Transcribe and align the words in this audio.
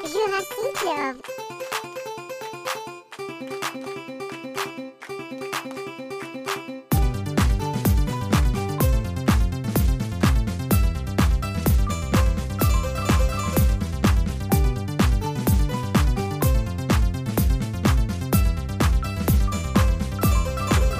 Jurassic. 0.00 1.22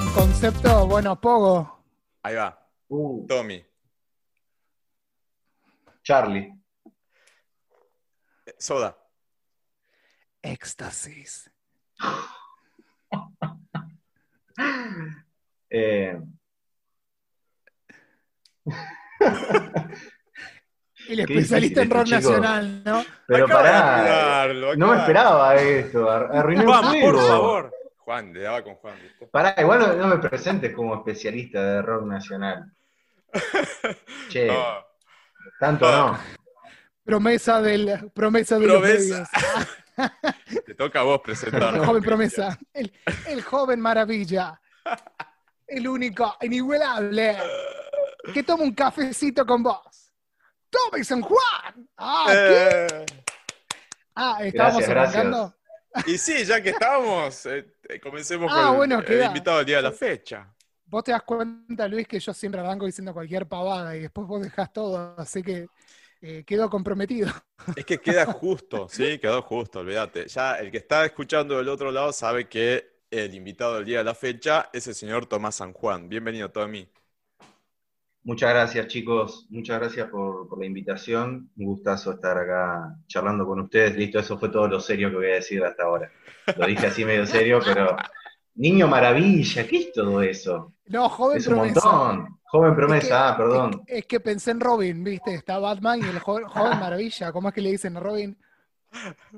Un 0.01 0.13
concepto, 0.15 0.87
bueno, 0.87 1.21
Pogo. 1.21 1.79
Ahí 2.23 2.35
va. 2.35 2.59
Uh, 2.89 3.27
Tommy. 3.27 3.65
Charlie. 6.03 6.62
Soda. 8.63 8.97
Éxtasis. 10.43 11.51
Eh, 15.75 16.19
El 21.09 21.21
especialista 21.21 21.81
en 21.83 21.91
rock 21.91 22.03
este 22.03 22.15
nacional, 22.17 22.85
¿no? 22.85 23.03
pero 23.27 23.47
Acaba 23.47 23.63
pará. 23.63 24.53
No 24.77 24.89
me 24.89 24.97
esperaba 24.99 25.55
esto. 25.57 26.11
ar- 26.11 26.29
Arruiné 26.37 26.65
Juan, 26.67 26.85
un 26.97 27.01
por 27.01 27.17
favor. 27.27 27.73
Juan, 27.97 28.33
le 28.35 28.41
daba 28.43 28.63
con 28.63 28.75
Juan, 28.75 28.95
¿viste? 29.03 29.27
Pará, 29.29 29.55
igual 29.59 29.79
no, 29.81 29.93
no 29.95 30.07
me 30.09 30.19
presentes 30.19 30.75
como 30.75 30.95
especialista 30.97 31.63
de 31.63 31.83
rock 31.83 32.05
nacional. 32.05 32.71
Che, 34.29 34.47
No. 34.49 34.85
tanto 35.59 35.91
no. 35.91 36.19
Promesa 37.05 37.61
del 37.61 38.11
promesa 38.13 38.59
de 38.59 38.67
los 38.67 38.81
Promesa. 38.81 39.29
Te 40.67 40.75
toca 40.75 41.01
a 41.01 41.03
vos 41.03 41.21
presentar. 41.21 41.75
El 41.75 41.85
joven 41.85 42.03
promesa. 42.03 42.59
El, 42.73 42.93
el 43.27 43.43
joven 43.43 43.81
maravilla. 43.81 44.61
El 45.67 45.89
único, 45.89 46.37
inigualable. 46.43 47.37
Que 48.33 48.43
toma 48.43 48.63
un 48.65 48.75
cafecito 48.75 49.45
con 49.45 49.63
vos. 49.63 50.13
Tommy 50.71 51.05
San 51.05 51.21
Juan. 51.21 51.89
Ah, 51.97 52.27
¿qué? 52.29 52.87
Eh, 52.91 53.07
Ah, 54.15 54.39
estábamos 54.43 54.87
arrancando. 54.89 55.55
y 56.07 56.19
sí, 56.19 56.45
ya 56.45 56.63
que 56.63 56.71
estábamos, 56.71 57.47
eh, 57.47 57.77
eh, 57.89 58.01
comencemos 58.01 58.53
Ah, 58.55 58.67
con 58.69 58.77
bueno, 58.77 59.01
el, 59.01 59.23
invitado 59.25 59.59
del 59.59 59.67
día 59.67 59.77
de 59.77 59.83
la 59.83 59.93
fecha. 59.93 60.53
Vos 60.85 61.05
te 61.05 61.13
das 61.13 61.23
cuenta, 61.23 61.89
Luis, 61.89 62.07
que 62.07 62.21
yo 62.21 62.35
siempre 62.35 62.61
arranco 62.61 62.85
diciendo 62.85 63.15
cualquier 63.15 63.47
pavada 63.49 63.97
y 63.97 64.01
después 64.01 64.27
vos 64.27 64.43
dejás 64.43 64.71
todo, 64.73 65.15
así 65.17 65.43
que 65.43 65.67
eh, 66.23 66.45
quedo 66.47 66.71
comprometido. 66.71 67.29
Es 67.75 67.85
que 67.87 68.01
queda 68.01 68.27
justo, 68.27 68.89
sí, 68.89 69.19
quedó 69.19 69.43
justo, 69.43 69.81
olvídate. 69.81 70.27
Ya 70.29 70.57
el 70.57 70.71
que 70.71 70.79
está 70.79 71.05
escuchando 71.07 71.57
del 71.57 71.69
otro 71.69 71.91
lado 71.93 72.13
sabe 72.13 72.49
que 72.49 73.01
el 73.11 73.35
invitado 73.35 73.75
del 73.77 73.85
día 73.87 73.99
de 73.99 74.05
la 74.05 74.15
fecha 74.15 74.69
es 74.73 74.87
el 74.89 74.95
señor 74.95 75.27
Tomás 75.27 75.57
San 75.57 75.73
Juan. 75.73 76.09
Bienvenido, 76.09 76.51
Tommy. 76.51 76.89
Muchas 78.25 78.51
gracias, 78.51 78.87
chicos. 78.87 79.47
Muchas 79.51 79.81
gracias 79.81 80.09
por, 80.09 80.49
por 80.49 80.59
la 80.61 80.67
invitación. 80.67 81.51
Un 81.57 81.65
gustazo 81.67 82.13
estar 82.13 82.39
acá 82.39 82.97
charlando 83.09 83.45
con 83.47 83.61
ustedes. 83.61 83.97
Listo, 83.97 84.19
eso 84.21 84.39
fue 84.39 84.49
todo 84.49 84.69
lo 84.69 84.81
serio 84.81 85.11
que 85.11 85.17
voy 85.17 85.27
a 85.27 85.35
decir 85.35 85.63
hasta 85.65 85.83
ahora. 85.85 86.11
Lo 86.57 86.67
dije 86.67 86.87
así 86.87 87.05
medio 87.05 87.27
serio, 87.27 87.61
pero. 87.65 87.97
Niño 88.55 88.87
maravilla, 88.87 89.67
¿qué 89.67 89.79
es 89.79 89.93
todo 89.93 90.21
eso? 90.23 90.75
No, 90.87 91.09
joven 91.09 91.39
Es 91.39 91.47
un 91.49 91.55
promesa. 91.55 91.81
montón. 91.89 92.39
Joven 92.53 92.77
promesa, 92.77 93.03
Es 93.03 93.09
que- 93.09 93.15
ah, 93.15 93.35
perdón. 93.37 93.83
Es, 93.87 93.99
es 94.01 94.07
que 94.07 94.21
pensé 94.21 94.51
en 94.51 94.61
Robin, 94.61 95.03
¿viste? 95.03 95.35
Está 95.35 95.59
Batman 95.59 96.01
y 96.01 96.05
el 96.09 96.19
joven, 96.19 96.45
joven 96.45 96.79
maravilla. 96.81 97.33
¿Cómo 97.33 97.49
es 97.49 97.55
que 97.55 97.63
le 97.63 97.71
dicen 97.71 97.97
a 97.97 98.01
Robin? 98.01 98.37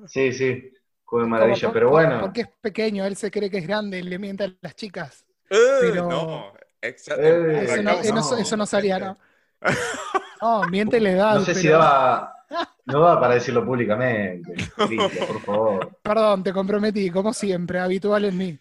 Sí, 0.06 0.32
sí. 0.32 0.72
Joven 1.04 1.28
maravilla, 1.28 1.68
por- 1.68 1.72
pero 1.72 1.86
por- 1.90 1.92
bueno. 2.02 2.20
Porque 2.20 2.40
es 2.40 2.48
pequeño, 2.60 3.04
él 3.04 3.14
se 3.14 3.30
cree 3.30 3.48
que 3.48 3.58
es 3.58 3.66
grande 3.68 4.00
y 4.00 4.02
le 4.02 4.18
miente 4.18 4.42
a 4.44 4.52
las 4.60 4.74
chicas. 4.74 5.24
Eh, 5.48 5.56
Pero- 5.80 6.08
No, 6.10 6.52
exa- 6.82 7.14
Eh, 7.16 7.64
Eso 7.64 7.82
no, 7.82 7.92
no- 8.32 8.36
eso 8.38 8.56
no 8.56 8.66
salía, 8.66 8.98
¿no? 8.98 9.18
No, 10.42 10.62
miente 10.68 10.98
la 11.00 11.10
edad. 11.12 11.34
No 11.36 11.40
sé 11.42 11.54
si 11.54 11.68
daba. 11.68 12.32
No 12.86 13.00
daba 13.00 13.18
para 13.18 13.34
decirlo 13.34 13.64
públicamente. 13.64 14.54
Por 14.76 15.40
favor. 15.40 15.98
Perdón, 16.02 16.42
te 16.42 16.52
comprometí, 16.52 17.10
como 17.10 17.32
siempre, 17.32 17.78
habitual 17.80 18.26
en 18.26 18.36
mí. 18.36 18.58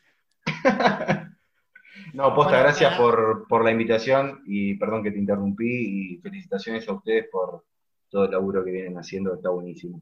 No, 2.14 2.34
posta, 2.36 2.52
Bueno, 2.52 2.64
gracias 2.64 2.98
por, 2.98 3.48
por 3.48 3.64
la 3.64 3.72
invitación 3.72 4.42
y 4.46 4.76
perdón 4.76 5.04
que 5.04 5.12
te 5.12 5.20
interrumpí 5.20 6.14
y 6.16 6.18
felicitaciones 6.22 6.88
a 6.88 6.94
ustedes 6.94 7.28
por 7.32 7.66
todo 8.10 8.26
el 8.26 8.32
laburo 8.32 8.64
que 8.64 8.72
vienen 8.72 8.98
haciendo, 8.98 9.34
está 9.34 9.50
buenísimo. 9.50 10.02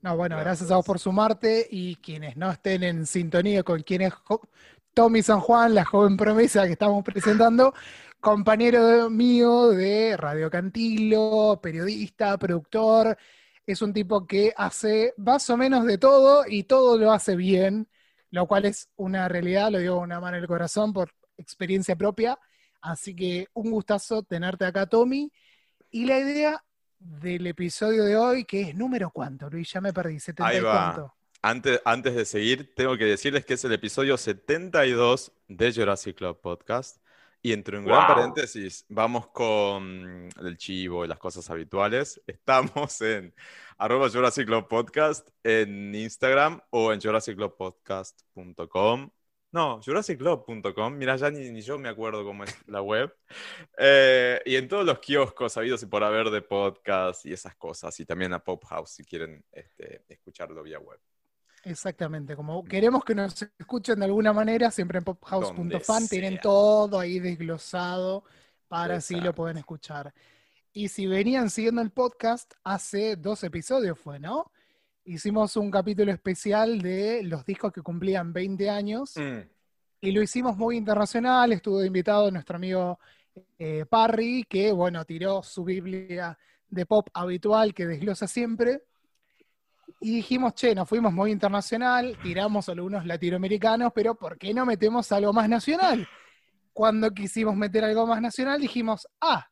No, 0.00 0.16
bueno, 0.16 0.36
Gracias. 0.36 0.44
gracias 0.60 0.70
a 0.70 0.76
vos 0.76 0.86
por 0.86 0.98
sumarte 0.98 1.66
y 1.70 1.96
quienes 1.96 2.36
no 2.36 2.50
estén 2.50 2.82
en 2.84 3.06
sintonía 3.06 3.62
con 3.64 3.82
quien 3.82 4.02
es 4.02 4.12
Jo- 4.14 4.48
Tommy 4.94 5.22
San 5.22 5.40
Juan, 5.40 5.74
la 5.74 5.84
joven 5.84 6.16
promesa 6.16 6.66
que 6.66 6.72
estamos 6.72 7.02
presentando, 7.04 7.72
compañero 8.20 9.10
mío 9.10 9.68
de 9.70 10.16
Radio 10.16 10.50
Cantilo, 10.50 11.58
periodista, 11.62 12.36
productor, 12.38 13.16
es 13.66 13.82
un 13.82 13.92
tipo 13.92 14.26
que 14.26 14.52
hace 14.56 15.14
más 15.16 15.48
o 15.50 15.56
menos 15.56 15.84
de 15.86 15.98
todo 15.98 16.44
y 16.46 16.64
todo 16.64 16.96
lo 16.98 17.12
hace 17.12 17.34
bien, 17.36 17.88
lo 18.30 18.46
cual 18.46 18.66
es 18.66 18.88
una 18.96 19.28
realidad, 19.28 19.70
lo 19.70 19.78
digo 19.78 19.96
con 19.96 20.04
una 20.04 20.20
mano 20.20 20.36
en 20.36 20.42
el 20.42 20.48
corazón 20.48 20.92
por 20.92 21.12
experiencia 21.36 21.96
propia, 21.96 22.38
así 22.80 23.14
que 23.14 23.46
un 23.54 23.70
gustazo 23.70 24.22
tenerte 24.22 24.64
acá, 24.64 24.86
Tommy, 24.86 25.30
y 25.90 26.04
la 26.04 26.18
idea 26.18 26.64
del 26.98 27.46
episodio 27.46 28.04
de 28.04 28.16
hoy, 28.16 28.44
que 28.44 28.62
es 28.62 28.74
número 28.74 29.10
cuánto, 29.10 29.48
Luis, 29.48 29.72
ya 29.72 29.80
me 29.80 29.92
perdí, 29.92 30.18
70 30.18 30.46
Ahí 30.46 30.60
va. 30.60 30.92
cuánto. 30.92 31.14
Antes, 31.40 31.80
antes 31.84 32.16
de 32.16 32.24
seguir, 32.24 32.74
tengo 32.74 32.96
que 32.96 33.04
decirles 33.04 33.44
que 33.44 33.54
es 33.54 33.64
el 33.64 33.72
episodio 33.72 34.16
72 34.16 35.32
de 35.46 35.72
Jurassic 35.72 36.16
Club 36.16 36.40
Podcast. 36.40 36.98
Y 37.40 37.52
entre 37.52 37.78
un 37.78 37.84
gran 37.84 38.08
paréntesis, 38.08 38.84
vamos 38.88 39.28
con 39.28 40.28
el 40.40 40.56
chivo 40.56 41.04
y 41.04 41.08
las 41.08 41.18
cosas 41.18 41.48
habituales. 41.50 42.20
Estamos 42.26 43.00
en 43.00 43.32
arroba 43.78 44.10
Jurassic 44.10 44.46
Club 44.46 44.66
Podcast 44.66 45.28
en 45.44 45.94
Instagram 45.94 46.60
o 46.70 46.92
en 46.92 47.00
jurassicclubpodcast.com. 47.00 49.10
No, 49.50 49.80
jurassicclub.com. 49.80 50.98
Mira, 50.98 51.16
ya 51.16 51.30
ni, 51.30 51.48
ni 51.50 51.62
yo 51.62 51.78
me 51.78 51.88
acuerdo 51.88 52.24
cómo 52.24 52.44
es 52.44 52.54
la 52.66 52.82
web. 52.82 53.14
Eh, 53.78 54.42
y 54.44 54.56
en 54.56 54.68
todos 54.68 54.84
los 54.84 54.98
kioscos 54.98 55.56
habidos 55.56 55.82
y 55.82 55.86
por 55.86 56.04
haber 56.04 56.28
de 56.30 56.42
podcast 56.42 57.24
y 57.24 57.32
esas 57.32 57.54
cosas. 57.56 57.98
Y 58.00 58.04
también 58.04 58.32
a 58.32 58.42
Pop 58.42 58.64
House 58.64 58.90
si 58.90 59.04
quieren 59.04 59.44
este, 59.52 60.04
escucharlo 60.08 60.62
vía 60.62 60.80
web. 60.80 60.98
Exactamente, 61.68 62.34
como 62.34 62.64
queremos 62.64 63.04
que 63.04 63.14
nos 63.14 63.42
escuchen 63.58 63.98
de 63.98 64.06
alguna 64.06 64.32
manera, 64.32 64.70
siempre 64.70 64.98
en 64.98 65.04
pophouse.fan 65.04 66.08
tienen 66.08 66.40
todo 66.40 66.98
ahí 66.98 67.18
desglosado 67.20 68.24
para 68.68 68.96
así 68.96 69.14
lo 69.14 69.20
Exacto. 69.20 69.36
pueden 69.36 69.58
escuchar. 69.58 70.12
Y 70.72 70.88
si 70.88 71.06
venían 71.06 71.50
siguiendo 71.50 71.80
el 71.82 71.90
podcast, 71.90 72.52
hace 72.64 73.16
dos 73.16 73.42
episodios 73.44 73.98
fue, 73.98 74.18
¿no? 74.18 74.50
Hicimos 75.04 75.56
un 75.56 75.70
capítulo 75.70 76.12
especial 76.12 76.80
de 76.80 77.22
los 77.22 77.44
discos 77.44 77.72
que 77.72 77.82
cumplían 77.82 78.32
20 78.32 78.68
años 78.70 79.14
Mm. 79.16 79.40
y 80.00 80.12
lo 80.12 80.22
hicimos 80.22 80.56
muy 80.56 80.76
internacional, 80.76 81.52
estuvo 81.52 81.82
invitado 81.84 82.30
nuestro 82.30 82.56
amigo 82.56 82.98
eh, 83.58 83.84
Parry, 83.88 84.44
que 84.48 84.72
bueno, 84.72 85.04
tiró 85.04 85.42
su 85.42 85.64
Biblia 85.64 86.38
de 86.68 86.86
pop 86.86 87.08
habitual 87.14 87.72
que 87.72 87.86
desglosa 87.86 88.26
siempre. 88.26 88.82
Y 90.00 90.16
dijimos, 90.16 90.54
che, 90.54 90.74
nos 90.74 90.88
fuimos 90.88 91.12
muy 91.12 91.32
internacional, 91.32 92.16
tiramos 92.22 92.68
algunos 92.68 93.04
latinoamericanos, 93.04 93.92
pero 93.92 94.14
¿por 94.14 94.38
qué 94.38 94.54
no 94.54 94.64
metemos 94.64 95.10
algo 95.10 95.32
más 95.32 95.48
nacional? 95.48 96.06
Cuando 96.72 97.12
quisimos 97.12 97.56
meter 97.56 97.84
algo 97.84 98.06
más 98.06 98.20
nacional, 98.20 98.60
dijimos, 98.60 99.08
ah, 99.20 99.48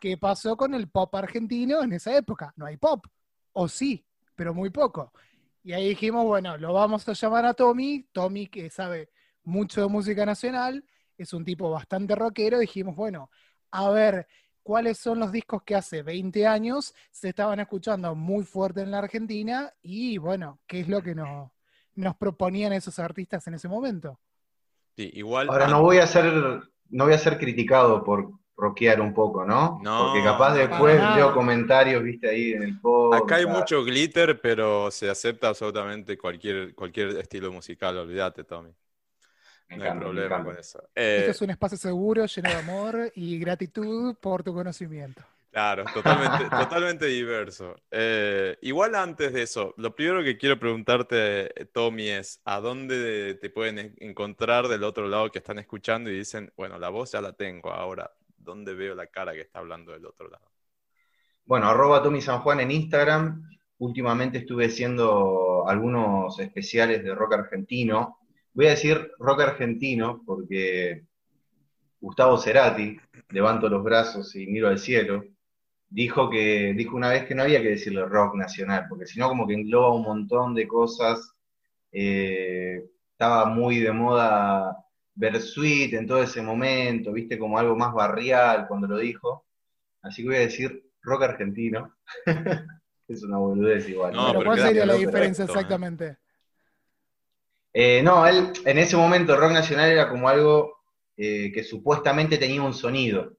¿qué 0.00 0.18
pasó 0.18 0.56
con 0.56 0.74
el 0.74 0.88
pop 0.88 1.14
argentino 1.14 1.82
en 1.82 1.92
esa 1.92 2.16
época? 2.16 2.52
No 2.56 2.66
hay 2.66 2.76
pop. 2.76 3.06
O 3.52 3.68
sí, 3.68 4.04
pero 4.34 4.52
muy 4.52 4.70
poco. 4.70 5.12
Y 5.62 5.72
ahí 5.72 5.88
dijimos, 5.88 6.24
bueno, 6.24 6.56
lo 6.58 6.72
vamos 6.72 7.08
a 7.08 7.12
llamar 7.12 7.46
a 7.46 7.54
Tommy, 7.54 8.08
Tommy 8.12 8.48
que 8.48 8.70
sabe 8.70 9.10
mucho 9.44 9.82
de 9.82 9.88
música 9.88 10.26
nacional, 10.26 10.84
es 11.16 11.32
un 11.32 11.44
tipo 11.44 11.70
bastante 11.70 12.14
rockero, 12.14 12.58
dijimos, 12.58 12.96
bueno, 12.96 13.30
a 13.70 13.88
ver 13.90 14.26
cuáles 14.66 14.98
son 14.98 15.20
los 15.20 15.30
discos 15.30 15.62
que 15.62 15.76
hace 15.76 16.02
20 16.02 16.44
años 16.44 16.92
se 17.12 17.28
estaban 17.28 17.60
escuchando 17.60 18.16
muy 18.16 18.42
fuerte 18.42 18.80
en 18.80 18.90
la 18.90 18.98
Argentina 18.98 19.72
y 19.80 20.18
bueno, 20.18 20.58
qué 20.66 20.80
es 20.80 20.88
lo 20.88 21.00
que 21.04 21.14
nos, 21.14 21.52
nos 21.94 22.16
proponían 22.16 22.72
esos 22.72 22.98
artistas 22.98 23.46
en 23.46 23.54
ese 23.54 23.68
momento. 23.68 24.18
Sí, 24.96 25.08
igual. 25.14 25.48
Ahora 25.50 25.68
no 25.68 25.82
voy 25.82 25.98
a 25.98 26.06
ser, 26.08 26.24
no 26.90 27.04
voy 27.04 27.14
a 27.14 27.18
ser 27.18 27.38
criticado 27.38 28.02
por 28.02 28.32
rockear 28.56 29.00
un 29.00 29.14
poco, 29.14 29.44
¿no? 29.44 29.78
No, 29.84 30.06
Porque 30.06 30.24
capaz 30.24 30.54
después 30.54 31.00
leo 31.14 31.32
comentarios, 31.32 32.02
viste, 32.02 32.28
ahí 32.28 32.54
en 32.54 32.64
el 32.64 32.80
podcast. 32.80 33.22
Acá 33.22 33.36
hay 33.36 33.46
mucho 33.46 33.84
glitter, 33.84 34.40
pero 34.40 34.90
se 34.90 35.08
acepta 35.08 35.46
absolutamente 35.46 36.18
cualquier, 36.18 36.74
cualquier 36.74 37.10
estilo 37.18 37.52
musical, 37.52 37.96
olvídate, 37.98 38.42
Tommy. 38.42 38.70
Me 39.68 39.76
No 39.76 39.84
hay 39.84 39.92
encanta, 39.92 40.08
problema 40.08 40.42
con 40.42 40.56
eso. 40.58 40.88
Esto 41.14 41.30
Eh, 41.30 41.32
es 41.32 41.42
un 41.42 41.50
espacio 41.50 41.78
seguro, 41.78 42.26
lleno 42.26 42.50
de 42.50 42.56
amor 42.56 43.12
y 43.16 43.38
gratitud 43.38 44.16
por 44.16 44.42
tu 44.44 44.54
conocimiento. 44.54 45.24
Claro, 45.50 45.88
totalmente, 45.90 46.50
totalmente 46.50 47.06
diverso. 47.06 47.76
Eh, 47.90 48.58
igual 48.60 48.94
antes 48.94 49.32
de 49.32 49.42
eso, 49.42 49.72
lo 49.78 49.94
primero 49.94 50.22
que 50.22 50.36
quiero 50.36 50.58
preguntarte, 50.58 51.48
Tommy, 51.72 52.08
es 52.10 52.42
¿a 52.44 52.60
dónde 52.60 53.36
te 53.40 53.48
pueden 53.48 53.78
en- 53.78 53.94
encontrar 53.98 54.68
del 54.68 54.84
otro 54.84 55.08
lado 55.08 55.30
que 55.30 55.38
están 55.38 55.58
escuchando 55.58 56.10
y 56.10 56.18
dicen, 56.18 56.52
bueno, 56.58 56.78
la 56.78 56.90
voz 56.90 57.12
ya 57.12 57.22
la 57.22 57.32
tengo, 57.32 57.70
ahora, 57.72 58.12
¿dónde 58.36 58.74
veo 58.74 58.94
la 58.94 59.06
cara 59.06 59.32
que 59.32 59.40
está 59.40 59.60
hablando 59.60 59.92
del 59.92 60.04
otro 60.04 60.28
lado? 60.28 60.46
Bueno, 61.44 61.68
arroba 61.68 62.02
Tommy 62.02 62.20
San 62.20 62.40
Juan 62.40 62.60
en 62.60 62.70
Instagram. 62.70 63.48
Últimamente 63.78 64.38
estuve 64.38 64.66
haciendo 64.66 65.66
algunos 65.68 66.38
especiales 66.40 67.04
de 67.04 67.14
rock 67.14 67.34
argentino. 67.34 68.18
Voy 68.56 68.68
a 68.68 68.70
decir 68.70 69.12
rock 69.18 69.42
argentino 69.42 70.22
porque 70.24 71.04
Gustavo 72.00 72.38
Cerati, 72.38 72.98
levanto 73.28 73.68
los 73.68 73.84
brazos 73.84 74.34
y 74.34 74.46
miro 74.46 74.68
al 74.68 74.78
cielo, 74.78 75.24
dijo 75.90 76.30
que 76.30 76.72
dijo 76.74 76.96
una 76.96 77.10
vez 77.10 77.26
que 77.26 77.34
no 77.34 77.42
había 77.42 77.60
que 77.60 77.68
decirle 77.68 78.06
rock 78.06 78.34
nacional, 78.34 78.86
porque 78.88 79.04
si 79.04 79.18
no 79.18 79.28
como 79.28 79.46
que 79.46 79.52
engloba 79.52 79.94
un 79.94 80.04
montón 80.04 80.54
de 80.54 80.66
cosas. 80.66 81.34
Eh, 81.92 82.82
estaba 83.12 83.44
muy 83.44 83.80
de 83.80 83.92
moda 83.92 84.74
Bersuit 85.14 85.92
en 85.92 86.06
todo 86.06 86.22
ese 86.22 86.40
momento, 86.40 87.12
viste 87.12 87.38
como 87.38 87.58
algo 87.58 87.76
más 87.76 87.92
barrial 87.92 88.66
cuando 88.68 88.86
lo 88.86 88.96
dijo. 88.96 89.44
Así 90.00 90.22
que 90.22 90.28
voy 90.28 90.36
a 90.36 90.40
decir 90.40 90.82
rock 91.02 91.24
argentino. 91.24 91.94
es 93.06 93.22
una 93.22 93.36
boludez 93.36 93.86
igual. 93.90 94.14
No, 94.14 94.28
Pero 94.28 94.44
¿cuál 94.46 94.60
sería 94.60 94.86
la 94.86 94.92
perfecto, 94.94 95.10
diferencia 95.10 95.42
¿eh? 95.44 95.46
exactamente? 95.46 96.16
Eh, 97.78 98.02
no, 98.02 98.26
él 98.26 98.54
en 98.64 98.78
ese 98.78 98.96
momento 98.96 99.34
el 99.34 99.40
rock 99.40 99.52
nacional 99.52 99.90
era 99.90 100.08
como 100.08 100.30
algo 100.30 100.78
eh, 101.14 101.52
que 101.52 101.62
supuestamente 101.62 102.38
tenía 102.38 102.62
un 102.62 102.72
sonido. 102.72 103.36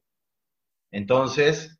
Entonces, 0.92 1.80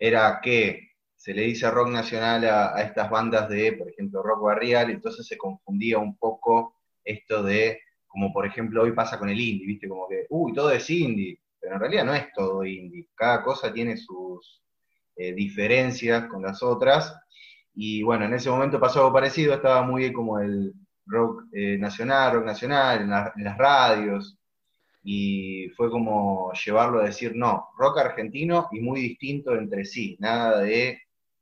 era 0.00 0.40
que 0.42 0.90
se 1.14 1.32
le 1.32 1.42
dice 1.42 1.70
rock 1.70 1.90
nacional 1.90 2.44
a, 2.44 2.82
estas 2.82 3.08
bandas 3.08 3.48
de, 3.48 3.74
por 3.74 3.88
ejemplo, 3.88 4.20
rock 4.20 4.42
barrial, 4.42 4.90
entonces 4.90 5.24
se 5.28 5.38
confundía 5.38 5.98
un 5.98 6.16
poco 6.18 6.74
esto 7.04 7.44
de, 7.44 7.80
como 8.08 8.32
por 8.32 8.46
ejemplo 8.46 8.82
hoy 8.82 8.90
pasa 8.92 9.16
con 9.16 9.28
el 9.28 9.40
indie, 9.40 9.68
¿viste? 9.68 9.88
Como 9.88 10.08
que, 10.08 10.26
uy, 10.30 10.52
todo 10.54 10.72
es 10.72 10.90
indie, 10.90 11.38
pero 11.60 11.74
en 11.74 11.80
realidad 11.82 12.04
no 12.04 12.14
es 12.14 12.32
todo 12.34 12.64
indie. 12.64 13.10
Cada 13.14 13.44
cosa 13.44 13.72
tiene 13.72 13.96
sus 13.96 14.60
eh, 15.14 15.32
diferencias 15.34 16.26
con 16.26 16.42
las 16.42 16.64
otras. 16.64 17.14
Y 17.74 18.02
bueno, 18.02 18.24
en 18.24 18.34
ese 18.34 18.50
momento 18.50 18.80
pasó 18.80 19.00
algo 19.00 19.12
parecido, 19.12 19.54
estaba 19.54 19.82
muy 19.82 20.12
como 20.12 20.40
el 20.40 20.74
rock 21.06 21.44
eh, 21.52 21.78
nacional, 21.78 22.34
rock 22.34 22.44
nacional, 22.46 23.02
en, 23.02 23.12
en 23.40 23.44
las 23.44 23.58
radios, 23.58 24.38
y 25.04 25.68
fue 25.70 25.90
como 25.90 26.52
llevarlo 26.52 27.00
a 27.00 27.04
decir, 27.04 27.34
no, 27.34 27.70
rock 27.76 27.98
argentino 27.98 28.68
y 28.72 28.80
muy 28.80 29.00
distinto 29.00 29.54
entre 29.54 29.84
sí, 29.84 30.16
nada 30.20 30.60
de 30.60 31.00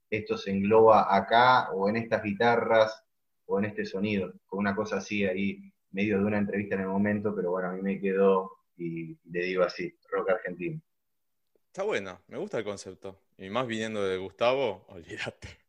esto 0.09 0.37
se 0.37 0.51
engloba 0.51 1.15
acá 1.15 1.71
o 1.73 1.89
en 1.89 1.97
estas 1.97 2.23
guitarras 2.23 3.05
o 3.47 3.59
en 3.59 3.67
este 3.67 3.85
sonido, 3.85 4.33
con 4.47 4.61
una 4.61 4.75
cosa 4.75 4.99
así 4.99 5.25
ahí, 5.25 5.73
medio 5.93 6.19
de 6.19 6.25
una 6.25 6.39
entrevista 6.39 6.75
en 6.77 6.83
el 6.83 6.89
momento, 6.89 7.35
pero 7.35 7.51
bueno, 7.51 7.69
a 7.69 7.73
mí 7.73 7.83
me 7.83 8.01
quedó 8.01 8.51
y 8.77 9.17
le 9.31 9.45
digo 9.45 9.63
así, 9.63 9.93
rock 10.11 10.31
argentino. 10.31 10.81
Está 11.67 11.83
bueno, 11.83 12.21
me 12.29 12.39
gusta 12.39 12.59
el 12.59 12.65
concepto. 12.65 13.21
Y 13.39 13.51
más 13.51 13.67
viniendo 13.67 14.05
de 14.05 14.17
Gustavo, 14.19 14.85
olvídate. 14.89 15.60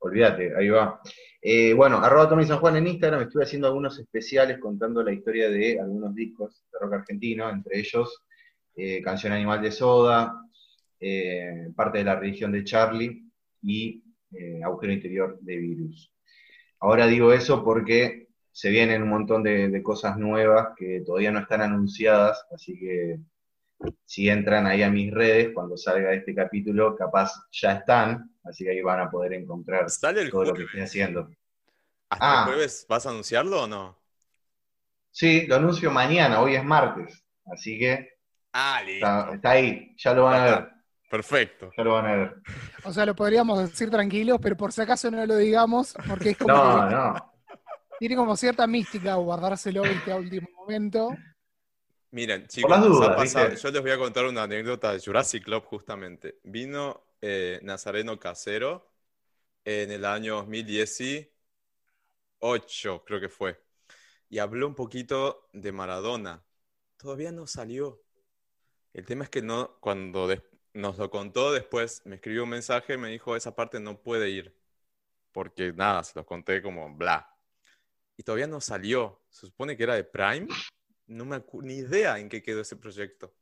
Olvídate, 0.00 0.54
ahí 0.56 0.68
va. 0.68 1.00
Eh, 1.40 1.72
bueno, 1.72 1.98
arroba 1.98 2.28
Tommy 2.28 2.44
San 2.44 2.58
Juan 2.58 2.76
en 2.76 2.86
Instagram, 2.86 3.22
estuve 3.22 3.44
haciendo 3.44 3.68
algunos 3.68 3.98
especiales 3.98 4.58
contando 4.58 5.02
la 5.02 5.12
historia 5.12 5.48
de 5.50 5.80
algunos 5.80 6.14
discos 6.14 6.64
de 6.72 6.78
rock 6.80 6.94
argentino, 6.94 7.48
entre 7.48 7.78
ellos 7.78 8.24
eh, 8.76 9.02
Canción 9.02 9.32
Animal 9.32 9.62
de 9.62 9.72
Soda, 9.72 10.34
eh, 11.00 11.68
parte 11.74 11.98
de 11.98 12.04
la 12.04 12.16
religión 12.16 12.52
de 12.52 12.64
Charlie 12.64 13.24
y 13.62 14.02
Agujero 14.62 14.92
Interior 14.92 15.38
de 15.40 15.56
Virus. 15.56 16.12
Ahora 16.80 17.06
digo 17.06 17.32
eso 17.32 17.64
porque 17.64 18.28
se 18.52 18.68
vienen 18.68 19.02
un 19.02 19.08
montón 19.08 19.42
de 19.42 19.82
cosas 19.82 20.18
nuevas 20.18 20.68
que 20.76 21.02
todavía 21.04 21.30
no 21.30 21.40
están 21.40 21.62
anunciadas, 21.62 22.44
así 22.52 22.78
que 22.78 23.18
si 24.04 24.28
entran 24.28 24.66
ahí 24.66 24.82
a 24.82 24.90
mis 24.90 25.12
redes, 25.12 25.50
cuando 25.54 25.76
salga 25.76 26.12
este 26.12 26.34
capítulo, 26.34 26.96
capaz 26.96 27.32
ya 27.52 27.72
están, 27.72 28.30
así 28.44 28.64
que 28.64 28.70
ahí 28.70 28.82
van 28.82 29.00
a 29.00 29.10
poder 29.10 29.34
encontrar 29.34 29.88
Sale 29.90 30.22
el 30.22 30.30
todo 30.30 30.44
lo 30.44 30.54
que 30.54 30.64
estoy 30.64 30.80
haciendo. 30.80 31.28
¿Hasta 32.10 32.40
Ah. 32.40 32.44
el 32.46 32.52
jueves 32.54 32.86
vas 32.88 33.06
a 33.06 33.10
anunciarlo 33.10 33.62
o 33.64 33.66
no? 33.66 33.98
Sí, 35.10 35.46
lo 35.46 35.56
anuncio 35.56 35.90
mañana, 35.90 36.40
hoy 36.40 36.54
es 36.56 36.64
martes, 36.64 37.24
así 37.46 37.78
que 37.78 38.18
Ah, 38.52 38.82
listo. 38.84 39.06
está, 39.06 39.34
está 39.34 39.50
ahí, 39.50 39.94
ya 39.96 40.14
lo 40.14 40.24
van 40.24 40.40
a 40.40 40.44
ver, 40.44 40.68
Perfecto. 41.10 41.70
ya 41.76 41.84
lo 41.84 41.92
van 41.94 42.06
a 42.06 42.14
ver. 42.14 42.34
O 42.84 42.92
sea, 42.92 43.04
lo 43.06 43.14
podríamos 43.14 43.58
decir 43.58 43.90
tranquilos, 43.90 44.38
pero 44.42 44.56
por 44.56 44.72
si 44.72 44.80
acaso 44.80 45.10
no 45.10 45.24
lo 45.26 45.36
digamos, 45.36 45.94
porque 46.06 46.30
es 46.30 46.38
como 46.38 46.54
No, 46.54 46.88
que 46.88 46.94
no, 46.94 47.32
tiene 47.98 48.16
como 48.16 48.36
cierta 48.36 48.66
mística 48.66 49.14
guardárselo 49.16 49.82
¿viste? 49.84 50.12
a 50.12 50.16
último 50.16 50.48
momento. 50.56 51.16
Miren, 52.10 52.46
chicos, 52.48 52.78
las 52.78 52.88
dudas, 52.88 53.10
pasado- 53.12 53.54
yo 53.54 53.70
les 53.70 53.82
voy 53.82 53.90
a 53.90 53.98
contar 53.98 54.24
una 54.26 54.44
anécdota 54.44 54.92
de 54.92 55.00
Jurassic 55.00 55.44
Club 55.44 55.64
justamente. 55.64 56.38
Vino 56.42 57.04
eh, 57.20 57.60
Nazareno 57.62 58.18
Casero 58.18 58.90
en 59.64 59.90
el 59.92 60.04
año 60.04 60.36
2018, 60.36 61.30
creo 63.04 63.20
que 63.20 63.28
fue, 63.28 63.60
y 64.30 64.38
habló 64.38 64.68
un 64.68 64.74
poquito 64.74 65.48
de 65.52 65.72
Maradona. 65.72 66.44
Todavía 66.96 67.32
no 67.32 67.46
salió. 67.46 68.02
El 68.92 69.06
tema 69.06 69.24
es 69.24 69.30
que 69.30 69.42
no, 69.42 69.78
cuando 69.80 70.28
nos 70.74 70.98
lo 70.98 71.10
contó 71.10 71.52
después, 71.52 72.02
me 72.06 72.16
escribió 72.16 72.44
un 72.44 72.50
mensaje, 72.50 72.96
me 72.98 73.10
dijo, 73.10 73.36
esa 73.36 73.54
parte 73.56 73.80
no 73.80 74.00
puede 74.02 74.30
ir, 74.30 74.56
porque 75.32 75.72
nada, 75.72 76.04
se 76.04 76.12
los 76.16 76.26
conté 76.26 76.62
como 76.62 76.94
bla. 76.94 77.30
Y 78.16 78.22
todavía 78.24 78.46
no 78.46 78.60
salió. 78.60 79.22
Se 79.30 79.46
supone 79.46 79.76
que 79.76 79.84
era 79.84 79.94
de 79.94 80.04
Prime. 80.04 80.48
No 81.08 81.24
me 81.24 81.36
acu- 81.36 81.62
ni 81.62 81.74
idea 81.78 82.18
en 82.18 82.28
qué 82.28 82.42
quedó 82.42 82.60
ese 82.62 82.76
proyecto. 82.76 83.34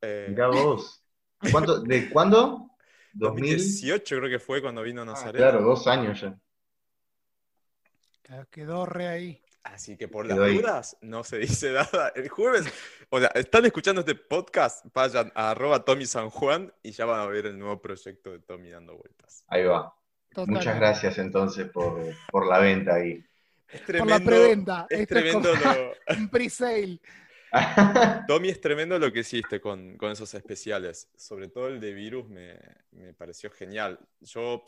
Eh, 0.00 0.26
mirá 0.30 0.48
vos. 0.48 1.04
¿Cuánto, 1.52 1.80
¿De 1.82 2.08
cuándo? 2.10 2.70
2000. 3.12 3.56
2018 3.56 4.16
creo 4.18 4.30
que 4.30 4.38
fue 4.38 4.60
cuando 4.62 4.82
vino 4.82 5.02
Ah, 5.02 5.06
Nazareno. 5.06 5.44
claro, 5.44 5.62
dos 5.62 5.86
años 5.86 6.20
ya. 6.20 6.38
Quedó 8.50 8.84
re 8.86 9.08
ahí. 9.08 9.42
Así 9.64 9.96
que 9.96 10.06
por 10.08 10.26
Quedó 10.26 10.40
las 10.40 10.48
ahí. 10.48 10.58
dudas 10.58 10.96
no 11.00 11.24
se 11.24 11.38
dice 11.38 11.72
nada. 11.92 12.12
El 12.14 12.28
jueves, 12.28 12.66
o 13.10 13.18
sea, 13.18 13.28
están 13.34 13.64
escuchando 13.66 14.00
este 14.00 14.14
podcast, 14.14 14.84
vayan 14.94 15.32
a 15.34 15.50
arroba 15.50 15.84
Tommy 15.84 16.06
San 16.06 16.30
Juan 16.30 16.72
y 16.82 16.92
ya 16.92 17.04
van 17.06 17.20
a 17.20 17.26
ver 17.26 17.46
el 17.46 17.58
nuevo 17.58 17.80
proyecto 17.80 18.30
de 18.30 18.38
Tommy 18.40 18.70
dando 18.70 18.96
vueltas. 18.96 19.44
Ahí 19.48 19.64
va. 19.64 19.94
Total. 20.30 20.54
Muchas 20.54 20.76
gracias 20.76 21.18
entonces 21.18 21.68
por, 21.70 22.00
por 22.30 22.46
la 22.46 22.58
venta 22.60 22.94
ahí. 22.94 23.24
Es 23.70 23.82
Por 23.82 24.06
la 24.06 24.18
tremendo, 24.18 24.24
preventa. 24.24 24.86
es 24.88 25.00
Esto 25.00 25.02
es 25.18 25.22
tremendo 25.22 25.50
como 25.62 25.74
lo, 25.74 25.92
un 26.18 26.28
pre-sale. 26.28 27.00
Tommy, 28.26 28.48
es 28.48 28.60
tremendo 28.60 28.98
lo 28.98 29.12
que 29.12 29.20
hiciste 29.20 29.60
con, 29.60 29.96
con 29.96 30.10
esos 30.12 30.32
especiales. 30.34 31.10
Sobre 31.16 31.48
todo 31.48 31.68
el 31.68 31.80
de 31.80 31.92
Virus 31.92 32.28
me, 32.28 32.58
me 32.92 33.14
pareció 33.14 33.50
genial. 33.50 33.98
Yo, 34.20 34.64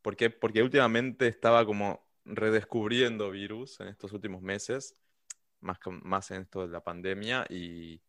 ¿por 0.00 0.16
qué? 0.16 0.30
Porque 0.30 0.62
últimamente 0.62 1.28
estaba 1.28 1.64
como 1.64 2.06
redescubriendo 2.24 3.30
Virus 3.30 3.80
en 3.80 3.88
estos 3.88 4.12
últimos 4.12 4.42
meses, 4.42 4.96
más, 5.60 5.78
más 6.02 6.30
en 6.30 6.42
esto 6.42 6.66
de 6.66 6.72
la 6.72 6.82
pandemia, 6.82 7.44
y, 7.48 8.00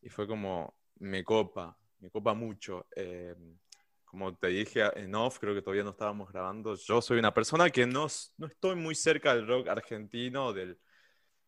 y 0.00 0.08
fue 0.08 0.26
como, 0.26 0.76
me 0.98 1.24
copa, 1.24 1.78
me 2.00 2.10
copa 2.10 2.34
mucho. 2.34 2.86
Eh, 2.96 3.34
como 4.10 4.34
te 4.36 4.48
dije 4.48 4.82
en 4.98 5.14
off, 5.14 5.38
creo 5.38 5.54
que 5.54 5.62
todavía 5.62 5.84
no 5.84 5.90
estábamos 5.90 6.30
grabando, 6.32 6.74
yo 6.76 7.00
soy 7.02 7.18
una 7.18 7.32
persona 7.34 7.70
que 7.70 7.86
no, 7.86 8.06
no 8.38 8.46
estoy 8.48 8.76
muy 8.76 8.94
cerca 8.94 9.34
del 9.34 9.46
rock 9.46 9.68
argentino 9.68 10.46
o 10.46 10.52
del, 10.52 10.78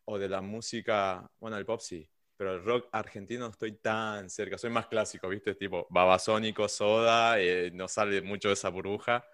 o 0.04 0.18
de 0.18 0.28
la 0.28 0.40
música, 0.42 1.30
bueno, 1.40 1.56
el 1.58 1.66
pop 1.66 1.80
sí, 1.80 2.08
pero 2.36 2.54
el 2.56 2.64
rock 2.64 2.88
argentino 2.92 3.46
no 3.46 3.50
estoy 3.52 3.72
tan 3.78 4.30
cerca, 4.30 4.58
soy 4.58 4.70
más 4.70 4.86
clásico, 4.88 5.28
¿viste? 5.28 5.54
Tipo 5.56 5.86
Babasónico, 5.90 6.68
Soda, 6.68 7.40
eh, 7.40 7.70
no 7.74 7.88
sale 7.88 8.22
mucho 8.22 8.48
de 8.48 8.54
esa 8.54 8.70
burbuja. 8.70 9.24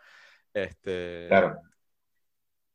Este, 0.55 1.29
Claro. 1.29 1.63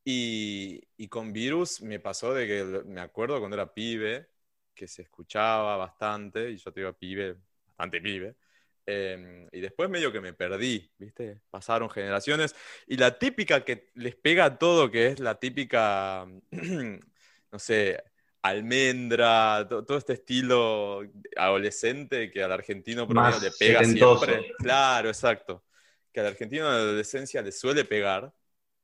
y, 0.03 0.81
y 0.97 1.07
con 1.07 1.31
Virus 1.33 1.81
me 1.81 1.99
pasó 1.99 2.33
de 2.33 2.47
que 2.47 2.63
me 2.85 3.01
acuerdo 3.01 3.39
cuando 3.39 3.55
era 3.55 3.73
pibe, 3.73 4.29
que 4.73 4.87
se 4.87 5.03
escuchaba 5.03 5.77
bastante, 5.77 6.51
y 6.51 6.57
yo 6.57 6.71
te 6.73 6.81
digo 6.81 6.93
pibe, 6.93 7.37
bastante 7.67 8.01
pibe, 8.01 8.35
eh, 8.85 9.47
y 9.51 9.59
después 9.61 9.89
medio 9.89 10.11
que 10.11 10.21
me 10.21 10.33
perdí, 10.33 10.91
¿viste? 10.97 11.39
Pasaron 11.49 11.89
generaciones, 11.89 12.55
y 12.87 12.97
la 12.97 13.17
típica 13.17 13.63
que 13.63 13.91
les 13.95 14.15
pega 14.15 14.45
a 14.45 14.57
todo, 14.57 14.91
que 14.91 15.07
es 15.07 15.19
la 15.19 15.39
típica, 15.39 16.25
no 17.51 17.59
sé, 17.59 18.03
almendra, 18.41 19.65
to- 19.69 19.85
todo 19.85 19.97
este 19.97 20.13
estilo 20.13 21.01
adolescente 21.37 22.29
que 22.29 22.43
al 22.43 22.51
argentino 22.51 23.07
promedio 23.07 23.39
le 23.39 23.51
pega 23.51 23.79
setentoso. 23.79 24.25
siempre. 24.25 24.51
Claro, 24.59 25.09
exacto. 25.09 25.63
Que 26.11 26.19
al 26.19 26.27
argentino 26.27 26.65
en 26.67 26.71
la 26.73 26.79
adolescencia 26.79 27.41
le 27.41 27.51
suele 27.51 27.85
pegar. 27.85 28.33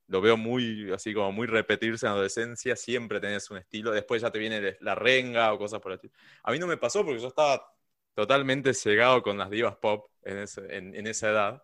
Lo 0.07 0.21
veo 0.21 0.37
muy, 0.37 0.91
así 0.91 1.13
como 1.13 1.31
muy 1.31 1.45
repetirse 1.45 2.05
en 2.05 2.11
la 2.11 2.15
adolescencia, 2.15 2.75
siempre 2.75 3.19
tenés 3.19 3.51
un 3.51 3.57
estilo, 3.57 3.91
después 3.91 4.21
ya 4.23 4.31
te 4.31 4.39
viene 4.39 4.75
la 4.79 4.95
renga 4.95 5.53
o 5.53 5.59
cosas 5.59 5.79
por 5.81 5.91
el 5.91 5.97
estilo. 5.97 6.13
A 6.43 6.51
mí 6.51 6.57
no 6.57 6.65
me 6.65 6.77
pasó 6.77 7.05
porque 7.05 7.21
yo 7.21 7.27
estaba 7.27 7.63
totalmente 8.19 8.73
cegado 8.73 9.23
con 9.23 9.37
las 9.37 9.49
divas 9.49 9.77
pop 9.77 10.11
en, 10.23 11.07
esa 11.07 11.29
edad, 11.29 11.63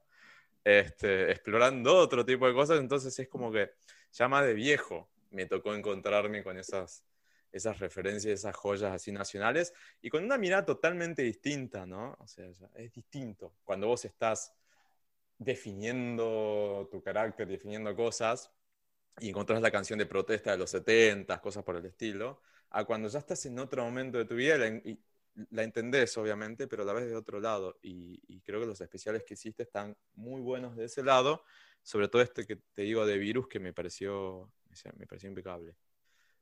este, 0.63 1.29
explorando 1.29 1.97
otro 1.97 2.25
tipo 2.25 2.47
de 2.47 2.53
cosas, 2.53 2.79
entonces 2.79 3.19
es 3.19 3.27
como 3.27 3.51
que 3.51 3.71
ya 4.13 4.29
más 4.29 4.45
de 4.45 4.53
viejo 4.53 5.09
me 5.31 5.47
tocó 5.47 5.75
encontrarme 5.75 6.45
con 6.45 6.57
esas, 6.57 7.03
esas 7.51 7.77
referencias, 7.79 8.39
esas 8.39 8.55
joyas 8.55 8.93
así 8.93 9.11
nacionales, 9.11 9.73
y 10.01 10.09
con 10.09 10.23
una 10.23 10.37
mirada 10.37 10.63
totalmente 10.63 11.23
distinta, 11.23 11.85
¿no? 11.85 12.15
O 12.21 12.25
sea, 12.25 12.47
es 12.75 12.93
distinto. 12.93 13.55
Cuando 13.65 13.87
vos 13.87 14.05
estás 14.05 14.53
definiendo 15.37 16.87
tu 16.89 17.03
carácter, 17.03 17.49
definiendo 17.49 17.93
cosas, 17.97 18.49
y 19.19 19.27
encontrás 19.27 19.61
la 19.61 19.71
canción 19.71 19.99
de 19.99 20.05
protesta 20.05 20.51
de 20.51 20.57
los 20.57 20.69
70, 20.69 21.41
cosas 21.41 21.65
por 21.65 21.75
el 21.75 21.85
estilo, 21.85 22.41
a 22.69 22.85
cuando 22.85 23.09
ya 23.09 23.19
estás 23.19 23.45
en 23.45 23.59
otro 23.59 23.83
momento 23.83 24.17
de 24.17 24.23
tu 24.23 24.35
vida 24.35 24.65
y 24.67 24.97
la 25.51 25.63
entendés, 25.63 26.17
obviamente, 26.17 26.67
pero 26.67 26.83
la 26.83 26.93
ves 26.93 27.07
de 27.07 27.15
otro 27.15 27.39
lado. 27.39 27.77
Y, 27.81 28.41
creo 28.41 28.59
que 28.59 28.67
los 28.67 28.79
especiales 28.81 29.23
que 29.23 29.33
hiciste 29.33 29.63
están 29.63 29.95
muy 30.13 30.41
buenos 30.41 30.75
de 30.75 30.85
ese 30.85 31.03
lado, 31.03 31.43
sobre 31.81 32.07
todo 32.07 32.21
este 32.21 32.45
que 32.45 32.57
te 32.73 32.83
digo 32.83 33.05
de 33.05 33.17
virus, 33.17 33.47
que 33.47 33.59
me 33.59 33.73
pareció, 33.73 34.51
me 34.97 35.07
pareció 35.07 35.29
impecable. 35.29 35.75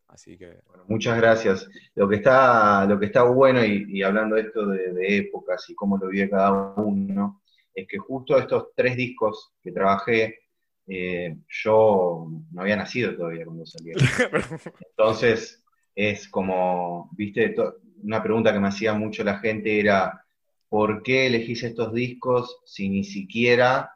Así 0.07 0.37
que... 0.37 0.59
muchas 0.87 1.17
gracias. 1.17 1.67
Lo 1.95 2.07
que 2.07 2.17
está, 2.17 2.85
lo 2.85 2.99
que 2.99 3.07
está 3.07 3.23
bueno, 3.23 3.63
y, 3.65 4.03
hablando 4.03 4.35
de 4.35 4.41
esto 4.41 4.67
de, 4.67 5.17
épocas 5.17 5.67
y 5.69 5.75
cómo 5.75 5.97
lo 5.97 6.07
vive 6.07 6.29
cada 6.29 6.73
uno, 6.75 7.41
es 7.73 7.87
que 7.87 7.97
justo 7.97 8.37
estos 8.37 8.73
tres 8.75 8.95
discos 8.95 9.53
que 9.61 9.71
trabajé, 9.71 10.41
eh, 10.87 11.37
yo 11.47 12.27
no 12.51 12.61
había 12.61 12.75
nacido 12.75 13.15
todavía 13.15 13.45
cuando 13.45 13.65
salieron. 13.65 14.03
Entonces, 14.89 15.63
es 15.95 16.27
como, 16.27 17.09
viste, 17.13 17.55
una 18.03 18.21
pregunta 18.21 18.53
que 18.53 18.59
me 18.59 18.67
hacía 18.67 18.93
mucho 18.93 19.23
la 19.23 19.39
gente 19.39 19.79
era, 19.79 20.25
¿por 20.69 21.03
qué 21.03 21.27
elegís 21.27 21.63
estos 21.63 21.93
discos 21.93 22.59
si 22.65 22.89
ni 22.89 23.03
siquiera 23.03 23.93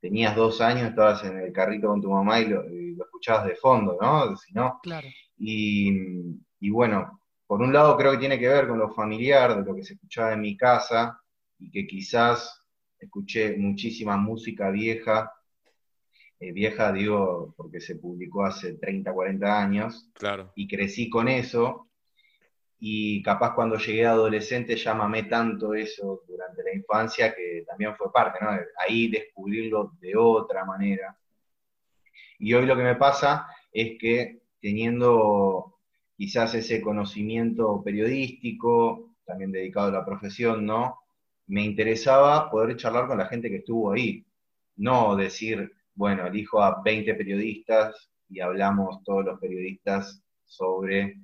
tenías 0.00 0.36
dos 0.36 0.60
años, 0.60 0.88
estabas 0.88 1.24
en 1.24 1.38
el 1.38 1.52
carrito 1.52 1.88
con 1.88 2.00
tu 2.00 2.10
mamá 2.10 2.40
y 2.40 2.48
lo, 2.48 2.62
escuchabas 2.64 3.46
de 3.46 3.56
fondo, 3.56 3.96
¿no? 4.00 4.36
Si 4.36 4.52
no 4.52 4.78
claro. 4.82 5.08
Y, 5.36 6.70
bueno, 6.70 7.20
por 7.46 7.62
un 7.62 7.72
lado 7.72 7.96
creo 7.96 8.12
que 8.12 8.18
tiene 8.18 8.38
que 8.38 8.48
ver 8.48 8.68
con 8.68 8.78
lo 8.78 8.92
familiar, 8.92 9.56
de 9.56 9.64
lo 9.64 9.74
que 9.74 9.84
se 9.84 9.94
escuchaba 9.94 10.32
en 10.32 10.40
mi 10.40 10.56
casa, 10.56 11.20
y 11.58 11.70
que 11.70 11.86
quizás 11.86 12.62
escuché 12.98 13.56
muchísima 13.56 14.16
música 14.16 14.70
vieja, 14.70 15.32
eh, 16.40 16.52
vieja 16.52 16.92
digo 16.92 17.54
porque 17.56 17.80
se 17.80 17.96
publicó 17.96 18.44
hace 18.44 18.74
30, 18.74 19.12
40 19.12 19.60
años, 19.60 20.08
claro. 20.14 20.52
y 20.54 20.68
crecí 20.68 21.08
con 21.08 21.28
eso, 21.28 21.87
y 22.80 23.22
capaz 23.22 23.54
cuando 23.54 23.76
llegué 23.76 24.06
adolescente 24.06 24.76
ya 24.76 24.94
mamé 24.94 25.24
tanto 25.24 25.74
eso 25.74 26.22
durante 26.28 26.62
la 26.62 26.74
infancia 26.74 27.34
que 27.34 27.64
también 27.66 27.96
fue 27.96 28.12
parte, 28.12 28.38
¿no? 28.40 28.50
Ahí 28.78 29.08
descubrirlo 29.08 29.92
de 30.00 30.16
otra 30.16 30.64
manera. 30.64 31.18
Y 32.38 32.54
hoy 32.54 32.66
lo 32.66 32.76
que 32.76 32.84
me 32.84 32.94
pasa 32.94 33.48
es 33.72 33.98
que 33.98 34.42
teniendo 34.60 35.78
quizás 36.16 36.54
ese 36.54 36.80
conocimiento 36.80 37.82
periodístico, 37.82 39.14
también 39.24 39.52
dedicado 39.52 39.88
a 39.88 39.92
la 39.92 40.04
profesión, 40.04 40.64
¿no? 40.64 41.00
Me 41.48 41.64
interesaba 41.64 42.50
poder 42.50 42.76
charlar 42.76 43.08
con 43.08 43.18
la 43.18 43.26
gente 43.26 43.50
que 43.50 43.56
estuvo 43.56 43.92
ahí, 43.92 44.24
no 44.76 45.16
decir, 45.16 45.72
bueno, 45.94 46.26
elijo 46.26 46.62
a 46.62 46.80
20 46.82 47.14
periodistas 47.14 48.08
y 48.28 48.40
hablamos 48.40 49.02
todos 49.02 49.24
los 49.24 49.40
periodistas 49.40 50.22
sobre 50.44 51.18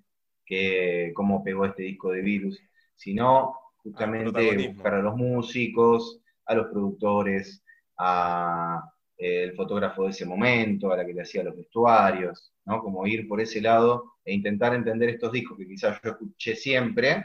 que, 0.44 1.12
cómo 1.14 1.42
pegó 1.42 1.64
este 1.64 1.82
disco 1.82 2.10
de 2.12 2.22
virus, 2.22 2.60
sino 2.94 3.54
justamente 3.76 4.68
buscar 4.68 4.94
a 4.94 5.02
los 5.02 5.16
músicos, 5.16 6.20
a 6.46 6.54
los 6.54 6.66
productores, 6.66 7.62
a 7.98 8.82
eh, 9.16 9.44
el 9.44 9.54
fotógrafo 9.54 10.04
de 10.04 10.10
ese 10.10 10.26
momento, 10.26 10.92
a 10.92 10.96
la 10.96 11.06
que 11.06 11.14
le 11.14 11.22
hacía 11.22 11.44
los 11.44 11.56
vestuarios, 11.56 12.52
¿no? 12.64 12.82
Como 12.82 13.06
ir 13.06 13.28
por 13.28 13.40
ese 13.40 13.60
lado 13.60 14.14
e 14.24 14.34
intentar 14.34 14.74
entender 14.74 15.10
estos 15.10 15.32
discos 15.32 15.58
que 15.58 15.66
quizás 15.66 16.00
yo 16.02 16.10
escuché 16.10 16.56
siempre, 16.56 17.24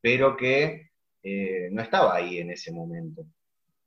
pero 0.00 0.36
que 0.36 0.90
eh, 1.22 1.68
no 1.72 1.82
estaba 1.82 2.16
ahí 2.16 2.38
en 2.38 2.50
ese 2.50 2.72
momento. 2.72 3.24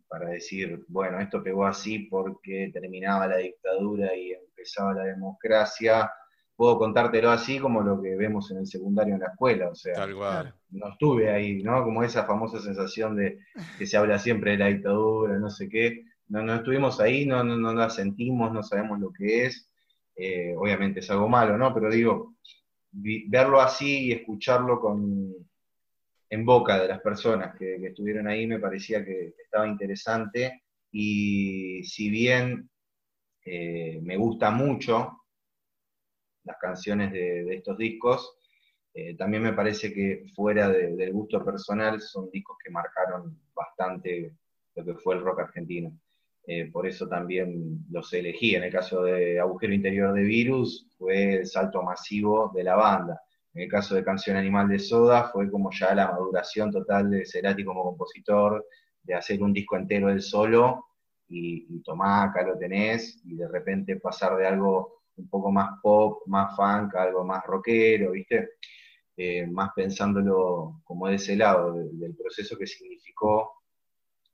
Para 0.08 0.30
decir, 0.30 0.84
bueno, 0.88 1.20
esto 1.20 1.44
pegó 1.44 1.66
así 1.66 2.00
porque 2.10 2.72
terminaba 2.74 3.28
la 3.28 3.38
dictadura 3.38 4.16
y 4.16 4.32
empezaba 4.32 4.94
la 4.96 5.04
democracia, 5.04 6.12
puedo 6.60 6.78
contártelo 6.78 7.32
así 7.32 7.58
como 7.58 7.82
lo 7.82 8.02
que 8.02 8.18
vemos 8.18 8.52
en 8.52 8.58
el 8.58 8.68
secundario 8.68 9.14
en 9.14 9.22
la 9.22 9.28
escuela, 9.28 9.70
o 9.70 9.76
sea, 9.76 10.06
no 10.72 10.90
estuve 10.90 11.30
ahí, 11.32 11.64
¿no? 11.64 11.86
Como 11.86 12.04
esa 12.04 12.26
famosa 12.26 12.60
sensación 12.60 13.16
de 13.16 13.40
que 13.78 13.88
se 13.88 13.96
habla 13.96 14.20
siempre 14.20 14.52
de 14.52 14.58
la 14.58 14.68
dictadura, 14.68 15.40
no 15.40 15.50
sé 15.50 15.70
qué, 15.70 16.04
no, 16.28 16.44
no 16.44 16.56
estuvimos 16.56 17.00
ahí, 17.00 17.26
no, 17.26 17.46
no, 17.46 17.56
no 17.56 17.74
la 17.74 17.90
sentimos, 17.90 18.52
no 18.52 18.62
sabemos 18.62 19.00
lo 19.00 19.14
que 19.14 19.46
es, 19.46 19.72
eh, 20.18 20.54
obviamente 20.58 21.00
es 21.00 21.10
algo 21.10 21.30
malo, 21.30 21.58
¿no? 21.58 21.74
Pero 21.74 21.90
digo, 21.90 22.36
verlo 22.92 23.62
así 23.62 24.08
y 24.08 24.12
escucharlo 24.12 24.82
con, 24.82 25.34
en 26.30 26.46
boca 26.46 26.78
de 26.78 26.90
las 26.90 27.00
personas 27.00 27.56
que, 27.58 27.76
estuvieron 27.76 28.28
ahí 28.28 28.46
me 28.46 28.60
parecía 28.60 29.06
que 29.06 29.34
estaba 29.42 29.66
interesante. 29.66 30.64
Y 30.92 31.84
si 31.86 32.10
bien 32.10 32.70
eh, 33.46 34.02
me 34.04 34.18
gusta 34.18 34.52
mucho, 34.52 35.19
las 36.50 36.58
canciones 36.58 37.12
de, 37.14 37.56
estos 37.56 37.78
discos. 37.78 38.36
Eh, 38.94 39.16
también 39.16 39.44
me 39.44 39.54
parece 39.54 39.94
que 39.94 40.26
fuera 40.36 40.68
del 40.68 41.14
gusto 41.14 41.46
personal 41.46 42.02
son 42.02 42.30
discos 42.32 42.58
que 42.64 42.72
marcaron 42.72 43.40
bastante 43.54 44.34
lo 44.76 44.84
que 44.84 44.96
fue 44.96 45.16
el 45.16 45.22
rock 45.22 45.42
argentino. 45.42 45.92
Eh, 46.48 46.72
por 46.72 46.88
eso 46.88 47.08
también 47.08 47.86
los 47.92 48.12
elegí. 48.14 48.56
En 48.56 48.64
el 48.64 48.72
caso 48.72 49.04
de 49.04 49.40
Agujero 49.40 49.74
Interior 49.74 50.14
de 50.14 50.24
Virus 50.24 50.88
fue 50.98 51.36
el 51.36 51.46
salto 51.46 51.84
masivo 51.84 52.52
de 52.56 52.64
la 52.64 52.76
banda. 52.76 53.22
En 53.54 53.64
el 53.64 53.70
caso 53.70 53.94
de 53.94 54.04
Canción 54.04 54.36
Animal 54.36 54.68
de 54.68 54.80
Soda 54.80 55.30
fue 55.32 55.52
como 55.52 55.70
ya 55.72 55.94
la 55.94 56.12
maduración 56.12 56.72
total 56.72 57.12
de 57.12 57.26
Cerati 57.26 57.64
como 57.64 57.84
compositor, 57.84 58.66
de 59.04 59.14
hacer 59.14 59.42
un 59.44 59.54
disco 59.54 59.78
entero 59.78 60.10
él 60.10 60.22
solo 60.22 60.86
y, 61.28 61.68
y 61.70 61.84
tomá, 61.84 62.24
acá 62.24 62.44
lo 62.44 62.58
tenés, 62.58 63.22
y 63.24 63.36
de 63.36 63.48
repente 63.48 63.98
pasar 63.98 64.36
de 64.38 64.48
algo 64.48 64.99
un 65.20 65.30
poco 65.30 65.52
más 65.52 65.80
pop, 65.82 66.24
más 66.28 66.56
funk, 66.56 66.96
algo 66.96 67.24
más 67.26 67.44
rockero, 67.46 68.12
¿viste? 68.12 68.52
Eh, 69.18 69.46
más 69.48 69.72
pensándolo 69.76 70.82
como 70.84 71.08
de 71.08 71.16
ese 71.16 71.36
lado, 71.36 71.74
del 71.74 72.16
proceso 72.16 72.58
que 72.58 72.66
significó 72.66 73.64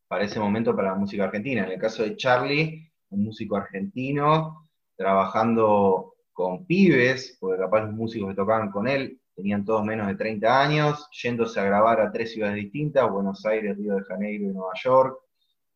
para 0.07 0.25
ese 0.25 0.39
momento 0.39 0.75
para 0.75 0.91
la 0.91 0.95
música 0.95 1.25
argentina. 1.25 1.65
En 1.65 1.71
el 1.71 1.79
caso 1.79 2.03
de 2.03 2.15
Charlie, 2.15 2.91
un 3.09 3.23
músico 3.23 3.55
argentino, 3.55 4.69
trabajando 4.95 6.15
con 6.31 6.65
pibes, 6.65 7.37
porque 7.39 7.59
capaz 7.59 7.81
los 7.81 7.93
músicos 7.93 8.29
que 8.29 8.35
tocaban 8.35 8.69
con 8.69 8.87
él 8.87 9.19
tenían 9.35 9.65
todos 9.65 9.83
menos 9.83 10.07
de 10.07 10.15
30 10.15 10.61
años, 10.61 11.09
yéndose 11.21 11.59
a 11.59 11.65
grabar 11.65 11.99
a 11.99 12.11
tres 12.11 12.31
ciudades 12.31 12.55
distintas, 12.55 13.09
Buenos 13.09 13.45
Aires, 13.45 13.75
Río 13.77 13.95
de 13.95 14.03
Janeiro 14.03 14.45
y 14.45 14.53
Nueva 14.53 14.73
York, 14.81 15.19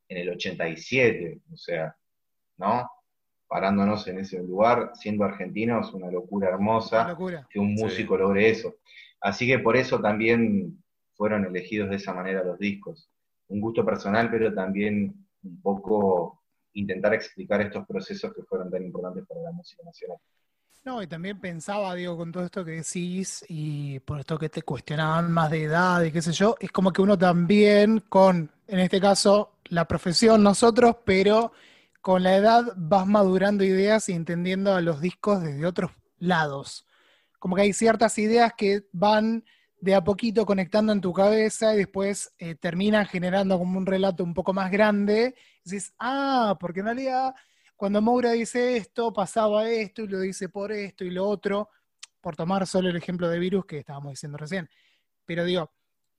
en 0.07 0.17
el 0.17 0.29
87, 0.29 1.41
o 1.51 1.57
sea, 1.57 1.95
¿no? 2.57 2.89
Parándonos 3.49 4.07
en 4.07 4.19
ese 4.19 4.41
lugar, 4.41 4.91
siendo 4.93 5.25
argentinos, 5.25 5.91
una 5.93 6.09
locura 6.11 6.49
hermosa 6.49 7.17
que 7.49 7.59
un 7.59 7.73
músico 7.73 8.15
logre 8.15 8.49
eso. 8.49 8.75
Así 9.19 9.47
que 9.47 9.59
por 9.59 9.75
eso 9.75 9.99
también 9.99 10.81
fueron 11.15 11.45
elegidos 11.45 11.89
de 11.89 11.95
esa 11.97 12.13
manera 12.13 12.43
los 12.43 12.59
discos. 12.59 13.09
Un 13.47 13.59
gusto 13.59 13.83
personal, 13.83 14.29
pero 14.29 14.53
también 14.53 15.27
un 15.43 15.61
poco 15.61 16.43
intentar 16.73 17.15
explicar 17.15 17.59
estos 17.61 17.85
procesos 17.87 18.31
que 18.33 18.43
fueron 18.43 18.69
tan 18.69 18.83
importantes 18.83 19.25
para 19.27 19.41
la 19.41 19.51
música 19.51 19.83
nacional. 19.83 20.17
No, 20.85 21.01
y 21.01 21.07
también 21.07 21.39
pensaba, 21.39 21.95
digo, 21.95 22.15
con 22.15 22.31
todo 22.31 22.45
esto 22.45 22.63
que 22.63 22.71
decís 22.71 23.43
y 23.49 23.99
por 23.99 24.19
esto 24.19 24.37
que 24.37 24.49
te 24.49 24.61
cuestionaban 24.61 25.31
más 25.31 25.49
de 25.49 25.63
edad 25.63 26.03
y 26.03 26.11
qué 26.11 26.21
sé 26.21 26.31
yo, 26.31 26.55
es 26.59 26.71
como 26.71 26.93
que 26.93 27.01
uno 27.01 27.17
también 27.17 28.03
con, 28.07 28.49
en 28.67 28.79
este 28.79 29.01
caso, 29.01 29.53
la 29.65 29.85
profesión 29.85 30.41
nosotros, 30.43 30.97
pero 31.03 31.51
con 32.01 32.23
la 32.23 32.35
edad 32.35 32.73
vas 32.75 33.05
madurando 33.07 33.63
ideas 33.63 34.09
y 34.09 34.13
entendiendo 34.13 34.73
a 34.73 34.81
los 34.81 35.01
discos 35.01 35.43
desde 35.43 35.65
otros 35.65 35.91
lados. 36.17 36.85
Como 37.39 37.55
que 37.55 37.63
hay 37.63 37.73
ciertas 37.73 38.17
ideas 38.17 38.53
que 38.57 38.87
van 38.91 39.43
de 39.81 39.95
a 39.95 40.03
poquito 40.03 40.45
conectando 40.45 40.91
en 40.91 41.01
tu 41.01 41.13
cabeza 41.13 41.73
y 41.73 41.77
después 41.77 42.33
eh, 42.37 42.55
terminan 42.55 43.05
generando 43.05 43.57
como 43.57 43.77
un 43.77 43.85
relato 43.85 44.23
un 44.23 44.33
poco 44.33 44.53
más 44.53 44.71
grande. 44.71 45.35
Y 45.63 45.71
dices, 45.71 45.93
ah, 45.99 46.57
porque 46.59 46.81
en 46.81 46.87
realidad 46.87 47.33
cuando 47.79 48.01
Moura 48.01 48.33
dice 48.33 48.75
esto, 48.75 49.13
pasaba 49.13 49.69
esto 49.69 50.01
y 50.01 50.07
lo 50.09 50.19
dice 50.19 50.49
por 50.49 50.73
esto 50.73 51.05
y 51.05 51.11
lo 51.11 51.25
otro, 51.25 51.69
por 52.19 52.35
tomar 52.35 52.67
solo 52.67 52.89
el 52.89 52.97
ejemplo 52.97 53.29
de 53.29 53.39
virus 53.39 53.65
que 53.65 53.77
estábamos 53.77 54.11
diciendo 54.11 54.37
recién. 54.37 54.69
Pero 55.25 55.45
digo, 55.45 55.71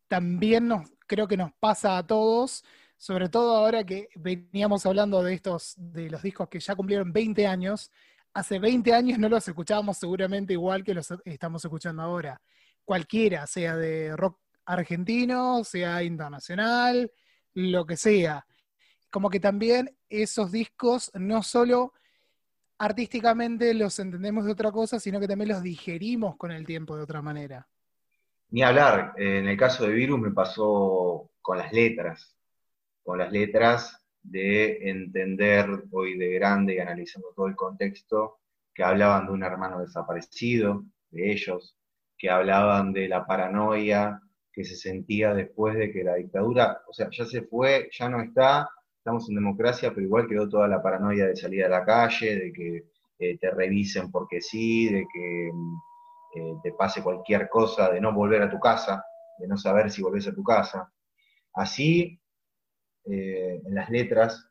también 0.09 0.71
creo 1.07 1.29
que 1.29 1.37
nos 1.37 1.53
pasa 1.53 1.99
a 1.99 2.07
todos 2.07 2.65
sobre 3.01 3.31
todo 3.31 3.57
ahora 3.57 3.83
que 3.83 4.11
veníamos 4.15 4.85
hablando 4.85 5.23
de 5.23 5.33
estos, 5.33 5.73
de 5.79 6.11
los 6.11 6.21
discos 6.21 6.51
que 6.51 6.61
ya 6.61 6.77
cumplieron 6.77 7.15
20 7.15 7.47
años, 7.47 7.91
hace 8.35 8.59
20 8.59 8.93
años 8.93 9.19
no 9.19 9.31
los 9.31 9.49
escuchábamos 9.49 9.97
seguramente 9.97 10.53
igual 10.53 10.85
que 10.85 10.93
los 10.93 11.11
estamos 11.25 11.65
escuchando 11.65 12.03
ahora. 12.03 12.43
Cualquiera, 12.85 13.47
sea 13.47 13.75
de 13.75 14.15
rock 14.15 14.39
argentino, 14.67 15.65
sea 15.65 16.03
internacional, 16.03 17.11
lo 17.55 17.87
que 17.87 17.97
sea. 17.97 18.45
Como 19.09 19.31
que 19.31 19.41
también 19.41 19.97
esos 20.11 20.53
discos 20.53 21.11
no 21.15 21.43
solo 21.43 21.95
artísticamente 22.77 23.73
los 23.73 23.99
entendemos 23.99 24.45
de 24.45 24.53
otra 24.53 24.71
cosa, 24.71 25.01
sino 25.01 25.19
que 25.19 25.27
también 25.27 25.49
los 25.49 25.63
digerimos 25.63 26.37
con 26.37 26.51
el 26.51 26.67
tiempo 26.67 26.99
de 26.99 27.05
otra 27.05 27.23
manera. 27.23 27.67
Ni 28.51 28.63
hablar, 28.63 29.15
en 29.17 29.49
el 29.49 29.57
caso 29.57 29.85
de 29.85 29.95
Virus 29.95 30.21
me 30.21 30.33
pasó 30.33 31.31
con 31.41 31.57
las 31.57 31.73
letras, 31.73 32.37
con 33.03 33.19
las 33.19 33.33
letras 33.33 34.01
de 34.23 34.91
entender 34.91 35.85
hoy 35.91 36.19
de 36.19 36.35
grande 36.35 36.75
y 36.75 36.79
analizando 36.79 37.29
todo 37.35 37.47
el 37.47 37.57
contexto, 37.57 38.39
que 38.75 38.85
hablaban 38.85 39.27
de 39.27 39.33
un 39.33 39.43
hermano 39.43 39.81
desaparecido, 39.81 40.85
de 41.11 41.33
ellos, 41.33 41.77
que 42.17 42.31
hablaban 42.31 42.93
de 42.93 43.09
la 43.09 43.27
paranoia 43.27 44.21
que 44.53 44.65
se 44.65 44.77
sentía 44.77 45.33
después 45.33 45.77
de 45.77 45.93
que 45.93 46.05
la 46.05 46.17
dictadura, 46.17 46.83
o 46.89 46.93
sea, 46.93 47.09
ya 47.11 47.25
se 47.25 47.43
fue, 47.43 47.89
ya 47.93 48.09
no 48.09 48.21
está, 48.21 48.69
estamos 48.99 49.29
en 49.29 49.37
democracia, 49.37 49.91
pero 49.91 50.07
igual 50.07 50.29
quedó 50.29 50.49
toda 50.49 50.69
la 50.69 50.83
paranoia 50.83 51.27
de 51.27 51.37
salir 51.37 51.65
a 51.65 51.69
la 51.69 51.85
calle, 51.85 52.37
de 52.37 52.53
que 52.53 52.85
eh, 53.19 53.39
te 53.39 53.51
revisen 53.51 54.11
porque 54.11 54.41
sí, 54.41 54.89
de 54.93 55.07
que 55.13 55.49
eh, 56.37 56.55
te 56.63 56.73
pase 56.73 57.03
cualquier 57.03 57.49
cosa, 57.49 57.91
de 57.91 58.01
no 58.01 58.13
volver 58.13 58.43
a 58.43 58.51
tu 58.51 58.59
casa, 58.59 59.05
de 59.39 59.49
no 59.49 59.57
saber 59.57 59.91
si 59.91 60.03
volvés 60.03 60.29
a 60.29 60.35
tu 60.35 60.43
casa. 60.43 60.93
Así, 61.55 62.20
eh, 63.05 63.61
en 63.65 63.75
las 63.75 63.91
letras, 63.91 64.47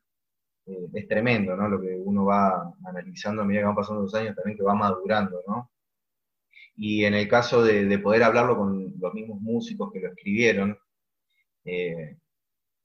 es 0.92 1.08
tremendo, 1.08 1.56
¿no? 1.56 1.68
Lo 1.68 1.80
que 1.80 1.94
uno 1.96 2.24
va 2.24 2.72
analizando 2.84 3.42
a 3.42 3.44
medida 3.44 3.62
que 3.62 3.66
van 3.66 3.74
pasando 3.74 4.02
los 4.02 4.14
años, 4.14 4.36
también 4.36 4.56
que 4.56 4.62
va 4.62 4.74
madurando, 4.74 5.42
¿no? 5.46 5.70
Y 6.76 7.04
en 7.04 7.14
el 7.14 7.28
caso 7.28 7.62
de, 7.62 7.98
poder 7.98 8.22
hablarlo 8.22 8.56
con 8.56 8.94
los 8.98 9.14
mismos 9.14 9.40
músicos 9.40 9.92
que 9.92 10.00
lo 10.00 10.08
escribieron, 10.08 10.78
eh, 11.64 12.16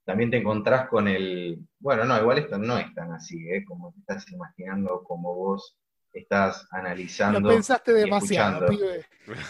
también 0.04 0.30
te 0.30 0.36
encontrás 0.36 0.88
con 0.88 1.08
el, 1.08 1.58
bueno, 1.78 2.04
no, 2.04 2.18
igual 2.20 2.38
esto 2.38 2.58
no 2.58 2.78
es 2.78 2.92
tan 2.94 3.12
así, 3.12 3.48
¿eh? 3.48 3.64
como 3.64 3.92
te 3.92 4.00
estás 4.00 4.30
imaginando, 4.30 5.02
como 5.02 5.34
vos 5.34 5.78
estás 6.12 6.66
analizando. 6.70 7.40
Lo 7.40 7.48
pensaste 7.48 7.92
demasiado, 7.92 8.66
pibe. 8.66 9.04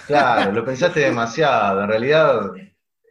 Claro, 0.06 0.52
lo 0.52 0.64
pensaste 0.64 1.00
demasiado. 1.00 1.82
En 1.82 1.88
realidad 1.88 2.52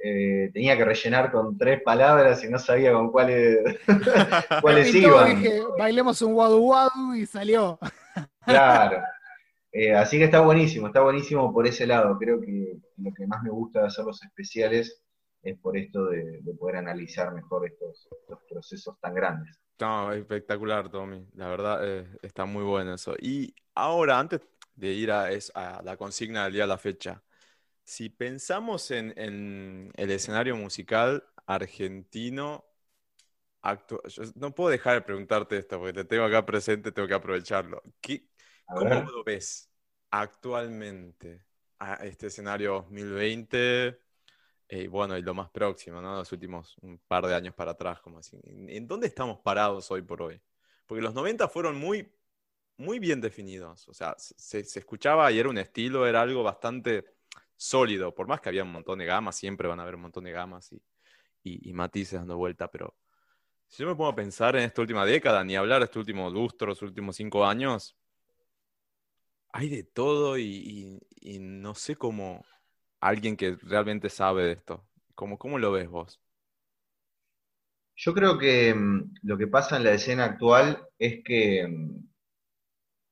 eh, 0.08 0.52
tenía 0.54 0.78
que 0.78 0.86
rellenar 0.86 1.32
con 1.32 1.58
tres 1.58 1.82
palabras 1.82 2.44
y 2.44 2.48
no 2.48 2.60
sabía 2.60 2.94
con 2.94 3.12
cuáles, 3.12 3.58
cuáles 4.62 4.94
iban. 4.94 5.42
Dije, 5.42 5.62
bailemos 5.80 6.22
un 6.22 6.34
guadu 6.34 6.60
guadu 6.60 7.16
y 7.16 7.26
salió. 7.26 7.80
Claro. 8.46 9.02
Eh, 9.72 9.96
así 9.96 10.20
que 10.20 10.26
está 10.26 10.42
buenísimo, 10.42 10.88
está 10.88 11.02
buenísimo 11.02 11.52
por 11.52 11.66
ese 11.66 11.88
lado. 11.88 12.20
Creo 12.20 12.40
que 12.40 12.78
lo 12.98 13.12
que 13.16 13.26
más 13.26 13.42
me 13.42 13.50
gusta 13.50 13.82
de 13.82 13.88
hacer 13.88 14.06
los 14.06 14.22
especiales 14.22 15.02
es 15.42 15.58
por 15.58 15.76
esto 15.76 16.06
de, 16.06 16.40
poder 16.60 16.76
analizar 16.76 17.34
mejor 17.34 17.66
estos, 17.66 18.08
procesos 18.48 19.00
tan 19.00 19.16
grandes. 19.16 19.60
No, 19.80 20.14
espectacular, 20.14 20.88
Tommy. 20.88 21.28
La 21.34 21.48
verdad, 21.48 21.80
eh, 21.82 22.08
está 22.22 22.46
muy 22.46 22.64
bueno 22.64 22.94
eso. 22.94 23.16
Y 23.20 23.56
ahora, 23.74 24.20
antes 24.20 24.42
de 24.76 24.90
ir 24.90 25.12
a, 25.12 25.30
la 25.84 25.98
consigna 25.98 26.44
del 26.44 26.54
día 26.54 26.66
a 26.66 26.68
la 26.68 26.78
fecha, 26.78 27.24
si 27.86 28.10
pensamos 28.10 28.92
en, 28.92 29.14
el 29.96 30.12
escenario 30.12 30.58
musical 30.58 31.24
argentino, 31.46 32.66
no 34.36 34.54
puedo 34.54 34.70
dejar 34.70 34.96
de 34.96 35.02
preguntarte 35.02 35.58
esto, 35.58 35.78
porque 35.80 35.94
te 35.94 36.06
tengo 36.06 36.26
acá 36.26 36.46
presente, 36.46 36.92
tengo 36.92 37.08
que 37.08 37.14
aprovecharlo. 37.14 37.82
¿Qué, 38.02 38.28
¿Cómo 38.66 39.10
lo 39.10 39.24
ves 39.24 39.70
actualmente 40.10 41.46
a 41.80 41.96
este 42.06 42.28
escenario 42.28 42.74
2020? 42.74 43.88
Eh, 44.68 44.82
y 44.82 44.88
bueno, 44.88 45.18
y 45.18 45.22
lo 45.22 45.34
más 45.36 45.50
próximo, 45.52 46.02
¿no? 46.02 46.16
Los 46.18 46.32
últimos 46.32 46.76
un 46.82 46.98
par 47.08 47.26
de 47.28 47.36
años 47.36 47.54
para 47.54 47.72
atrás, 47.72 48.02
como 48.02 48.20
así. 48.20 48.40
¿En 48.44 48.88
dónde 48.88 49.08
estamos 49.08 49.40
parados 49.40 49.90
hoy 49.92 50.02
por 50.02 50.24
hoy? 50.24 50.42
Porque 50.88 51.02
los 51.04 51.14
90 51.14 51.48
fueron 51.48 51.78
muy, 51.78 52.12
muy 52.78 53.00
bien 53.00 53.22
definidos. 53.22 53.88
O 53.88 53.94
sea, 53.94 54.16
se, 54.18 54.60
escuchaba 54.60 55.32
y 55.32 55.40
era 55.40 55.50
un 55.50 55.58
estilo, 55.58 56.08
era 56.08 56.22
algo 56.22 56.44
bastante 56.44 57.15
sólido. 57.56 58.14
Por 58.14 58.28
más 58.28 58.42
que 58.42 58.50
había 58.50 58.64
un 58.64 58.72
montón 58.72 59.00
de 59.00 59.06
gamas, 59.06 59.36
siempre 59.36 59.68
van 59.68 59.80
a 59.80 59.84
haber 59.84 59.96
un 59.96 60.02
montón 60.02 60.24
de 60.24 60.32
gamas 60.32 60.72
y, 60.72 60.82
y, 61.44 61.70
y 61.70 61.74
matices 61.74 62.20
dando 62.20 62.38
vuelta, 62.38 62.70
pero 62.70 62.96
si 63.68 63.84
yo 63.84 63.90
me 63.90 63.96
pongo 63.96 64.10
a 64.10 64.16
pensar 64.16 64.56
en 64.56 64.64
esta 64.64 64.82
última 64.82 65.06
década, 65.06 65.44
ni 65.44 65.56
hablar 65.56 65.80
de 65.80 65.86
este 65.86 66.00
último 66.00 66.30
lustro, 66.30 66.68
los 66.68 66.82
últimos 66.82 67.16
cinco 67.16 67.46
años, 67.46 67.98
hay 69.52 69.70
de 69.70 69.84
todo 69.84 70.38
y, 70.38 71.00
no 71.40 71.74
sé 71.76 71.96
cómo 71.96 72.46
alguien 73.00 73.36
que 73.36 73.56
realmente 73.62 74.10
sabe 74.10 74.44
de 74.44 74.52
esto, 74.54 74.88
¿cómo, 75.16 75.38
cómo 75.38 75.58
lo 75.58 75.72
ves 75.72 75.90
vos? 75.90 76.22
Yo 77.96 78.14
creo 78.14 78.38
que 78.38 78.74
mm, 78.76 79.14
lo 79.24 79.38
que 79.38 79.48
pasa 79.48 79.78
en 79.78 79.86
la 79.86 79.94
escena 79.94 80.26
actual 80.26 80.86
es 81.00 81.24
que 81.24 81.68
mm, 81.68 82.08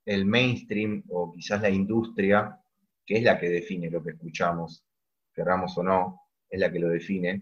el 0.05 0.25
mainstream 0.25 1.03
o 1.09 1.31
quizás 1.31 1.61
la 1.61 1.69
industria, 1.69 2.59
que 3.05 3.17
es 3.17 3.23
la 3.23 3.39
que 3.39 3.49
define 3.49 3.89
lo 3.89 4.03
que 4.03 4.11
escuchamos, 4.11 4.83
querramos 5.33 5.77
o 5.77 5.83
no, 5.83 6.21
es 6.49 6.59
la 6.59 6.71
que 6.71 6.79
lo 6.79 6.89
define, 6.89 7.41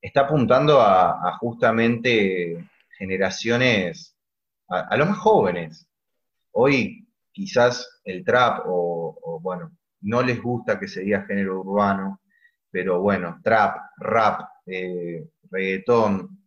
está 0.00 0.22
apuntando 0.22 0.80
a, 0.80 1.36
justamente 1.38 2.68
generaciones, 2.98 4.16
a, 4.68 4.96
los 4.96 5.08
más 5.08 5.18
jóvenes. 5.18 5.86
Hoy 6.52 7.06
quizás 7.32 8.00
el 8.04 8.24
trap 8.24 8.64
o, 8.66 9.40
bueno, 9.42 9.76
no 10.02 10.22
les 10.22 10.42
gusta 10.42 10.78
que 10.78 10.88
se 10.88 11.02
diga 11.02 11.26
género 11.26 11.60
urbano, 11.60 12.20
pero 12.70 13.00
bueno, 13.00 13.40
trap, 13.42 13.76
rap, 13.98 14.48
eh, 14.66 15.28
reggaetón, 15.50 16.40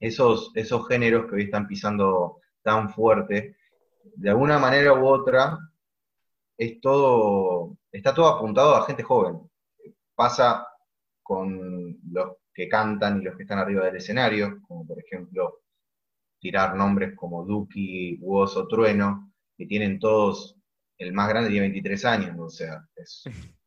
esos, 0.00 0.52
esos 0.54 0.86
géneros 0.88 1.26
que 1.26 1.36
hoy 1.36 1.42
están 1.44 1.66
pisando 1.66 2.40
tan 2.62 2.90
fuerte, 2.90 3.56
de 4.14 4.30
alguna 4.30 4.58
manera 4.58 4.92
u 4.92 5.06
otra, 5.06 5.58
es 6.58 6.80
todo, 6.80 7.78
está 7.92 8.12
todo 8.12 8.26
apuntado 8.26 8.74
a 8.74 8.84
gente 8.84 9.02
joven. 9.04 9.48
Pasa 10.14 10.66
con 11.22 11.96
los 12.10 12.36
que 12.52 12.68
cantan 12.68 13.20
y 13.20 13.24
los 13.24 13.36
que 13.36 13.44
están 13.44 13.60
arriba 13.60 13.84
del 13.84 13.96
escenario, 13.96 14.60
como 14.66 14.84
por 14.84 14.98
ejemplo 14.98 15.60
tirar 16.40 16.74
nombres 16.74 17.14
como 17.16 17.44
Duki, 17.44 18.18
Woz 18.20 18.56
o 18.56 18.66
Trueno, 18.66 19.32
que 19.56 19.66
tienen 19.66 19.98
todos, 20.00 20.56
el 20.98 21.12
más 21.12 21.28
grande 21.28 21.50
tiene 21.50 21.66
23 21.66 22.04
años, 22.04 22.36
o 22.38 22.50
sea, 22.50 22.84
es 22.96 23.22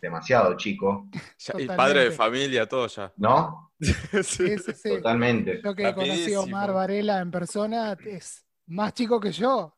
demasiado 0.00 0.56
chico. 0.56 1.08
el 1.58 1.66
padre 1.66 2.04
de 2.04 2.10
familia, 2.12 2.68
todo 2.68 2.86
ya. 2.86 3.12
¿No? 3.16 3.72
sí, 3.80 4.58
sí, 4.58 4.72
sí. 4.72 4.88
Totalmente. 4.90 5.60
Yo 5.62 5.74
que 5.74 5.88
he 5.88 5.94
conocido 5.94 6.40
a 6.40 6.44
Omar 6.44 6.72
Varela 6.72 7.20
en 7.20 7.30
persona 7.32 7.96
es 8.04 8.44
más 8.66 8.94
chico 8.94 9.20
que 9.20 9.32
yo. 9.32 9.75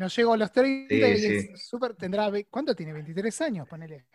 No 0.00 0.08
llego 0.08 0.32
a 0.32 0.36
los 0.38 0.50
30 0.50 0.94
y 0.94 1.02
es 1.02 1.68
súper, 1.68 1.94
tendrá, 1.94 2.32
¿cuánto 2.48 2.74
tiene? 2.74 2.94
23 2.94 3.38
años, 3.42 3.68
ponele. 3.68 4.06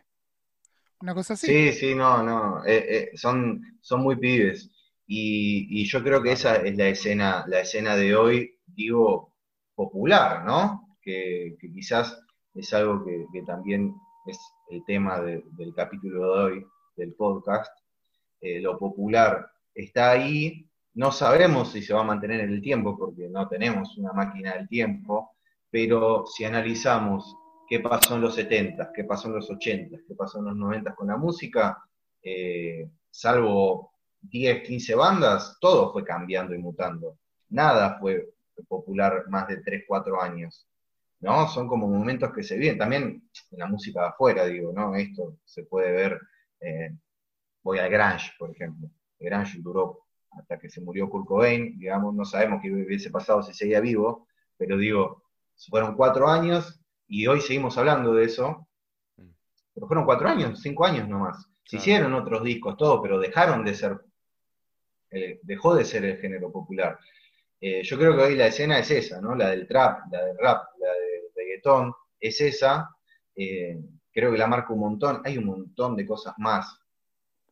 Una 0.99 1.13
cosa 1.13 1.35
así. 1.35 1.45
Sí, 1.45 1.73
sí, 1.73 1.93
no, 1.93 2.23
no, 2.23 2.65
eh, 2.65 2.85
eh, 2.89 3.11
son, 3.13 3.61
son 3.81 4.01
muy 4.01 4.15
pibes. 4.15 4.71
Y, 5.05 5.67
y, 5.69 5.85
yo 5.85 6.01
creo 6.01 6.23
que 6.23 6.31
esa 6.31 6.55
es 6.55 6.75
la 6.75 6.87
escena, 6.87 7.45
la 7.47 7.59
escena 7.59 7.95
de 7.95 8.15
hoy, 8.15 8.57
digo, 8.65 9.35
popular, 9.75 10.43
¿no? 10.43 10.97
Que, 11.03 11.55
quizás 11.59 12.19
es 12.55 12.73
algo 12.73 13.05
que, 13.05 13.43
también 13.43 13.93
es 14.25 14.39
el 14.71 14.83
tema 14.85 15.21
del 15.21 15.73
capítulo 15.75 16.33
de 16.33 16.43
hoy 16.43 16.65
del 16.97 17.13
podcast. 17.13 17.71
Eh, 18.41 18.59
lo 18.59 18.79
popular 18.79 19.51
está 19.75 20.09
ahí, 20.09 20.67
no 20.95 21.11
sabemos 21.11 21.73
si 21.73 21.83
se 21.83 21.93
va 21.93 22.01
a 22.01 22.05
mantener 22.05 22.39
en 22.39 22.53
el 22.53 22.61
tiempo 22.63 22.97
porque 22.97 23.29
no 23.29 23.47
tenemos 23.47 23.95
una 23.99 24.13
máquina 24.13 24.55
del 24.55 24.67
tiempo, 24.67 25.34
pero 25.75 26.25
si 26.25 26.45
analizamos 26.45 27.35
qué 27.67 27.81
pasó 27.81 28.15
en 28.15 28.21
los 28.21 28.35
70, 28.35 28.93
qué 28.93 29.03
pasó 29.03 29.27
en 29.27 29.33
los 29.33 29.51
80, 29.51 29.97
qué 30.07 30.15
pasó 30.15 30.39
en 30.39 30.45
los 30.45 30.55
90 30.55 30.95
con 30.95 31.07
la 31.07 31.17
música, 31.17 31.83
eh, 32.23 32.89
salvo 33.09 33.91
10, 34.21 34.65
15 34.65 34.95
bandas, 34.95 35.57
todo 35.59 35.91
fue 35.91 36.05
cambiando 36.05 36.55
y 36.55 36.59
mutando. 36.59 37.17
Nada 37.49 37.99
fue 37.99 38.25
popular 38.69 39.25
más 39.27 39.49
de 39.49 39.57
3, 39.57 39.83
4 39.85 40.21
años. 40.21 40.65
¿no? 41.19 41.45
Son 41.49 41.67
como 41.67 41.89
momentos 41.89 42.31
que 42.31 42.43
se 42.43 42.55
vienen. 42.55 42.79
También 42.79 43.29
en 43.51 43.59
la 43.59 43.67
música 43.67 43.99
de 43.99 44.07
afuera, 44.07 44.45
digo, 44.45 44.71
¿no? 44.71 44.95
Esto 44.95 45.39
se 45.43 45.63
puede 45.63 45.91
ver. 45.91 46.21
Eh, 46.61 46.95
voy 47.63 47.79
al 47.79 47.89
Grange, 47.89 48.31
por 48.39 48.49
ejemplo. 48.49 48.89
Grange 49.19 49.59
duró 49.59 50.05
hasta 50.39 50.57
que 50.57 50.69
se 50.69 50.79
murió 50.79 51.09
Kurt 51.09 51.27
Cobain, 51.27 51.77
digamos, 51.77 52.15
no 52.15 52.23
sabemos 52.23 52.61
qué 52.61 52.71
hubiese 52.71 53.09
pasado 53.09 53.43
si 53.43 53.53
seguía 53.53 53.81
vivo, 53.81 54.25
pero 54.57 54.77
digo, 54.77 55.24
fueron 55.69 55.95
cuatro 55.95 56.27
años 56.27 56.79
y 57.07 57.27
hoy 57.27 57.41
seguimos 57.41 57.77
hablando 57.77 58.13
de 58.13 58.25
eso. 58.25 58.67
Pero 59.73 59.87
fueron 59.87 60.05
cuatro 60.05 60.29
años, 60.29 60.61
cinco 60.61 60.85
años 60.85 61.07
nomás. 61.07 61.49
Se 61.63 61.77
hicieron 61.77 62.13
otros 62.13 62.43
discos, 62.43 62.77
todo, 62.77 63.01
pero 63.01 63.19
dejaron 63.19 63.65
de 63.65 63.73
ser, 63.73 63.99
eh, 65.11 65.39
dejó 65.43 65.75
de 65.75 65.83
ser 65.83 66.05
el 66.05 66.17
género 66.17 66.51
popular. 66.51 66.97
Eh, 67.59 67.83
yo 67.83 67.97
creo 67.97 68.15
que 68.15 68.23
hoy 68.23 68.35
la 68.35 68.47
escena 68.47 68.79
es 68.79 68.91
esa, 68.91 69.19
¿no? 69.19 69.35
La 69.35 69.49
del 69.49 69.67
trap, 69.67 70.11
la 70.11 70.23
del 70.23 70.37
rap, 70.37 70.67
la 70.79 70.91
del 70.93 71.23
reggaetón, 71.35 71.93
es 72.19 72.39
esa. 72.41 72.89
Eh, 73.35 73.77
creo 74.13 74.31
que 74.31 74.37
la 74.37 74.47
marca 74.47 74.73
un 74.73 74.79
montón. 74.79 75.21
Hay 75.25 75.37
un 75.37 75.45
montón 75.45 75.95
de 75.95 76.05
cosas 76.05 76.35
más 76.37 76.79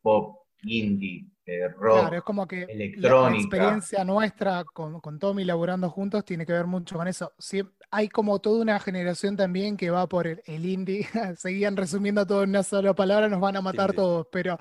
pop, 0.01 0.45
indie, 0.63 1.25
eh, 1.45 1.67
rock, 1.67 1.99
Claro, 2.01 2.17
es 2.17 2.23
como 2.23 2.47
que 2.47 2.59
la- 2.61 2.65
la, 2.67 2.73
electrónica. 2.73 3.37
experiencia 3.37 4.03
nuestra 4.05 4.63
con, 4.63 4.99
con 5.01 5.19
Tommy 5.19 5.43
laburando 5.43 5.89
juntos 5.89 6.23
tiene 6.25 6.45
que 6.45 6.53
ver 6.53 6.65
mucho 6.65 6.97
con 6.97 7.07
eso. 7.07 7.33
Siem- 7.37 7.71
hay 7.91 8.09
como 8.09 8.39
toda 8.39 8.61
una 8.61 8.79
generación 8.79 9.35
también 9.35 9.75
que 9.77 9.89
va 9.89 10.07
por 10.07 10.27
el, 10.27 10.41
el 10.45 10.65
indie. 10.65 11.07
Seguían 11.37 11.75
resumiendo 11.77 12.25
todo 12.25 12.43
en 12.43 12.49
una 12.51 12.63
sola 12.63 12.93
palabra, 12.93 13.27
nos 13.29 13.39
van 13.41 13.57
a 13.57 13.61
matar 13.61 13.93
todos, 13.93 14.27
pero 14.31 14.57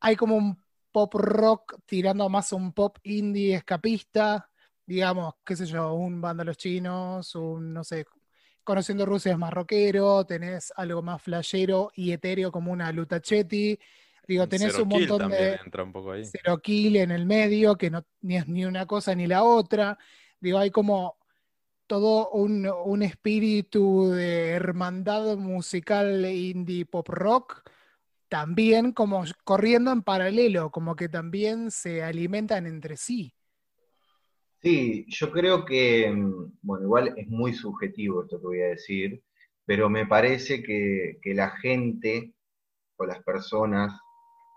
hay 0.00 0.16
como 0.16 0.36
un 0.36 0.58
pop 0.92 1.14
rock 1.14 1.76
tirando 1.86 2.28
más 2.28 2.52
a 2.52 2.56
un 2.56 2.72
pop 2.72 2.98
indie 3.04 3.54
escapista, 3.54 4.50
digamos, 4.86 5.34
qué 5.44 5.56
sé 5.56 5.64
yo, 5.66 5.94
un 5.94 6.20
banda 6.20 6.44
Los 6.44 6.56
Chinos, 6.58 7.34
un, 7.34 7.72
no 7.72 7.84
sé, 7.84 8.04
Conociendo 8.64 9.04
Rusia 9.06 9.32
es 9.32 9.38
más 9.38 9.52
rockero, 9.52 10.24
tenés 10.24 10.72
algo 10.76 11.02
más 11.02 11.20
flashero 11.20 11.90
y 11.96 12.12
etéreo 12.12 12.52
como 12.52 12.70
una 12.70 12.92
Lutachetti. 12.92 13.76
Digo, 14.26 14.48
tenés 14.48 14.72
Zero 14.72 14.84
un 14.84 14.88
montón 14.88 15.30
de 15.30 15.54
entra 15.64 15.82
un 15.82 15.92
poco 15.92 16.12
ahí. 16.12 16.24
Zero 16.24 16.58
Kill 16.58 16.96
en 16.96 17.10
el 17.10 17.26
medio, 17.26 17.76
que 17.76 17.90
no 17.90 18.04
ni 18.20 18.36
es 18.36 18.46
ni 18.46 18.64
una 18.64 18.86
cosa 18.86 19.14
ni 19.14 19.26
la 19.26 19.42
otra. 19.42 19.98
Digo, 20.40 20.58
hay 20.58 20.70
como 20.70 21.18
todo 21.86 22.30
un, 22.30 22.66
un 22.66 23.02
espíritu 23.02 24.10
de 24.10 24.50
hermandad 24.50 25.36
musical 25.36 26.24
indie 26.24 26.86
pop 26.86 27.08
rock, 27.08 27.62
también 28.28 28.92
como 28.92 29.24
corriendo 29.44 29.92
en 29.92 30.02
paralelo, 30.02 30.70
como 30.70 30.96
que 30.96 31.08
también 31.08 31.70
se 31.70 32.02
alimentan 32.02 32.66
entre 32.66 32.96
sí. 32.96 33.34
Sí, 34.62 35.04
yo 35.08 35.30
creo 35.32 35.64
que, 35.64 36.10
mm, 36.10 36.52
bueno, 36.62 36.84
igual 36.84 37.14
es 37.16 37.28
muy 37.28 37.52
subjetivo 37.52 38.22
esto 38.22 38.40
que 38.40 38.46
voy 38.46 38.62
a 38.62 38.68
decir, 38.68 39.22
pero 39.66 39.90
me 39.90 40.06
parece 40.06 40.62
que, 40.62 41.18
que 41.20 41.34
la 41.34 41.50
gente 41.50 42.32
o 42.96 43.04
las 43.04 43.22
personas 43.22 43.92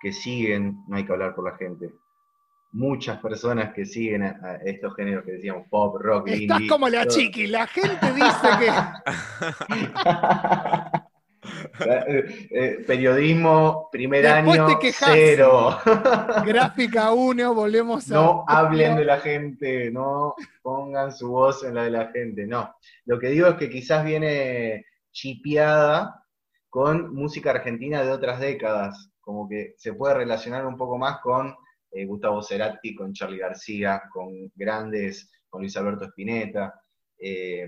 que 0.05 0.13
siguen, 0.13 0.83
no 0.87 0.97
hay 0.97 1.03
que 1.03 1.13
hablar 1.13 1.33
por 1.33 1.49
la 1.51 1.57
gente, 1.57 1.89
muchas 2.73 3.17
personas 3.19 3.73
que 3.73 3.87
siguen 3.87 4.21
a, 4.21 4.37
a 4.43 4.55
estos 4.63 4.95
géneros 4.95 5.25
que 5.25 5.31
decíamos 5.31 5.65
pop, 5.67 5.95
rock, 5.99 6.27
Estás 6.27 6.59
indie, 6.59 6.67
como 6.69 6.87
la 6.89 7.05
todo- 7.07 7.15
chiqui, 7.17 7.47
la 7.47 7.65
gente 7.65 8.05
dice 8.13 8.47
que 8.59 8.69
Eh, 11.79 12.47
eh, 12.51 12.83
periodismo, 12.85 13.89
primer 13.91 14.21
Después 14.23 14.59
año, 14.59 14.79
cero. 14.93 15.77
gráfica 16.45 17.11
1, 17.11 17.53
volvemos 17.53 18.11
a... 18.11 18.13
No 18.13 18.45
hablen 18.47 18.95
de 18.97 19.05
la 19.05 19.17
gente, 19.19 19.89
no 19.91 20.35
pongan 20.61 21.11
su 21.11 21.29
voz 21.29 21.63
en 21.63 21.73
la 21.75 21.83
de 21.83 21.91
la 21.91 22.07
gente, 22.11 22.45
no. 22.45 22.75
Lo 23.05 23.17
que 23.19 23.27
digo 23.29 23.47
es 23.47 23.55
que 23.55 23.69
quizás 23.71 24.05
viene 24.05 24.85
chipeada 25.11 26.23
con 26.69 27.13
música 27.13 27.51
argentina 27.51 28.03
de 28.03 28.11
otras 28.11 28.39
décadas, 28.39 29.11
como 29.25 29.49
que 29.49 29.73
se 29.77 29.93
puede 29.93 30.13
relacionar 30.13 30.65
un 30.65 30.77
poco 30.77 30.97
más 30.97 31.19
con 31.19 31.53
eh, 31.91 32.05
Gustavo 32.05 32.41
Cerati, 32.41 32.95
con 32.95 33.11
Charlie 33.11 33.39
García, 33.39 34.03
con 34.13 34.51
grandes, 34.55 35.31
con 35.49 35.61
Luis 35.61 35.75
Alberto 35.75 36.05
Spinetta. 36.05 36.79
Eh, 37.17 37.67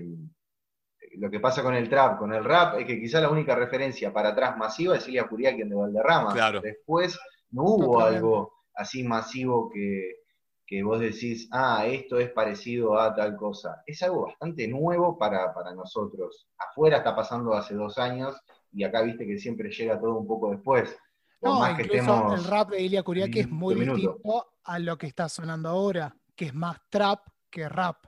lo 1.16 1.28
que 1.28 1.40
pasa 1.40 1.62
con 1.62 1.74
el 1.74 1.88
trap, 1.88 2.18
con 2.18 2.32
el 2.32 2.44
rap, 2.44 2.78
es 2.78 2.86
que 2.86 3.00
quizás 3.00 3.22
la 3.22 3.30
única 3.30 3.54
referencia 3.56 4.12
para 4.12 4.30
atrás 4.30 4.56
masiva 4.56 4.96
es 4.96 5.08
Ilia 5.08 5.26
Curiaquien 5.26 5.68
de 5.68 5.74
Valderrama. 5.74 6.32
Claro. 6.32 6.60
Después 6.60 7.18
no 7.50 7.64
hubo 7.64 8.00
algo 8.00 8.52
así 8.74 9.02
masivo 9.02 9.68
que, 9.70 10.18
que 10.66 10.82
vos 10.82 11.00
decís, 11.00 11.48
ah, 11.50 11.86
esto 11.86 12.18
es 12.18 12.30
parecido 12.30 13.00
a 13.00 13.14
tal 13.14 13.34
cosa. 13.36 13.82
Es 13.86 14.02
algo 14.02 14.26
bastante 14.26 14.68
nuevo 14.68 15.18
para, 15.18 15.52
para 15.52 15.74
nosotros. 15.74 16.46
Afuera 16.58 16.98
está 16.98 17.16
pasando 17.16 17.54
hace 17.54 17.74
dos 17.74 17.98
años 17.98 18.36
y 18.72 18.84
acá 18.84 19.02
viste 19.02 19.26
que 19.26 19.38
siempre 19.38 19.70
llega 19.70 19.98
todo 19.98 20.18
un 20.18 20.26
poco 20.26 20.50
después. 20.50 20.96
No, 21.40 21.60
más 21.60 21.76
que 21.76 21.82
incluso 21.82 22.00
estemos... 22.00 22.38
el 22.38 22.44
rap 22.44 22.70
de 22.70 22.82
Ilia 22.82 23.02
Kuriaki 23.02 23.40
es 23.40 23.50
muy 23.50 23.74
minuto. 23.76 23.94
distinto 24.00 24.52
a 24.64 24.78
lo 24.78 24.98
que 24.98 25.06
está 25.06 25.28
sonando 25.28 25.68
ahora, 25.68 26.14
que 26.34 26.46
es 26.46 26.54
más 26.54 26.78
trap 26.90 27.26
que 27.50 27.68
rap, 27.68 28.06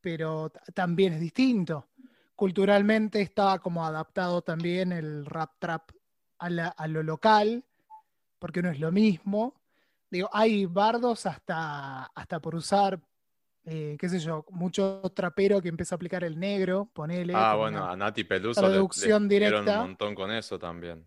pero 0.00 0.50
también 0.74 1.12
es 1.14 1.20
distinto. 1.20 1.88
Culturalmente 2.34 3.20
está 3.20 3.58
como 3.58 3.84
adaptado 3.84 4.42
también 4.42 4.92
el 4.92 5.24
rap 5.26 5.52
trap 5.58 5.90
a, 6.38 6.50
la- 6.50 6.68
a 6.68 6.88
lo 6.88 7.02
local, 7.02 7.64
porque 8.38 8.62
no 8.62 8.70
es 8.70 8.80
lo 8.80 8.90
mismo. 8.90 9.54
Digo, 10.10 10.28
hay 10.32 10.66
bardos 10.66 11.26
hasta, 11.26 12.04
hasta 12.06 12.40
por 12.40 12.54
usar, 12.54 13.00
eh, 13.64 13.96
qué 13.98 14.08
sé 14.08 14.18
yo, 14.18 14.44
mucho 14.50 15.00
trapero 15.14 15.60
que 15.62 15.68
empieza 15.68 15.94
a 15.94 15.96
aplicar 15.96 16.24
el 16.24 16.38
negro, 16.38 16.90
ponele. 16.92 17.32
Ah, 17.36 17.56
bueno, 17.56 17.84
a 17.84 17.96
Nati 17.96 18.24
Peluso 18.24 18.62
le, 18.68 18.76
le 19.28 19.28
directa. 19.28 19.58
un 19.82 19.86
montón 19.88 20.14
con 20.14 20.30
eso 20.32 20.58
también. 20.58 21.06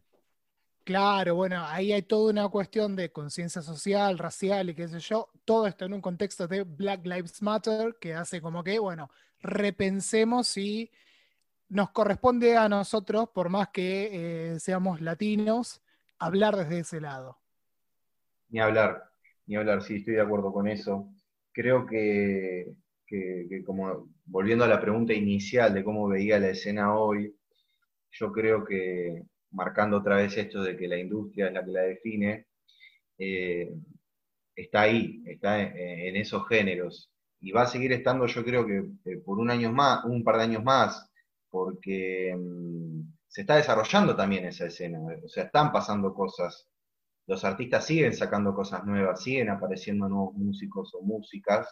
Claro, 0.88 1.36
bueno, 1.36 1.66
ahí 1.68 1.92
hay 1.92 2.02
toda 2.04 2.32
una 2.32 2.48
cuestión 2.48 2.96
de 2.96 3.12
conciencia 3.12 3.62
social, 3.62 4.18
racial 4.18 4.70
y 4.70 4.76
qué 4.76 4.88
sé 4.88 5.00
yo, 5.02 5.30
todo 5.44 5.68
esto 5.68 5.84
en 5.86 5.94
un 5.94 6.00
contexto 6.02 6.48
de 6.48 6.64
Black 6.64 7.06
Lives 7.06 7.42
Matter 7.42 7.98
que 8.00 8.14
hace 8.14 8.40
como 8.42 8.64
que, 8.64 8.80
bueno, 8.80 9.10
repensemos 9.42 10.48
si 10.48 10.90
nos 11.70 11.92
corresponde 11.92 12.58
a 12.58 12.70
nosotros, 12.70 13.30
por 13.34 13.50
más 13.50 13.70
que 13.70 14.54
eh, 14.56 14.60
seamos 14.62 15.02
latinos, 15.02 15.82
hablar 16.20 16.56
desde 16.58 16.80
ese 16.80 17.02
lado. 17.02 17.40
Ni 18.50 18.60
hablar, 18.60 19.04
ni 19.48 19.56
hablar, 19.56 19.82
sí, 19.84 19.96
estoy 19.98 20.16
de 20.16 20.22
acuerdo 20.22 20.52
con 20.54 20.68
eso. 20.68 21.10
Creo 21.52 21.86
que, 21.86 22.74
que- 23.06 23.46
que 23.50 23.64
como 23.64 24.10
volviendo 24.26 24.64
a 24.66 24.68
la 24.68 24.82
pregunta 24.82 25.14
inicial 25.14 25.74
de 25.74 25.84
cómo 25.84 26.08
veía 26.08 26.40
la 26.40 26.50
escena 26.50 26.96
hoy, 26.96 27.36
yo 28.12 28.32
creo 28.32 28.66
que 28.66 29.24
marcando 29.58 29.98
otra 29.98 30.18
vez 30.18 30.38
esto 30.38 30.64
de 30.64 30.78
que 30.78 30.88
la 30.88 30.98
industria 30.98 31.48
es 31.48 31.54
la 31.54 31.66
que 31.66 31.72
la 31.72 31.82
define, 31.82 32.48
eh, 33.18 33.74
está 34.56 34.82
ahí, 34.82 35.22
está 35.26 35.62
en, 35.62 36.16
esos 36.16 36.48
géneros. 36.48 37.12
Y 37.42 37.52
va 37.52 37.64
a 37.64 37.68
seguir 37.68 37.92
estando, 37.94 38.26
yo 38.28 38.44
creo 38.46 38.66
que 38.66 38.78
eh, 39.06 39.18
por 39.26 39.40
un 39.40 39.52
año 39.52 39.72
más, 39.72 40.06
un 40.06 40.24
par 40.24 40.38
de 40.38 40.44
años 40.44 40.64
más, 40.64 41.10
porque 41.50 42.36
mm, 42.38 43.02
se 43.28 43.42
está 43.42 43.58
desarrollando 43.58 44.16
también 44.16 44.46
esa 44.46 44.68
escena, 44.68 45.00
o 45.24 45.28
sea, 45.30 45.46
están 45.46 45.72
pasando 45.72 46.14
cosas 46.14 46.68
los 47.28 47.44
artistas 47.44 47.86
siguen 47.86 48.14
sacando 48.14 48.56
cosas 48.56 48.86
nuevas, 48.86 49.22
siguen 49.22 49.50
apareciendo 49.50 50.08
nuevos 50.08 50.34
músicos 50.36 50.94
o 50.96 51.02
músicas 51.02 51.68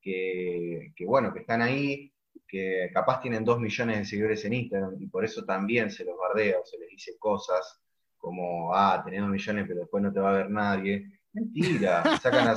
que, 0.00 0.92
bueno, 1.06 1.32
que 1.32 1.40
están 1.40 1.62
ahí, 1.62 2.12
que 2.54 2.88
capaz 2.92 3.20
tienen 3.20 3.44
dos 3.44 3.58
millones 3.58 3.98
de 3.98 4.04
seguidores 4.04 4.44
en 4.44 4.52
Instagram 4.52 4.94
y 5.00 5.08
por 5.08 5.24
eso 5.24 5.44
también 5.44 5.90
se 5.90 6.04
los 6.04 6.16
bardea 6.16 6.60
o 6.60 6.64
se 6.64 6.78
les 6.78 6.88
dice 6.88 7.18
cosas 7.18 7.80
como, 8.16 8.72
ah, 8.72 9.02
tenés 9.04 9.22
dos 9.22 9.30
millones 9.30 9.64
pero 9.66 9.80
después 9.80 10.02
no 10.04 10.12
te 10.12 10.20
va 10.20 10.30
a 10.30 10.36
ver 10.38 10.50
nadie. 10.50 11.10
Mentira, 11.32 12.02
sacan, 12.22 12.46
a- 12.46 12.56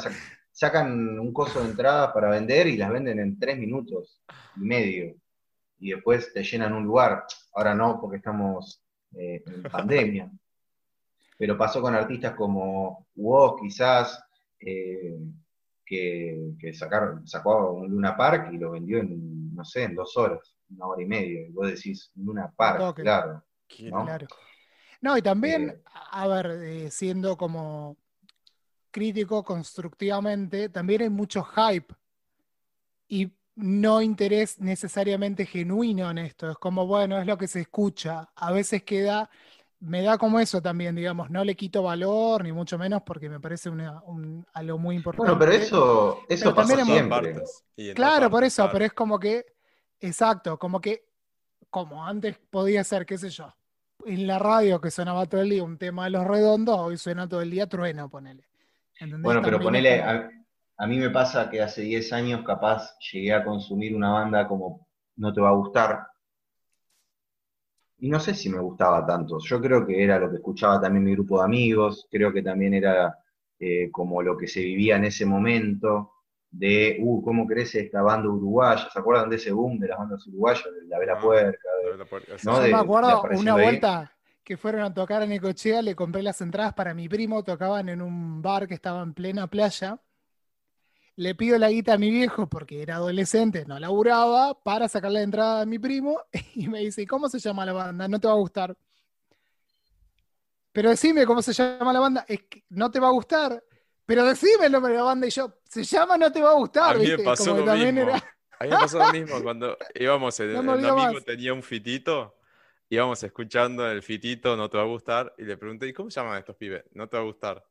sacan 0.51 1.17
un 1.19 1.33
coso 1.33 1.63
de 1.63 1.69
entradas 1.71 2.11
para 2.13 2.29
vender 2.29 2.67
y 2.67 2.77
las 2.77 2.91
venden 2.91 3.19
en 3.19 3.39
tres 3.39 3.57
minutos 3.57 4.21
y 4.55 4.59
medio 4.59 5.15
y 5.79 5.91
después 5.91 6.31
te 6.31 6.43
llenan 6.43 6.73
un 6.73 6.83
lugar. 6.85 7.23
Ahora 7.53 7.73
no, 7.73 7.99
porque 7.99 8.17
estamos 8.17 8.79
eh, 9.15 9.43
en 9.47 9.63
pandemia 9.63 10.29
pero 11.39 11.57
pasó 11.57 11.81
con 11.81 11.95
artistas 11.95 12.33
como 12.33 13.07
Woz, 13.15 13.59
quizás, 13.61 14.23
eh, 14.59 15.17
que, 15.85 16.51
que 16.59 16.73
sacaron, 16.73 17.27
sacó 17.27 17.73
un 17.73 17.89
Luna 17.89 18.15
Park 18.17 18.49
y 18.53 18.57
lo 18.57 18.71
vendió 18.71 18.99
en, 18.99 19.36
no 19.57 19.65
sé, 19.65 19.83
en 19.83 19.95
dos 19.95 20.15
horas, 20.15 20.55
una 20.69 20.85
hora 20.85 21.01
y 21.01 21.05
media. 21.07 21.41
Y 21.47 21.51
vos 21.51 21.67
decís, 21.67 22.11
Luna 22.15 22.53
Park, 22.55 22.79
toque. 22.79 23.01
claro. 23.01 23.43
¿no? 23.91 24.05
Claro. 24.05 24.27
No, 25.01 25.17
y 25.17 25.21
también, 25.21 25.69
Eh. 25.69 25.81
a 26.11 26.27
ver, 26.27 26.45
eh, 26.63 26.91
siendo 26.91 27.35
como 27.37 27.97
crítico 28.91 29.43
constructivamente, 29.43 30.69
también 30.69 31.01
hay 31.01 31.09
mucho 31.09 31.43
hype 31.43 31.93
y 33.07 33.31
no 33.55 34.01
interés 34.01 34.59
necesariamente 34.59 35.45
genuino 35.45 36.09
en 36.11 36.19
esto. 36.19 36.49
Es 36.51 36.57
como, 36.57 36.85
bueno, 36.85 37.17
es 37.19 37.25
lo 37.25 37.37
que 37.37 37.47
se 37.47 37.61
escucha. 37.61 38.29
A 38.35 38.51
veces 38.51 38.83
queda, 38.83 39.29
me 39.79 40.01
da 40.01 40.17
como 40.17 40.39
eso 40.39 40.61
también, 40.61 40.95
digamos, 40.95 41.29
no 41.29 41.43
le 41.43 41.55
quito 41.55 41.83
valor, 41.83 42.43
ni 42.43 42.51
mucho 42.51 42.77
menos, 42.77 43.03
porque 43.05 43.29
me 43.29 43.39
parece 43.39 43.69
una- 43.69 44.01
un- 44.03 44.45
algo 44.53 44.77
muy 44.79 44.95
importante. 44.95 45.31
Bueno, 45.31 45.39
pero 45.39 45.51
eso, 45.63 46.19
eso 46.29 46.45
Pero 46.45 46.55
pasó 46.55 46.75
también 46.77 46.97
siempre. 47.09 47.33
partes. 47.33 47.63
Y 47.75 47.89
en 47.89 47.95
Claro, 47.95 48.29
por 48.29 48.43
eso, 48.43 48.63
claro. 48.63 48.73
pero 48.73 48.85
es 48.85 48.93
como 48.93 49.19
que, 49.19 49.45
exacto, 49.99 50.57
como 50.57 50.81
que, 50.81 51.05
como 51.69 52.05
antes 52.05 52.37
podía 52.49 52.83
ser, 52.83 53.05
qué 53.05 53.17
sé 53.17 53.29
yo, 53.29 53.53
en 54.05 54.25
la 54.27 54.39
radio 54.39 54.79
que 54.81 54.91
sonaba 54.91 55.25
todo 55.25 55.41
el 55.41 55.49
día 55.49 55.63
un 55.63 55.77
tema 55.77 56.05
de 56.05 56.11
los 56.11 56.25
redondos, 56.25 56.77
hoy 56.79 56.97
suena 56.97 57.27
todo 57.27 57.41
el 57.41 57.51
día 57.51 57.67
trueno, 57.67 58.09
ponele. 58.09 58.47
¿Entendés? 58.99 59.23
Bueno, 59.23 59.41
pero 59.41 59.57
También 59.59 59.73
ponele, 59.83 60.31
a 60.79 60.87
mí 60.87 60.97
me 60.97 61.09
pasa 61.09 61.49
que 61.49 61.61
hace 61.61 61.81
10 61.81 62.13
años 62.13 62.43
capaz 62.45 62.97
llegué 63.11 63.33
a 63.33 63.43
consumir 63.43 63.95
una 63.95 64.11
banda 64.11 64.47
como 64.47 64.87
No 65.15 65.33
te 65.33 65.41
va 65.41 65.49
a 65.49 65.53
gustar. 65.53 66.07
Y 67.99 68.09
no 68.09 68.19
sé 68.19 68.33
si 68.35 68.49
me 68.49 68.59
gustaba 68.59 69.05
tanto. 69.05 69.39
Yo 69.39 69.59
creo 69.61 69.85
que 69.85 70.03
era 70.03 70.19
lo 70.19 70.29
que 70.29 70.37
escuchaba 70.37 70.79
también 70.81 71.03
mi 71.05 71.13
grupo 71.13 71.39
de 71.39 71.45
amigos, 71.45 72.07
creo 72.11 72.31
que 72.33 72.43
también 72.43 72.73
era 72.75 73.17
eh, 73.59 73.89
como 73.91 74.21
lo 74.21 74.37
que 74.37 74.47
se 74.47 74.61
vivía 74.61 74.97
en 74.97 75.05
ese 75.05 75.25
momento 75.25 76.11
de, 76.51 76.97
uh, 77.01 77.21
¿cómo 77.23 77.45
crece 77.47 77.81
esta 77.81 78.01
banda 78.01 78.29
uruguaya? 78.29 78.87
¿Se 78.91 78.99
acuerdan 78.99 79.29
de 79.29 79.35
ese 79.37 79.51
boom 79.51 79.79
de 79.79 79.87
las 79.87 79.97
bandas 79.97 80.25
uruguayas? 80.27 80.63
De 80.65 80.87
la 80.87 80.99
Vela 80.99 81.19
Ah, 81.19 81.19
Puerca, 81.19 81.69
de- 81.83 81.97
La 81.97 82.05
puerca, 82.05 82.37
No, 82.41 82.59
Yo 82.59 82.61
de- 82.61 82.69
me 82.69 82.77
acuerdo 82.77 83.27
una 83.29 83.55
ahí. 83.55 83.81
vuelta 83.81 84.11
que 84.43 84.57
fueron 84.57 84.81
a 84.81 84.93
tocar 84.93 85.23
en 85.23 85.31
Ecochea, 85.33 85.81
le 85.81 85.95
compré 85.95 86.23
las 86.23 86.39
entradas 86.41 86.73
para 86.73 86.93
mi 86.93 87.09
primo, 87.09 87.43
tocaban 87.43 87.89
en 87.89 88.01
un 88.01 88.41
bar 88.41 88.67
que 88.67 88.75
estaba 88.75 89.01
en 89.03 89.13
plena 89.13 89.47
playa. 89.47 89.99
Le 91.17 91.35
pido 91.35 91.57
la 91.57 91.69
guita 91.69 91.93
a 91.93 91.97
mi 91.97 92.11
viejo 92.11 92.47
porque 92.47 92.81
era 92.81 92.95
adolescente, 92.95 93.65
no 93.65 93.79
laburaba, 93.79 94.53
para 94.63 94.87
sacarle 94.87 95.19
la 95.19 95.23
entrada 95.23 95.61
a 95.61 95.65
mi 95.65 95.79
primo 95.79 96.21
y 96.55 96.67
me 96.67 96.79
dice, 96.79 97.05
¿cómo 97.05 97.27
se 97.27 97.39
llama 97.39 97.65
la 97.65 97.73
banda? 97.73 98.07
No 98.07 98.19
te 98.19 98.27
va 98.27 98.33
a 98.33 98.37
gustar. 98.37 98.77
Pero 100.71 100.91
decime 100.91 101.25
cómo 101.25 101.41
se 101.41 101.53
llama 101.53 101.91
la 101.91 101.99
banda, 101.99 102.25
es 102.27 102.43
que 102.43 102.63
no 102.69 102.91
te 102.91 102.99
va 102.99 103.07
a 103.07 103.11
gustar. 103.11 103.63
Pero 104.05 104.23
decime 104.23 104.67
el 104.67 104.71
nombre 104.71 104.93
de 104.93 104.99
la 104.99 105.05
banda 105.05 105.27
y 105.27 105.31
yo, 105.31 105.59
se 105.67 105.83
llama 105.83 106.17
No 106.17 106.31
te 106.31 106.41
va 106.41 106.51
a 106.51 106.53
gustar. 106.53 106.95
A 106.95 106.99
mí 106.99 107.07
me 107.07 107.17
pasó 107.19 107.57
lo 107.57 107.65
mismo. 107.75 108.11
A 108.59 108.63
mí 108.63 108.69
me 108.69 108.75
pasó 108.75 108.99
lo 108.99 109.11
mismo 109.11 109.41
cuando 109.43 109.77
íbamos, 109.95 110.39
en, 110.39 110.55
un 110.55 110.69
amigo 110.69 111.21
tenía 111.21 111.51
un 111.51 111.63
fitito, 111.63 112.37
íbamos 112.89 113.21
escuchando 113.23 113.89
el 113.89 114.03
fitito, 114.03 114.55
no 114.55 114.69
te 114.69 114.77
va 114.77 114.83
a 114.83 114.87
gustar, 114.87 115.33
y 115.37 115.45
le 115.45 115.57
pregunté, 115.57 115.87
¿y 115.87 115.93
cómo 115.93 116.11
se 116.11 116.19
llaman 116.19 116.37
estos 116.37 116.55
pibes? 116.55 116.83
No 116.91 117.09
te 117.09 117.17
va 117.17 117.23
a 117.23 117.25
gustar. 117.25 117.65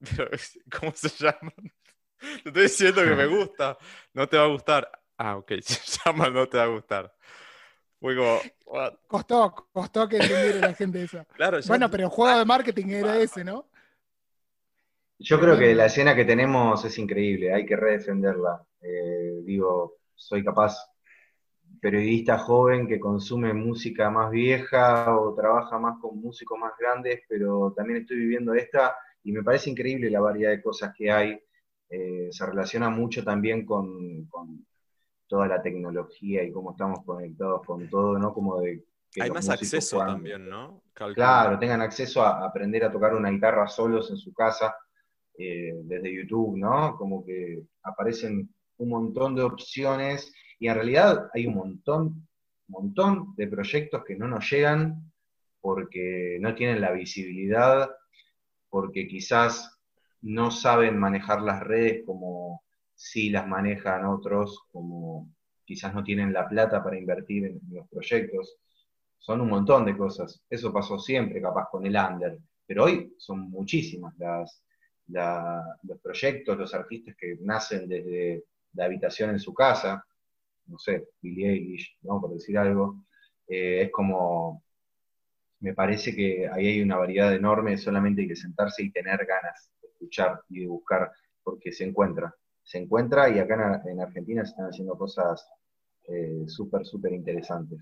Pero, 0.16 0.30
¿cómo 0.78 0.92
se 0.94 1.08
llaman? 1.08 1.72
Te 2.42 2.48
estoy 2.48 2.62
diciendo 2.62 3.02
que 3.02 3.14
me 3.14 3.26
gusta, 3.38 3.76
no 4.12 4.28
te 4.28 4.36
va 4.36 4.44
a 4.44 4.48
gustar. 4.48 4.90
Ah, 5.16 5.36
ok, 5.36 5.52
se 5.62 6.00
llama 6.04 6.30
No 6.30 6.48
te 6.48 6.58
va 6.58 6.64
a 6.64 6.68
gustar. 6.68 7.14
Fue 8.00 8.16
como, 8.16 8.40
Costó, 9.06 9.68
costó 9.72 10.08
que 10.08 10.16
entendiera 10.16 10.68
la 10.68 10.74
gente 10.74 11.02
eso. 11.02 11.24
Claro, 11.34 11.58
bueno, 11.66 11.90
pero 11.90 12.04
el 12.04 12.10
juego 12.10 12.38
de 12.38 12.44
marketing 12.44 12.88
era 12.88 13.16
ese, 13.18 13.44
¿no? 13.44 13.66
Yo 15.18 15.40
creo 15.40 15.56
que 15.58 15.74
la 15.74 15.86
escena 15.86 16.14
que 16.14 16.24
tenemos 16.24 16.84
es 16.84 16.98
increíble, 16.98 17.54
hay 17.54 17.64
que 17.64 17.76
redefenderla. 17.76 18.62
Eh, 18.82 19.40
digo, 19.44 19.98
soy 20.14 20.44
capaz 20.44 20.76
periodista 21.80 22.38
joven 22.38 22.86
que 22.88 22.98
consume 22.98 23.52
música 23.52 24.10
más 24.10 24.30
vieja 24.30 25.16
o 25.18 25.34
trabaja 25.34 25.78
más 25.78 25.98
con 26.00 26.18
músicos 26.20 26.58
más 26.58 26.72
grandes, 26.78 27.20
pero 27.28 27.72
también 27.76 28.00
estoy 28.00 28.16
viviendo 28.16 28.54
esta 28.54 28.96
y 29.22 29.32
me 29.32 29.42
parece 29.42 29.70
increíble 29.70 30.10
la 30.10 30.20
variedad 30.20 30.50
de 30.50 30.62
cosas 30.62 30.94
que 30.96 31.10
hay. 31.10 31.38
Eh, 31.96 32.28
se 32.32 32.44
relaciona 32.44 32.90
mucho 32.90 33.22
también 33.22 33.64
con, 33.64 34.28
toda 35.28 35.46
la 35.46 35.62
tecnología 35.62 36.42
y 36.42 36.50
cómo 36.50 36.72
estamos 36.72 37.04
conectados 37.04 37.64
con 37.64 37.88
todo, 37.88 38.18
¿no? 38.18 38.34
Como 38.34 38.60
de 38.60 38.84
hay 39.20 39.30
más 39.30 39.48
acceso 39.48 39.98
también, 39.98 40.48
¿no? 40.48 40.82
Claro, 40.92 41.56
tengan 41.58 41.80
acceso 41.82 42.22
a 42.22 42.44
aprender 42.44 42.84
a 42.84 42.90
tocar 42.90 43.14
una 43.14 43.30
guitarra 43.30 43.68
solos 43.68 44.10
en 44.10 44.16
su 44.16 44.34
casa 44.34 44.74
eh, 45.38 45.72
desde 45.84 46.14
YouTube, 46.14 46.56
¿no? 46.58 46.96
Como 46.96 47.24
que 47.24 47.62
aparecen 47.84 48.52
un 48.78 48.88
montón 48.88 49.36
de 49.36 49.42
opciones 49.42 50.32
y 50.58 50.66
en 50.66 50.74
realidad 50.74 51.30
hay 51.32 51.46
un 51.46 51.54
montón, 51.54 52.28
montón 52.66 53.34
de 53.36 53.46
proyectos 53.46 54.04
que 54.04 54.16
no 54.16 54.26
nos 54.26 54.50
llegan 54.50 55.12
porque 55.60 56.38
no 56.40 56.54
tienen 56.56 56.80
la 56.80 56.90
visibilidad, 56.90 57.88
porque 58.68 59.06
quizás 59.06 59.73
no 60.24 60.50
saben 60.50 60.98
manejar 60.98 61.42
las 61.42 61.60
redes 61.62 62.02
como 62.06 62.62
si 62.94 63.28
las 63.28 63.46
manejan 63.46 64.06
otros, 64.06 64.64
como 64.72 65.28
quizás 65.66 65.94
no 65.94 66.02
tienen 66.02 66.32
la 66.32 66.48
plata 66.48 66.82
para 66.82 66.98
invertir 66.98 67.44
en, 67.44 67.60
los 67.70 67.86
proyectos. 67.88 68.56
Son 69.18 69.42
un 69.42 69.50
montón 69.50 69.84
de 69.84 69.96
cosas. 69.96 70.42
Eso 70.48 70.72
pasó 70.72 70.98
siempre, 70.98 71.42
capaz, 71.42 71.68
con 71.70 71.84
el 71.84 71.96
under. 71.96 72.38
Pero 72.66 72.84
hoy 72.84 73.14
son 73.18 73.50
muchísimas 73.50 74.14
las, 74.18 74.62
los 75.82 76.00
proyectos, 76.00 76.56
los 76.56 76.72
artistas 76.72 77.14
que 77.18 77.36
nacen 77.42 77.86
desde 77.86 78.44
la 78.72 78.86
habitación 78.86 79.30
en 79.30 79.38
su 79.38 79.52
casa, 79.52 80.06
no 80.66 80.78
sé, 80.78 81.08
Billie 81.20 81.50
Eilish, 81.50 81.98
¿no? 82.00 82.18
por 82.18 82.32
decir 82.32 82.56
algo, 82.56 83.04
eh, 83.46 83.82
es 83.82 83.90
como, 83.92 84.62
me 85.60 85.74
parece 85.74 86.14
que 86.16 86.48
ahí 86.50 86.66
hay 86.66 86.82
una 86.82 86.96
variedad 86.96 87.34
enorme, 87.34 87.76
solamente 87.76 88.22
hay 88.22 88.28
que 88.28 88.36
sentarse 88.36 88.82
y 88.82 88.90
tener 88.90 89.26
ganas 89.26 89.70
escuchar 90.04 90.42
y 90.48 90.60
de 90.60 90.66
buscar, 90.66 91.10
porque 91.42 91.72
se 91.72 91.84
encuentra, 91.84 92.34
se 92.62 92.78
encuentra 92.78 93.28
y 93.28 93.38
acá 93.38 93.82
en, 93.86 94.00
Argentina 94.00 94.44
se 94.44 94.50
están 94.50 94.66
haciendo 94.66 94.96
cosas 94.96 95.46
eh, 96.04 96.44
súper, 96.46 96.84
súper 96.84 97.12
interesantes. 97.12 97.80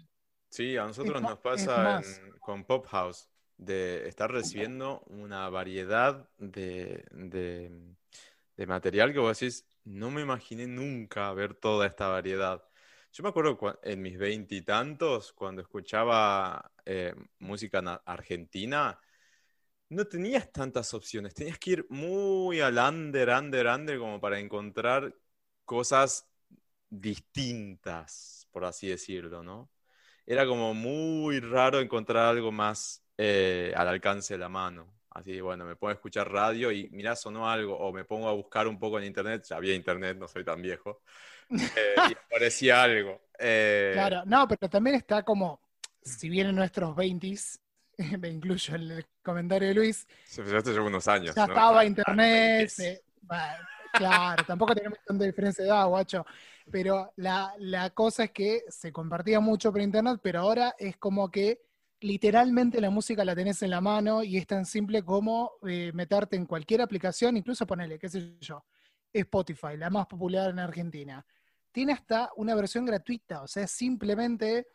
Sí, 0.49 0.77
a 0.77 0.85
nosotros 0.85 1.21
nos 1.23 1.39
pasa 1.39 2.01
con 2.41 2.65
Pop 2.65 2.87
House 2.87 3.29
de 3.57 4.09
estar 4.09 4.31
recibiendo 4.31 5.03
una 5.07 5.49
variedad 5.49 6.29
de, 6.39 7.05
de, 7.11 8.67
material 8.67 9.13
que 9.13 9.19
vos 9.19 9.39
decís, 9.39 9.67
no 9.85 10.11
me 10.11 10.23
imaginé 10.23 10.67
nunca 10.67 11.33
ver 11.33 11.55
toda 11.55 11.87
esta 11.87 12.09
variedad. 12.09 12.63
Yo 13.13 13.23
me 13.23 13.31
acuerdo 13.31 13.59
en 13.83 14.03
mis 14.03 14.19
veintitantos, 14.19 15.33
cuando 15.33 15.63
escuchaba 15.63 16.71
eh, 16.85 17.15
música 17.39 17.81
argentina, 18.05 18.99
no 19.93 20.07
tenías 20.07 20.51
tantas 20.51 20.95
opciones. 20.95 21.35
Tenías 21.35 21.59
que 21.59 21.71
ir 21.73 21.87
muy 21.91 22.61
al 22.61 22.79
under, 22.79 23.29
under, 23.29 23.67
under, 23.67 23.99
como 23.99 24.21
para 24.21 24.39
encontrar 24.39 25.15
cosas 25.65 26.29
distintas, 26.89 28.49
por 28.51 28.65
así 28.65 28.89
decirlo, 28.89 29.43
¿no? 29.43 29.71
Era 30.25 30.47
como 30.47 30.73
muy 30.75 31.41
raro 31.41 31.81
encontrar 31.81 32.27
algo 32.27 32.53
más 32.53 33.05
eh, 33.19 33.73
al 33.77 33.89
alcance 33.89 34.35
de 34.35 34.39
la 34.39 34.49
mano. 34.49 34.95
Así, 35.11 35.41
bueno, 35.41 35.67
me 35.67 35.77
pongo 35.77 35.91
a 35.91 35.95
escuchar 35.95 36.31
radio 36.31 36.73
y 36.73 36.89
mirá, 36.91 37.15
sonó 37.15 37.51
algo, 37.51 37.77
o 37.79 37.93
me 37.93 38.05
pongo 38.05 38.29
a 38.29 38.33
buscar 38.33 38.67
un 38.67 38.79
poco 38.79 38.99
en 38.99 39.05
internet, 39.05 39.45
ya 39.47 39.57
había 39.57 39.75
internet, 39.75 40.17
no 40.17 40.27
soy 40.27 40.43
tan 40.43 40.63
viejo, 40.63 41.03
eh, 41.51 41.95
y 42.09 42.13
aparecía 42.15 42.83
algo. 42.83 43.21
Eh, 43.39 43.91
claro, 43.93 44.23
no, 44.25 44.49
pero 44.49 44.71
también 44.71 44.97
está 44.97 45.23
como, 45.23 45.61
si 46.01 46.31
bien 46.31 46.47
en 46.47 46.57
nuestros 46.57 46.97
20s, 46.97 47.61
me 48.21 48.29
incluyo 48.29 48.75
en 48.75 48.91
el 48.91 49.07
comentario 49.23 49.69
de 49.69 49.75
Luis. 49.75 50.07
Ya 50.35 50.61
llevo 50.61 50.87
unos 50.87 51.07
años. 51.09 51.35
Ya 51.35 51.45
estaba 51.45 51.85
internet. 51.85 52.73
claro, 53.93 54.45
tampoco 54.45 54.75
tenemos 54.75 54.99
tanta 55.07 55.25
diferencia 55.25 55.65
de 55.65 55.71
edad, 55.71 55.87
guacho. 55.87 56.25
Pero 56.71 57.13
la, 57.17 57.55
la 57.59 57.91
cosa 57.91 58.25
es 58.25 58.31
que 58.31 58.63
se 58.69 58.93
compartía 58.93 59.41
mucho 59.41 59.73
por 59.73 59.81
internet, 59.81 60.21
pero 60.23 60.41
ahora 60.41 60.75
es 60.79 60.97
como 60.97 61.31
que 61.31 61.61
literalmente 62.03 62.81
la 62.81 62.91
música 62.91 63.25
la 63.25 63.35
tenés 63.35 63.63
en 63.63 63.71
la 63.71 63.81
mano 63.81 64.23
y 64.23 64.37
es 64.37 64.47
tan 64.47 64.67
simple 64.67 65.03
como 65.03 65.53
eh, 65.67 65.93
meterte 65.95 66.37
en 66.37 66.47
cualquier 66.47 66.83
aplicación, 66.83 67.37
incluso 67.37 67.67
ponerle, 67.67 67.99
qué 67.99 68.09
sé 68.09 68.37
yo, 68.41 68.65
Spotify, 69.13 69.77
la 69.77 69.91
más 69.91 70.07
popular 70.07 70.51
en 70.51 70.59
Argentina. 70.59 71.25
Tiene 71.71 71.93
hasta 71.93 72.31
una 72.37 72.55
versión 72.55 72.85
gratuita, 72.85 73.43
o 73.43 73.47
sea, 73.47 73.67
simplemente 73.67 74.67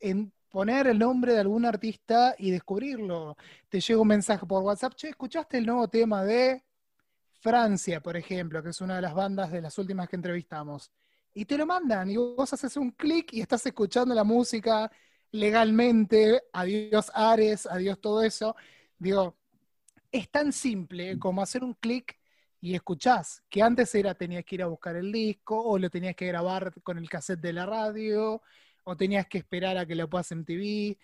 en 0.00 0.32
poner 0.54 0.86
el 0.86 1.00
nombre 1.00 1.32
de 1.32 1.40
algún 1.40 1.64
artista 1.64 2.36
y 2.38 2.52
descubrirlo. 2.52 3.36
Te 3.68 3.80
llega 3.80 4.00
un 4.00 4.06
mensaje 4.06 4.46
por 4.46 4.62
WhatsApp, 4.62 4.94
che, 4.94 5.08
¿escuchaste 5.08 5.58
el 5.58 5.66
nuevo 5.66 5.88
tema 5.88 6.24
de 6.24 6.62
Francia, 7.40 8.00
por 8.00 8.16
ejemplo, 8.16 8.62
que 8.62 8.68
es 8.68 8.80
una 8.80 8.94
de 8.94 9.02
las 9.02 9.14
bandas 9.14 9.50
de 9.50 9.60
las 9.60 9.76
últimas 9.78 10.08
que 10.08 10.14
entrevistamos? 10.14 10.92
Y 11.34 11.44
te 11.44 11.58
lo 11.58 11.66
mandan 11.66 12.08
y 12.08 12.16
vos 12.18 12.52
haces 12.52 12.76
un 12.76 12.92
clic 12.92 13.32
y 13.32 13.40
estás 13.40 13.66
escuchando 13.66 14.14
la 14.14 14.22
música 14.22 14.88
legalmente, 15.32 16.44
adiós 16.52 17.10
Ares, 17.12 17.66
adiós 17.66 18.00
todo 18.00 18.22
eso. 18.22 18.54
Digo, 18.96 19.36
es 20.12 20.30
tan 20.30 20.52
simple 20.52 21.18
como 21.18 21.42
hacer 21.42 21.64
un 21.64 21.74
clic 21.74 22.16
y 22.60 22.76
escuchás, 22.76 23.42
que 23.50 23.60
antes 23.60 23.92
era 23.96 24.14
tenías 24.14 24.44
que 24.44 24.54
ir 24.54 24.62
a 24.62 24.68
buscar 24.68 24.94
el 24.94 25.10
disco, 25.10 25.60
o 25.60 25.80
lo 25.80 25.90
tenías 25.90 26.14
que 26.14 26.28
grabar 26.28 26.72
con 26.84 26.96
el 26.96 27.10
cassette 27.10 27.40
de 27.40 27.52
la 27.52 27.66
radio, 27.66 28.40
o 28.84 28.96
tenías 28.96 29.26
que 29.26 29.38
esperar 29.38 29.76
a 29.76 29.86
que 29.86 29.94
lo 29.94 30.08
puedas 30.08 30.30
en 30.32 30.44
TV. 30.44 30.98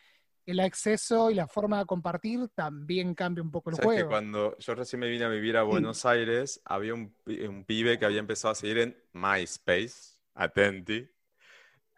El 0.47 0.61
acceso 0.61 1.31
y 1.31 1.35
la 1.35 1.47
forma 1.47 1.79
de 1.79 1.87
compartir 1.87 2.49
también 2.55 3.14
cambia 3.14 3.43
un 3.43 3.51
poco 3.51 3.71
el 3.71 3.77
juego. 3.77 4.03
Que 4.03 4.07
cuando 4.07 4.57
yo 4.59 4.75
recién 4.75 5.01
me 5.01 5.09
vine 5.09 5.25
a 5.25 5.29
vivir 5.29 5.57
a 5.57 5.62
Buenos 5.62 6.05
Aires, 6.07 6.61
había 6.64 6.95
un, 6.95 7.14
un 7.27 7.64
pibe 7.64 7.99
que 7.99 8.07
había 8.07 8.21
empezado 8.21 8.53
a 8.53 8.55
seguir 8.55 8.79
en 8.79 8.97
MySpace, 9.12 10.19
Atenti, 10.35 11.09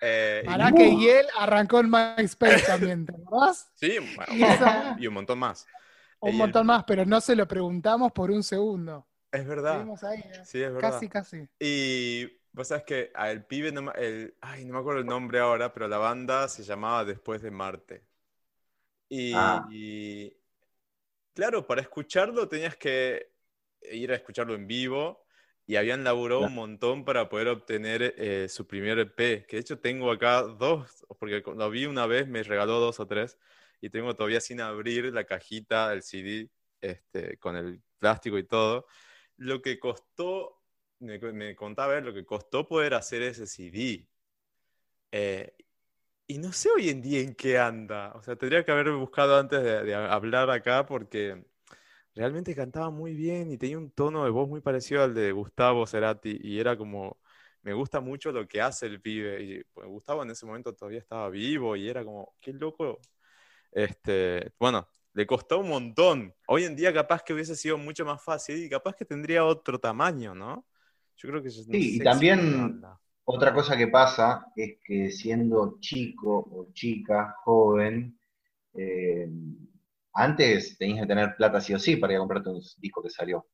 eh, 0.05 0.43
Para 0.45 0.73
que 0.73 0.89
y 0.89 1.09
él 1.09 1.27
arrancó 1.39 1.79
en 1.79 1.89
MySpace 1.89 2.67
también, 2.67 3.07
¿te 3.07 3.15
acordás? 3.15 3.71
Sí, 3.77 3.99
y, 4.99 5.07
un 5.07 5.15
montón 5.15 5.39
más. 5.39 5.65
Un 6.19 6.37
montón 6.37 6.67
más, 6.67 6.83
pero 6.85 7.07
no 7.07 7.21
se 7.21 7.37
lo 7.37 7.47
preguntamos 7.47 8.11
por 8.11 8.33
un 8.33 8.43
segundo. 8.43 9.07
Es 9.31 9.47
verdad. 9.47 9.87
¿eh? 10.13 10.43
Sí, 10.45 10.61
es 10.61 10.73
verdad. 10.75 10.91
Casi, 10.91 11.09
casi. 11.09 11.49
Y 11.61 12.29
vos 12.53 12.69
sabés 12.69 12.85
que 12.85 13.13
el 13.15 13.45
pibe, 13.45 13.73
no, 13.73 13.93
el, 13.93 14.35
ay, 14.41 14.65
no 14.65 14.75
me 14.75 14.81
acuerdo 14.81 15.01
el 15.01 15.07
nombre 15.07 15.41
ahora, 15.41 15.73
pero 15.73 15.89
la 15.89 15.99
banda 15.99 16.49
se 16.49 16.63
llamaba 16.63 17.05
Después 17.05 17.43
de 17.43 17.51
Marte. 17.51 18.05
Y, 19.09 19.33
ah. 19.35 19.67
y 19.71 20.35
claro, 21.35 21.67
para 21.67 21.83
escucharlo 21.83 22.49
tenías 22.49 22.77
que 22.77 23.31
ir 23.91 24.13
a 24.13 24.17
escucharlo 24.17 24.55
en 24.55 24.67
vivo 24.67 25.23
y 25.67 25.77
habían 25.77 26.05
laburado 26.05 26.41
un 26.41 26.55
montón 26.55 27.05
para 27.05 27.29
poder 27.29 27.49
obtener 27.49 28.15
eh, 28.19 28.49
su 28.49 28.67
primer 28.67 28.99
EP, 28.99 29.47
que 29.47 29.57
de 29.57 29.61
hecho 29.61 29.79
tengo 29.79 30.11
acá 30.11 30.43
dos, 30.43 31.07
porque 31.19 31.43
lo 31.45 31.71
vi 31.71 31.87
una 31.87 32.07
vez, 32.07 32.27
me 32.29 32.43
regaló 32.43 32.81
dos 32.81 33.01
o 33.01 33.07
tres, 33.07 33.39
y 33.81 33.91
tengo 33.91 34.15
todavía 34.15 34.41
sin 34.41 34.61
abrir 34.61 35.13
la 35.13 35.25
cajita 35.25 35.91
del 35.91 36.03
CD 36.03 36.51
este, 36.81 37.39
con 37.39 37.57
el 37.57 37.81
plástico 37.99 38.39
y 38.39 38.45
todo. 38.45 38.87
Lo 39.37 39.63
que 39.63 39.79
costó, 39.79 40.62
me, 41.03 41.55
contaba 41.57 42.01
lo 42.01 42.15
que 42.15 42.25
costó 42.25 42.67
poder 42.67 42.95
hacer 42.95 43.23
ese 43.23 43.47
CD. 43.47 44.09
Eh, 45.11 45.55
y 46.27 46.39
no 46.39 46.53
sé 46.53 46.71
hoy 46.71 46.91
en 46.91 47.03
día 47.03 47.21
en 47.21 47.35
qué 47.35 47.59
anda. 47.59 48.13
O 48.15 48.23
sea, 48.23 48.37
tendría 48.37 48.65
que 48.65 48.73
haber 48.73 48.91
buscado 48.93 49.39
antes 49.39 49.63
de, 49.63 49.85
de 49.85 49.95
hablar 49.95 50.51
acá 50.51 50.87
porque 50.87 51.45
realmente 52.15 52.55
cantaba 52.55 52.91
muy 52.91 53.15
bien 53.15 53.51
y 53.51 53.59
tenía 53.59 53.79
un 53.79 53.91
tono 53.91 54.25
de 54.25 54.31
voz 54.31 54.49
muy 54.49 54.61
parecido 54.61 55.03
al 55.05 55.15
de 55.15 55.33
Gustavo 55.33 55.87
Cerati 55.87 56.39
y 56.43 56.61
era 56.61 56.77
como, 56.77 57.21
me 57.63 57.73
gusta 57.75 58.01
mucho 58.01 58.33
lo 58.33 58.47
que 58.49 58.61
hace 58.61 58.87
el 58.87 59.01
pibe. 59.01 59.43
Y 59.43 59.65
pues, 59.73 59.87
Gustavo 59.89 60.23
en 60.23 60.31
ese 60.31 60.47
momento 60.47 60.75
todavía 60.75 61.01
estaba 61.01 61.31
vivo 61.31 61.77
y 61.77 61.89
era 61.89 62.05
como, 62.05 62.35
qué 62.41 62.53
loco. 62.53 63.01
Este, 63.73 64.53
bueno, 64.59 64.89
le 65.15 65.27
costó 65.27 65.61
un 65.61 65.69
montón. 65.69 66.35
Hoy 66.47 66.65
en 66.65 66.77
día 66.77 66.93
capaz 66.93 67.23
que 67.23 67.35
hubiese 67.35 67.57
sido 67.57 67.79
mucho 67.79 68.05
más 68.05 68.23
fácil 68.23 68.63
y 68.63 68.69
capaz 68.69 68.95
que 68.97 69.05
tendría 69.05 69.45
otro 69.45 69.79
tamaño, 69.79 70.35
¿no? 70.35 70.67
Yo 71.17 71.29
creo 71.29 71.43
que... 71.43 71.49
No 71.49 71.53
sí, 71.53 71.97
y 71.97 71.99
también 72.01 72.83
otra 73.25 73.55
cosa 73.55 73.77
que 73.77 73.89
pasa 73.89 74.47
es 74.57 74.79
que 74.85 75.11
siendo 75.11 75.79
chico 75.81 76.39
o 76.39 76.69
chica, 76.73 77.37
joven, 77.45 78.19
eh, 78.75 79.29
antes 80.15 80.77
tenías 80.77 81.03
que 81.03 81.07
tener 81.07 81.37
plata 81.37 81.61
sí 81.61 81.75
o 81.75 81.79
sí 81.79 81.97
para 81.97 82.13
ir 82.13 82.17
a 82.17 82.21
comprarte 82.21 82.51
un 82.51 82.61
disco 82.79 83.03
que 83.03 83.11
salió. 83.11 83.47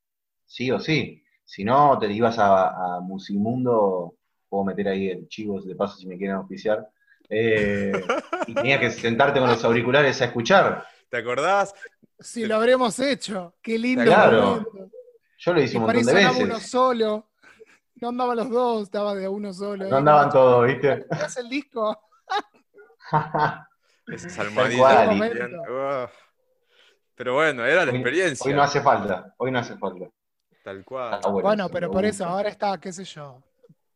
Sí 0.45 0.71
o 0.71 0.79
sí. 0.79 1.23
Si 1.45 1.63
no, 1.63 1.97
te 1.99 2.11
ibas 2.11 2.37
a, 2.39 2.97
a 2.97 2.99
Musimundo, 2.99 4.15
puedo 4.47 4.65
meter 4.65 4.87
ahí 4.89 5.09
el 5.09 5.27
chivos 5.27 5.65
de 5.65 5.75
paso 5.75 5.97
si 5.97 6.07
me 6.07 6.17
quieren 6.17 6.37
oficiar, 6.37 6.89
eh, 7.29 7.91
y 8.47 8.53
tenías 8.53 8.79
que 8.79 8.89
sentarte 8.89 9.39
con 9.39 9.49
los 9.49 9.63
auriculares 9.63 10.21
a 10.21 10.25
escuchar. 10.25 10.85
¿Te 11.09 11.17
acordás? 11.17 11.73
Si 12.19 12.45
lo 12.45 12.55
habremos 12.55 12.99
hecho, 12.99 13.55
qué 13.61 13.77
lindo. 13.77 14.03
Claro. 14.03 14.65
Yo 15.37 15.53
lo 15.53 15.61
hice 15.61 15.77
un 15.77 15.83
montón 15.83 16.05
de 16.05 16.13
veces. 16.13 16.43
uno 16.43 16.59
solo. 16.59 17.28
No 18.01 18.09
andaban 18.09 18.37
los 18.37 18.49
dos, 18.49 18.83
estaba 18.83 19.15
de 19.15 19.27
uno 19.27 19.53
solo. 19.53 19.87
No 19.89 19.97
andaban 19.97 20.29
todos, 20.29 20.67
¿viste? 20.67 21.05
¿Qué 21.09 21.23
hace 21.23 21.41
el 21.41 21.49
disco? 21.49 21.99
Esas 24.07 24.39
almohadillas. 24.39 26.09
Pero 27.15 27.33
bueno, 27.33 27.65
era 27.65 27.85
la 27.85 27.91
experiencia. 27.91 28.49
Hoy 28.49 28.55
no 28.55 28.63
hace 28.63 28.81
falta, 28.81 29.33
hoy 29.37 29.51
no 29.51 29.59
hace 29.59 29.77
falta. 29.77 30.05
Tal 30.63 30.85
cual. 30.85 31.19
bueno, 31.41 31.69
pero 31.69 31.91
por 31.91 32.05
eso 32.05 32.25
ahora 32.25 32.49
está, 32.49 32.79
qué 32.79 32.93
sé 32.93 33.03
yo, 33.03 33.41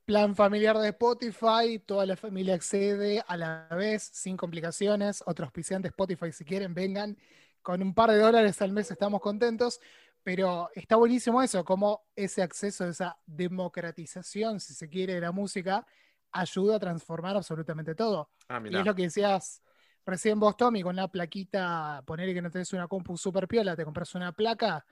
plan 0.05 0.35
familiar 0.35 0.77
de 0.77 0.89
Spotify, 0.89 1.79
toda 1.85 2.05
la 2.05 2.15
familia 2.15 2.55
accede 2.55 3.23
a 3.25 3.37
la 3.37 3.67
vez, 3.71 4.03
sin 4.03 4.35
complicaciones. 4.35 5.23
Otros 5.25 5.47
auspiciantes 5.47 5.91
Spotify, 5.91 6.31
si 6.31 6.43
quieren, 6.43 6.73
vengan. 6.73 7.17
Con 7.61 7.81
un 7.81 7.93
par 7.93 8.11
de 8.11 8.17
dólares 8.17 8.61
al 8.61 8.73
mes 8.73 8.91
estamos 8.91 9.21
contentos. 9.21 9.79
Pero 10.23 10.69
está 10.73 10.95
buenísimo 10.95 11.41
eso, 11.41 11.65
como 11.65 12.03
ese 12.15 12.41
acceso, 12.41 12.87
esa 12.87 13.17
democratización, 13.25 14.59
si 14.59 14.73
se 14.73 14.89
quiere, 14.89 15.15
de 15.15 15.21
la 15.21 15.31
música, 15.31 15.85
ayuda 16.31 16.77
a 16.77 16.79
transformar 16.79 17.35
absolutamente 17.35 17.93
todo. 17.93 18.29
Ah, 18.47 18.61
y 18.63 18.75
es 18.75 18.85
lo 18.85 18.95
que 18.95 19.03
decías 19.03 19.61
recién 20.05 20.39
vos, 20.39 20.57
Tommy, 20.57 20.81
con 20.81 20.95
la 20.95 21.07
plaquita, 21.07 22.03
poner 22.05 22.33
que 22.33 22.41
no 22.41 22.51
tenés 22.51 22.73
una 22.73 22.87
compu 22.87 23.17
super 23.17 23.47
piola, 23.47 23.75
te 23.75 23.85
compras 23.85 24.15
una 24.15 24.31
placa 24.31 24.85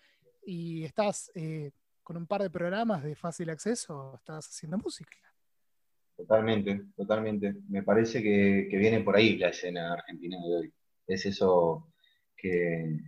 y 0.45 0.83
estás 0.83 1.31
eh, 1.35 1.71
con 2.03 2.17
un 2.17 2.27
par 2.27 2.41
de 2.41 2.49
programas 2.49 3.03
de 3.03 3.15
fácil 3.15 3.49
acceso, 3.49 4.15
estás 4.15 4.47
haciendo 4.47 4.77
música. 4.77 5.17
Totalmente, 6.15 6.83
totalmente. 6.95 7.55
Me 7.69 7.83
parece 7.83 8.21
que, 8.21 8.67
viene 8.77 9.01
por 9.01 9.15
ahí 9.15 9.37
la 9.37 9.49
escena 9.49 9.93
argentina 9.93 10.37
de 10.37 10.55
hoy. 10.55 10.73
Es 11.07 11.25
eso 11.25 11.91
que, 12.37 12.99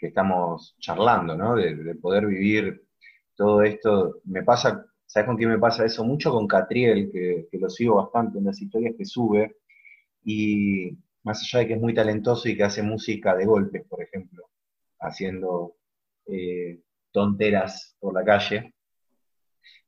estamos 0.00 0.76
charlando, 0.78 1.36
¿no? 1.36 1.56
De, 1.56 1.94
poder 1.96 2.26
vivir 2.26 2.84
todo 3.34 3.62
esto. 3.62 4.20
Me 4.24 4.42
pasa, 4.42 4.86
¿sabes 5.06 5.26
con 5.26 5.36
quién 5.36 5.50
me 5.50 5.58
pasa 5.58 5.84
eso? 5.84 6.04
Mucho 6.04 6.30
con 6.32 6.46
Catriel, 6.46 7.10
que, 7.12 7.48
que 7.50 7.58
lo 7.58 7.68
sigo 7.70 7.96
bastante 7.96 8.38
en 8.38 8.44
las 8.44 8.60
historias 8.60 8.94
que 8.96 9.04
sube. 9.04 9.56
Y 10.24 10.96
más 11.26 11.42
allá 11.42 11.60
de 11.60 11.66
que 11.68 11.74
es 11.74 11.80
muy 11.80 11.94
talentoso 11.94 12.48
y 12.48 12.56
que 12.56 12.64
hace 12.64 12.82
música 12.82 13.34
de 13.34 13.46
golpes, 13.46 13.84
por 13.88 14.02
ejemplo, 14.02 14.48
haciendo 15.00 15.76
eh, 16.26 16.80
tonteras 17.10 17.96
por 17.98 18.14
la 18.14 18.24
calle, 18.24 18.74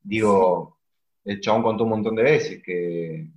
digo, 0.03 0.79
el 1.25 1.41
chabón 1.41 1.63
contó 1.63 1.85
un 1.85 1.91
montón 1.91 2.17
de 2.17 2.23
veces 2.23 2.63
que, 2.63 3.31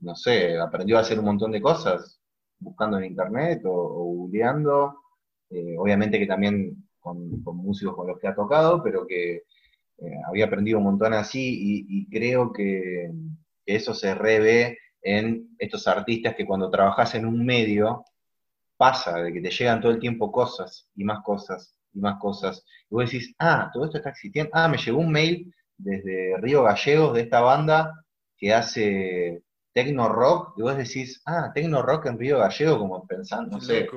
no 0.00 0.14
sé, 0.16 0.58
aprendió 0.58 0.96
a 0.96 1.00
hacer 1.00 1.18
un 1.18 1.26
montón 1.26 1.52
de 1.52 1.60
cosas 1.60 2.20
buscando 2.58 2.98
en 2.98 3.04
internet 3.04 3.62
o, 3.66 3.72
o 3.72 4.04
eh, 5.52 5.76
obviamente 5.78 6.18
que 6.18 6.26
también 6.26 6.88
con, 6.98 7.42
músicos 7.56 7.94
con 7.94 8.06
los 8.06 8.18
que 8.18 8.28
ha 8.28 8.34
tocado, 8.34 8.82
pero 8.82 9.06
que 9.06 9.34
eh, 9.34 10.20
había 10.26 10.46
aprendido 10.46 10.78
un 10.78 10.84
montón 10.84 11.12
así 11.12 11.84
y, 11.88 12.08
creo 12.08 12.52
que, 12.52 13.10
eso 13.64 13.94
se 13.94 14.12
revé 14.14 14.78
en 15.02 15.54
estos 15.56 15.86
artistas 15.86 16.34
que 16.34 16.44
cuando 16.44 16.68
trabajas 16.68 17.14
en 17.14 17.26
un 17.26 17.46
medio 17.46 18.04
pasa 18.76 19.22
de 19.22 19.32
que 19.32 19.40
te 19.40 19.50
llegan 19.50 19.80
todo 19.80 19.92
el 19.92 20.00
tiempo 20.00 20.32
cosas 20.32 20.88
y 20.96 21.04
más 21.04 21.22
cosas 21.22 21.76
y 21.94 22.00
más 22.00 22.18
cosas. 22.18 22.64
Y 22.90 22.94
vos 22.96 23.04
decís, 23.04 23.32
ah, 23.38 23.70
todo 23.72 23.84
esto 23.84 23.98
está 23.98 24.10
existiendo. 24.10 24.50
Ah, 24.52 24.66
me 24.66 24.78
llegó 24.78 24.98
un 24.98 25.12
mail 25.12 25.54
desde 25.76 26.36
Río 26.38 26.64
Gallegos 26.64 27.14
de 27.14 27.20
esta 27.20 27.40
banda 27.40 28.04
que 28.36 28.52
hace 28.52 29.44
tecno 29.72 30.08
rock. 30.08 30.54
Y 30.56 30.62
vos 30.62 30.76
decís, 30.76 31.22
ah, 31.24 31.52
tecno 31.54 31.82
rock 31.82 32.06
en 32.06 32.18
Río 32.18 32.38
Gallego, 32.38 32.78
como 32.80 33.06
pensando, 33.06 33.58
no 33.58 33.60
sé 33.60 33.88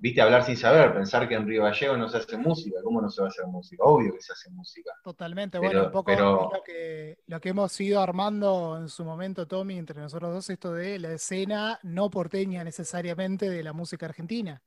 viste 0.00 0.22
hablar 0.22 0.44
sin 0.44 0.56
saber, 0.56 0.94
pensar 0.94 1.28
que 1.28 1.34
en 1.34 1.46
Río 1.46 1.62
Gallego 1.62 1.96
no 1.96 2.08
se 2.08 2.16
hace 2.16 2.36
música, 2.38 2.80
¿cómo 2.82 3.02
no 3.02 3.10
se 3.10 3.20
va 3.20 3.28
a 3.28 3.30
hacer 3.30 3.46
música? 3.46 3.84
Obvio 3.84 4.14
que 4.14 4.22
se 4.22 4.32
hace 4.32 4.50
música. 4.50 4.92
Totalmente, 5.04 5.58
bueno, 5.58 5.84
un 5.84 5.92
poco 5.92 6.12
lo, 6.12 6.50
que, 6.64 7.18
lo 7.26 7.40
que 7.40 7.50
hemos 7.50 7.78
ido 7.80 8.00
armando 8.00 8.78
en 8.78 8.88
su 8.88 9.04
momento, 9.04 9.46
Tommy, 9.46 9.76
entre 9.78 10.00
nosotros 10.00 10.32
dos, 10.32 10.50
esto 10.50 10.72
de 10.72 10.98
la 10.98 11.12
escena 11.12 11.78
no 11.82 12.10
porteña 12.10 12.64
necesariamente 12.64 13.50
de 13.50 13.62
la 13.62 13.74
música 13.74 14.06
argentina. 14.06 14.62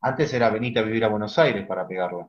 Antes 0.00 0.32
era 0.32 0.50
venir 0.50 0.78
a 0.78 0.82
vivir 0.82 1.04
a 1.04 1.08
Buenos 1.08 1.38
Aires 1.38 1.66
para 1.66 1.86
pegarla. 1.86 2.28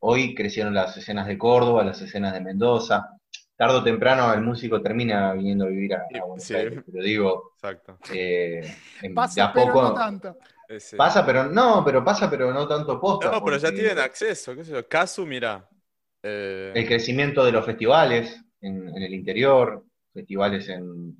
Hoy 0.00 0.34
crecieron 0.34 0.74
las 0.74 0.96
escenas 0.96 1.26
de 1.26 1.38
Córdoba, 1.38 1.84
las 1.84 2.00
escenas 2.00 2.32
de 2.32 2.40
Mendoza, 2.40 3.19
tarde 3.60 3.76
o 3.76 3.84
temprano 3.84 4.32
el 4.32 4.40
músico 4.40 4.80
termina 4.80 5.34
viniendo 5.34 5.66
a 5.66 5.68
vivir 5.68 5.92
a, 5.92 6.06
Buenos 6.26 6.50
Aires, 6.50 6.82
pero 6.90 7.04
digo, 7.04 7.52
Exacto. 7.56 7.98
Eh, 8.10 8.74
pasa, 9.14 9.52
pero 9.52 9.74
no 9.74 9.92
tanto. 9.92 10.38
Pasa, 10.96 11.26
pero 11.26 11.44
no, 11.44 11.82
pero 11.84 12.02
pasa, 12.02 12.30
pero 12.30 12.54
no 12.54 12.66
tanto 12.66 12.98
posta. 12.98 13.30
No, 13.30 13.44
pero 13.44 13.58
ya 13.58 13.70
tienen 13.70 13.98
acceso, 13.98 14.56
qué 14.56 14.64
sé 14.64 14.72
yo. 14.72 14.88
Casu, 14.88 15.26
mira. 15.26 15.68
Eh, 16.22 16.72
el 16.74 16.86
crecimiento 16.86 17.44
de 17.44 17.52
los 17.52 17.66
festivales 17.66 18.42
en, 18.62 18.96
el 18.96 19.12
interior, 19.12 19.84
festivales 20.10 20.66
en, 20.70 21.18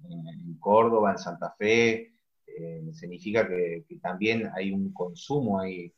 Córdoba, 0.59 1.11
en 1.11 1.19
Santa 1.19 1.55
Fe, 1.59 2.15
eh, 2.47 2.83
significa 2.95 3.47
que, 3.47 3.85
también 4.01 4.51
hay 4.57 4.73
un 4.73 4.95
consumo 4.95 5.61
ahí 5.61 5.93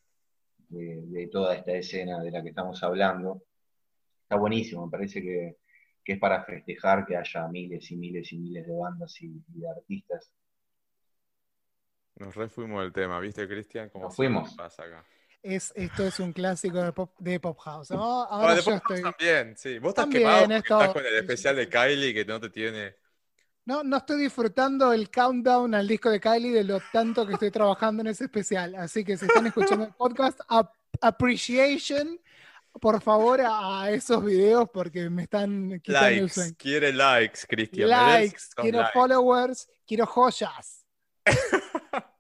de 0.71 1.29
toda 1.31 1.55
esta 1.55 1.71
escena 1.71 2.21
de 2.21 2.33
la 2.33 2.43
que 2.43 2.49
estamos 2.49 2.83
hablando. 2.83 3.45
Está 4.25 4.35
buenísimo, 4.35 4.87
me 4.87 4.91
parece 4.91 5.23
que, 5.23 5.62
que 6.05 6.15
es 6.15 6.19
para 6.19 6.45
festejar 6.45 7.07
que 7.07 7.17
haya 7.17 7.49
miles 7.49 7.91
y 7.91 7.97
miles 7.97 8.33
y 8.33 8.39
miles 8.39 8.67
de 8.67 8.77
bandas 8.77 9.21
y, 9.23 9.43
de 9.49 9.69
artistas. 9.69 10.33
Nos 12.17 12.35
refuimos 12.35 12.83
del 12.83 12.93
tema, 12.93 13.19
¿viste, 13.21 13.47
Cristian? 13.49 13.91
Nos 13.95 14.15
fuimos. 14.15 14.55
Pasa 14.55 14.85
acá? 14.85 15.05
Es, 15.43 15.73
esto 15.75 16.07
es 16.07 16.21
un 16.21 16.33
clásico 16.33 16.81
de 16.83 16.93
Pop, 16.93 17.15
de 17.19 17.41
pop 17.41 17.59
House. 17.59 17.91
Ahora 17.93 18.61
yo 18.61 18.75
estoy... 18.75 19.03
también, 19.03 19.57
sí. 19.57 19.79
Vos 19.79 19.91
estás 19.91 20.07
quemado 20.07 20.45
estás 20.53 20.93
con 20.93 21.05
el 21.05 21.17
especial 21.17 21.57
de 21.57 21.69
Kylie 21.69 22.15
que 22.15 22.25
no 22.25 22.41
te 22.41 22.51
tiene... 22.51 22.97
No, 23.65 23.85
no 23.85 23.99
estoy 23.99 24.21
disfrutando 24.21 24.93
el 24.93 25.09
countdown 25.09 25.73
al 25.77 25.87
disco 25.87 26.11
de 26.11 26.19
Kylie 26.19 26.51
de 26.51 26.65
lo 26.65 26.81
tanto 26.93 27.25
que 27.25 27.35
estoy 27.35 27.53
trabajando 27.53 28.01
en 28.01 28.09
ese 28.09 28.25
especial. 28.25 28.75
Así 28.75 29.05
que 29.05 29.17
si 29.17 29.27
están 29.27 29.47
escuchando 29.47 29.85
el 29.85 29.93
podcast, 29.93 30.41
appreciation 31.01 32.19
por 32.81 33.01
favor 33.01 33.41
a, 33.45 33.91
esos 33.91 34.25
videos 34.25 34.69
porque 34.73 35.11
me 35.11 35.23
están 35.23 35.81
quitando 35.83 36.09
likes, 36.09 36.23
el 36.23 36.31
sueño. 36.31 36.55
Quiere 36.59 36.93
likes, 36.93 37.41
Cristian. 37.49 37.89
Likes, 37.89 38.43
quiero 38.57 38.87
followers, 38.93 39.69
quiero 39.87 40.07
joyas. 40.07 40.85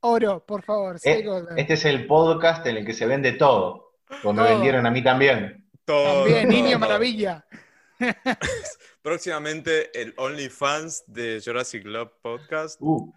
Oro, 0.00 0.44
por 0.44 0.62
favor. 0.62 0.96
Eh, 1.04 1.24
este 1.56 1.74
es 1.74 1.84
el 1.84 2.06
podcast 2.06 2.66
en 2.66 2.78
el 2.78 2.86
que 2.86 2.92
se 2.92 3.06
vende 3.06 3.32
todo. 3.32 3.92
Como 4.20 4.42
me 4.42 4.50
vendieron 4.50 4.84
a 4.84 4.90
mí 4.90 5.02
también. 5.02 5.68
Todo. 5.84 6.24
También, 6.24 6.48
Niño 6.48 6.78
Maravilla. 6.78 7.46
Próximamente 9.02 10.00
el 10.00 10.12
OnlyFans 10.16 11.04
de 11.06 11.40
Jurassic 11.44 11.82
Club 11.84 12.10
Podcast. 12.20 12.80
Uh. 12.80 13.12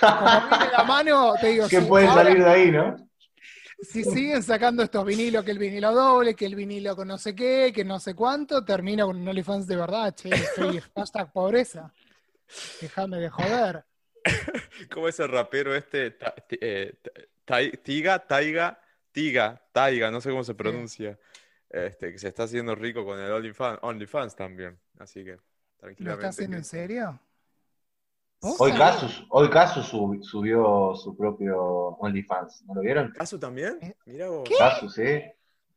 Como 0.00 0.20
viene 0.48 0.72
la 0.72 0.84
mano, 0.84 1.34
te 1.40 1.46
digo. 1.48 1.68
¿Qué 1.68 1.80
puede 1.80 2.06
salir 2.08 2.42
de 2.42 2.50
ahí, 2.50 2.70
no? 2.70 2.96
Si 3.80 4.04
siguen 4.04 4.42
sacando 4.42 4.82
estos 4.82 5.04
vinilos, 5.04 5.44
que 5.44 5.50
el 5.50 5.58
vinilo 5.58 5.94
doble, 5.94 6.34
que 6.34 6.46
el 6.46 6.54
vinilo 6.54 6.96
con 6.96 7.08
no 7.08 7.18
sé 7.18 7.34
qué, 7.34 7.72
que 7.74 7.84
no 7.84 8.00
sé 8.00 8.14
cuánto, 8.14 8.64
termina 8.64 9.04
con 9.04 9.16
un 9.16 9.28
OnlyFans 9.28 9.66
de 9.66 9.76
verdad, 9.76 10.14
che, 10.14 10.30
estoy 10.30 10.80
hashtag 10.94 11.32
pobreza. 11.32 11.92
Déjame 12.80 13.18
de 13.18 13.28
joder. 13.28 13.84
¿Cómo 14.92 15.08
es 15.08 15.20
el 15.20 15.28
rapero 15.28 15.74
este? 15.74 16.16
Eh, 16.60 16.94
tiga, 17.82 18.18
Taiga, 18.26 18.80
Tiga, 19.12 19.62
Taiga, 19.72 20.10
no 20.10 20.20
sé 20.20 20.30
cómo 20.30 20.44
se 20.44 20.54
pronuncia. 20.54 21.18
Este, 21.68 22.12
que 22.12 22.18
se 22.18 22.28
está 22.28 22.44
haciendo 22.44 22.74
rico 22.74 23.04
con 23.04 23.18
el 23.18 23.30
OnlyFans, 23.30 23.78
OnlyFans 23.82 24.36
también. 24.36 24.78
Así 24.98 25.24
que. 25.24 25.32
¿Lo 25.32 25.42
tranquilamente. 25.78 26.26
está 26.26 26.28
haciendo 26.28 26.56
en 26.56 26.64
serio? 26.64 27.20
¿Vos 28.40 28.60
Hoy? 28.60 28.72
Casus, 28.72 29.26
hoy 29.30 29.50
Casus 29.50 29.86
sub- 29.86 30.22
subió 30.22 30.94
su 30.94 31.16
propio 31.16 31.58
OnlyFans, 31.98 32.64
¿no 32.66 32.74
lo 32.74 32.80
vieron? 32.82 33.12
¿Casu 33.12 33.38
también? 33.38 33.78
Eh, 33.80 33.94
Mirá 34.06 34.28
vos. 34.28 34.48
Casus, 34.58 34.94
sí. 34.94 35.22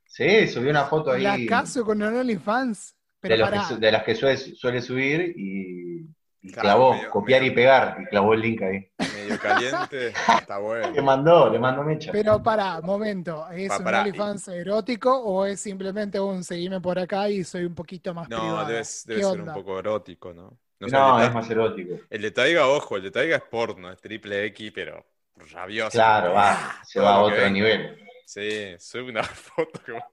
Sí, 0.05 0.47
subió 0.47 0.69
una 0.71 0.85
foto 0.85 1.11
ahí 1.11 1.23
La 1.23 1.37
caso 1.47 1.85
con 1.85 2.01
el 2.01 2.13
OnlyFans. 2.15 2.95
Pero 3.21 3.33
de, 3.33 3.37
los 3.39 3.49
que 3.49 3.55
pará, 3.55 3.67
su- 3.67 3.79
de 3.79 3.91
las 3.91 4.03
que 4.03 4.15
suele, 4.15 4.37
suele 4.37 4.81
subir 4.81 5.33
y, 5.37 6.07
y 6.41 6.51
Claro, 6.51 6.61
clavó, 6.61 6.93
medio- 6.93 7.09
copiar 7.11 7.41
medio- 7.41 7.51
y 7.51 7.55
pegar, 7.55 7.97
y 8.01 8.05
clavó 8.05 8.33
el 8.33 8.41
link 8.41 8.61
ahí. 8.61 8.87
Medio 9.13 9.39
caliente. 9.39 10.07
Está 10.47 10.55
Le 10.57 10.61
bueno. 10.61 11.03
mandó, 11.03 11.49
le 11.49 11.59
mandó 11.59 11.83
mecha. 11.83 12.11
pero 12.11 12.41
pará, 12.41 12.81
momento. 12.81 13.47
¿Es 13.51 13.69
Pa- 13.69 13.77
un 13.79 13.87
OnlyFans 13.87 14.47
erótico 14.49 15.15
o 15.17 15.45
es 15.45 15.59
simplemente 15.61 16.19
un 16.19 16.43
seguime 16.43 16.79
por 16.81 16.97
acá 16.99 17.29
y 17.29 17.43
soy 17.43 17.65
un 17.65 17.75
poquito 17.75 18.13
más 18.13 18.27
No, 18.29 18.37
privado? 18.39 18.67
debe, 18.67 18.83
debe 19.05 19.19
¿Qué 19.21 19.25
ser 19.27 19.41
un 19.41 19.53
poco 19.53 19.79
erótico, 19.79 20.33
¿no? 20.33 20.57
No, 20.79 21.19
sé, 21.19 21.25
es 21.25 21.33
más 21.33 21.49
erótico. 21.49 21.95
el 22.09 22.21
de 22.21 22.31
Taiga, 22.31 22.67
ojo, 22.67 22.95
el 22.97 23.03
de 23.03 23.11
Taiga 23.11 23.35
es 23.37 23.43
porno, 23.43 23.91
es 23.91 23.99
triple 23.99 24.45
X, 24.45 24.71
pero 24.73 25.05
rabioso. 25.51 25.91
Claro, 25.91 26.33
va, 26.33 26.79
se 26.85 26.99
Todo 26.99 27.07
va 27.07 27.15
a 27.15 27.19
otro 27.21 27.49
nivel. 27.49 27.97
Sí, 28.25 28.75
sube 28.79 29.09
una 29.09 29.23
foto 29.23 29.79
que 29.85 29.91
vos- 29.93 30.03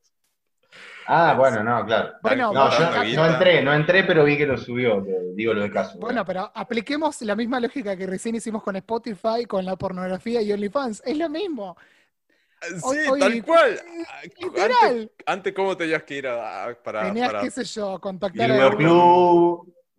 Ah, 1.08 1.34
bueno, 1.38 1.62
no, 1.62 1.86
claro. 1.86 2.14
Bueno, 2.20 2.52
No, 2.52 2.68
yo 3.04 3.14
no 3.16 3.26
entré, 3.26 3.62
no 3.62 3.72
entré, 3.72 4.02
pero 4.02 4.24
vi 4.24 4.36
que 4.36 4.44
lo 4.46 4.58
subió, 4.58 5.04
digo 5.34 5.54
lo 5.54 5.62
de 5.62 5.70
Casus. 5.70 6.00
Bueno, 6.00 6.24
pero 6.24 6.50
apliquemos 6.52 7.22
la 7.22 7.36
misma 7.36 7.60
lógica 7.60 7.96
que 7.96 8.06
recién 8.08 8.34
hicimos 8.34 8.60
con 8.64 8.74
Spotify, 8.74 9.44
con 9.46 9.64
la 9.64 9.76
pornografía 9.76 10.42
y 10.42 10.52
OnlyFans. 10.52 11.02
Es 11.06 11.16
lo 11.16 11.28
mismo. 11.28 11.76
Sí, 12.60 12.74
Hoy- 12.82 12.98
hoy- 13.08 13.20
tal 13.20 13.44
cual. 13.44 13.80
Literal. 14.40 14.72
Antes, 14.82 15.10
antes, 15.26 15.54
¿cómo 15.54 15.76
tenías 15.76 16.02
que 16.02 16.14
ir 16.16 16.26
a, 16.26 16.64
a- 16.64 16.74
para, 16.74 17.02
Tenías, 17.04 17.28
para- 17.28 17.40
qué 17.42 17.50
sé 17.52 17.64
yo, 17.64 18.00
contactar 18.00 18.50
a 18.50 18.66
alguien. 18.66 18.88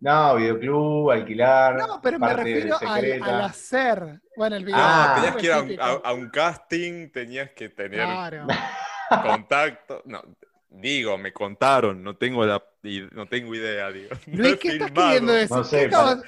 no, 0.00 0.34
videoclub, 0.36 1.10
alquilar. 1.10 1.76
No, 1.76 2.00
pero 2.00 2.18
me 2.18 2.32
refiero 2.34 2.76
al, 2.80 3.40
hacer. 3.42 4.20
Bueno, 4.36 4.56
el 4.56 4.64
video. 4.64 4.78
Ah, 4.80 5.14
tenías 5.16 5.36
que 5.36 5.46
ir 5.46 5.52
a 5.52 5.58
un, 5.60 5.68
típico. 5.68 5.82
a- 5.84 6.08
a 6.08 6.12
un 6.12 6.30
casting, 6.30 7.10
tenías 7.10 7.50
que 7.50 7.68
tener 7.70 8.04
Claro. 8.04 8.46
contacto. 9.22 10.02
No, 10.04 10.22
digo, 10.68 11.18
me 11.18 11.32
contaron, 11.32 12.02
no 12.02 12.16
tengo 12.16 12.44
la 12.46 12.62
y 12.84 13.02
no 13.12 13.26
tengo 13.26 13.54
idea, 13.54 13.90
digo. 13.90 14.10
Luis, 14.26 14.56
¿qué 14.60 14.68
estás 14.68 14.90
queriendo 14.92 15.32
decir? 15.32 15.56
No 15.56 15.64
sé, 15.64 15.78
¿Qué 15.80 15.86
acabas- 15.86 16.22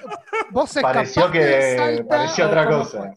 ¿Vos 0.51 0.75
Pareció 0.83 1.23
escapaste 1.27 1.39
de 1.39 1.61
que 1.71 1.77
Salta 1.77 2.09
pareció 2.09 2.47
otra 2.49 2.69
cosa. 2.69 3.15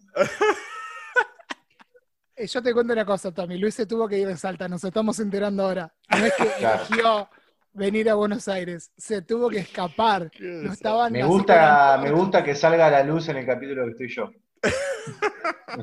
Eh, 2.36 2.48
Yo 2.48 2.62
te 2.62 2.74
cuento 2.74 2.94
una 2.94 3.06
cosa, 3.06 3.32
Tommy. 3.32 3.58
Luis 3.58 3.74
se 3.76 3.86
tuvo 3.86 4.08
que 4.08 4.18
ir 4.20 4.28
de 4.28 4.38
Salta, 4.38 4.68
nos 4.68 4.84
estamos 4.84 5.20
enterando 5.20 5.64
ahora. 5.64 5.94
No 6.10 6.26
es 6.26 6.34
que 6.34 6.46
Claro. 6.60 6.84
eligió 6.90 7.30
venir 7.74 8.10
a 8.10 8.16
Buenos 8.16 8.48
Aires, 8.48 8.92
se 8.98 9.22
tuvo 9.22 9.50
que 9.50 9.60
escapar. 9.60 10.32
No 10.40 10.72
estaban 10.72 11.12
Me 11.12 11.24
gusta, 11.24 12.00
me 12.02 12.12
gusta 12.12 12.44
que 12.44 12.56
salga 12.56 12.88
a 12.88 12.92
la 12.92 13.04
luz 13.04 13.28
en 13.30 13.38
el 13.38 13.46
capítulo 13.46 13.86
que 13.86 13.92
estoy 13.92 14.08
yo. 14.10 14.32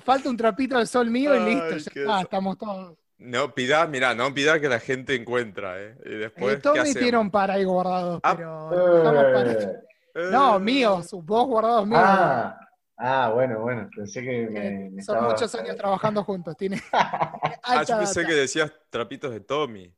Falta 0.00 0.30
un 0.30 0.36
trapito 0.36 0.76
al 0.78 0.86
sol 0.86 1.10
mío 1.10 1.34
y 1.34 1.38
Ay, 1.38 1.54
listo, 1.54 1.76
ya 1.76 1.90
qué 1.92 2.00
está, 2.02 2.20
estamos 2.22 2.56
todos. 2.58 2.96
No 3.18 3.54
pidas, 3.54 3.88
mira, 3.88 4.14
no 4.14 4.32
pidas 4.32 4.58
que 4.60 4.68
la 4.68 4.78
gente 4.78 5.14
encuentra, 5.14 5.78
¿eh? 5.82 5.96
Y 6.06 6.10
después, 6.16 6.54
Eh, 6.54 6.56
¿qué 6.56 6.62
Tommy 6.62 6.78
hacemos? 6.78 6.98
tiene 7.00 7.18
un 7.18 7.30
par 7.30 7.50
ahí 7.50 7.64
guardados, 7.64 8.20
Ah, 8.22 8.34
pero 8.36 9.02
para- 9.04 9.52
Eh, 9.52 9.76
Eh, 10.14 10.28
No, 10.32 10.58
míos, 10.58 11.10
vos 11.12 11.46
guardados 11.46 11.86
míos. 11.86 12.00
ah, 12.04 12.58
ah, 12.96 13.30
bueno, 13.34 13.60
bueno, 13.60 13.88
pensé 13.94 14.22
que 14.22 14.48
me, 14.50 14.66
Eh, 14.66 14.90
me 14.90 15.02
Son 15.02 15.16
estaba- 15.16 15.32
muchos 15.32 15.54
años 15.54 15.76
trabajando 15.76 16.24
juntos. 16.24 16.56
Tiene 16.56 16.80
Ah, 16.92 17.32
alta 17.62 17.84
yo 17.92 17.98
pensé 17.98 18.20
data. 18.22 18.32
que 18.32 18.40
decías 18.40 18.72
trapitos 18.90 19.30
de 19.32 19.40
Tommy. 19.40 19.92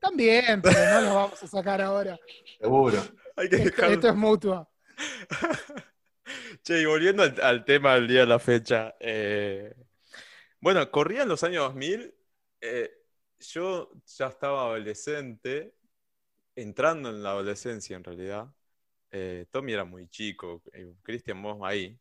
También, 0.00 0.62
pero 0.62 0.78
no 0.86 1.00
los 1.00 1.14
vamos 1.14 1.42
a 1.42 1.46
sacar 1.46 1.80
ahora. 1.80 2.18
Seguro. 2.60 2.98
Hay 3.36 3.48
que 3.48 3.56
Esto, 3.56 4.08
es 4.08 4.14
mutuo. 4.14 4.68
Che, 6.62 6.80
y 6.80 6.84
volviendo 6.84 7.22
al, 7.22 7.34
al 7.40 7.64
tema 7.64 7.94
del 7.94 8.08
día 8.08 8.20
de 8.20 8.26
la 8.26 8.38
fecha. 8.38 8.94
eh, 9.00 9.74
bueno, 10.60 10.90
corrían 10.90 11.28
los 11.28 11.42
años 11.44 11.64
2000. 11.64 12.14
eh, 12.60 12.90
yo 13.40 13.90
ya 14.04 14.26
estaba 14.26 14.62
adolescente, 14.62 15.74
entrando 16.56 17.10
en 17.10 17.22
la 17.22 17.30
adolescencia 17.30 17.96
en 17.96 18.04
realidad. 18.04 18.48
eh, 19.10 19.46
Tommy 19.50 19.72
era 19.72 19.84
muy 19.84 20.08
chico, 20.08 20.62
eh, 20.72 20.92
Cristian, 21.02 21.40
vos 21.42 21.58
ahí. 21.62 21.96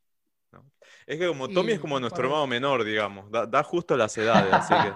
¿no? 0.52 0.66
Es 1.06 1.20
que 1.20 1.28
como 1.28 1.48
Y 1.48 1.54
Tommy 1.54 1.74
es 1.74 1.80
como 1.80 2.00
nuestro 2.00 2.24
hermano 2.24 2.48
menor, 2.48 2.84
digamos, 2.84 3.30
da, 3.32 3.46
da 3.46 3.64
justo 3.64 3.96
las 3.96 4.18
edades, 4.18 4.52
así 4.54 4.74
que 4.74 4.94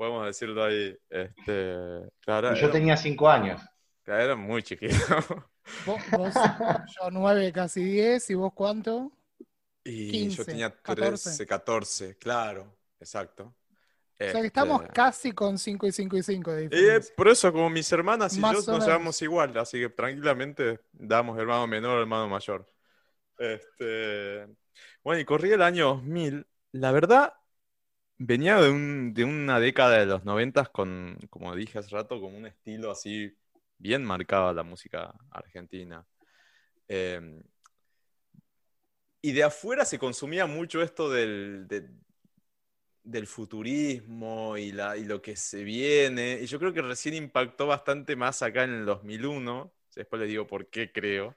podemos 0.00 0.24
decirlo 0.24 0.64
ahí. 0.64 0.96
Este, 1.10 2.08
claro, 2.20 2.54
yo 2.54 2.64
era- 2.64 2.70
tenía 2.72 2.96
cinco 2.96 3.28
años. 3.28 3.60
claro, 4.02 4.22
era 4.22 4.34
muy 4.34 4.62
chiquito. 4.62 4.94
Vos, 5.84 6.00
vos, 6.12 6.34
yo 6.34 7.10
nueve, 7.10 7.52
casi 7.52 7.84
diez, 7.84 8.30
¿y 8.30 8.34
vos 8.34 8.54
cuánto? 8.54 9.12
Y 9.84 10.30
yo 10.30 10.42
15, 10.42 10.44
tenía 10.46 10.70
14. 10.70 11.24
13, 11.24 11.46
14, 11.46 12.16
claro, 12.16 12.78
exacto. 12.98 13.54
O 14.18 14.24
sea 14.24 14.40
que 14.40 14.46
estamos 14.46 14.80
Este, 14.82 14.92
casi 14.94 15.32
con 15.32 15.58
5 15.58 15.86
y 15.86 15.92
5 15.92 16.16
y 16.16 16.22
5 16.22 16.50
de 16.52 16.64
eh, 16.64 16.68
diferencia. 16.68 17.14
por 17.14 17.28
eso, 17.28 17.52
como 17.52 17.68
mis 17.68 17.92
hermanas 17.92 18.34
y 18.38 18.40
Más 18.40 18.64
yo 18.66 18.72
nos 18.72 18.86
llevamos 18.86 19.20
igual, 19.20 19.56
así 19.58 19.78
que 19.80 19.90
tranquilamente 19.90 20.80
damos 20.92 21.38
hermano 21.38 21.66
menor, 21.66 22.00
hermano 22.00 22.26
mayor. 22.26 22.66
Este, 23.38 24.46
bueno, 25.04 25.20
y 25.20 25.24
corrí 25.26 25.52
el 25.52 25.62
año 25.62 25.88
2000. 25.88 26.46
La 26.72 26.90
verdad, 26.90 27.34
venía 28.20 28.58
de, 28.60 28.70
un- 28.70 29.14
de 29.14 29.24
una 29.24 29.60
década 29.60 29.98
de 30.00 30.06
los 30.06 30.24
90 30.26 30.66
con, 30.66 31.18
como 31.30 31.56
dije 31.56 31.78
hace 31.80 31.90
rato, 31.90 32.20
con 32.20 32.34
un 32.36 32.46
estilo 32.46 32.92
así 32.92 33.36
bien 33.78 34.04
marcado 34.04 34.52
la 34.54 34.64
música 34.64 35.14
argentina. 35.32 36.06
Eh, 36.88 37.42
y 39.22 39.32
de 39.32 39.42
afuera 39.44 39.84
se 39.84 39.98
consumía 39.98 40.46
mucho 40.46 40.82
esto 40.82 41.10
del, 41.10 41.66
de- 41.68 41.88
del 43.02 43.26
futurismo 43.26 44.56
y, 44.56 44.72
la, 44.72 44.96
y 44.96 45.04
lo 45.04 45.22
que 45.22 45.36
se 45.36 45.64
viene. 45.64 46.38
Y 46.42 46.46
yo 46.46 46.58
creo 46.58 46.72
que 46.72 46.82
recién 46.82 47.14
impactó 47.14 47.66
bastante 47.66 48.14
más 48.16 48.42
acá 48.42 48.64
en 48.64 48.70
el 48.74 48.84
2001. 48.86 49.72
Después 49.94 50.20
les 50.20 50.28
digo 50.30 50.46
por 50.46 50.68
qué 50.70 50.92
creo. 50.92 51.36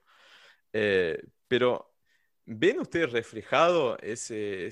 Eh, 0.73 1.23
pero, 1.47 1.95
¿ven 2.45 2.79
ustedes 2.81 3.11
reflejado 3.11 3.97
ese, 3.99 4.67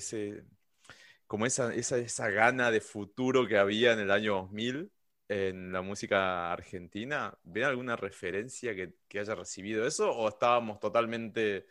como 1.32 1.46
esa, 1.46 1.72
esa, 1.72 1.96
esa 1.96 2.28
gana 2.28 2.70
de 2.70 2.82
futuro 2.82 3.46
que 3.48 3.56
había 3.56 3.94
en 3.94 4.00
el 4.00 4.10
año 4.10 4.34
2000 4.34 4.92
en 5.28 5.72
la 5.72 5.80
música 5.80 6.52
argentina? 6.52 7.34
¿Ven 7.42 7.64
alguna 7.64 7.96
referencia 7.96 8.74
que, 8.74 8.92
que 9.08 9.18
haya 9.18 9.34
recibido 9.34 9.86
eso? 9.86 10.14
¿O 10.14 10.28
estábamos 10.28 10.78
totalmente 10.78 11.64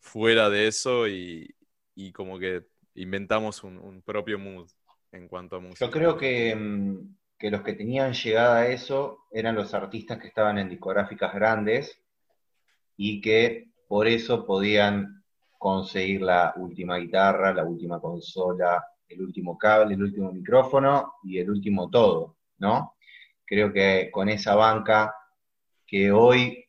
fuera 0.00 0.50
de 0.50 0.66
eso 0.66 1.06
y, 1.06 1.54
y 1.94 2.10
como 2.10 2.40
que 2.40 2.66
inventamos 2.96 3.62
un, 3.62 3.78
un 3.78 4.02
propio 4.02 4.36
mood 4.36 4.68
en 5.12 5.28
cuanto 5.28 5.54
a 5.54 5.60
música? 5.60 5.86
Yo 5.86 5.92
creo 5.92 6.16
que, 6.16 6.56
mm, 6.56 7.16
que 7.38 7.52
los 7.52 7.62
que 7.62 7.74
tenían 7.74 8.14
llegada 8.14 8.62
a 8.62 8.66
eso 8.66 9.26
eran 9.30 9.54
los 9.54 9.74
artistas 9.74 10.18
que 10.18 10.26
estaban 10.26 10.58
en 10.58 10.68
discográficas 10.68 11.32
grandes 11.32 12.02
y 12.96 13.20
que 13.20 13.68
por 13.86 14.08
eso 14.08 14.44
podían 14.44 15.22
conseguir 15.56 16.22
la 16.22 16.52
última 16.56 16.96
guitarra, 16.96 17.54
la 17.54 17.62
última 17.64 18.00
consola, 18.00 18.84
el 19.14 19.22
último 19.22 19.56
cable, 19.58 19.94
el 19.94 20.02
último 20.02 20.32
micrófono 20.32 21.14
y 21.22 21.38
el 21.38 21.50
último 21.50 21.88
todo, 21.90 22.36
¿no? 22.58 22.94
Creo 23.44 23.72
que 23.72 24.10
con 24.10 24.28
esa 24.28 24.54
banca 24.54 25.14
que 25.86 26.12
hoy, 26.12 26.64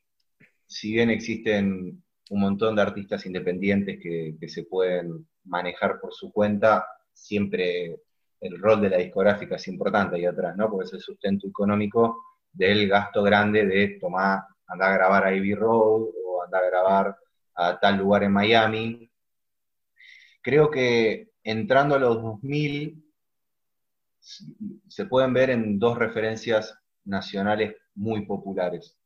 si 0.68 0.94
bien 0.94 1.10
existen 1.10 2.04
un 2.30 2.40
montón 2.40 2.76
de 2.76 2.82
artistas 2.82 3.26
independientes 3.26 4.00
que, 4.02 4.36
se 4.48 4.64
pueden 4.64 5.28
manejar 5.46 6.00
por 6.00 6.14
su 6.14 6.32
cuenta, 6.32 6.86
siempre 7.14 8.00
el 8.42 8.60
rol 8.60 8.82
de 8.82 8.90
la 8.90 8.98
discográfica 8.98 9.56
es 9.56 9.68
importante 9.68 10.16
ahí 10.16 10.26
atrás, 10.26 10.56
¿no? 10.56 10.70
Porque 10.70 10.86
es 10.86 10.94
el 10.94 11.00
sustento 11.02 11.48
económico 11.48 12.24
del 12.52 12.88
gasto 12.88 13.24
grande 13.24 13.66
de 13.66 14.00
tomar, 14.00 14.42
andar 14.68 14.92
a 14.92 14.96
grabar 14.96 15.26
a 15.26 15.36
Ivy 15.36 15.56
Road 15.56 16.04
o 16.26 16.44
andar 16.44 16.64
a 16.64 16.70
grabar 16.70 17.18
a 17.56 17.80
tal 17.80 17.98
lugar 17.98 18.24
en 18.24 18.34
Miami. 18.34 19.12
Creo 20.42 20.70
que 20.70 21.30
entrando 21.46 21.96
a 21.96 22.00
los 22.00 22.22
2000 22.22 23.02
se 24.88 25.06
pueden 25.06 25.34
ver 25.34 25.52
en 25.52 25.78
dos 25.78 25.98
referencias 25.98 26.78
nacionales 27.06 27.76
muy 27.94 28.26
populares. 28.26 28.98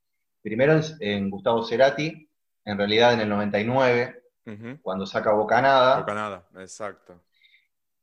Primero 0.42 0.80
en, 1.02 1.30
Gustavo 1.30 1.64
Cerati, 1.64 2.30
en 2.64 2.78
realidad 2.78 3.14
en 3.14 3.20
el 3.20 3.30
99, 3.30 4.24
Ujú. 4.46 4.80
cuando 4.82 5.06
saca 5.06 5.34
Bocanada. 5.34 6.00
Bocanada, 6.00 6.48
exacto. 6.56 7.22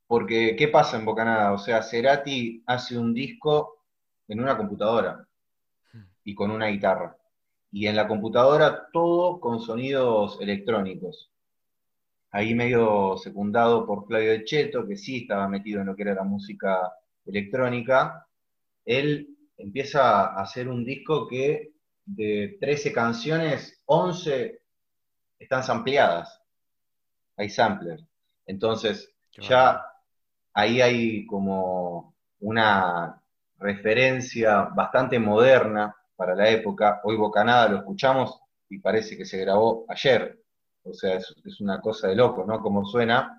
Porque, 0.07 0.55
¿qué 0.57 0.69
pasa 0.69 0.99
en 0.99 1.07
Bocanada? 1.07 1.53
O 1.53 1.59
sea, 1.59 1.83
Cerati 1.83 2.63
hace 2.67 2.99
un 2.99 3.15
disco 3.15 3.83
en 4.29 4.41
una 4.41 4.57
computadora 4.57 5.27
y 6.23 6.35
con 6.35 6.51
una 6.51 6.67
guitarra. 6.67 7.17
Y 7.73 7.87
en 7.87 7.97
la 7.97 8.07
computadora 8.07 8.89
todo 8.93 9.41
con 9.41 9.61
sonidos 9.61 10.39
electrónicos. 10.41 11.31
Ahí 12.31 12.55
medio 12.55 13.17
secundado 13.17 13.87
por 13.87 14.07
Flavio 14.07 14.33
De 14.33 14.45
Cheto, 14.45 14.87
que 14.87 14.97
sí 14.97 15.23
estaba 15.23 15.49
metido 15.49 15.81
en 15.81 15.87
lo 15.87 15.97
que 15.97 16.03
era 16.03 16.15
la 16.15 16.25
música 16.25 16.93
electrónica. 17.25 18.27
Él 18.85 19.37
empieza 19.57 20.27
a 20.27 20.43
hacer 20.43 20.69
un 20.69 20.85
disco 20.85 21.27
que 21.27 21.73
de 22.05 22.57
13 22.61 22.93
canciones, 22.93 23.83
11 23.87 24.61
están 25.39 25.63
sampleadas. 25.63 26.41
Hay 27.37 27.51
samplers. 27.51 28.05
Entonces, 28.47 29.13
ya 29.33 29.83
ahí 30.55 30.81
hay 30.81 31.27
como 31.27 32.15
una 32.41 33.21
referencia 33.59 34.63
bastante 34.63 35.19
moderna 35.19 35.95
para 36.17 36.35
la 36.35 36.49
época. 36.49 37.01
Hoy 37.05 37.17
Bocanada 37.17 37.69
lo 37.69 37.79
escuchamos 37.79 38.41
y 38.69 38.79
parece 38.79 39.17
que 39.17 39.25
se 39.25 39.39
grabó 39.39 39.85
ayer. 39.89 40.41
O 40.89 40.95
sea, 40.95 41.17
es, 41.17 41.61
una 41.61 41.81
cosa 41.81 42.09
de 42.09 42.17
loco, 42.17 42.45
¿no? 42.45 42.61
Como 42.61 42.85
suena. 42.85 43.39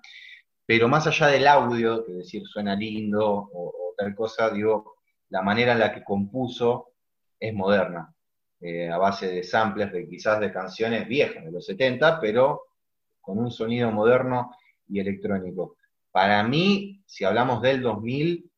Pero 0.66 0.88
más 0.88 1.06
allá 1.06 1.28
del 1.28 1.46
audio, 1.46 2.04
que 2.04 2.12
decir 2.12 2.46
suena 2.46 2.74
lindo 2.74 3.24
o, 3.26 3.94
tal 3.96 4.14
cosa, 4.14 4.50
digo, 4.50 4.96
la 5.30 5.42
manera 5.42 5.72
en 5.72 5.80
la 5.80 5.92
que 5.92 6.04
compuso 6.04 6.92
es 7.40 7.54
moderna. 7.54 8.14
Eh, 8.60 8.90
a 8.90 8.98
base 8.98 9.28
de 9.28 9.42
samples 9.44 9.92
de 9.92 10.08
quizás 10.08 10.40
de 10.40 10.52
canciones 10.52 11.06
viejas, 11.06 11.44
de 11.44 11.52
los 11.52 11.64
70, 11.64 12.20
pero 12.20 12.62
con 13.20 13.38
un 13.38 13.50
sonido 13.50 13.90
moderno 13.90 14.50
y 14.88 15.00
electrónico. 15.00 15.76
Para 16.10 16.42
mí, 16.42 17.02
si 17.06 17.24
hablamos 17.24 17.62
del 17.62 17.82
2000, 17.82 18.50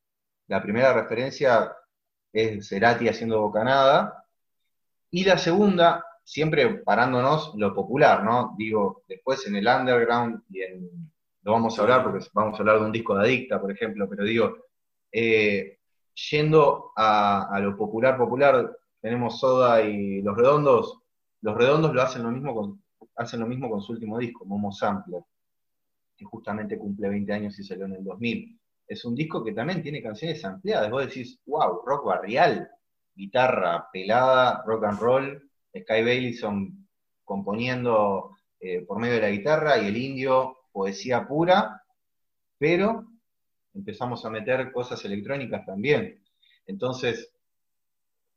la 0.48 0.62
primera 0.62 0.92
referencia 0.92 1.76
es 2.32 2.68
Cerati 2.68 3.08
haciendo 3.08 3.40
Bocanada, 3.40 4.24
y 5.10 5.24
la 5.24 5.38
segunda, 5.38 6.04
siempre 6.24 6.78
parándonos 6.78 7.52
lo 7.56 7.74
popular, 7.74 8.24
¿no? 8.24 8.54
Digo, 8.56 9.02
después 9.08 9.46
en 9.46 9.56
el 9.56 9.66
underground 9.66 10.42
y 10.50 10.62
en... 10.62 11.10
Lo 11.42 11.52
vamos 11.52 11.78
a 11.78 11.82
hablar 11.82 12.02
porque 12.02 12.24
vamos 12.34 12.54
a 12.54 12.58
hablar 12.58 12.80
de 12.80 12.86
un 12.86 12.92
disco 12.92 13.14
de 13.14 13.24
Adicta, 13.24 13.60
por 13.60 13.72
ejemplo, 13.72 14.06
pero 14.08 14.24
digo, 14.24 14.56
eh, 15.10 15.78
yendo 16.30 16.92
a, 16.96 17.58
lo 17.62 17.76
popular, 17.76 18.16
popular, 18.16 18.76
tenemos 19.00 19.40
Soda 19.40 19.82
y 19.82 20.22
Los 20.22 20.36
Redondos. 20.36 21.00
Los 21.40 21.56
Redondos 21.56 21.94
lo 21.94 22.02
hacen 22.02 22.22
lo 22.22 22.30
mismo 22.30 22.54
con, 22.54 22.82
hacen 23.16 23.40
lo 23.40 23.46
mismo 23.46 23.70
con 23.70 23.80
su 23.80 23.92
último 23.92 24.18
disco, 24.18 24.44
Momo 24.44 24.72
Sampler, 24.72 25.22
que 26.16 26.24
justamente 26.24 26.78
cumple 26.78 27.08
20 27.08 27.32
años 27.32 27.58
y 27.58 27.64
salió 27.64 27.86
en 27.86 27.94
el 27.94 28.04
2000. 28.04 28.60
Es 28.86 29.04
un 29.04 29.14
disco 29.14 29.42
que 29.42 29.52
también 29.52 29.82
tiene 29.82 30.02
canciones 30.02 30.44
ampliadas. 30.44 30.90
Vos 30.90 31.06
decís, 31.06 31.40
wow, 31.46 31.82
rock 31.84 32.04
barrial, 32.06 32.68
guitarra 33.14 33.88
pelada, 33.92 34.62
rock 34.66 34.84
and 34.84 35.00
roll, 35.00 35.49
Sky 35.74 36.02
Baileyson 36.02 36.88
componiendo 37.24 38.36
eh, 38.58 38.82
por 38.82 38.98
medio 38.98 39.14
de 39.14 39.20
la 39.22 39.30
guitarra 39.30 39.78
y 39.78 39.86
el 39.86 39.96
indio 39.96 40.58
poesía 40.72 41.26
pura, 41.26 41.82
pero 42.58 43.06
empezamos 43.74 44.24
a 44.24 44.30
meter 44.30 44.72
cosas 44.72 45.04
electrónicas 45.04 45.64
también. 45.64 46.22
Entonces, 46.66 47.32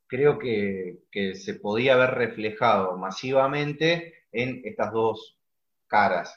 creo 0.06 0.38
que, 0.38 1.00
se 1.34 1.54
podía 1.54 1.94
haber 1.94 2.10
reflejado 2.10 2.96
masivamente 2.96 4.14
en 4.32 4.62
estas 4.64 4.92
dos 4.92 5.38
caras, 5.86 6.34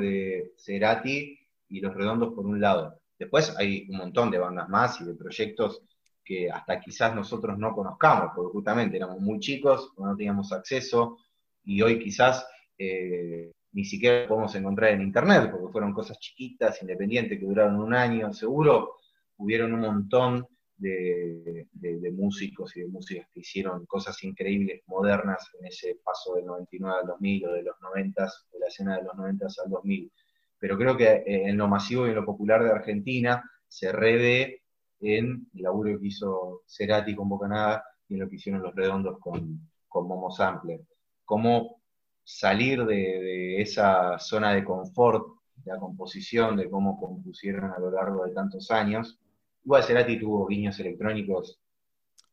de 0.00 0.52
Cerati 0.56 1.38
y 1.68 1.80
Los 1.80 1.94
Redondos 1.94 2.34
por 2.34 2.44
un 2.44 2.60
lado. 2.60 3.00
Después 3.18 3.54
hay 3.56 3.86
un 3.88 3.98
montón 3.98 4.30
de 4.30 4.38
bandas 4.38 4.68
más 4.68 5.00
y 5.00 5.04
de 5.04 5.14
proyectos 5.14 5.82
que 6.24 6.50
hasta 6.50 6.80
quizás 6.80 7.14
nosotros 7.14 7.58
no 7.58 7.74
conozcamos, 7.74 8.32
porque 8.34 8.52
justamente 8.52 8.96
éramos 8.96 9.20
muy 9.20 9.38
chicos, 9.38 9.92
no 9.98 10.16
teníamos 10.16 10.52
acceso, 10.52 11.18
y 11.64 11.82
hoy 11.82 11.98
quizás 11.98 12.46
eh, 12.78 13.52
ni 13.72 13.84
siquiera 13.84 14.26
podemos 14.28 14.54
encontrar 14.54 14.92
en 14.92 15.02
internet, 15.02 15.50
porque 15.50 15.72
fueron 15.72 15.92
cosas 15.92 16.18
chiquitas, 16.18 16.80
independientes, 16.80 17.38
que 17.38 17.46
duraron 17.46 17.76
un 17.76 17.94
año, 17.94 18.32
seguro, 18.32 18.96
hubieron 19.36 19.72
un 19.72 19.80
montón 19.80 20.46
de, 20.76 21.66
músicos 22.12 22.76
y 22.76 22.80
de 22.80 22.88
músicas 22.88 23.28
que 23.32 23.40
hicieron 23.40 23.86
cosas 23.86 24.22
increíbles, 24.24 24.82
modernas, 24.86 25.50
en 25.58 25.66
ese 25.66 25.98
paso 26.04 26.34
del 26.34 26.46
99 26.46 27.00
al 27.00 27.06
2000 27.06 27.46
o 27.46 27.52
de 27.52 27.62
los 27.62 27.80
90, 27.80 28.22
de 28.52 28.58
la 28.58 28.66
escena 28.66 28.96
de 28.96 29.02
los 29.04 29.14
90 29.14 29.46
al 29.64 29.70
2000. 29.70 30.12
Pero 30.58 30.78
creo 30.78 30.96
que 30.96 31.04
eh, 31.04 31.24
en 31.26 31.56
lo 31.56 31.68
masivo 31.68 32.06
y 32.06 32.10
en 32.10 32.16
lo 32.16 32.24
popular 32.24 32.62
de 32.62 32.70
Argentina 32.70 33.42
se 33.68 33.92
revé 33.92 34.62
en 35.04 35.48
el 35.54 35.62
laburo 35.62 35.98
que 36.00 36.06
hizo 36.06 36.62
Cerati 36.66 37.14
con 37.14 37.28
Bocanada 37.28 37.84
y 38.08 38.14
en 38.14 38.20
lo 38.20 38.28
que 38.28 38.36
hicieron 38.36 38.62
los 38.62 38.74
redondos 38.74 39.18
con, 39.18 39.68
con 39.88 40.08
Momo 40.08 40.30
Sampler. 40.30 40.80
Cómo 41.24 41.82
salir 42.22 42.84
de, 42.86 43.60
esa 43.60 44.18
zona 44.18 44.52
de 44.54 44.64
confort, 44.64 45.26
de 45.56 45.72
la 45.72 45.78
composición, 45.78 46.56
de 46.56 46.70
cómo 46.70 46.98
compusieron 46.98 47.70
a 47.70 47.78
lo 47.78 47.90
largo 47.90 48.24
de 48.24 48.32
tantos 48.32 48.70
años. 48.70 49.18
Igual 49.64 49.84
Cerati 49.84 50.18
tuvo 50.18 50.46
guiños 50.46 50.78
electrónicos 50.80 51.60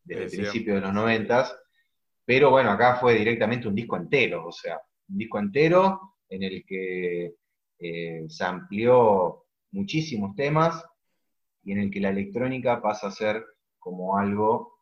desde 0.03 0.24
el 0.24 0.30
principio 0.30 0.76
de 0.76 0.82
los 0.82 0.93
noventas, 0.93 1.55
pero 2.26 2.49
bueno, 2.49 2.72
acá 2.72 2.95
fue 2.95 3.15
directamente 3.15 3.67
un 3.67 3.76
disco 3.76 3.97
entero, 3.97 4.47
o 4.47 4.51
sea, 4.51 4.82
un 5.09 5.17
disco 5.17 5.39
entero 5.39 6.15
en 6.30 6.43
el 6.43 6.65
que 6.65 7.36
eh, 7.80 8.26
se 8.28 8.43
amplió 8.43 9.45
muchísimos 9.72 10.36
temas 10.36 10.84
y 11.64 11.72
en 11.74 11.80
el 11.80 11.91
que 11.91 11.99
la 11.99 12.09
electrónica 12.09 12.82
pasa 12.82 13.07
a 13.07 13.12
ser 13.12 13.45
como 13.80 14.18
algo 14.18 14.80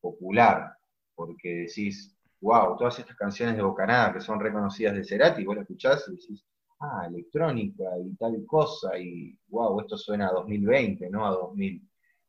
popular, 0.00 0.72
porque 1.14 1.66
decís, 1.66 2.16
wow, 2.40 2.76
todas 2.76 2.98
estas 2.98 3.16
canciones 3.16 3.56
de 3.56 3.62
Bocanada 3.62 4.12
que 4.12 4.20
son 4.20 4.40
reconocidas 4.40 4.94
de 4.94 5.04
Cerati, 5.04 5.44
vos 5.44 5.56
la 5.56 5.62
escuchás 5.62 6.04
y 6.08 6.12
decís, 6.12 6.44
ah, 6.80 7.06
electrónica 7.08 7.84
y 8.04 8.14
tal 8.16 8.44
cosa, 8.46 8.98
y 8.98 9.36
wow, 9.48 9.80
esto 9.80 9.96
suena 9.96 10.28
a 10.28 10.32
2020, 10.32 11.10
no 11.10 11.26
a 11.26 11.30
2000. 11.30 11.82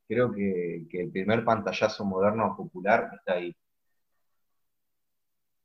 Creo 0.08 0.32
que, 0.34 0.88
el 0.92 1.12
primer 1.12 1.46
pantallazo 1.46 2.04
moderno 2.04 2.56
popular 2.58 3.12
está 3.14 3.34
ahí. 3.34 3.56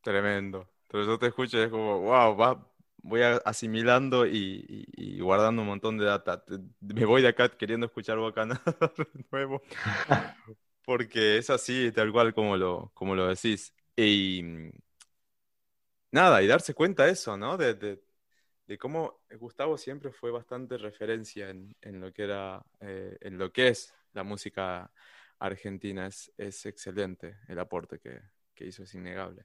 Tremendo. 0.02 0.68
Pero 0.88 1.04
yo 1.06 1.18
te 1.18 1.28
escucho 1.28 1.58
y 1.58 1.62
es 1.62 1.70
como, 1.70 2.00
wow, 2.00 2.36
va, 2.36 2.73
voy 3.04 3.20
asimilando 3.44 4.26
y, 4.26 5.20
guardando 5.20 5.62
un 5.62 5.68
montón 5.68 5.98
de 5.98 6.06
data. 6.06 6.42
Me 6.80 7.04
voy 7.04 7.22
de 7.22 7.28
acá 7.28 7.48
queriendo 7.50 7.86
escuchar 7.86 8.18
Bocanada 8.18 8.62
de 8.96 9.06
nuevo. 9.30 9.62
Porque 10.84 11.38
es 11.38 11.50
así, 11.50 11.92
tal 11.92 12.12
cual 12.12 12.34
como 12.34 12.56
lo, 12.56 12.90
como 12.94 13.14
lo 13.14 13.28
decís. 13.28 13.74
Y 13.96 14.42
nada, 16.10 16.42
y 16.42 16.46
darse 16.46 16.74
cuenta 16.74 17.04
de 17.04 17.12
eso, 17.12 17.36
¿no? 17.36 17.56
De, 17.56 18.00
cómo 18.78 19.20
Gustavo 19.38 19.76
siempre 19.76 20.10
fue 20.10 20.30
bastante 20.30 20.78
referencia 20.78 21.50
en, 21.50 22.00
lo 22.00 22.12
que 22.12 22.22
era, 22.24 22.64
eh, 22.80 23.16
en 23.20 23.38
lo 23.38 23.52
que 23.52 23.68
es 23.68 23.94
la 24.14 24.24
música 24.24 24.90
argentina. 25.38 26.06
Es, 26.06 26.32
es 26.38 26.64
excelente 26.66 27.36
el 27.48 27.58
aporte 27.58 27.98
que, 27.98 28.64
hizo, 28.64 28.84
es 28.84 28.94
innegable. 28.94 29.44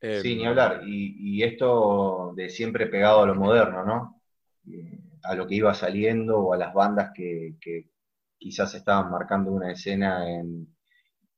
Sí, 0.00 0.36
ni 0.36 0.42
em, 0.42 0.48
hablar. 0.48 0.82
Y, 0.86 1.42
esto 1.42 2.32
de 2.36 2.48
siempre 2.48 2.86
pegado 2.86 3.22
a 3.22 3.26
lo 3.26 3.34
moderno, 3.34 3.84
¿no? 3.84 4.22
Eh, 4.70 4.98
a 5.22 5.34
lo 5.34 5.46
que 5.46 5.56
iba 5.56 5.74
saliendo 5.74 6.38
o 6.38 6.52
a 6.52 6.56
las 6.56 6.72
bandas 6.72 7.10
que, 7.14 7.56
que 7.60 7.90
quizás 8.38 8.74
estaban 8.74 9.10
marcando 9.10 9.50
una 9.50 9.72
escena 9.72 10.30
en, 10.30 10.68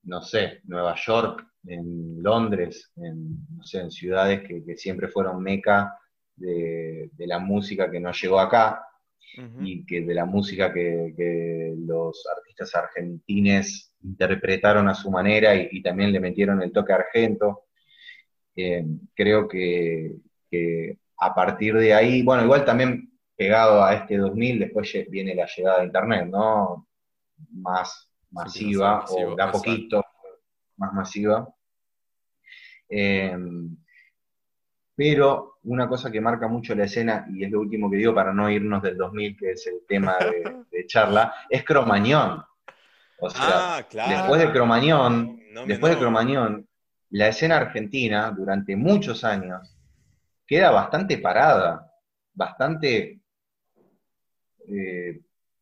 no 0.05 0.23
sé, 0.23 0.61
Nueva 0.65 0.95
York, 0.97 1.47
en 1.67 2.23
Londres, 2.23 2.93
en, 2.97 3.47
no 3.57 3.63
sé, 3.63 3.81
en 3.81 3.91
ciudades 3.91 4.43
que, 4.47 4.77
siempre 4.77 5.09
fueron 5.09 5.43
meca 5.43 5.95
de, 6.37 7.11
la 7.19 7.39
música 7.39 7.91
que 7.91 8.01
nos 8.01 8.21
llegó 8.21 8.41
acá 8.41 8.85
y 9.61 9.85
que 9.85 10.01
de 10.01 10.15
la 10.15 10.25
música 10.25 10.73
que, 10.73 11.75
los 11.79 12.27
artistas 12.37 12.75
argentines 12.75 13.95
interpretaron 14.03 14.89
a 14.89 14.95
su 14.95 15.11
manera 15.11 15.55
y, 15.55 15.83
también 15.83 16.13
le 16.13 16.21
metieron 16.21 16.63
el 16.63 16.73
toque 16.73 16.93
argento. 16.93 17.68
Eh, 18.61 18.85
creo 19.15 19.47
que, 19.47 20.17
a 21.17 21.33
partir 21.33 21.77
de 21.77 21.95
ahí, 21.95 22.23
bueno, 22.23 22.43
igual 22.43 22.65
también 22.65 23.13
pegado 23.37 23.85
a 23.85 23.95
este 23.95 24.17
2000, 24.17 24.59
después 24.59 24.93
viene 25.09 25.33
la 25.33 25.47
llegada 25.47 25.79
de 25.79 25.85
Internet, 25.87 26.27
¿no? 26.27 26.89
Más 27.53 28.11
masiva, 28.33 29.05
o 29.09 29.37
da 29.37 29.53
poquito 29.53 30.05
más 30.77 30.93
masiva. 30.93 31.49
Em, 32.89 33.77
pero 34.97 35.59
una 35.63 35.89
cosa 35.89 36.11
que 36.11 36.21
marca 36.21 36.49
mucho 36.49 36.75
la 36.75 36.85
escena, 36.85 37.29
y 37.33 37.45
es 37.45 37.53
lo 37.53 37.61
último 37.61 37.89
que 37.89 37.99
digo 37.99 38.13
para 38.13 38.33
no 38.33 38.51
irnos 38.51 38.83
del 38.83 38.97
2000, 38.97 39.37
que 39.37 39.53
es 39.53 39.69
el 39.69 39.87
tema 39.87 40.17
de, 40.73 40.87
charla, 40.87 41.33
es 41.49 41.63
Cromañón. 41.63 42.43
O 43.21 43.31
sea, 43.31 43.77
ah, 43.77 43.87
después 43.89 44.41
de 44.41 44.51
Cromañón, 44.51 45.41
después 45.65 45.95
de 45.95 45.99
Cromañón, 46.01 46.68
la 47.11 47.29
escena 47.29 47.57
argentina 47.57 48.31
durante 48.31 48.77
muchos 48.77 49.25
años 49.25 49.77
queda 50.47 50.71
bastante 50.71 51.19
parada, 51.19 51.93
bastante 52.35 53.21
eh, 54.67 55.21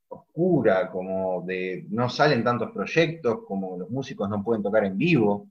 oscura, 0.09 0.91
como 0.91 1.43
de 1.43 1.87
no 1.91 2.09
salen 2.09 2.45
tantos 2.45 2.71
proyectos, 2.73 3.41
como 3.47 3.77
los 3.79 3.91
músicos 3.91 4.29
no 4.29 4.43
pueden 4.43 4.63
tocar 4.63 4.85
en 4.85 4.97
vivo, 4.97 5.49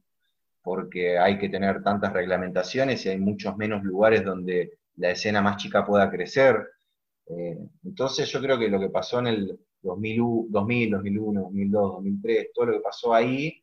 porque 0.61 1.17
hay 1.17 1.37
que 1.37 1.49
tener 1.49 1.83
tantas 1.83 2.11
reglamentaciones 2.13 3.05
y 3.05 3.09
hay 3.09 3.19
muchos 3.19 3.55
menos 3.57 3.83
lugares 3.83 4.23
donde 4.23 4.79
la 4.97 5.11
escena 5.11 5.41
más 5.41 5.57
chica 5.57 5.85
pueda 5.85 6.09
crecer. 6.09 6.55
Eh, 7.27 7.57
entonces 7.83 8.29
yo 8.29 8.41
creo 8.41 8.57
que 8.57 8.69
lo 8.69 8.79
que 8.79 8.89
pasó 8.89 9.19
en 9.19 9.27
el 9.27 9.59
2000, 9.81 10.47
2000, 10.49 10.91
2001, 10.91 11.41
2002, 11.41 11.91
2003, 11.93 12.47
todo 12.53 12.65
lo 12.65 12.73
que 12.73 12.79
pasó 12.79 13.13
ahí 13.13 13.61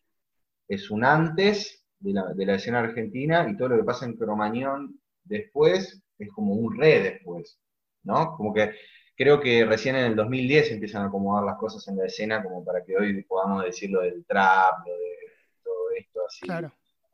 es 0.69 0.91
un 0.91 1.05
antes 1.05 1.82
de 2.03 2.13
la, 2.13 2.33
de 2.35 2.47
la 2.47 2.55
escena 2.57 2.81
argentina 2.81 3.49
y 3.49 3.57
todo 3.57 3.69
lo 3.71 3.77
que 3.77 3.85
pasa 3.85 4.07
en 4.07 4.17
Cromañón 4.17 5.01
después 5.25 6.03
es 6.19 6.33
como 6.33 6.55
un 6.55 6.77
re 6.79 7.01
después, 7.01 7.59
¿no? 8.03 8.37
Como 8.37 8.53
que 8.53 8.73
creo 9.17 9.41
que 9.41 9.65
recién 9.65 9.97
en 9.97 10.07
el 10.07 10.17
2010 10.17 10.73
empiezan 10.73 11.03
a 11.03 11.07
acomodar 11.07 11.45
las 11.45 11.59
cosas 11.59 11.87
en 11.89 11.97
la 11.97 12.07
escena 12.07 12.43
como 12.43 12.65
para 12.65 12.85
que 12.85 12.97
hoy 12.97 13.23
podamos 13.25 13.65
decir 13.65 13.91
lo 13.91 14.01
del 14.03 14.25
trap, 14.25 14.87
lo 14.87 14.93
de 14.93 15.17
todo 15.63 15.91
esto 15.97 16.21
así 16.27 16.69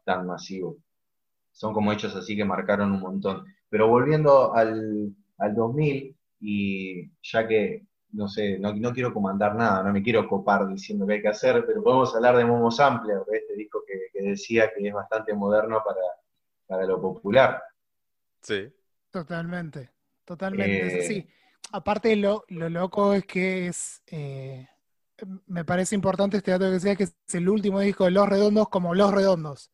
tan 0.05 0.27
masivo. 0.27 0.79
Son 1.53 1.75
como 1.75 1.93
hechos 1.93 2.15
así 2.17 2.37
que 2.37 2.45
marcaron 2.45 2.93
un 2.93 3.01
montón. 3.01 3.45
Pero 3.69 3.89
volviendo 3.89 4.55
al, 4.55 5.15
al 5.37 5.55
2000, 5.55 6.17
y 6.41 7.11
ya 7.23 7.47
que, 7.47 7.87
no 8.13 8.29
sé, 8.29 8.59
no, 8.59 8.75
no, 8.75 8.93
quiero 8.93 9.13
comandar 9.13 9.55
nada, 9.55 9.83
no 9.83 9.93
me 9.93 10.03
quiero 10.03 10.27
copar 10.29 10.67
diciendo 10.69 11.07
qué 11.07 11.15
hay 11.15 11.23
que 11.23 11.29
hacer, 11.29 11.65
pero 11.67 11.83
podemos 11.83 12.15
hablar 12.15 12.37
de 12.37 12.45
Momo 12.45 12.71
Sampler, 12.71 13.19
de 13.31 13.39
este 13.39 13.55
disco 13.55 13.83
que, 13.87 14.09
que 14.13 14.31
decía 14.31 14.71
que 14.75 14.87
es 14.87 14.95
bastante 14.95 15.35
moderno 15.35 15.83
para, 15.85 16.01
para 16.67 16.87
lo 16.87 17.01
popular. 17.01 17.63
Sí. 18.41 18.73
Totalmente, 19.11 19.91
totalmente. 20.25 20.99
Eh, 20.99 21.03
sí. 21.03 21.29
Aparte, 21.73 22.15
lo, 22.17 22.45
lo, 22.49 22.69
loco 22.69 23.15
es 23.15 23.25
que 23.25 23.69
es. 23.69 24.03
Eh, 24.07 24.67
me 25.47 25.65
parece 25.65 25.95
importante 25.95 26.37
este 26.37 26.53
dato 26.53 26.67
que 26.67 26.73
decía 26.73 26.97
que 26.97 27.05
es 27.05 27.15
el 27.33 27.49
último 27.49 27.81
disco 27.81 28.05
de 28.05 28.13
Los 28.13 28.29
Redondos 28.29 28.69
como 28.69 28.95
Los 28.95 29.13
Redondos. 29.13 29.73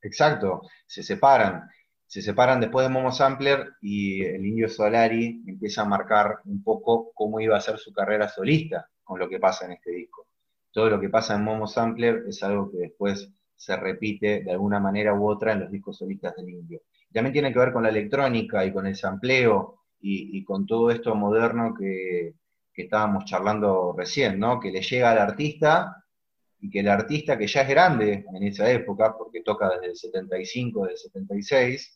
Exacto, 0.00 0.62
se 0.86 1.02
separan. 1.02 1.68
Se 2.06 2.22
separan 2.22 2.60
después 2.60 2.86
de 2.86 2.92
Momo 2.92 3.10
Sampler 3.10 3.74
y 3.80 4.22
el 4.22 4.46
Indio 4.46 4.68
Solari 4.68 5.42
empieza 5.46 5.82
a 5.82 5.86
marcar 5.86 6.38
un 6.44 6.62
poco 6.62 7.10
cómo 7.14 7.40
iba 7.40 7.56
a 7.56 7.60
ser 7.60 7.78
su 7.78 7.92
carrera 7.92 8.28
solista 8.28 8.88
con 9.02 9.18
lo 9.18 9.28
que 9.28 9.40
pasa 9.40 9.66
en 9.66 9.72
este 9.72 9.90
disco. 9.90 10.26
Todo 10.70 10.90
lo 10.90 11.00
que 11.00 11.08
pasa 11.08 11.34
en 11.34 11.44
Momo 11.44 11.66
Sampler 11.66 12.24
es 12.28 12.42
algo 12.42 12.70
que 12.70 12.78
después 12.78 13.30
se 13.56 13.76
repite 13.76 14.44
de 14.44 14.50
alguna 14.52 14.78
manera 14.78 15.14
u 15.14 15.28
otra 15.28 15.52
en 15.52 15.60
los 15.60 15.70
discos 15.70 15.96
solistas 15.96 16.36
del 16.36 16.50
Indio. 16.50 16.82
También 17.12 17.32
tiene 17.32 17.52
que 17.52 17.58
ver 17.58 17.72
con 17.72 17.82
la 17.82 17.88
electrónica 17.88 18.64
y 18.64 18.72
con 18.72 18.86
el 18.86 18.94
sampleo 18.94 19.80
y, 19.98 20.44
con 20.44 20.66
todo 20.66 20.90
esto 20.90 21.14
moderno 21.14 21.74
que, 21.74 22.34
estábamos 22.74 23.24
charlando 23.24 23.94
recién, 23.96 24.38
¿no? 24.38 24.60
Que 24.60 24.70
le 24.70 24.82
llega 24.82 25.10
al 25.10 25.18
artista 25.18 26.04
y 26.60 26.68
que 26.68 26.80
el 26.80 26.88
artista 26.88 27.38
que 27.38 27.46
ya 27.46 27.62
es 27.62 27.68
grande 27.70 28.26
en 28.34 28.42
esa 28.42 28.70
época, 28.70 29.16
porque 29.16 29.40
toca 29.42 29.70
desde 29.70 29.86
el 29.86 29.96
75, 29.96 30.82
desde 30.82 30.92
el 30.92 30.98
76, 30.98 31.95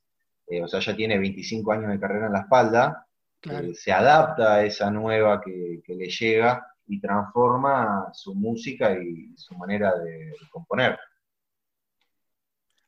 eh, 0.51 0.63
o 0.63 0.69
sea, 0.69 0.81
ya 0.81 0.97
tiene 0.97 1.17
25 1.17 1.73
años 1.73 1.93
de 1.93 2.01
carrera 2.01 2.27
en 2.27 2.33
la 2.33 2.41
espalda, 2.41 3.07
eh, 3.43 3.73
se 3.75 3.93
adapta 3.93 4.55
a 4.55 4.65
esa 4.65 4.91
nueva 4.91 5.41
que, 5.41 5.81
le 5.87 6.09
llega 6.09 6.67
y 6.89 7.01
transforma 7.01 8.11
su 8.13 8.35
música 8.35 8.93
y 8.93 9.33
su 9.37 9.57
manera 9.57 9.97
de 9.97 10.33
componer. 10.51 10.99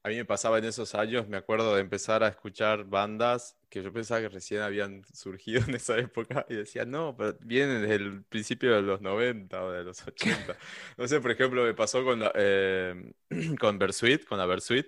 A 0.05 0.09
mí 0.09 0.17
me 0.17 0.25
pasaba 0.25 0.59
en 0.59 0.65
esos 0.65 0.97
años, 0.97 1.29
me 1.29 1.37
acuerdo 1.37 1.77
de 1.77 1.81
empezar 1.81 2.25
a 2.25 2.29
escuchar 2.29 2.85
bandas 2.85 3.57
que 3.69 3.85
yo 3.85 3.93
pensaba 3.93 4.21
que 4.21 4.29
recién 4.29 4.61
habían 4.61 5.05
surgido 5.15 5.63
en 5.69 5.77
esa 5.77 5.97
época 5.99 6.45
y 6.49 6.57
decía, 6.57 6.85
no, 6.85 7.17
pero 7.17 7.39
vienen 7.41 7.83
desde 7.83 7.95
el 7.95 8.25
principio 8.25 8.75
de 8.75 8.83
los 8.83 9.01
90 9.01 9.63
o 9.63 9.71
de 9.71 9.85
los 9.85 10.05
80. 10.05 10.57
No 10.99 11.07
sé, 11.07 11.21
por 11.21 11.31
ejemplo, 11.31 11.63
me 11.63 11.75
pasó 11.75 12.05
con, 12.05 12.19
la, 12.19 12.33
eh, 12.35 13.13
con 13.61 13.79
Bersuit, 13.79 14.25
con 14.25 14.39
la 14.39 14.47
Bersuit. 14.47 14.87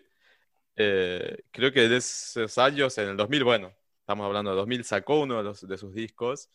Eh, 0.76 1.44
creo 1.50 1.72
que 1.72 1.88
de 1.88 1.96
esos 1.96 2.58
años, 2.58 2.96
en 2.98 3.10
el 3.10 3.16
2000, 3.16 3.44
bueno, 3.44 3.74
estamos 4.00 4.26
hablando 4.26 4.50
de 4.50 4.56
2000, 4.56 4.84
sacó 4.84 5.20
uno 5.20 5.38
de, 5.38 5.42
los, 5.44 5.66
de 5.66 5.78
sus 5.78 5.94
discos 5.94 6.50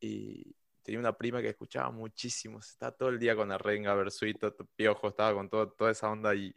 y 0.00 0.54
tenía 0.82 1.00
una 1.00 1.16
prima 1.16 1.40
que 1.40 1.48
escuchaba 1.48 1.90
muchísimo, 1.90 2.58
estaba 2.58 2.92
todo 2.92 3.08
el 3.10 3.18
día 3.18 3.36
con 3.36 3.48
la 3.48 3.58
renga, 3.58 3.94
Bersuit, 3.94 4.38
Piojo, 4.74 5.08
estaba 5.08 5.34
con 5.34 5.48
todo, 5.48 5.70
toda 5.70 5.92
esa 5.92 6.10
onda 6.10 6.34
y 6.34 6.54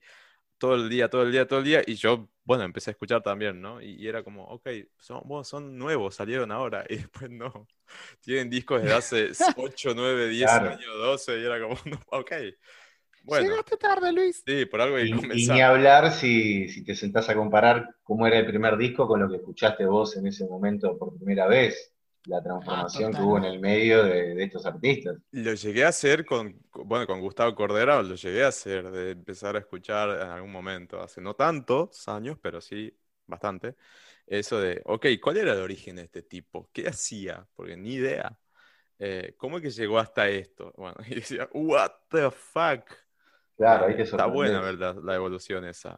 todo 0.58 0.76
el 0.76 0.89
día, 0.89 1.10
todo 1.10 1.24
el 1.24 1.32
día, 1.32 1.47
todo 1.47 1.60
el 1.60 1.66
día, 1.66 1.82
y 1.86 1.95
yo, 1.95 2.30
bueno, 2.43 2.64
empecé 2.64 2.89
a 2.89 2.93
escuchar 2.93 3.22
también, 3.22 3.62
¿no? 3.62 3.82
Y, 3.82 4.08
era 4.08 4.24
como, 4.24 4.45
ok, 4.45 4.68
son, 4.97 5.45
son 5.45 5.78
nuevos, 5.78 6.16
salieron 6.16 6.51
ahora, 6.51 6.86
y 6.89 6.97
después 6.97 7.30
no. 7.30 7.68
Tienen 8.22 8.49
discos 8.49 8.82
de 8.82 8.93
hace 8.93 9.32
8, 9.58 9.93
9, 9.95 10.30
10 10.30 10.49
años, 10.49 10.97
12, 10.97 11.39
y 11.39 11.45
era 11.45 11.62
como, 11.62 11.76
ok. 12.08 12.32
Bueno, 13.26 13.49
Llegaste 13.49 13.78
tarde, 13.78 14.13
Luis. 14.13 14.43
Sí, 14.45 14.65
por 14.65 14.82
algo 14.82 14.97
hay 14.97 15.11
que 15.11 15.36
y, 15.36 15.43
y, 15.43 15.47
ni 15.47 15.61
hablar 15.61 16.11
si, 16.11 16.69
si 16.69 16.84
te 16.84 16.95
sentás 16.95 17.28
a 17.30 17.36
comparar 17.36 17.95
cómo 18.03 18.28
era 18.28 18.38
el 18.38 18.45
primer 18.45 18.78
disco 18.78 19.07
con 19.07 19.19
lo 19.19 19.30
que 19.30 19.38
escuchaste 19.38 19.86
vos 19.86 20.15
en 20.17 20.28
ese 20.28 20.45
momento 20.45 20.97
por 20.97 21.15
primera 21.17 21.47
vez 21.47 21.91
la 22.28 22.41
transformación 22.41 23.13
que 23.13 23.21
hubo 23.21 23.38
en 23.38 23.45
el 23.45 23.59
medio 23.59 24.03
de, 24.03 24.43
estos 24.43 24.65
artistas. 24.65 25.17
Lo 25.32 25.53
llegué 25.53 25.86
a 25.86 25.89
hacer 25.89 26.26
con, 26.26 26.59
bueno, 26.71 27.05
con 27.05 27.21
Gustavo 27.21 27.53
Cordera, 27.55 28.01
lo 28.01 28.15
llegué 28.15 28.43
a 28.43 28.47
hacer, 28.47 28.89
de 28.91 29.11
empezar 29.11 29.55
a 29.55 29.59
escuchar 29.59 30.09
en 30.09 30.30
algún 30.30 30.51
momento, 30.51 31.01
hace 31.01 31.21
no 31.21 31.36
tantos 31.36 32.07
años, 32.07 32.38
pero 32.41 32.61
sí 32.61 32.95
bastante, 33.28 33.76
eso 34.26 34.59
de, 34.59 34.82
ok, 34.86 35.07
¿cuál 35.21 35.38
era 35.38 35.53
el 35.53 35.61
origen 35.61 35.97
de 35.97 36.03
este 36.03 36.23
tipo? 36.23 36.69
¿Qué 36.73 36.88
hacía? 36.88 37.47
Porque 37.55 37.78
ni 37.78 37.93
idea. 37.93 38.38
Eh, 38.97 39.36
¿Cómo 39.38 39.57
es 39.57 39.63
que 39.63 39.69
llegó 39.71 39.99
hasta 39.99 40.30
esto? 40.30 40.73
Bueno, 40.78 40.95
y 41.07 41.15
decía, 41.15 41.49
what 41.53 41.91
the 42.09 42.32
fuck. 42.32 42.89
Claro, 43.58 43.86
hay 43.86 43.95
que 43.95 44.03
Está 44.03 44.26
buena, 44.26 44.62
¿verdad? 44.62 44.97
La 45.03 45.16
evolución 45.16 45.66
esa. 45.66 45.97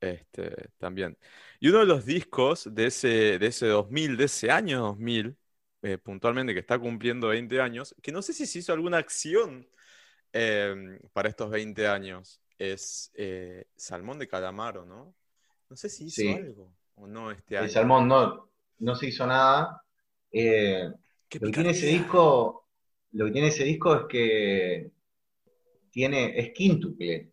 Este, 0.00 0.70
también. 0.78 1.16
Y 1.58 1.68
uno 1.68 1.80
de 1.80 1.86
los 1.86 2.06
discos 2.06 2.66
de 2.72 2.86
ese, 2.86 3.38
de 3.38 3.46
ese 3.46 3.66
2000, 3.66 4.16
de 4.16 4.24
ese 4.24 4.50
año 4.50 4.80
2000, 4.80 5.36
eh, 5.82 5.98
puntualmente, 5.98 6.54
que 6.54 6.60
está 6.60 6.78
cumpliendo 6.78 7.28
20 7.28 7.60
años, 7.60 7.94
que 8.02 8.12
no 8.12 8.22
sé 8.22 8.32
si 8.32 8.46
se 8.46 8.60
hizo 8.60 8.72
alguna 8.72 8.96
acción 8.96 9.68
em, 10.32 10.98
para 11.12 11.28
estos 11.28 11.50
20 11.50 11.86
años, 11.86 12.40
es 12.58 13.10
eh, 13.14 13.66
Salmón 13.76 14.18
de 14.18 14.28
Calamaro, 14.28 14.86
¿no? 14.86 15.14
No 15.68 15.76
sé 15.76 15.88
si 15.88 16.06
hizo 16.06 16.36
algo 16.36 16.72
o 16.94 17.06
no 17.06 17.30
este 17.30 17.56
año. 17.56 17.66
El 17.66 17.70
Salmón 17.70 18.08
no, 18.08 18.50
no 18.78 18.94
se 18.94 19.06
hizo 19.06 19.26
nada. 19.26 19.82
Eh, 20.32 20.84
lo 20.84 20.96
que 21.28 21.40
tiene 21.50 21.70
ese 21.70 21.86
disco, 21.86 22.66
lo 23.12 23.26
que 23.26 23.32
tiene 23.32 23.48
ese 23.48 23.64
disco 23.64 23.94
es 23.94 24.02
que 24.08 24.90
tiene, 25.90 26.38
es 26.38 26.50
quíntuple 26.52 27.30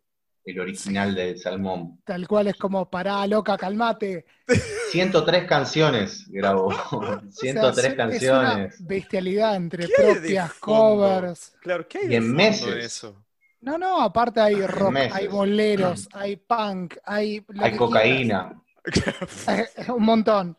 el 0.50 0.60
original 0.60 1.14
del 1.14 1.38
Salmón. 1.38 2.00
Tal 2.04 2.26
cual 2.26 2.48
es 2.48 2.56
como, 2.56 2.88
pará, 2.88 3.26
loca, 3.26 3.56
calmate. 3.56 4.24
103 4.90 5.44
canciones 5.44 6.26
grabó. 6.28 6.72
103 7.30 7.94
canciones. 7.94 8.74
Es 8.74 8.80
una 8.80 8.88
bestialidad 8.88 9.56
entre 9.56 9.88
propias 9.88 10.54
covers. 10.54 11.56
Claro, 11.60 11.86
¿qué 11.86 11.98
hay 11.98 12.12
y 12.12 12.16
en 12.16 12.32
meses. 12.34 12.84
eso? 12.84 13.24
No, 13.60 13.76
no, 13.76 14.00
aparte 14.00 14.40
hay 14.40 14.64
rock, 14.66 14.96
hay 15.12 15.26
boleros, 15.26 16.08
hay 16.12 16.36
punk, 16.36 16.96
hay. 17.04 17.44
Hay 17.58 17.76
cocaína. 17.76 18.62
Un 19.94 20.04
montón. 20.04 20.56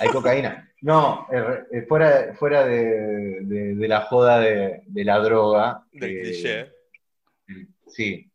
Hay 0.00 0.08
cocaína. 0.08 0.72
No, 0.80 1.26
eh, 1.30 1.64
eh, 1.70 1.82
fuera, 1.86 2.34
fuera 2.38 2.64
de, 2.64 3.40
de, 3.42 3.88
la 3.88 4.00
joda 4.06 4.40
de, 4.40 4.82
de 4.86 5.04
la 5.04 5.18
droga. 5.18 5.84
Del 5.92 6.10
eh, 6.10 6.22
cliché. 6.22 6.79
Sí, 7.90 8.30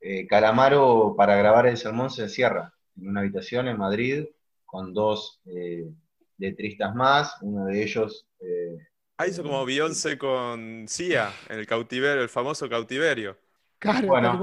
eh, 0.00 0.26
Calamaro 0.26 1.14
para 1.16 1.36
grabar 1.36 1.66
El 1.66 1.76
Sermón 1.76 2.10
se 2.10 2.22
encierra 2.22 2.74
en 2.96 3.08
una 3.08 3.20
habitación 3.20 3.68
en 3.68 3.78
Madrid 3.78 4.24
con 4.64 4.94
dos 4.94 5.40
eh, 5.46 5.90
letristas 6.38 6.94
más, 6.94 7.36
uno 7.42 7.66
de 7.66 7.82
ellos... 7.82 8.26
Eh, 8.40 8.78
ah, 9.18 9.26
hizo 9.26 9.42
como 9.42 9.64
Beyoncé 9.64 10.16
con 10.16 10.86
Cia, 10.88 11.30
en 11.48 11.58
el 11.58 11.66
cautiverio, 11.66 12.22
el 12.22 12.28
famoso 12.28 12.68
cautiverio. 12.68 13.36
Claro, 13.78 14.06
bueno, 14.06 14.42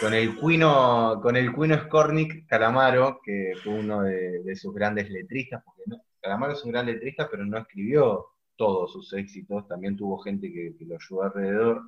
Con 0.00 0.14
el 0.14 0.36
cuino, 0.36 1.20
con 1.22 1.36
el 1.36 1.52
cuino 1.52 1.78
Skornik 1.84 2.46
Calamaro, 2.48 3.20
que 3.22 3.52
fue 3.62 3.74
uno 3.74 4.02
de, 4.02 4.56
sus 4.56 4.74
grandes 4.74 5.10
letristas, 5.10 5.62
porque 5.64 5.82
Calamaro 6.20 6.54
es 6.54 6.64
un 6.64 6.72
gran 6.72 6.86
letrista, 6.86 7.28
pero 7.30 7.44
no 7.44 7.58
escribió 7.58 8.26
todos 8.56 8.92
sus 8.92 9.12
éxitos, 9.12 9.68
también 9.68 9.96
tuvo 9.96 10.18
gente 10.18 10.50
que 10.50 10.74
lo 10.86 10.96
ayudó 10.96 11.22
alrededor. 11.22 11.82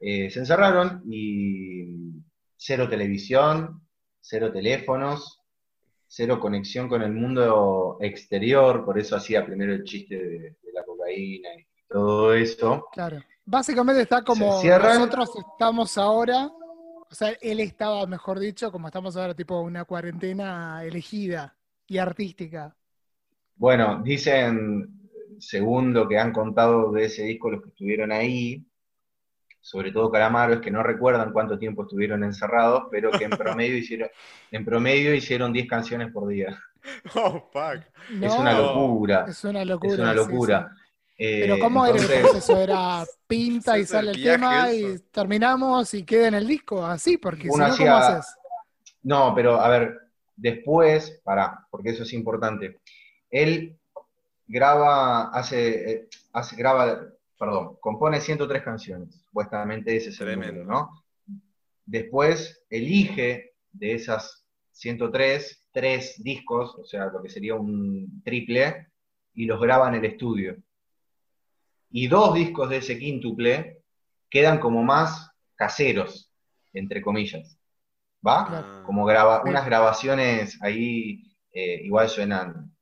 Eh, 0.00 0.30
se 0.30 0.40
encerraron 0.40 1.02
y 1.06 2.22
cero 2.56 2.88
televisión, 2.88 3.82
cero 4.20 4.52
teléfonos, 4.52 5.42
cero 6.06 6.38
conexión 6.40 6.88
con 6.88 7.02
el 7.02 7.12
mundo 7.12 7.98
exterior, 8.00 8.84
por 8.84 8.98
eso 8.98 9.16
hacía 9.16 9.44
primero 9.44 9.72
el 9.72 9.84
chiste 9.84 10.16
de, 10.16 10.56
la 10.72 10.84
cocaína 10.84 11.48
y 11.58 11.66
todo 11.88 12.34
eso. 12.34 12.86
Claro. 12.92 13.22
Básicamente 13.44 14.02
está 14.02 14.22
como 14.22 14.62
nosotros 14.62 15.30
estamos 15.38 15.96
ahora, 15.96 16.50
o 17.08 17.14
sea, 17.14 17.30
él 17.40 17.60
estaba, 17.60 18.04
mejor 18.06 18.40
dicho, 18.40 18.72
como 18.72 18.88
estamos 18.88 19.16
ahora, 19.16 19.34
tipo 19.34 19.60
una 19.60 19.84
cuarentena 19.84 20.82
elegida 20.84 21.56
y 21.86 21.98
artística. 21.98 22.74
Bueno, 23.54 24.02
dicen, 24.02 25.08
según 25.38 25.94
lo 25.94 26.08
que 26.08 26.18
han 26.18 26.32
contado 26.32 26.90
de 26.90 27.04
ese 27.04 27.22
disco 27.22 27.50
los 27.50 27.62
que 27.62 27.68
estuvieron 27.68 28.10
ahí, 28.10 28.66
sobre 29.66 29.90
todo 29.90 30.12
Calamaro, 30.12 30.54
es 30.54 30.60
que 30.60 30.70
no 30.70 30.80
recuerdan 30.84 31.32
cuánto 31.32 31.58
tiempo 31.58 31.82
estuvieron 31.82 32.22
encerrados, 32.22 32.84
pero 32.88 33.10
que 33.10 33.24
en 33.24 33.30
promedio 33.36 33.76
hicieron, 33.76 34.08
en 34.52 34.64
promedio 34.64 35.12
hicieron 35.12 35.52
10 35.52 35.68
canciones 35.68 36.12
por 36.12 36.28
día. 36.28 36.56
Oh, 37.16 37.50
fuck. 37.52 37.82
es 38.22 38.32
una 38.32 38.56
locura. 38.56 39.24
Es 39.28 39.42
una 39.42 39.64
locura. 39.64 39.92
Es 39.92 39.98
una 39.98 40.14
locura. 40.14 40.72
Eh, 41.18 41.40
pero 41.40 41.58
¿cómo 41.58 41.84
era 41.84 41.98
el 41.98 42.06
proceso? 42.06 42.60
¿Era 42.60 43.04
pinta 43.26 43.76
y 43.76 43.84
sale 43.84 44.12
el 44.12 44.22
tema 44.22 44.72
y 44.72 44.96
terminamos 45.10 45.92
y 45.94 46.04
queda 46.04 46.28
en 46.28 46.34
el 46.34 46.46
disco? 46.46 46.86
Así, 46.86 47.18
porque 47.18 47.50
si 47.50 47.58
no, 47.58 47.76
¿cómo 47.76 47.96
haces? 47.96 48.36
No, 49.02 49.34
pero 49.34 49.60
a 49.60 49.68
ver, 49.68 49.98
después, 50.36 51.20
para, 51.24 51.66
porque 51.68 51.90
eso 51.90 52.04
es 52.04 52.12
importante. 52.12 52.78
Él 53.28 53.76
graba, 54.46 55.30
hace, 55.30 55.90
eh, 55.90 56.08
hace, 56.34 56.54
graba, 56.54 57.00
perdón, 57.38 57.76
compone 57.80 58.20
103 58.20 58.62
canciones, 58.62 59.22
supuestamente 59.24 59.96
ese 59.96 60.10
es 60.10 60.20
el 60.20 60.32
número, 60.32 60.64
¿no? 60.64 61.04
Después 61.84 62.64
elige 62.70 63.54
de 63.72 63.94
esas 63.94 64.46
103, 64.72 65.66
tres 65.72 66.22
discos, 66.22 66.74
o 66.78 66.84
sea, 66.84 67.06
lo 67.06 67.22
que 67.22 67.28
sería 67.28 67.54
un 67.54 68.22
triple, 68.24 68.88
y 69.34 69.44
los 69.44 69.60
graba 69.60 69.88
en 69.88 69.96
el 69.96 70.04
estudio. 70.04 70.56
Y 71.90 72.08
dos 72.08 72.34
discos 72.34 72.70
de 72.70 72.78
ese 72.78 72.98
quíntuple 72.98 73.82
quedan 74.28 74.58
como 74.58 74.82
más 74.82 75.30
caseros, 75.54 76.32
entre 76.72 77.00
comillas. 77.00 77.58
¿Va? 78.26 78.46
Claro. 78.46 78.82
Como 78.84 79.04
graba, 79.04 79.42
unas 79.44 79.66
grabaciones 79.66 80.58
ahí, 80.62 81.22
eh, 81.52 81.82
igual 81.84 82.08
suenan, 82.08 82.74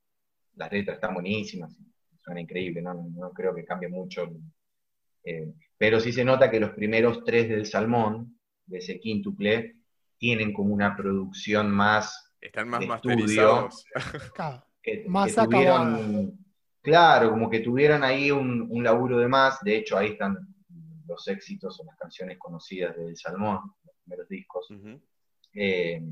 las 0.55 0.73
letras 0.73 0.97
están 0.97 1.15
buenísimas, 1.15 1.77
suena 2.25 2.41
increíble, 2.41 2.81
no, 2.83 2.95
no 2.95 3.31
creo 3.33 3.55
que 3.55 3.65
cambie 3.65 3.89
mucho. 3.89 4.31
eh, 5.25 5.53
pero 5.77 6.01
sí 6.01 6.13
se 6.13 6.25
nota 6.25 6.51
que 6.51 6.61
los 6.61 6.71
primeros 6.71 7.25
tres 7.25 7.49
del 7.49 7.67
Salmón, 7.67 8.39
de 8.67 8.79
ese 8.79 8.99
quíntuple, 9.01 9.77
tienen 10.19 10.53
como 10.53 10.73
una 10.73 10.97
producción 10.97 11.71
más 11.71 12.33
Están 12.41 12.69
más 12.69 12.81
de 12.81 12.87
masterizados. 12.87 13.85
Claro. 14.35 14.65
que, 14.83 15.05
Más 15.07 15.35
que 15.35 15.43
tuvieron, 15.43 16.39
claro, 16.81 17.31
como 17.31 17.51
que 17.51 17.61
tuvieron 17.61 18.03
ahí 18.05 18.31
un, 18.31 18.67
un 18.71 18.83
laburo 18.85 19.19
de 19.19 19.29
más, 19.29 19.61
de 19.63 19.77
hecho 19.77 19.99
ahí 19.99 20.11
están 20.13 20.37
los 21.07 21.29
éxitos 21.29 21.79
o 21.81 21.85
las 21.85 21.97
canciones 21.97 22.39
conocidas 22.39 22.97
del 22.97 23.17
Salmón, 23.17 23.61
los 23.85 23.95
primeros 24.03 24.29
discos. 24.29 24.69
Eh, 25.55 26.03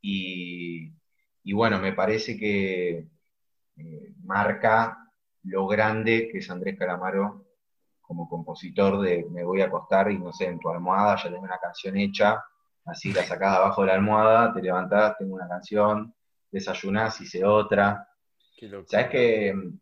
y, 0.00 0.92
y 1.42 1.52
bueno, 1.52 1.80
me 1.80 1.92
parece 1.92 2.36
que 2.38 3.08
eh, 3.76 4.12
marca 4.22 5.07
lo 5.48 5.66
grande 5.66 6.28
que 6.30 6.38
es 6.38 6.50
Andrés 6.50 6.78
Calamaro 6.78 7.44
como 8.00 8.28
compositor 8.28 9.00
de 9.00 9.26
Me 9.30 9.44
voy 9.44 9.60
a 9.60 9.66
acostar 9.66 10.10
y 10.10 10.18
no 10.18 10.32
sé, 10.32 10.46
en 10.46 10.58
tu 10.58 10.70
almohada 10.70 11.16
ya 11.16 11.30
tengo 11.30 11.42
una 11.42 11.58
canción 11.58 11.96
hecha, 11.96 12.42
así 12.86 13.12
la 13.12 13.22
sacás 13.22 13.56
abajo 13.56 13.82
de 13.82 13.88
la 13.88 13.94
almohada, 13.94 14.52
te 14.52 14.62
levantás, 14.62 15.18
tengo 15.18 15.34
una 15.34 15.48
canción, 15.48 16.14
desayunás, 16.50 17.20
hice 17.20 17.44
otra. 17.44 18.08
Sabes 18.86 19.08
que 19.08 19.52
mm, 19.54 19.78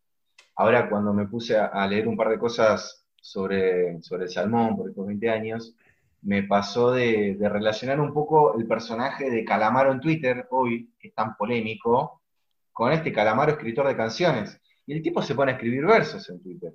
ahora 0.57 0.89
cuando 0.89 1.12
me 1.12 1.27
puse 1.27 1.57
a, 1.57 1.67
a 1.67 1.87
leer 1.87 2.09
un 2.09 2.17
par 2.17 2.29
de 2.29 2.39
cosas 2.39 3.07
sobre, 3.21 4.03
sobre 4.03 4.25
el 4.25 4.31
salmón 4.31 4.77
por 4.77 4.89
estos 4.89 5.07
20 5.07 5.31
años, 5.31 5.75
me 6.23 6.43
pasó 6.43 6.91
de, 6.91 7.37
de 7.39 7.49
relacionar 7.49 8.01
un 8.01 8.12
poco 8.12 8.59
el 8.59 8.67
personaje 8.67 9.31
de 9.31 9.45
Calamaro 9.45 9.93
en 9.93 10.01
Twitter 10.01 10.49
hoy, 10.51 10.93
que 10.99 11.09
es 11.09 11.14
tan 11.14 11.37
polémico, 11.37 12.23
con 12.73 12.93
este 12.93 13.12
Calamaro 13.12 13.53
escritor 13.53 13.87
de 13.87 13.97
canciones. 13.97 14.61
Y 14.87 14.95
el 14.95 15.03
tipo 15.03 15.20
se 15.22 15.34
pone 15.34 15.53
a 15.53 15.55
escribir 15.55 15.84
versos 15.84 16.28
en 16.30 16.41
Twitter. 16.43 16.72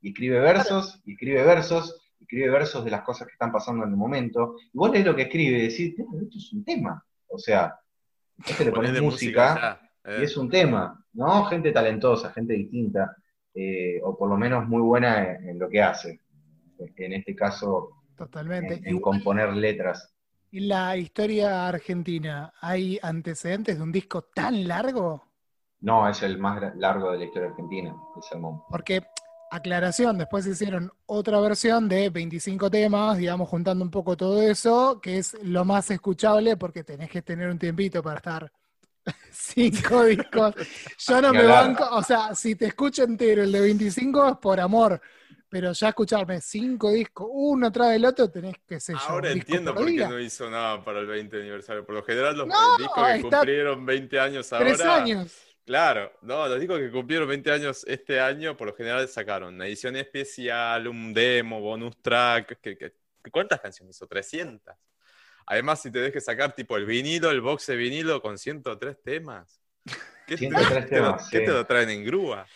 Y 0.00 0.08
escribe 0.08 0.40
versos, 0.40 1.00
y 1.04 1.12
escribe 1.12 1.42
versos, 1.44 2.00
y 2.20 2.24
escribe 2.24 2.50
versos 2.50 2.84
de 2.84 2.90
las 2.90 3.02
cosas 3.02 3.26
que 3.26 3.32
están 3.34 3.52
pasando 3.52 3.84
en 3.84 3.90
el 3.90 3.96
momento. 3.96 4.56
Y 4.72 4.78
vos 4.78 4.90
lees 4.90 5.04
lo 5.04 5.14
que 5.14 5.22
escribe 5.22 5.58
y 5.58 5.62
decís, 5.68 5.94
"Esto 5.98 6.02
esto 6.22 6.38
es 6.38 6.52
un 6.52 6.64
tema. 6.64 7.04
O 7.28 7.38
sea, 7.38 7.78
este 8.46 8.64
le 8.66 8.72
pones 8.72 9.00
música 9.02 9.80
eh. 10.04 10.18
y 10.20 10.24
es 10.24 10.36
un 10.36 10.48
tema, 10.50 11.04
¿no? 11.14 11.44
Gente 11.46 11.72
talentosa, 11.72 12.32
gente 12.32 12.54
distinta, 12.54 13.16
eh, 13.54 14.00
o 14.02 14.16
por 14.16 14.28
lo 14.28 14.36
menos 14.36 14.66
muy 14.68 14.80
buena 14.82 15.22
en, 15.36 15.48
en 15.50 15.58
lo 15.58 15.68
que 15.68 15.82
hace. 15.82 16.20
En 16.96 17.12
este 17.12 17.34
caso, 17.36 18.02
Totalmente. 18.16 18.74
en, 18.74 18.80
en 18.84 18.96
Igual, 18.96 19.02
componer 19.02 19.52
letras. 19.54 20.12
en 20.52 20.68
la 20.68 20.96
historia 20.96 21.66
argentina, 21.68 22.52
¿hay 22.60 22.98
antecedentes 23.02 23.76
de 23.76 23.82
un 23.82 23.92
disco 23.92 24.22
tan 24.34 24.66
largo? 24.68 25.33
No, 25.84 26.08
es 26.08 26.22
el 26.22 26.38
más 26.38 26.74
largo 26.76 27.12
de 27.12 27.18
la 27.18 27.24
historia 27.26 27.50
argentina, 27.50 27.94
el 28.16 28.22
Salmón. 28.22 28.62
Porque, 28.70 29.02
aclaración, 29.50 30.16
después 30.16 30.46
hicieron 30.46 30.90
otra 31.04 31.38
versión 31.40 31.90
de 31.90 32.08
25 32.08 32.70
temas, 32.70 33.18
digamos, 33.18 33.50
juntando 33.50 33.84
un 33.84 33.90
poco 33.90 34.16
todo 34.16 34.40
eso, 34.40 34.98
que 35.02 35.18
es 35.18 35.36
lo 35.42 35.66
más 35.66 35.90
escuchable 35.90 36.56
porque 36.56 36.84
tenés 36.84 37.10
que 37.10 37.20
tener 37.20 37.50
un 37.50 37.58
tiempito 37.58 38.02
para 38.02 38.16
estar 38.16 38.50
cinco 39.30 40.04
discos. 40.04 40.54
Yo 41.06 41.20
no 41.20 41.34
me 41.34 41.44
banco, 41.44 41.86
o 41.92 42.02
sea, 42.02 42.34
si 42.34 42.54
te 42.54 42.64
escucho 42.64 43.02
entero 43.02 43.42
el 43.42 43.52
de 43.52 43.60
25 43.60 44.28
es 44.28 44.36
por 44.38 44.60
amor, 44.60 44.98
pero 45.50 45.70
ya 45.72 45.90
escucharme 45.90 46.40
cinco 46.40 46.92
discos, 46.92 47.28
uno 47.30 47.70
tras 47.70 47.90
del 47.90 48.06
otro, 48.06 48.30
tenés 48.30 48.56
que 48.66 48.78
yo. 48.78 48.96
Ahora 49.06 49.32
entiendo 49.32 49.74
por 49.74 49.84
por 49.84 49.92
qué 49.92 50.08
no 50.08 50.18
hizo 50.18 50.48
nque 50.48 50.82
para 50.82 51.00
el 51.00 51.06
20 51.06 51.36
aniversario. 51.42 51.84
Por 51.84 51.96
lo 51.96 52.02
general, 52.02 52.38
los 52.38 52.46
No, 52.48 52.78
discos 52.78 53.06
que 53.06 53.20
cumplieron 53.20 53.84
20 53.84 54.18
años 54.18 54.50
ahora. 54.50 54.64
Tres 54.64 54.80
años. 54.80 55.53
Claro, 55.64 56.12
no, 56.20 56.46
los 56.46 56.60
discos 56.60 56.78
que 56.78 56.90
cumplieron 56.90 57.26
20 57.26 57.50
años 57.50 57.84
este 57.88 58.20
año, 58.20 58.54
por 58.56 58.66
lo 58.68 58.74
general 58.74 59.08
sacaron 59.08 59.54
una 59.54 59.66
edición 59.66 59.96
especial, 59.96 60.86
un 60.88 61.14
demo, 61.14 61.60
bonus 61.60 61.96
track. 62.02 62.60
que- 62.60 62.76
que- 62.76 62.92
¿Cuántas 63.30 63.60
canciones 63.60 63.96
hizo? 63.96 64.06
300. 64.06 64.74
Además, 65.46 65.80
si 65.80 65.90
te 65.90 66.00
dejes 66.00 66.24
sacar 66.24 66.54
tipo 66.54 66.76
el 66.76 66.84
vinilo, 66.84 67.30
el 67.30 67.40
box 67.40 67.66
de 67.66 67.76
vinilo 67.76 68.20
con 68.20 68.36
103 68.38 69.02
temas. 69.02 69.58
¿Qué, 70.26 70.34
te- 70.36 70.48
103 70.48 70.88
te 70.88 70.96
lo- 71.00 71.04
temas, 71.06 71.28
qué 71.30 71.38
sí. 71.38 71.44
te 71.46 71.50
lo 71.52 71.66
traen 71.66 71.88
en 71.90 72.04
grúa? 72.04 72.46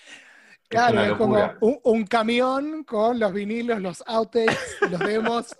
Claro, 0.69 1.03
es 1.03 1.13
como 1.13 1.55
un, 1.61 1.81
un 1.83 2.07
camión 2.07 2.85
con 2.85 3.19
los 3.19 3.33
vinilos, 3.33 3.81
los 3.81 4.03
outtakes, 4.07 4.77
los 4.91 5.01
demos. 5.01 5.57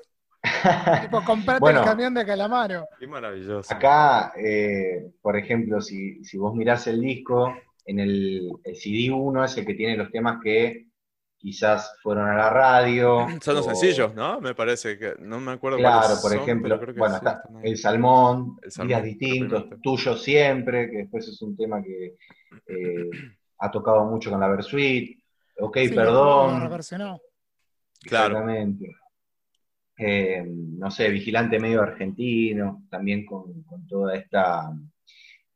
Tipo, 1.03 1.23
comprate 1.25 1.61
Bueno. 1.61 1.81
el 1.81 1.85
camión 1.87 2.15
de 2.15 2.25
Calamaro. 2.27 2.87
Qué 2.99 3.07
maravilloso. 3.07 3.73
Acá, 3.73 4.33
eh, 4.37 5.11
por 5.21 5.37
ejemplo, 5.37 5.81
si, 5.81 6.23
si 6.25 6.39
vos 6.39 6.55
mirás 6.55 6.87
el 6.87 7.01
disco, 7.01 7.55
en 7.85 8.01
el, 8.01 8.51
el 8.65 8.75
CD1 8.75 9.45
es 9.45 9.57
el 9.59 9.67
que 9.67 9.75
tiene 9.75 9.97
los 9.97 10.11
temas 10.11 10.39
que 10.43 10.87
quizás 11.41 11.95
fueron 12.03 12.29
a 12.29 12.37
la 12.37 12.51
radio. 12.51 13.27
Son 13.41 13.55
los 13.55 13.67
o- 13.67 13.71
sencillos, 13.75 14.15
¿no? 14.15 14.41
Me 14.41 14.55
parece 14.55 14.99
que. 14.99 15.15
No 15.21 15.41
me 15.41 15.53
acuerdo 15.53 15.79
Claro, 15.79 16.15
por 16.21 16.33
son, 16.33 16.41
ejemplo, 16.41 16.79
bueno, 16.97 17.15
sí, 17.15 17.25
está. 17.25 17.43
El 17.63 17.77
Salmón, 17.79 18.57
El 18.63 18.71
Salmón, 18.73 18.89
Días 18.89 19.03
Distintos. 19.05 19.65
Tuyo 19.83 20.17
Siempre, 20.17 20.91
que 20.91 20.97
después 20.99 21.27
es 21.29 21.41
un 21.43 21.57
tema 21.57 21.83
que 21.83 22.17
eh, 22.67 23.11
ha 23.59 23.71
tocado 23.71 24.05
mucho 24.05 24.31
con 24.31 24.41
la 24.41 24.49
Versuit. 24.49 25.19
Ok, 25.61 25.77
Sí, 25.79 25.89
lo- 25.89 25.95
lo 25.95 26.03
perdón. 26.03 26.61
reversionó. 26.61 27.21
Claro. 28.03 28.45
Eh, 29.99 30.45
no 30.47 30.91
sé, 30.91 31.09
Vigilante 31.11 31.59
Medio 31.59 31.83
Argentino, 31.83 32.85
también 32.91 33.27
con, 33.27 33.63
con 33.65 33.87
toda 33.87 34.15
esta, 34.17 34.71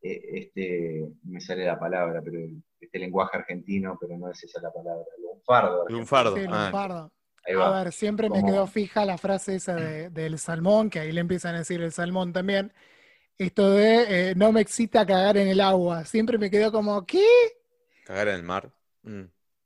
eh, 0.02 0.20
este, 0.34 1.06
me 1.24 1.40
sale 1.40 1.64
la 1.64 1.78
palabra, 1.78 2.20
pero 2.24 2.40
este 2.80 2.98
lenguaje 2.98 3.36
argentino, 3.38 3.96
pero 4.00 4.18
no 4.18 4.30
es 4.30 4.42
esa 4.42 4.60
la 4.60 4.72
palabra, 4.72 5.04
lunfardo. 5.22 5.82
argentino. 5.82 5.98
Lunfardo. 5.98 6.36
Sí, 6.36 6.42
ah. 6.48 6.64
Lunfardo. 6.64 7.12
A 7.60 7.82
ver, 7.82 7.92
siempre 7.92 8.30
me 8.30 8.44
quedó 8.44 8.66
fija 8.68 9.04
la 9.04 9.18
frase 9.18 9.56
esa 9.56 9.74
de- 9.74 10.10
del 10.10 10.38
salmón, 10.38 10.88
que 10.90 11.00
ahí 11.00 11.10
le 11.12 11.20
empiezan 11.20 11.56
a 11.56 11.58
decir 11.58 11.80
el 11.82 11.90
salmón 11.90 12.32
también. 12.32 12.72
Esto 13.36 13.70
de 13.72 14.30
eh, 14.30 14.34
no 14.36 14.52
me 14.52 14.60
excita 14.60 15.04
cagar 15.04 15.36
en 15.36 15.48
el 15.48 15.60
agua. 15.60 16.04
Siempre 16.04 16.38
me 16.38 16.50
quedó 16.50 16.70
como, 16.70 17.04
¿qué? 17.04 17.24
Cagar 18.04 18.28
en 18.28 18.34
el 18.36 18.42
mar. 18.44 18.70
Mm. 19.02 19.22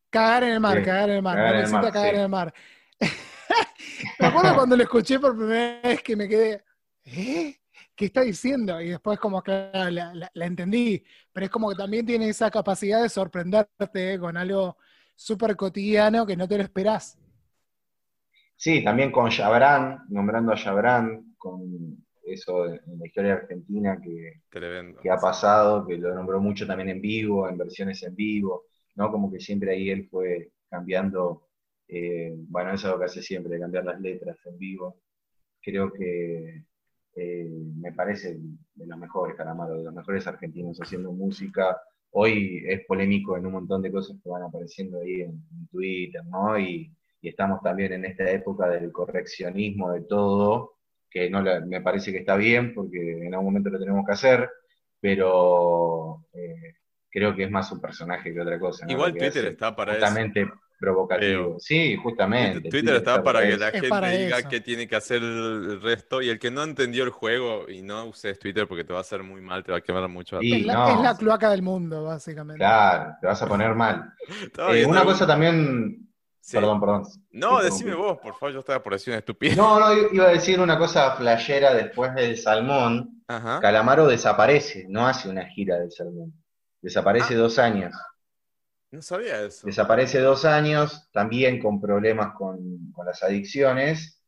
Cagar 0.09 0.45
en 0.45 0.53
el 0.55 0.61
mar, 0.61 0.79
Sí, 0.79 0.85
cagar 0.85 1.11
en 1.11 1.17
el 1.17 1.23
mar. 1.23 1.37
cagar 1.37 1.51
no 1.53 1.57
me 1.57 1.61
excita 1.63 1.83
mar, 1.83 1.93
cagar 1.93 2.11
sí. 2.11 2.17
en 2.17 2.23
el 2.23 2.29
mar. 2.31 2.55
me 4.19 4.27
acuerdo 4.27 4.55
cuando 4.55 4.77
lo 4.77 4.83
escuché 4.83 5.19
por 5.19 5.37
primera 5.37 5.81
vez 5.83 6.03
que 6.03 6.17
me 6.17 6.29
quedé, 6.29 6.65
¿eh? 7.05 7.57
¿Qué 7.95 8.07
está 8.07 8.23
diciendo? 8.23 8.81
Y 8.81 8.91
después 8.91 9.19
como 9.19 9.43
que 9.43 9.53
la, 9.73 9.91
la- 9.91 10.31
la 10.35 10.47
entendí, 10.47 11.03
pero 11.33 11.47
es 11.47 11.53
como 11.53 11.71
que 11.71 11.77
también 11.77 12.05
tiene 12.07 12.29
esa 12.29 12.51
capacidad 12.51 13.03
de 13.03 13.09
sorprenderte 13.09 14.19
con 14.19 14.37
algo 14.37 14.77
súper 15.15 15.57
cotidiano 15.57 16.27
que 16.27 16.37
no 16.37 16.47
te 16.49 16.59
lo 16.59 16.63
esperás. 16.65 17.19
Sí, 18.57 18.83
también 18.85 19.13
con 19.13 19.31
Chabrán, 19.31 20.01
nombrando 20.09 20.53
a 20.53 20.57
Chabrán, 20.57 21.35
con 21.37 22.05
eso 22.25 22.67
en 22.67 22.99
la 22.99 23.07
historia 23.07 23.35
argentina 23.35 24.01
que, 24.03 24.41
que 25.01 25.11
ha 25.11 25.19
pasado, 25.21 25.87
que 25.87 25.99
lo 25.99 26.15
nombró 26.15 26.41
mucho 26.41 26.67
también 26.67 26.91
en 26.91 27.01
vivo, 27.03 27.49
en 27.49 27.59
versiones 27.59 28.03
en 28.05 28.15
vivo, 28.17 28.65
¿no? 28.97 29.11
Como 29.13 29.31
que 29.33 29.41
siempre 29.41 29.73
ahí 29.73 29.91
él 29.91 30.09
fue 30.11 30.53
cambiando, 30.71 31.46
eh, 31.89 32.35
bueno, 32.49 32.73
eso 32.75 32.89
es 32.89 32.93
lo 32.95 32.99
que 32.99 33.05
hace 33.07 33.23
siempre, 33.23 33.55
de 33.55 33.61
cambiar 33.61 33.85
las 33.85 34.01
letras 34.01 34.37
en 34.47 34.59
vivo. 34.59 35.01
Creo 35.63 35.93
que 35.93 36.63
eh, 37.17 37.49
me 37.77 37.93
parece 37.93 38.37
de 38.75 38.87
los 38.87 38.99
mejores, 38.99 39.37
Calamaro, 39.37 39.79
de 39.79 39.85
los 39.85 39.95
mejores 39.95 40.27
argentinos 40.27 40.79
haciendo 40.81 41.13
música. 41.13 41.81
Hoy 42.11 42.65
es 42.67 42.85
polémico 42.87 43.37
en 43.37 43.47
un 43.47 43.53
montón 43.53 43.83
de 43.83 43.93
cosas 43.93 44.17
que 44.23 44.29
van 44.31 44.43
apareciendo 44.43 45.01
ahí 45.01 45.23
en, 45.23 45.31
en 45.51 45.67
Twitter, 45.71 46.23
¿no? 46.27 46.59
Y, 46.59 46.93
y 47.21 47.29
estamos 47.29 47.61
también 47.63 47.93
en 47.95 48.05
esta 48.05 48.31
época 48.31 48.69
del 48.69 48.93
correccionismo 48.93 49.93
de 49.93 50.03
todo, 50.03 50.75
que 51.11 51.29
no 51.31 51.43
la- 51.43 51.61
me 51.61 51.81
parece 51.81 52.13
que 52.13 52.19
está 52.19 52.37
bien 52.37 52.75
porque 52.75 53.27
en 53.27 53.35
algún 53.35 53.47
momento 53.47 53.71
lo 53.71 53.79
tenemos 53.79 54.05
que 54.07 54.13
hacer, 54.13 54.49
pero 55.01 56.27
eh, 56.33 56.75
creo 57.11 57.35
que 57.35 57.45
es 57.45 57.51
más 57.51 57.71
un 57.73 57.81
personaje 57.81 58.33
que 58.33 58.41
otra 58.41 58.59
cosa. 58.59 58.87
¿no? 58.87 58.93
Igual 58.93 59.13
Twitter 59.13 59.29
hace 59.29 59.49
está 59.49 59.75
para 59.75 59.93
eso. 59.95 60.07
Provocativo. 60.79 61.57
Sí, 61.59 61.97
justamente. 61.97 62.69
Twitter, 62.69 62.97
está 62.97 63.23
para 63.23 63.43
que 63.43 63.57
la 63.57 63.69
Es 63.69 63.81
gente 63.81 64.19
diga 64.19 64.39
eso. 64.39 64.49
qué 64.49 64.61
tiene 64.61 64.87
que 64.87 64.97
hacer 64.97 65.23
el 65.23 65.81
resto. 65.83 66.21
Y 66.23 66.29
el 66.29 66.39
que 66.39 66.51
no 66.51 66.63
entendió 66.63 67.05
el 67.05 67.11
juego 67.11 67.69
y 67.69 67.83
no 67.83 68.05
uses 68.07 68.39
Twitter 68.39 68.67
porque 68.69 68.85
te 68.85 68.93
va 68.93 68.99
a 68.99 69.03
hacer 69.03 69.23
muy 69.23 69.41
mal, 69.41 69.65
te 69.65 69.73
va 69.73 69.79
a 69.79 69.81
quemar 69.81 70.09
mucho. 70.09 70.37
la 70.37 70.45
Y- 70.45 70.61
es, 70.61 70.67
la, 70.67 70.75
no. 70.75 70.89
es 70.89 71.01
la 71.01 71.17
cloaca 71.17 71.51
del 71.51 71.63
mundo, 71.63 72.05
básicamente. 72.05 72.59
Claro, 72.59 73.15
te 73.21 73.27
vas 73.27 73.43
a 73.43 73.47
poner 73.47 73.75
mal. 73.75 74.13
Eh, 74.73 74.85
una 74.87 75.01
un- 75.03 75.07
cosa 75.07 75.27
también. 75.27 76.03
Sí. 76.41 76.57
Perdón, 76.59 76.79
perdón. 76.81 77.03
No, 77.33 77.61
decime 77.61 77.95
vos, 77.95 78.19
por 78.23 78.35
favor, 78.35 78.53
yo 78.53 78.61
estaba 78.61 78.81
por 78.81 78.93
decir 78.93 79.11
una 79.13 79.19
estupidez. 79.19 79.57
No, 79.57 79.81
no, 79.81 79.93
iba 80.13 80.27
a 80.27 80.29
decir 80.29 80.61
una 80.61 80.79
cosa 80.79 81.17
flashera 81.17 81.75
después 81.75 82.15
del 82.15 82.37
salmón. 82.37 83.21
Ajá. 83.27 83.59
Calamaro 83.61 84.07
desaparece, 84.07 84.87
no 84.89 85.09
hace 85.09 85.29
una 85.29 85.45
gira 85.47 85.77
del 85.81 85.91
salmón. 85.91 86.33
Desaparece 86.81 87.35
Ah. 87.35 87.39
dos 87.39 87.59
años. 87.59 87.93
No 88.91 89.03
sabía 89.03 89.43
eso. 89.43 89.67
Desaparece 89.67 90.21
dos 90.21 90.45
años, 90.45 91.09
también 91.13 91.61
con 91.61 91.81
problemas 91.81 92.35
con, 92.35 92.93
con 92.93 93.07
las 93.07 93.23
adicciones. 93.23 94.23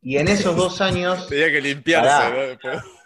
Y 0.00 0.16
en 0.16 0.28
esos 0.28 0.56
dos 0.56 0.80
años, 0.80 1.28
Tenía 1.28 1.50
que 1.50 1.60
limpiarse. 1.60 2.58
¿no? 2.64 2.82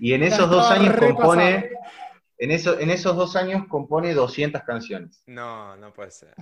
Y 0.00 0.14
en 0.14 0.24
esos 0.24 0.50
dos 0.50 0.68
años 0.68 0.96
compone, 0.96 1.70
en, 2.38 2.50
eso, 2.50 2.80
en 2.80 2.90
esos 2.90 3.14
dos 3.14 3.36
años 3.36 3.68
compone 3.68 4.12
200 4.12 4.62
canciones. 4.62 5.22
No, 5.26 5.76
no 5.76 5.92
puede 5.92 6.10
ser. 6.10 6.34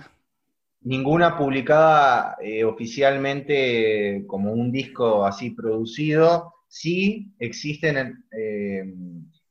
Ninguna 0.81 1.37
publicada 1.37 2.37
eh, 2.41 2.63
oficialmente 2.63 4.23
como 4.25 4.51
un 4.51 4.71
disco 4.71 5.23
así 5.25 5.51
producido. 5.51 6.55
Sí 6.67 7.35
existen 7.37 8.25
eh, 8.31 8.83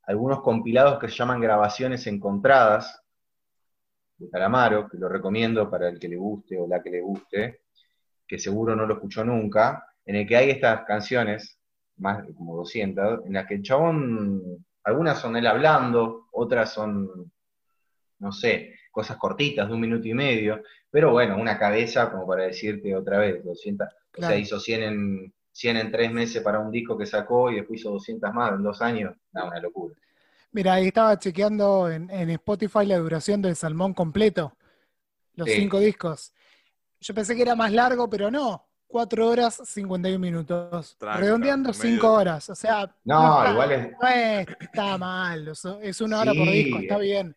algunos 0.02 0.40
compilados 0.40 0.98
que 0.98 1.08
se 1.08 1.14
llaman 1.14 1.40
grabaciones 1.40 2.04
encontradas 2.08 3.00
de 4.18 4.30
Calamaro, 4.30 4.88
que 4.88 4.98
lo 4.98 5.08
recomiendo 5.08 5.68
para 5.70 5.88
el 5.88 5.98
que 5.98 6.08
le 6.08 6.16
guste 6.16 6.58
o 6.58 6.66
la 6.66 6.82
que 6.82 6.90
le 6.90 7.00
guste, 7.00 7.60
que 8.26 8.38
seguro 8.38 8.74
no 8.74 8.86
lo 8.86 8.94
escuchó 8.94 9.24
nunca, 9.24 9.84
en 10.04 10.16
el 10.16 10.26
que 10.26 10.36
hay 10.36 10.50
estas 10.50 10.84
canciones, 10.84 11.58
más 11.98 12.26
de 12.26 12.34
como 12.34 12.56
200, 12.56 13.26
en 13.26 13.32
las 13.32 13.46
que 13.46 13.54
el 13.54 13.62
chabón, 13.62 14.64
algunas 14.84 15.18
son 15.18 15.36
él 15.36 15.46
hablando, 15.46 16.28
otras 16.32 16.72
son, 16.72 17.30
no 18.18 18.32
sé, 18.32 18.74
cosas 18.90 19.16
cortitas 19.16 19.68
de 19.68 19.74
un 19.74 19.80
minuto 19.80 20.08
y 20.08 20.14
medio, 20.14 20.62
pero 20.90 21.12
bueno, 21.12 21.36
una 21.36 21.58
cabeza 21.58 22.10
como 22.10 22.26
para 22.26 22.44
decirte 22.44 22.94
otra 22.94 23.18
vez, 23.18 23.44
200, 23.44 23.86
o 23.86 23.90
Claro. 24.12 24.32
sea, 24.32 24.40
hizo 24.40 24.58
100 24.58 24.82
en, 24.82 25.34
100 25.52 25.76
en 25.76 25.90
tres 25.92 26.10
meses 26.12 26.42
para 26.42 26.58
un 26.58 26.70
disco 26.70 26.96
que 26.96 27.04
sacó 27.04 27.50
y 27.50 27.56
después 27.56 27.80
hizo 27.80 27.90
200 27.90 28.32
más 28.32 28.52
en 28.52 28.62
dos 28.62 28.80
años, 28.80 29.14
no, 29.32 29.48
una 29.48 29.60
locura. 29.60 29.94
Mira, 30.56 30.72
ahí 30.72 30.86
estaba 30.86 31.18
chequeando 31.18 31.90
en, 31.90 32.08
en 32.10 32.30
Spotify 32.30 32.86
la 32.86 32.96
duración 32.96 33.42
del 33.42 33.54
Salmón 33.56 33.92
completo, 33.92 34.56
los 35.34 35.46
Sí. 35.46 35.56
cinco 35.56 35.78
discos. 35.80 36.32
Yo 36.98 37.12
pensé 37.12 37.36
que 37.36 37.42
era 37.42 37.54
más 37.54 37.70
largo, 37.72 38.08
pero 38.08 38.30
no. 38.30 38.62
4 38.86 39.28
horas 39.28 39.60
51 39.66 40.18
minutos. 40.18 40.96
Tranca, 40.96 41.20
Redondeando 41.20 41.68
medio. 41.72 41.82
5 41.82 42.10
horas. 42.10 42.48
O 42.48 42.54
sea, 42.54 42.90
No, 43.04 43.38
está, 43.40 43.52
igual 43.52 43.72
es, 43.72 43.90
no 44.48 44.56
está 44.60 44.96
mal. 44.96 45.48
es 45.82 46.00
una 46.00 46.20
hora 46.20 46.32
por 46.32 46.48
disco, 46.50 46.78
está 46.78 46.96
bien. 46.96 47.36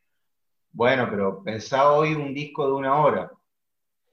bueno, 0.71 1.07
pero 1.09 1.43
pensá 1.43 1.91
hoy 1.91 2.13
un 2.13 2.33
disco 2.33 2.67
de 2.67 2.71
una 2.73 2.95
hora. 3.01 3.29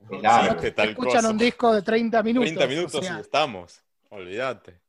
Es 0.01 0.09
Sí, 0.09 0.19
largo. 0.21 0.57
que 0.57 0.63
Te 0.63 0.73
tal 0.73 0.89
escuchan 0.89 1.13
cosa. 1.15 1.31
un 1.31 1.39
disco 1.39 1.73
de 1.73 1.83
30 1.83 2.23
minutos. 2.25 2.49
30 2.55 2.67
minutos 2.67 2.95
o 2.97 3.03
sea, 3.03 3.19
y 3.19 3.21
estamos. 3.21 3.81
Olvídate. 4.11 4.81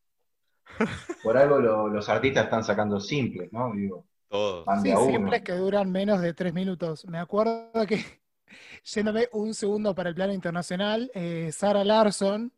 Por 1.23 1.37
algo 1.37 1.59
lo- 1.59 1.87
los 1.89 2.07
artistas 2.09 2.45
están 2.45 2.63
sacando 2.63 2.99
simples, 2.99 3.51
¿no? 3.51 3.71
Digo, 3.73 4.05
Todo. 4.29 4.65
van 4.65 4.83
de 4.83 4.95
Sí, 4.95 5.05
simples 5.11 5.41
que 5.41 5.53
duran 5.53 5.91
menos 5.91 6.21
de 6.21 6.33
tres 6.33 6.53
minutos. 6.53 7.05
Me 7.05 7.17
acuerdo 7.19 7.71
que, 7.87 8.03
yéndome 8.83 9.27
un 9.33 9.53
segundo 9.53 9.93
para 9.95 10.09
el 10.09 10.15
plano 10.15 10.33
internacional, 10.33 11.09
eh, 11.13 11.49
Sarah 11.51 11.83
Larson, 11.83 12.51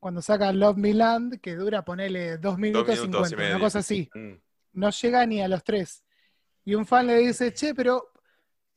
cuando 0.00 0.22
saca 0.22 0.52
Love 0.52 0.76
Me 0.76 0.94
Land, 0.94 1.40
que 1.40 1.56
dura, 1.56 1.84
ponele 1.84 2.38
dos 2.38 2.56
minutos 2.58 2.98
cincuenta, 3.00 3.36
una 3.50 3.58
cosa 3.58 3.80
así, 3.80 4.08
Mm. 4.14 4.34
no 4.74 4.90
llega 4.90 5.26
ni 5.26 5.42
a 5.42 5.48
los 5.48 5.64
tres. 5.64 6.04
Y 6.64 6.74
un 6.74 6.86
fan 6.86 7.06
le 7.06 7.16
dice, 7.18 7.52
che, 7.52 7.74
pero 7.74 8.12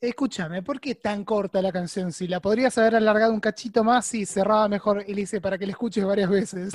escúchame, 0.00 0.62
¿por 0.62 0.80
qué 0.80 0.96
tan 0.96 1.24
corta 1.24 1.62
la 1.62 1.70
canción? 1.70 2.10
Si 2.10 2.26
la 2.26 2.40
podrías 2.40 2.76
haber 2.78 2.96
alargado 2.96 3.32
un 3.32 3.38
cachito 3.40 3.84
más 3.84 4.12
y 4.14 4.26
cerraba 4.26 4.66
mejor. 4.68 5.04
Y 5.06 5.14
le 5.14 5.20
dice, 5.20 5.40
para 5.40 5.56
que 5.58 5.66
la 5.66 5.72
escuches 5.72 6.04
varias 6.04 6.28
veces. 6.30 6.72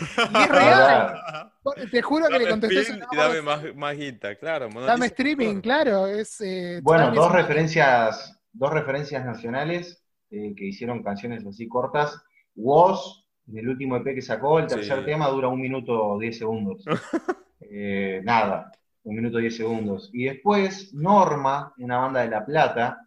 Y 0.00 0.36
es 0.42 0.48
real. 0.48 1.52
Te 1.90 2.02
juro 2.02 2.28
que 2.28 2.38
le 2.38 2.48
contesté 2.48 2.80
eso. 2.80 2.94
y 3.12 3.16
dame 3.16 3.42
más, 3.42 3.62
más 3.74 3.96
guita, 3.96 4.34
claro. 4.36 4.68
Dame 4.68 5.06
streaming, 5.06 5.60
claro. 5.60 6.06
Es, 6.06 6.40
eh, 6.40 6.80
Bueno, 6.82 7.10
dos 7.12 7.32
referencias, 7.32 8.38
dos 8.52 8.72
referencias 8.72 9.24
nacionales 9.24 10.02
eh, 10.30 10.54
que 10.56 10.66
hicieron 10.66 11.02
canciones 11.02 11.44
así 11.46 11.66
cortas. 11.68 12.20
Woz, 12.54 13.24
en 13.48 13.58
el 13.58 13.68
último 13.68 13.96
EP 13.96 14.14
que 14.14 14.22
sacó, 14.22 14.58
el 14.58 14.66
tercer 14.66 15.00
Sí. 15.00 15.04
tema 15.06 15.28
dura 15.28 15.48
un 15.48 15.60
minuto 15.60 16.18
10 16.18 16.38
segundos. 16.38 16.84
Eh, 17.70 18.22
nada, 18.24 18.72
un 19.02 19.16
minuto 19.16 19.36
10 19.36 19.54
segundos. 19.54 20.08
Y 20.14 20.24
después, 20.24 20.94
Norma, 20.94 21.74
una 21.76 21.98
banda 21.98 22.20
de 22.22 22.28
La 22.30 22.46
Plata, 22.46 22.98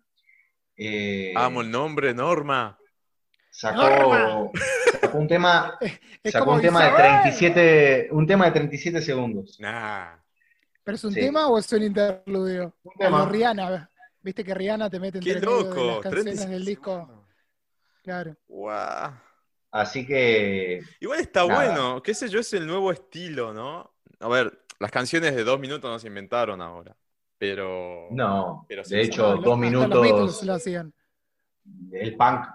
eh, 0.77 1.33
Amo 1.35 1.61
el 1.61 1.71
nombre, 1.71 2.13
Norma. 2.13 2.77
sacó, 3.49 3.81
Norma. 3.81 4.49
Sacó 5.11 5.17
un 5.19 5.27
tema, 5.27 5.77
es 6.23 6.31
sacó 6.31 6.45
como 6.45 6.55
un 6.57 6.61
tema 6.63 6.81
de 6.83 6.87
Isabel. 6.89 7.21
37, 7.23 8.07
un 8.11 8.27
tema 8.27 8.45
de 8.45 8.51
37 8.51 9.01
segundos. 9.01 9.59
Nah. 9.59 10.15
¿Pero 10.83 10.95
es 10.95 11.03
un 11.03 11.13
Sí. 11.13 11.19
tema 11.19 11.47
o 11.47 11.57
es 11.59 11.71
un 11.73 11.83
interludio? 11.83 12.73
Un 12.83 12.93
tema. 12.97 13.25
Rihanna, 13.29 13.89
viste 14.21 14.43
que 14.43 14.53
Rihanna 14.53 14.89
te 14.89 14.99
mete 14.99 15.19
Qué 15.19 15.33
entre 15.33 15.45
las 15.49 15.63
loco. 15.63 16.01
canciones 16.01 16.23
37 16.23 16.51
del 16.51 16.65
disco. 16.65 16.91
segundos. 16.95 17.25
Claro. 18.03 18.35
Así 19.71 20.05
que 20.05 20.81
Igual 20.99 21.19
está 21.21 21.45
Nada. 21.45 21.65
bueno, 21.73 22.03
qué 22.03 22.13
sé 22.13 22.27
yo, 22.27 22.39
es 22.39 22.51
el 22.53 22.67
nuevo 22.67 22.91
estilo, 22.91 23.53
¿no? 23.53 23.93
A 24.19 24.27
ver, 24.27 24.65
las 24.79 24.91
canciones 24.91 25.35
de 25.35 25.43
dos 25.43 25.59
minutos 25.59 25.89
no 25.89 25.97
se 25.99 26.07
inventaron 26.07 26.61
ahora, 26.61 26.95
pero... 27.37 28.07
no, 28.11 28.65
Pero 28.67 28.83
de 28.83 29.01
hecho, 29.01 29.35
dos 29.37 29.57
minutos. 29.57 30.01
Beatles 30.01 30.43
lo 30.43 30.53
hacían. 30.55 30.93
el 31.93 32.15
punk, 32.17 32.45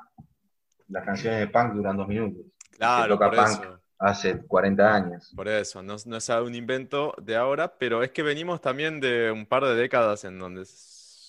las 0.89 1.05
canciones 1.05 1.41
de 1.41 1.49
punk 1.49 1.75
duran 1.75 1.97
dos 1.97 2.09
minutos. 2.09 2.45
Claro, 2.71 3.21
por 3.21 3.35
punk. 3.35 3.65
eso, 3.65 3.81
Hace 3.99 4.43
40 4.47 4.95
años. 4.95 5.35
por 5.35 5.49
eso, 5.49 5.83
no, 5.83 5.97
no 6.07 6.17
es 6.17 6.29
un 6.31 6.55
invento 6.55 7.15
de 7.23 7.37
ahora, 7.37 7.77
pero 7.79 8.03
es 8.03 8.11
que 8.13 8.23
venimos 8.23 8.61
también 8.61 9.01
de 9.01 9.31
un 9.31 9.47
par 9.47 9.65
de 9.65 9.75
décadas 9.75 10.25
en 10.25 10.39
donde 10.39 10.65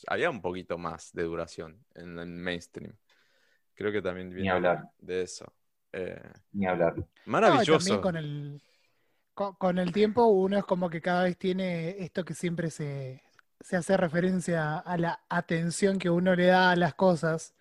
había 0.07 0.29
un 0.29 0.41
poquito 0.41 0.77
más 0.77 1.11
de 1.13 1.23
duración 1.23 1.85
en 1.95 2.17
el 2.19 2.27
mainstream. 2.29 2.95
Creo 3.75 3.91
que 3.91 4.01
también 4.01 4.33
viene 4.33 4.49
hablar. 4.51 4.89
de 4.99 5.23
eso. 5.23 5.53
Eh, 5.93 6.21
Ni 6.53 6.65
hablar. 6.67 6.95
No, 6.97 7.07
maravilloso. 7.25 7.77
también 7.77 8.01
con 8.01 8.17
el, 8.17 8.61
con, 9.33 9.55
con 9.55 9.79
el 9.79 9.93
tiempo 9.93 10.27
uno 10.27 10.57
es 10.57 10.65
como 10.65 10.89
que 10.89 11.01
cada 11.01 11.23
vez 11.25 11.37
tiene 11.37 11.91
esto 12.03 12.25
que 12.25 12.33
siempre 12.35 12.71
se, 12.71 13.23
se 13.61 13.77
hace 13.77 13.97
referencia 13.97 14.79
a 14.79 14.97
la 14.97 15.21
atención 15.29 15.99
que 15.99 16.09
uno 16.09 16.35
le 16.35 16.47
da 16.47 16.71
a 16.71 16.75
las 16.77 16.95
cosas. 16.95 17.55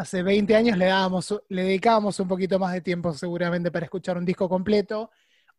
Hace 0.00 0.22
20 0.22 0.56
años 0.56 0.78
le 0.78 1.62
dedicábamos 1.62 2.18
un 2.20 2.26
poquito 2.26 2.58
más 2.58 2.72
de 2.72 2.80
tiempo 2.80 3.12
seguramente 3.12 3.70
para 3.70 3.84
escuchar 3.84 4.16
un 4.16 4.24
disco 4.24 4.48
completo. 4.48 5.10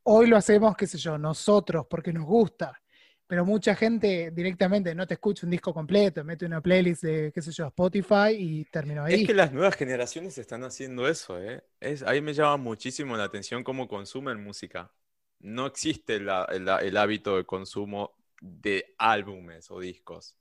Hoy 0.02 0.26
lo 0.26 0.36
hacemos, 0.36 0.76
qué 0.76 0.88
sé 0.88 0.98
yo, 0.98 1.16
nosotros, 1.16 1.86
porque 1.88 2.12
nos 2.12 2.26
gusta. 2.26 2.82
Pero 3.28 3.46
mucha 3.46 3.76
gente 3.76 4.32
directamente 4.32 4.96
no 4.96 5.06
te 5.06 5.14
escucha 5.14 5.46
un 5.46 5.52
disco 5.52 5.76
completo, 5.76 6.24
mete 6.24 6.48
una 6.48 6.60
playlist 6.60 7.04
de, 7.04 7.32
qué 7.32 7.40
sé 7.40 7.52
yo, 7.52 7.68
Spotify 7.68 8.32
y 8.36 8.66
terminó 8.66 9.04
ahí. 9.04 9.22
Es 9.22 9.28
que 9.28 9.36
las 9.36 9.54
nuevas 9.54 9.76
generaciones 9.76 10.36
están 10.40 10.64
haciendo 10.64 11.08
eso, 11.08 11.40
¿eh? 11.40 11.64
Es, 11.80 12.02
ahí 12.02 12.20
me 12.20 12.34
llama 12.34 12.58
muchísimo 12.58 13.16
la 13.16 13.26
atención 13.26 13.64
cómo 13.64 13.88
consumen 13.88 14.44
música. 14.44 14.92
No 15.40 15.68
existe 15.68 16.16
el 16.16 16.98
hábito 16.98 17.38
de 17.38 17.46
consumo 17.46 18.16
de 18.42 18.96
álbumes 18.98 19.70
o 19.70 19.80
discos. 19.80 20.36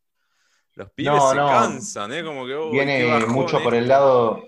Los 0.75 0.91
pibes 0.93 1.25
No, 1.25 1.31
se 1.31 1.37
no. 1.37 1.47
cansan, 1.47 2.13
¿eh? 2.13 2.25
Como 2.25 2.47
que, 2.47 2.57
"Uy, 2.57 2.93
qué 2.95 3.05
Viene 3.05 3.05
bajón 3.05 3.29
mucho 3.29 3.63
por 3.63 3.75
el 3.75 3.89
esto". 3.89 3.89
lado, 3.89 4.45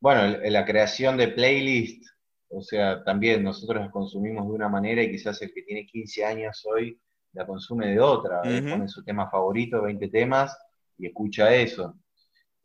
bueno, 0.00 0.38
la 0.44 0.64
creación 0.66 1.16
de 1.16 1.28
playlist. 1.28 2.06
O 2.50 2.62
sea, 2.62 3.02
también 3.04 3.42
nosotros 3.44 3.82
las 3.82 3.90
consumimos 3.92 4.46
de 4.46 4.52
una 4.54 4.68
manera 4.68 5.02
y 5.02 5.10
quizás 5.10 5.40
el 5.42 5.52
que 5.54 5.62
tiene 5.62 5.86
15 5.86 6.24
años 6.24 6.64
hoy 6.66 7.00
la 7.32 7.46
consume 7.46 7.88
de 7.88 8.00
otra. 8.00 8.42
eh. 8.42 8.62
Pone 8.68 8.88
su 8.88 9.02
tema 9.04 9.30
favorito, 9.30 9.82
20 9.82 10.08
temas, 10.08 10.56
y 10.98 11.06
escucha 11.06 11.54
eso. 11.54 11.94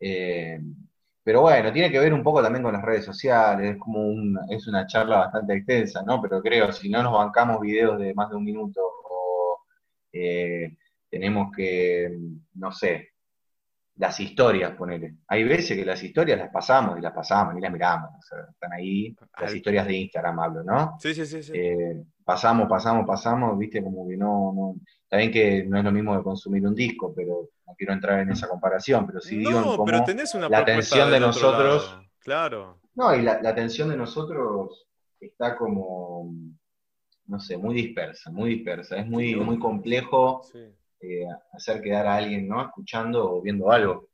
Eh, 0.00 0.60
pero 1.22 1.42
bueno, 1.42 1.72
tiene 1.72 1.90
que 1.90 1.98
ver 1.98 2.14
un 2.14 2.22
poco 2.22 2.42
también 2.42 2.62
con 2.64 2.72
las 2.72 2.82
redes 2.82 3.04
sociales, 3.04 3.72
es 3.72 3.78
como 3.78 4.00
un- 4.06 4.38
es 4.50 4.66
una 4.68 4.86
charla 4.86 5.18
bastante 5.18 5.54
extensa, 5.56 6.02
¿no? 6.02 6.22
Pero 6.22 6.40
creo, 6.42 6.72
si 6.72 6.88
no 6.90 7.02
nos 7.02 7.12
bancamos 7.12 7.60
videos 7.60 7.98
de 7.98 8.14
más 8.14 8.30
de 8.30 8.36
un 8.36 8.44
minuto 8.44 8.80
o 8.82 9.60
eh, 10.12 10.77
tenemos 11.10 11.50
que, 11.56 12.18
no 12.54 12.72
sé, 12.72 13.10
las 13.96 14.20
historias, 14.20 14.76
ponele. 14.76 15.16
Hay 15.26 15.42
veces 15.44 15.76
que 15.76 15.84
las 15.84 16.02
historias 16.02 16.38
las 16.38 16.50
pasamos 16.50 16.98
y 16.98 17.00
las 17.00 17.12
pasamos 17.12 17.56
y 17.56 17.60
las 17.60 17.72
miramos. 17.72 18.10
o 18.16 18.22
sea, 18.22 18.38
están 18.50 18.72
ahí, 18.72 19.14
las 19.40 19.52
historias 19.54 19.86
de 19.86 19.94
Instagram 19.96 20.38
hablo, 20.38 20.62
¿no? 20.62 20.96
Sí, 21.00 21.14
sí, 21.14 21.26
sí. 21.26 21.42
sí. 21.42 21.52
Eh, 21.54 22.04
pasamos, 22.24 22.68
pasamos, 22.68 23.04
pasamos, 23.06 23.58
viste, 23.58 23.82
como 23.82 24.06
que 24.08 24.16
no, 24.16 24.52
no. 24.54 24.74
Está 25.02 25.16
bien 25.16 25.32
que 25.32 25.64
no 25.64 25.78
es 25.78 25.84
lo 25.84 25.90
mismo 25.90 26.16
que 26.16 26.22
consumir 26.22 26.64
un 26.66 26.74
disco, 26.76 27.12
pero 27.16 27.48
no 27.66 27.74
quiero 27.76 27.92
entrar 27.92 28.20
en 28.20 28.30
esa 28.30 28.48
comparación, 28.48 29.04
pero 29.06 29.20
sí 29.20 29.38
digo 29.38 29.50
no, 29.52 29.64
cómo. 29.72 29.84
pero 29.84 30.04
tenés 30.04 30.32
una 30.34 30.48
la 30.48 30.58
atención 30.58 31.10
de 31.10 31.18
nosotros- 31.20 31.90
lado. 31.90 32.02
Claro. 32.20 32.78
No, 32.94 33.14
y 33.14 33.22
la, 33.22 33.40
la 33.42 33.48
atención 33.50 33.88
de 33.88 33.96
nosotros 33.96 34.86
está 35.18 35.56
como, 35.56 36.30
no 37.26 37.40
sé, 37.40 37.56
muy 37.56 37.74
dispersa, 37.74 38.30
muy 38.30 38.50
dispersa. 38.56 38.96
Es 38.98 39.06
muy, 39.08 39.28
Sí, 39.32 39.36
muy 39.36 39.58
complejo 39.58 40.42
Sí. 40.52 40.60
Eh, 41.00 41.26
hacer 41.52 41.82
quedar 41.82 42.06
a 42.06 42.16
alguien, 42.16 42.48
¿no? 42.48 42.62
Escuchando 42.62 43.32
o 43.32 43.42
viendo 43.42 43.70
algo. 43.70 44.08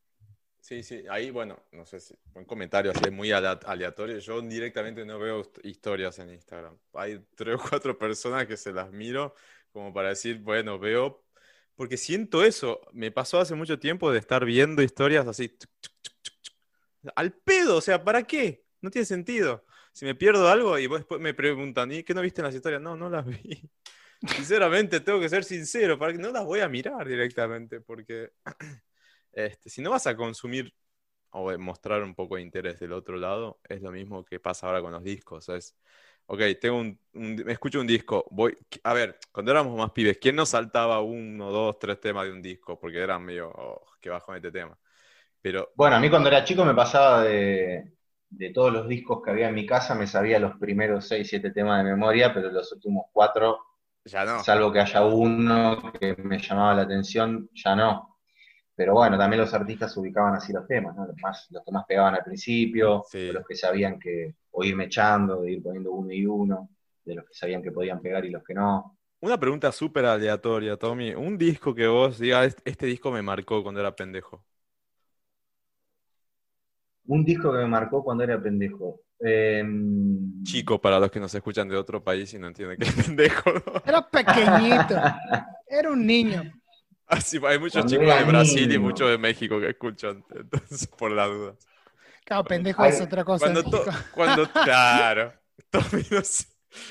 Sí, 0.61 0.82
sí, 0.82 1.05
ahí, 1.11 1.30
bueno, 1.30 1.62
no 1.72 1.85
sé 1.85 2.01
si 2.01 2.14
un 2.32 2.47
comentario 2.47 2.91
así 2.91 3.11
muy 3.11 3.32
alea- 3.32 3.61
aleatorio. 3.66 4.18
Yo 4.18 4.41
directamente 4.41 5.05
no 5.05 5.18
veo 5.18 5.43
hist- 5.43 5.61
historias 5.62 6.18
en 6.20 6.30
Instagram. 6.30 6.78
Hay 6.95 7.18
tres 7.35 7.57
o 7.57 7.59
cuatro 7.68 7.99
personas 7.99 8.47
que 8.47 8.57
se 8.57 8.72
las 8.72 8.91
miro 8.91 9.35
como 9.72 9.93
para 9.93 10.11
decir, 10.11 10.39
bueno, 10.41 10.78
veo, 10.78 11.22
porque 11.74 11.97
siento 11.99 12.43
eso. 12.45 12.80
Me 12.93 13.11
pasó 13.11 13.41
hace 13.41 13.55
mucho 13.55 13.78
tiempo 13.78 14.11
de 14.11 14.18
estar 14.20 14.45
viendo 14.47 14.82
historias 14.82 15.26
así, 15.26 15.55
al 17.16 17.32
pedo, 17.32 17.76
o 17.76 17.80
sea, 17.80 18.03
¿para 18.05 18.22
qué? 18.24 18.64
No 18.80 18.91
tiene 18.91 19.05
sentido. 19.07 19.64
Si 19.93 20.05
me 20.05 20.14
pierdo 20.14 20.49
algo 20.49 20.78
y 20.78 20.89
después 20.89 21.20
me 21.20 21.35
preguntan, 21.35 21.93
¿y 21.93 22.03
qué 22.03 22.14
no 22.14 22.22
viste 22.22 22.41
en 22.41 22.47
las 22.47 22.55
historias? 22.55 22.82
No, 22.82 22.97
no 22.97 23.09
las 23.11 23.26
vi. 23.26 23.70
Sinceramente, 24.26 25.00
tengo 25.00 25.20
que 25.20 25.28
ser 25.28 25.44
sincero, 25.44 25.98
para 25.98 26.12
que 26.12 26.18
no 26.18 26.30
las 26.30 26.44
voy 26.44 26.60
a 26.60 26.68
mirar 26.68 27.06
directamente, 27.06 27.80
porque 27.80 28.30
este, 29.32 29.70
si 29.70 29.82
no 29.82 29.90
vas 29.90 30.06
a 30.06 30.16
consumir 30.16 30.72
o 31.30 31.56
mostrar 31.58 32.02
un 32.02 32.14
poco 32.14 32.36
de 32.36 32.42
interés 32.42 32.80
del 32.80 32.92
otro 32.92 33.16
lado, 33.18 33.60
es 33.68 33.82
lo 33.82 33.92
mismo 33.92 34.24
que 34.24 34.40
pasa 34.40 34.66
ahora 34.68 34.82
con 34.82 34.92
los 34.92 35.04
discos. 35.04 35.48
Es, 35.50 35.76
ok, 36.26 36.40
tengo 36.60 36.78
un, 36.78 37.00
un- 37.14 37.36
me 37.44 37.52
escucho 37.54 37.80
un 37.80 37.86
disco, 37.88 38.26
voy, 38.30 38.56
a 38.84 38.94
ver, 38.94 39.18
cuando 39.32 39.52
éramos 39.52 39.76
más 39.78 39.92
pibes, 39.92 40.18
¿quién 40.18 40.36
no 40.36 40.46
saltaba 40.46 41.00
uno, 41.02 41.50
dos, 41.52 41.78
tres 41.78 42.00
temas 42.00 42.26
de 42.26 42.32
un 42.32 42.42
disco? 42.42 42.78
Porque 42.80 42.98
eran 43.00 43.24
medio, 43.24 43.50
oh, 43.54 43.84
qué 44.00 44.10
bajo 44.10 44.34
este 44.34 44.52
tema. 44.52 44.78
Pero, 45.42 45.72
Bueno, 45.74 45.96
a 45.96 46.00
mí 46.00 46.08
cuando 46.10 46.28
era 46.28 46.44
chico 46.44 46.64
me 46.64 46.74
pasaba 46.74 47.22
de, 47.24 47.92
de 48.30 48.50
todos 48.50 48.72
los 48.72 48.88
discos 48.88 49.20
que 49.22 49.30
había 49.30 49.48
en 49.48 49.54
mi 49.54 49.66
casa, 49.66 49.94
me 49.94 50.06
sabía 50.06 50.38
los 50.38 50.56
primeros 50.56 51.06
seis, 51.08 51.28
siete 51.28 51.50
temas 51.50 51.82
de 51.84 51.90
memoria, 51.90 52.32
pero 52.32 52.50
los 52.50 52.70
últimos 52.72 53.06
cuatro, 53.12 53.58
ya 54.05 54.24
no. 54.24 54.42
salvo 54.42 54.72
que 54.72 54.80
haya 54.80 55.05
uno 55.05 55.92
que 55.98 56.16
me 56.16 56.38
llamaba 56.38 56.74
la 56.74 56.82
atención, 56.82 57.48
ya 57.55 57.74
no. 57.76 58.18
Pero 58.76 58.94
bueno, 58.94 59.16
también 59.18 59.40
los 59.40 59.55
artistas 59.55 59.96
ubicaban 59.96 60.34
así 60.34 60.52
los 60.52 60.66
temas, 60.66 60.96
¿no? 60.96 61.07
Los, 61.07 61.16
más, 61.22 61.46
los 61.50 61.64
que 61.64 61.70
más 61.72 61.84
pegaban 61.86 62.14
al 62.14 62.24
principio, 62.24 63.05
Sí. 63.09 63.30
los 63.32 63.46
que 63.46 63.55
sabían 63.55 63.98
que, 64.00 64.34
o 64.50 64.64
ir 64.64 64.74
mechando, 64.76 65.42
de 65.42 65.52
ir 65.52 65.62
poniendo 65.62 65.92
uno 65.92 66.12
y 66.12 66.26
uno, 66.26 66.70
de 67.05 67.14
los 67.14 67.24
que 67.26 67.34
sabían 67.34 67.62
que 67.62 67.70
podían 67.72 68.00
pegar 68.00 68.24
y 68.24 68.30
los 68.30 68.42
que 68.42 68.55
no. 68.55 68.98
Una 69.20 69.38
pregunta 69.38 69.70
súper 69.72 70.05
aleatoria, 70.07 70.76
Tommy. 70.76 71.14
Un 71.14 71.38
disco 71.38 71.74
que 71.74 71.86
vos 71.86 72.18
digas, 72.18 72.46
"Este- 72.48 72.70
este 72.70 72.86
disco 72.86 73.11
me 73.12 73.22
marcó 73.22 73.62
cuando 73.62 73.80
era 73.80 73.94
pendejo. 73.94 74.44
Un 77.07 77.24
disco 77.24 77.52
que 77.52 77.59
me 77.59 77.66
marcó 77.66 78.02
cuando 78.02 78.24
era 78.24 78.40
pendejo. 78.40 79.00
Em, 79.20 80.42
Chico, 80.42 80.80
para 80.80 80.98
los 80.98 81.11
que 81.11 81.20
nos 81.20 81.34
escuchan 81.34 81.68
de 81.68 81.76
otro 81.76 82.02
país 82.02 82.32
y 82.34 82.38
no 82.38 82.48
entienden 82.48 82.78
qué 82.78 82.84
es 82.84 82.94
pendejo. 83.07 83.52
¿no? 83.52 83.82
Era 83.86 84.09
pequeñito, 84.09 84.94
era 85.68 85.90
un 85.90 86.07
niño. 86.07 86.42
Ah, 87.07 87.20
sí, 87.20 87.38
hay 87.46 87.59
muchos 87.59 87.82
Cuando 87.84 87.90
chicos 87.90 88.18
de 88.18 88.24
Brasil 88.24 88.72
y 88.72 88.78
muchos 88.78 89.11
de 89.11 89.18
México 89.18 89.61
que 89.61 89.68
escuchan, 89.70 90.24
entonces 90.30 90.86
por 90.98 91.11
la 91.11 91.26
duda. 91.26 91.55
Claro, 92.24 92.44
pendejo 92.44 92.82
Ay, 92.82 92.90
es 92.92 93.00
otra 93.02 93.24
cosa. 93.24 93.44
Cuando, 93.44 93.62
to- 93.62 93.84
cuando 94.14 94.48
claro, 94.50 95.32
Tommy, 95.70 96.02
no 96.11 96.22
sé. 96.22 96.46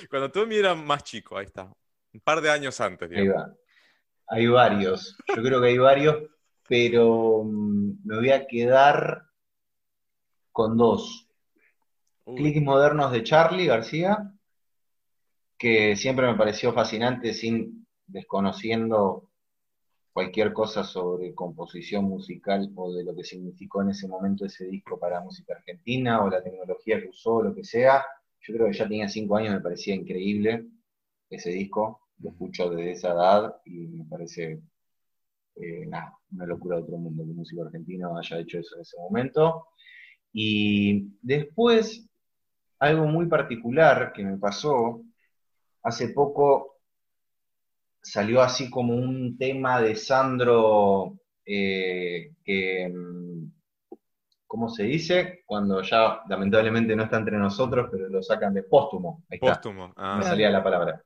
cuando 0.09 0.32
Tommy 0.32 0.55
era 0.55 0.76
más 0.76 1.03
chico, 1.03 1.38
ahí 1.38 1.45
está, 1.45 1.64
un 2.14 2.20
par 2.22 2.41
de 2.41 2.51
años 2.51 2.80
antes, 2.80 3.09
Ahí 3.11 3.28
va. 3.28 3.53
Hay 4.28 4.47
varios. 4.47 5.18
Yo 5.36 5.43
creo 5.43 5.61
que 5.61 5.68
hay 5.68 5.78
varios, 5.78 6.18
pero 6.68 7.43
mm, 7.43 7.91
me 8.05 8.16
voy 8.18 8.32
a 8.32 8.45
quedar 8.47 9.24
con 10.54 10.78
dos. 10.78 11.28
Clics 12.26 12.62
modernos 12.62 13.12
de 13.12 13.24
Charlie 13.24 13.66
García, 13.66 14.32
que 15.58 15.97
siempre 15.97 16.26
me 16.28 16.36
pareció 16.36 16.72
fascinante, 16.72 17.34
sin 17.34 17.86
desconociendo 18.08 19.30
cualquier 20.14 20.54
cosa 20.54 20.84
sobre 20.84 21.34
composición 21.34 22.06
musical 22.06 22.72
o 22.76 22.93
de 22.93 23.04
lo 23.04 23.16
que 23.16 23.24
significó 23.24 23.82
en 23.82 23.89
ese 23.89 24.08
momento 24.08 24.45
ese 24.45 24.66
disco 24.66 24.99
para 24.99 25.22
música 25.22 25.56
argentina 25.56 26.24
o 26.24 26.30
la 26.30 26.41
tecnología 26.41 27.01
que 27.01 27.10
usó, 27.10 27.41
lo 27.41 27.54
que 27.54 27.64
sea. 27.64 28.06
Yo 28.39 28.54
creo 28.54 28.68
que 28.68 28.78
ya 28.78 28.88
tenía 28.88 29.10
cinco 29.10 29.36
años, 29.36 29.56
me 29.56 29.62
parecía 29.62 29.95
increíble 29.95 30.68
ese 31.30 31.49
disco. 31.49 32.01
Lo 32.20 32.30
escucho 32.30 32.70
desde 32.70 32.91
esa 32.91 33.14
edad 33.14 33.56
y 33.66 33.88
me 33.88 34.06
parece 34.06 34.62
eh, 35.56 35.88
una 35.88 36.45
locura 36.45 36.78
de 36.78 36.84
otro 36.84 36.97
mundo 36.97 37.24
que 37.24 37.32
un 37.32 37.38
músico 37.38 37.64
argentino 37.64 38.16
haya 38.16 38.39
hecho 38.39 38.60
eso 38.60 38.76
en 38.76 38.82
ese 38.82 38.97
momento. 38.99 39.68
Y 40.34 41.09
después, 41.21 42.05
algo 42.79 43.05
muy 43.05 43.27
particular 43.27 44.11
que 44.13 44.23
me 44.23 44.38
pasó, 44.38 45.01
hace 45.84 46.09
poco 46.09 46.79
salió 48.01 48.41
así 48.41 48.69
como 48.69 48.95
un 48.95 49.38
tema 49.38 49.79
de 49.81 49.95
Sandro 49.95 51.13
eh, 51.45 52.34
que, 52.43 52.89
mm, 52.93 53.51
¿cómo 54.47 54.69
se 54.69 54.84
dice? 54.84 55.43
Cuando 55.45 55.81
ya 55.81 56.21
lamentablemente 56.27 56.95
no 56.95 57.03
está 57.03 57.17
entre 57.17 57.38
nosotros, 57.38 57.88
pero 57.91 58.09
lo 58.09 58.21
sacan 58.21 58.53
de 58.53 58.63
póstumo. 58.63 59.23
Ahí 59.29 59.38
está, 59.41 59.53
póstumo. 59.53 59.93
Ah. 59.95 60.17
me 60.17 60.23
salía 60.25 60.49
la 60.49 60.63
palabra. 60.63 61.01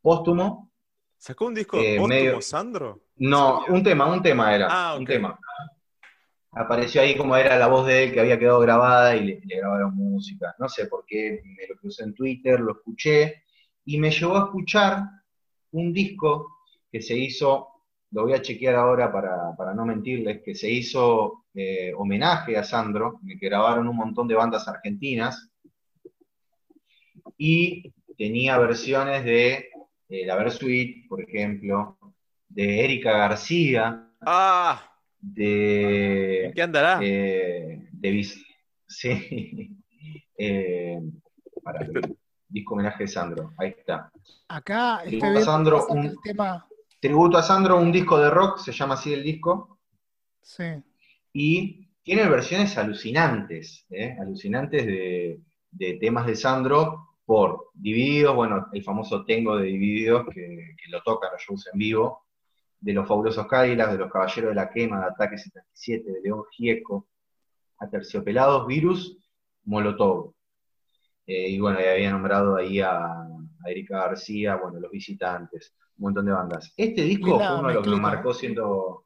Póstumo, 0.00 0.70
¿Sacó 1.18 1.46
un 1.46 1.54
disco 1.54 1.76
Eh, 1.78 1.98
póstumo, 1.98 2.08
medio- 2.08 2.40
Sandro? 2.40 3.02
no, 3.16 3.64
un 3.68 3.80
tema, 3.84 4.06
un 4.12 4.20
tema 4.20 4.52
era, 4.56 4.66
Ah, 4.68 4.96
un 4.96 5.02
ok. 5.04 5.08
tema. 5.08 5.38
Apareció 6.52 7.00
ahí 7.00 7.16
como 7.16 7.34
era 7.36 7.58
la 7.58 7.66
voz 7.66 7.86
de 7.86 8.04
él 8.04 8.12
que 8.12 8.20
había 8.20 8.38
quedado 8.38 8.60
grabada 8.60 9.16
y 9.16 9.24
le, 9.24 9.56
grabaron 9.56 9.94
música. 9.94 10.54
No 10.58 10.68
sé 10.68 10.86
por 10.86 11.04
qué, 11.06 11.42
me 11.44 11.66
lo 11.66 11.76
crucé 11.76 12.04
en 12.04 12.14
Twitter, 12.14 12.60
lo 12.60 12.72
escuché 12.72 13.44
y 13.84 13.98
me 13.98 14.10
llevó 14.10 14.36
a 14.36 14.44
escuchar 14.44 15.02
un 15.72 15.92
disco 15.92 16.58
que 16.90 17.00
se 17.00 17.16
hizo, 17.16 17.68
lo 18.10 18.24
voy 18.24 18.34
a 18.34 18.42
chequear 18.42 18.74
ahora 18.74 19.10
para, 19.10 19.56
para 19.56 19.72
no 19.72 19.86
mentirles, 19.86 20.42
que 20.42 20.54
se 20.54 20.70
hizo 20.70 21.46
eh, 21.54 21.92
homenaje 21.96 22.56
a 22.58 22.64
Sandro, 22.64 23.20
en 23.26 23.38
que 23.38 23.48
grabaron 23.48 23.88
un 23.88 23.96
montón 23.96 24.28
de 24.28 24.34
bandas 24.34 24.68
argentinas 24.68 25.50
y 27.38 27.90
tenía 28.18 28.58
versiones 28.58 29.24
de 29.24 29.70
eh, 30.10 30.26
La 30.26 30.36
Versuit, 30.36 31.08
por 31.08 31.22
ejemplo, 31.22 31.96
de 32.48 32.84
Erika 32.84 33.12
García, 33.12 34.10
Ah, 34.24 34.91
de, 35.22 36.46
¿en 36.46 36.52
qué 36.52 36.62
andará? 36.62 36.98
eh, 37.02 37.88
de 37.92 38.10
Vis- 38.10 38.44
sí, 38.86 39.70
eh, 40.36 41.00
para 41.62 41.84
el 41.86 42.16
disco 42.48 42.74
homenaje 42.74 43.04
de 43.04 43.08
Sandro, 43.08 43.54
ahí 43.56 43.70
está. 43.78 44.10
Acá 44.48 45.04
estoy 45.04 45.18
Tributo 45.20 45.38
a 45.38 45.42
Sandro, 45.42 45.86
un- 45.88 46.16
tema. 46.22 46.68
Tributo 47.00 47.38
a 47.38 47.42
Sandro, 47.42 47.78
un 47.80 47.90
disco 47.92 48.18
de 48.18 48.30
rock, 48.30 48.58
se 48.58 48.72
llama 48.72 48.94
así 48.94 49.12
el 49.12 49.22
disco, 49.22 49.78
Sí. 50.42 50.64
y 51.32 51.88
tiene 52.02 52.28
versiones 52.28 52.76
alucinantes, 52.76 53.86
¿eh? 53.90 54.16
alucinantes 54.20 54.84
de, 54.86 55.40
de 55.70 55.94
temas 55.94 56.26
de 56.26 56.34
Sandro 56.36 57.10
por 57.24 57.70
Divididos, 57.74 58.34
bueno, 58.34 58.66
el 58.72 58.82
famoso 58.82 59.24
Tengo 59.24 59.56
de 59.56 59.66
Divididos, 59.66 60.26
que, 60.34 60.74
que 60.76 60.90
lo 60.90 61.00
tocan 61.02 61.30
los 61.32 61.40
shows 61.42 61.68
en 61.72 61.78
vivo, 61.78 62.26
de 62.82 62.92
los 62.92 63.06
fabulosos 63.06 63.46
Cadillacs, 63.46 63.92
de 63.92 63.98
los 63.98 64.12
Caballeros 64.12 64.50
de 64.50 64.54
la 64.56 64.68
Quema, 64.68 64.98
de 64.98 65.06
Ataque 65.06 65.38
77, 65.38 66.10
de 66.10 66.20
León 66.20 66.42
Gieco, 66.50 67.06
a 67.78 67.88
Terciopelados, 67.88 68.66
Virus, 68.66 69.18
Molotov. 69.64 70.34
Eh, 71.26 71.50
y 71.50 71.60
bueno, 71.60 71.80
ya 71.80 71.92
había 71.92 72.10
nombrado 72.10 72.56
ahí 72.56 72.80
a, 72.80 72.96
a 72.96 73.70
Erika 73.70 73.98
García, 73.98 74.56
bueno, 74.56 74.80
Los 74.80 74.90
Visitantes, 74.90 75.74
un 75.98 76.02
montón 76.02 76.26
de 76.26 76.32
bandas. 76.32 76.74
Este 76.76 77.02
disco 77.02 77.38
fue 77.38 77.58
uno 77.58 77.68
de 77.68 77.74
los 77.74 77.84
que 77.84 77.90
me 77.90 78.00
marcó 78.00 78.34
siendo 78.34 79.04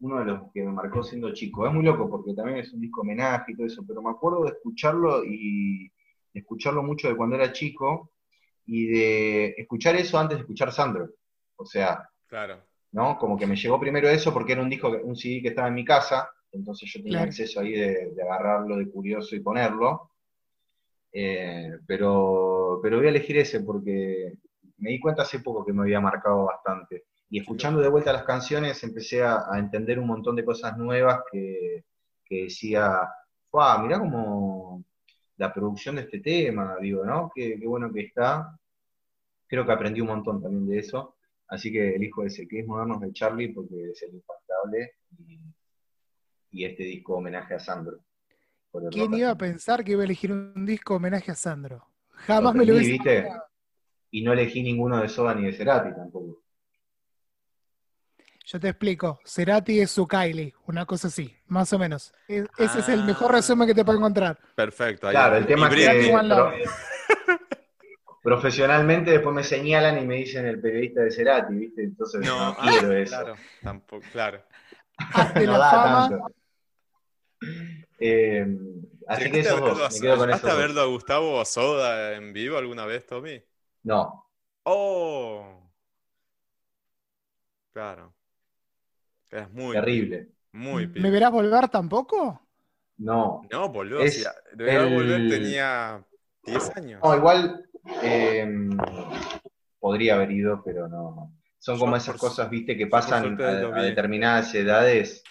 uno 0.00 0.18
de 0.18 0.24
los 0.24 0.52
que 0.52 0.64
me 0.64 0.72
marcó 0.72 1.04
siendo 1.04 1.32
chico. 1.32 1.64
Es 1.64 1.72
muy 1.72 1.84
loco 1.84 2.10
porque 2.10 2.34
también 2.34 2.58
es 2.58 2.72
un 2.72 2.80
disco 2.80 3.02
homenaje 3.02 3.52
y 3.52 3.56
todo 3.56 3.68
eso, 3.68 3.84
pero 3.86 4.02
me 4.02 4.10
acuerdo 4.10 4.42
de 4.42 4.50
escucharlo 4.50 5.22
y 5.24 5.88
de 6.34 6.40
escucharlo 6.40 6.82
mucho 6.82 7.06
de 7.06 7.16
cuando 7.16 7.36
era 7.36 7.52
chico 7.52 8.10
y 8.66 8.86
de 8.86 9.54
escuchar 9.56 9.94
eso 9.94 10.18
antes 10.18 10.38
de 10.38 10.42
escuchar 10.42 10.72
Sandro. 10.72 11.08
O 11.54 11.64
sea, 11.64 12.08
Claro. 12.26 12.64
¿No? 12.92 13.18
Como 13.18 13.38
que 13.38 13.46
me 13.46 13.56
llegó 13.56 13.80
primero 13.80 14.08
eso 14.08 14.32
porque 14.32 14.52
era 14.52 14.62
un 14.62 14.70
disco, 14.70 14.90
que- 14.92 14.98
un 15.04 15.16
CD 15.16 15.42
que 15.42 15.48
estaba 15.48 15.68
en 15.68 15.74
mi 15.74 15.84
casa, 15.84 16.28
entonces 16.52 16.90
yo 16.92 17.02
tenía 17.02 17.24
Claro. 17.24 17.24
acceso 17.24 17.60
ahí 17.60 17.72
de, 17.72 18.12
de 18.14 18.22
agarrarlo 18.22 18.76
de 18.76 18.90
curioso 18.90 19.34
y 19.36 19.40
ponerlo. 19.40 20.10
Eh, 21.12 21.70
pero, 21.86 22.80
pero 22.82 22.96
voy 22.98 23.06
a 23.06 23.10
elegir 23.10 23.36
ese 23.36 23.60
porque 23.60 24.32
me 24.78 24.90
di 24.90 25.00
cuenta 25.00 25.22
hace 25.22 25.40
poco 25.40 25.64
que 25.64 25.72
me 25.72 25.82
había 25.82 26.00
marcado 26.00 26.44
bastante. 26.46 27.04
y 27.30 27.38
escuchando 27.40 27.80
de 27.80 27.88
vuelta 27.88 28.12
las 28.12 28.24
canciones 28.24 28.82
empecé 28.84 29.22
a, 29.22 29.44
a 29.50 29.58
entender 29.58 29.98
un 29.98 30.06
montón 30.06 30.36
de 30.36 30.44
cosas 30.44 30.76
nuevas 30.78 31.20
que, 31.30 31.84
que 32.24 32.44
decía, 32.44 33.00
wow, 33.52 33.80
mirá 33.82 33.98
como 33.98 34.84
la 35.36 35.52
producción 35.52 35.96
de 35.96 36.02
este 36.02 36.20
tema, 36.20 36.76
digo, 36.80 37.04
¿no? 37.04 37.30
Qué, 37.34 37.58
qué 37.60 37.66
bueno 37.66 37.92
que 37.92 38.02
está. 38.02 38.58
Creo 39.48 39.64
que 39.66 39.72
aprendí 39.72 40.00
un 40.00 40.08
montón 40.08 40.42
también 40.42 40.66
de 40.68 40.78
eso. 40.80 41.16
Así 41.52 41.70
que 41.70 41.94
elijo 41.96 42.24
ese, 42.24 42.48
que 42.48 42.60
es 42.60 42.66
Modernos 42.66 42.98
de 43.02 43.12
Charlie, 43.12 43.52
porque 43.52 43.90
es 43.90 44.02
el 44.04 44.14
infaltable. 44.14 44.92
Y, 45.18 45.38
y 46.50 46.64
este 46.64 46.84
disco 46.84 47.16
homenaje 47.16 47.52
a 47.54 47.60
Sandro. 47.60 47.98
¿Quién 48.90 49.10
rock 49.10 49.18
iba 49.18 49.30
a 49.30 49.36
pensar 49.36 49.84
que 49.84 49.92
iba 49.92 50.00
a 50.00 50.06
elegir 50.06 50.32
un 50.32 50.64
disco 50.64 50.94
homenaje 50.94 51.30
a 51.30 51.34
Sandro? 51.34 51.86
Jamás 52.08 52.54
me 52.54 52.64
lo 52.64 52.72
hubiese 52.74 52.92
¿viste? 52.92 53.28
Y 54.12 54.22
no 54.22 54.32
elegí 54.32 54.62
ninguno 54.62 54.98
de 55.02 55.10
Soda 55.10 55.34
ni 55.34 55.44
de 55.44 55.52
Cerati 55.52 55.94
tampoco. 55.94 56.42
Yo 58.46 58.58
te 58.58 58.68
explico. 58.70 59.20
Cerati 59.26 59.80
es 59.80 59.90
su 59.90 60.08
Kylie, 60.08 60.54
una 60.66 60.86
cosa 60.86 61.08
así, 61.08 61.36
más 61.48 61.70
o 61.74 61.78
menos. 61.78 62.14
Es- 62.28 62.46
ese 62.56 62.78
es 62.80 62.88
el 62.88 63.04
mejor 63.04 63.30
Ah. 63.30 63.36
resumen 63.36 63.68
que 63.68 63.74
te 63.74 63.84
puedo 63.84 63.98
encontrar. 63.98 64.38
Perfecto. 64.54 65.06
ahí- 65.08 65.12
Claro, 65.12 65.36
el 65.36 65.46
tema 65.46 65.68
es 65.68 65.74
que. 65.74 66.12
Profesionalmente 68.22 69.10
después 69.10 69.34
me 69.34 69.42
señalan 69.42 69.98
y 69.98 70.06
me 70.06 70.14
dicen 70.16 70.46
el 70.46 70.60
periodista 70.60 71.00
de 71.02 71.10
Cerati, 71.10 71.54
¿viste? 71.54 71.82
Entonces 71.82 72.20
no, 72.24 72.38
No, 72.38 72.56
ah, 72.58 72.68
quiero 72.70 72.92
eso. 72.92 73.16
claro, 73.16 73.36
tampoco, 73.62 74.04
claro. 74.12 74.44
Hazte 74.96 75.44
No 75.46 75.52
la 75.52 75.58
da 75.58 75.70
fama. 75.70 76.08
tanto. 76.08 76.34
Eh, 77.98 78.46
así 79.08 79.24
que 79.24 79.30
¿Llegaste 79.30 79.40
esos 79.40 79.52
a 79.52 79.54
verlo 79.64 79.74
dos, 79.74 79.80
a- 79.82 79.92
me 79.94 80.00
quedo 80.00 80.16
con 80.16 80.26
¿llegaste 80.26 80.46
esos 80.46 80.50
a 80.50 80.52
dos. 80.60 80.62
verlo 80.66 80.80
a 80.80 80.86
Gustavo 80.86 81.44
Soda 81.44 82.12
en 82.14 82.32
vivo 82.32 82.56
alguna 82.58 82.86
vez, 82.86 83.06
Tommy? 83.06 83.42
No, 83.84 84.28
Oh. 84.64 85.58
Claro. 87.72 88.14
Es 89.30 89.50
muy 89.50 89.72
terrible. 89.74 90.28
Muy 90.52 90.86
¿Me 90.86 91.10
verás 91.10 91.32
volver 91.32 91.68
tampoco? 91.68 92.46
No. 92.98 93.42
No, 93.50 93.68
boludo. 93.70 94.00
Es 94.02 94.14
si 94.20 94.24
a- 94.24 94.34
de 94.52 94.64
verdad 94.64 94.86
el- 94.86 94.94
volver 94.94 95.28
tenía 95.28 96.04
10 96.44 96.76
años. 96.76 97.00
No, 97.02 97.16
igual 97.16 97.64
eh, 98.02 98.46
podría 99.78 100.14
haber 100.14 100.30
ido, 100.30 100.62
pero 100.64 100.88
no. 100.88 101.32
Son 101.58 101.78
como 101.78 101.96
esas 101.96 102.16
cosas, 102.16 102.50
viste, 102.50 102.76
que 102.76 102.86
pasan 102.86 103.40
a, 103.40 103.82
determinadas 103.82 104.54
edades. 104.54 105.22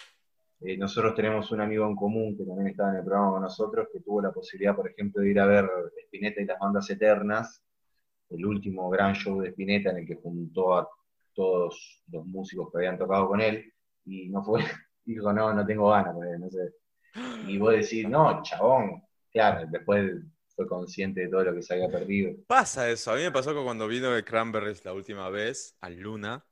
Eh, 0.60 0.76
nosotros 0.78 1.14
tenemos 1.14 1.50
un 1.52 1.60
amigo 1.60 1.86
en 1.86 1.94
común 1.94 2.36
que 2.36 2.44
también 2.44 2.68
estaba 2.68 2.90
en 2.90 2.96
el 2.96 3.04
programa 3.04 3.32
con 3.32 3.42
nosotros, 3.42 3.88
que 3.92 4.00
tuvo 4.00 4.22
la 4.22 4.32
posibilidad, 4.32 4.74
por 4.74 4.88
ejemplo, 4.88 5.22
de 5.22 5.30
ir 5.30 5.40
a 5.40 5.46
ver 5.46 5.68
Spinetta 6.04 6.40
y 6.40 6.46
las 6.46 6.58
bandas 6.58 6.88
eternas, 6.88 7.62
el 8.30 8.46
último 8.46 8.88
gran 8.88 9.14
show 9.14 9.40
de 9.40 9.50
Spinetta 9.50 9.90
en 9.90 9.98
el 9.98 10.06
que 10.06 10.14
juntó 10.14 10.74
a 10.74 10.88
todos 11.34 12.02
los 12.10 12.26
músicos 12.26 12.70
que 12.70 12.78
habían 12.78 12.98
tocado 12.98 13.28
con 13.28 13.40
él, 13.40 13.72
y 14.04 14.28
no 14.28 14.42
fue, 14.42 14.62
dijo, 15.04 15.32
no, 15.32 15.52
no 15.52 15.66
tengo 15.66 15.90
ganas, 15.90 16.14
no 16.14 16.50
sé. 16.50 16.72
Y 17.46 17.58
vos 17.58 17.72
decís, 17.72 18.08
no, 18.08 18.42
chabón, 18.42 19.02
claro, 19.30 19.66
después 19.70 20.14
fue 20.54 20.66
consciente 20.66 21.22
de 21.22 21.28
todo 21.28 21.44
lo 21.44 21.54
que 21.54 21.62
se 21.62 21.74
había 21.74 21.90
perdido. 21.90 22.36
Pasa 22.46 22.88
eso. 22.90 23.10
A 23.12 23.16
mí 23.16 23.22
me 23.22 23.32
pasó 23.32 23.54
que 23.54 23.62
cuando 23.62 23.88
vino 23.88 24.10
de 24.12 24.24
Cranberries 24.24 24.84
la 24.84 24.92
última 24.92 25.28
vez, 25.30 25.76
al 25.80 25.96
Luna, 25.98 26.44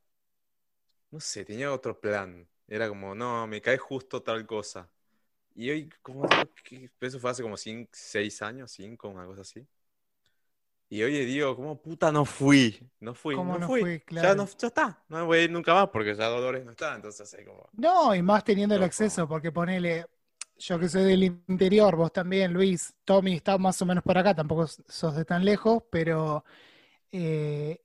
no 1.11 1.19
sé, 1.19 1.45
tenía 1.45 1.71
otro 1.73 1.99
plan. 1.99 2.47
Era 2.67 2.87
como, 2.89 3.13
no, 3.15 3.47
me 3.47 3.61
cae 3.61 3.77
justo 3.77 4.21
tal 4.23 4.45
cosa. 4.45 4.89
Y 5.55 5.69
hoy, 5.71 5.89
como, 6.01 6.27
eso 7.01 7.19
fue 7.19 7.31
hace 7.31 7.43
como 7.43 7.57
6 7.57 8.41
años, 8.41 8.71
5, 8.71 9.09
una 9.09 9.25
cosa 9.25 9.41
así. 9.41 9.67
Y 10.89 11.01
hoy 11.03 11.25
digo, 11.25 11.55
¿cómo 11.55 11.81
puta 11.81 12.11
no 12.11 12.25
fui? 12.25 12.77
No 12.99 13.13
fui, 13.15 13.39
¿Cómo 13.39 13.57
no 13.57 13.59
no 13.59 13.69
fui. 13.69 13.89
fui? 13.89 13.99
Ya, 14.21 14.35
Claro. 14.35 14.35
no, 14.35 14.45
ya 14.57 14.67
está, 14.67 15.03
no 15.09 15.25
voy 15.25 15.39
a 15.39 15.43
ir 15.43 15.51
nunca 15.51 15.73
más 15.73 15.89
porque 15.89 16.13
ya 16.15 16.27
Dolores 16.27 16.65
no 16.65 16.71
está, 16.71 16.95
entonces 16.95 17.33
es 17.33 17.45
como... 17.47 17.71
No, 17.73 18.13
y 18.15 18.21
más 18.21 18.43
teniendo 18.43 18.75
el 18.75 18.83
Loco. 18.83 18.83
acceso, 18.83 19.27
porque 19.27 19.51
ponele, 19.51 20.05
yo 20.61 20.79
que 20.79 20.89
soy 20.89 21.03
del 21.03 21.23
interior, 21.23 21.95
vos 21.95 22.11
también, 22.13 22.53
Luis, 22.53 22.93
Tommy 23.05 23.35
está 23.35 23.57
más 23.57 23.81
o 23.81 23.85
menos 23.85 24.03
por 24.03 24.17
acá, 24.17 24.35
tampoco 24.35 24.67
sos 24.67 25.15
de 25.15 25.25
tan 25.25 25.43
lejos, 25.45 25.83
pero 25.91 26.43
eh, 27.11 27.81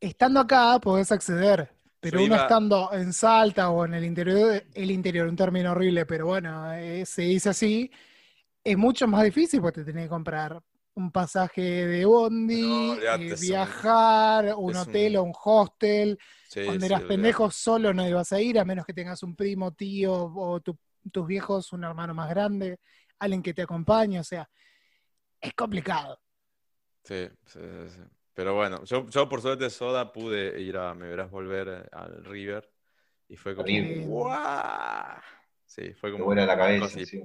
estando 0.00 0.40
acá 0.40 0.78
podés 0.80 1.12
acceder, 1.12 1.70
pero 2.00 2.18
Yo 2.18 2.24
uno 2.24 2.34
iba- 2.34 2.42
estando 2.42 2.92
en 2.92 3.12
Salta 3.12 3.70
o 3.70 3.84
en 3.84 3.94
el 3.94 4.04
interior, 4.04 4.64
el 4.74 4.90
interior, 4.90 5.28
un 5.28 5.36
término 5.36 5.72
horrible, 5.72 6.06
pero 6.06 6.26
bueno, 6.26 6.72
eh, 6.74 7.06
se 7.06 7.22
dice 7.22 7.50
así, 7.50 7.90
es 8.64 8.76
mucho 8.78 9.06
más 9.08 9.24
difícil 9.24 9.60
porque 9.60 9.80
te 9.80 9.86
tenés 9.92 10.04
que 10.06 10.10
comprar 10.10 10.62
un 10.94 11.10
pasaje 11.12 11.62
de 11.62 12.04
bondi, 12.04 12.92
No, 12.92 12.94
eh, 12.96 13.36
viajar, 13.40 14.54
un 14.56 14.76
hotel 14.76 15.16
o 15.16 15.22
un 15.24 15.32
hostel. 15.44 16.18
Sí, 16.48 16.60
sí, 16.60 16.76
eras 16.86 17.02
pendejo 17.04 17.50
solo 17.50 17.94
no 17.94 18.06
ibas 18.08 18.32
a 18.32 18.40
ir, 18.40 18.58
a 18.58 18.64
menos 18.64 18.84
que 18.86 18.92
tengas 18.94 19.22
un 19.22 19.34
primo, 19.36 19.72
tío 19.72 20.12
o 20.14 20.60
tu- 20.60 20.78
tus 21.10 21.26
viejos, 21.26 21.72
un 21.72 21.84
hermano 21.84 22.14
más 22.14 22.30
grande, 22.30 22.78
alguien 23.18 23.42
que 23.42 23.54
te 23.54 23.62
acompañe, 23.62 24.20
o 24.20 24.24
sea, 24.24 24.48
es 25.40 25.54
complicado. 25.54 26.20
Sí, 27.04 27.28
sí, 27.46 27.58
sí, 27.60 27.88
sí. 27.88 28.00
Pero 28.34 28.54
bueno, 28.54 28.84
yo, 28.84 29.06
yo 29.08 29.28
por 29.28 29.42
suerte 29.42 29.68
Soda 29.68 30.12
pude 30.12 30.60
ir 30.60 30.76
a 30.76 30.94
Me 30.94 31.08
Verás 31.08 31.30
Volver 31.30 31.68
eh, 31.68 31.88
al 31.92 32.24
River 32.24 32.70
y 33.28 33.36
fue 33.36 33.54
como. 33.54 33.68
¡guau! 34.06 35.20
Sí, 35.66 35.92
fue 35.94 36.12
como 36.12 36.26
vuela 36.26 36.46
la 36.46 36.56
cabeza, 36.56 36.84
así, 36.86 37.06
sí. 37.06 37.22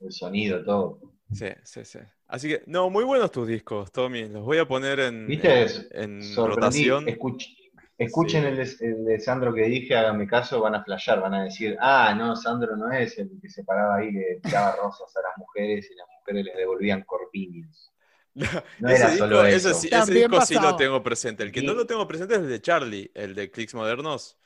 El 0.00 0.12
sonido, 0.12 0.64
todo. 0.64 1.00
Sí, 1.32 1.48
sí, 1.64 1.84
sí. 1.84 1.98
Así 2.26 2.48
que, 2.48 2.62
no, 2.66 2.90
muy 2.90 3.04
buenos 3.04 3.30
tus 3.30 3.46
discos, 3.46 3.92
Tommy. 3.92 4.28
Los 4.28 4.44
voy 4.44 4.58
a 4.58 4.66
poner 4.66 5.00
en, 5.00 5.26
¿Viste? 5.26 5.66
en, 5.90 6.34
rotación. 6.36 7.06
Escuch- 7.06 7.67
escuchen 7.98 8.42
Sí. 8.42 8.48
el, 8.48 8.56
de, 8.56 8.76
el 8.86 9.04
de 9.04 9.20
Sandro 9.20 9.52
que 9.54 9.64
dije, 9.64 9.96
háganme 9.96 10.26
caso, 10.26 10.60
van 10.60 10.76
a 10.76 10.84
flashear, 10.84 11.20
van 11.20 11.34
a 11.34 11.44
decir, 11.44 11.76
ah, 11.80 12.14
no, 12.16 12.36
Sandro 12.36 12.76
no 12.76 12.90
es 12.92 13.18
el 13.18 13.30
que 13.42 13.50
se 13.50 13.64
paraba 13.64 13.96
ahí, 13.96 14.12
le 14.12 14.40
tiraba 14.42 14.76
rosas 14.76 15.14
a 15.16 15.22
las 15.22 15.36
mujeres 15.38 15.90
y 15.90 15.94
las 15.96 16.06
mujeres 16.18 16.44
les 16.46 16.56
devolvían 16.56 17.02
corpiños. 17.04 17.92
No 18.78 18.88
era 18.88 19.10
disco, 19.10 19.24
solo 19.26 19.44
eso. 19.44 19.70
ese 19.70 20.12
disco 20.14 20.40
sí 20.42 20.54
lo 20.54 20.76
tengo 20.76 21.02
presente. 21.02 21.42
El 21.42 21.50
que 21.52 21.62
no 21.62 21.74
lo 21.74 21.86
tengo 21.86 22.06
presente 22.06 22.34
es 22.34 22.40
el 22.40 22.48
de 22.48 22.60
Charlie, 22.62 23.10
el 23.14 23.34
de 23.34 23.50
Clicks 23.50 23.74
Modernos. 23.74 24.38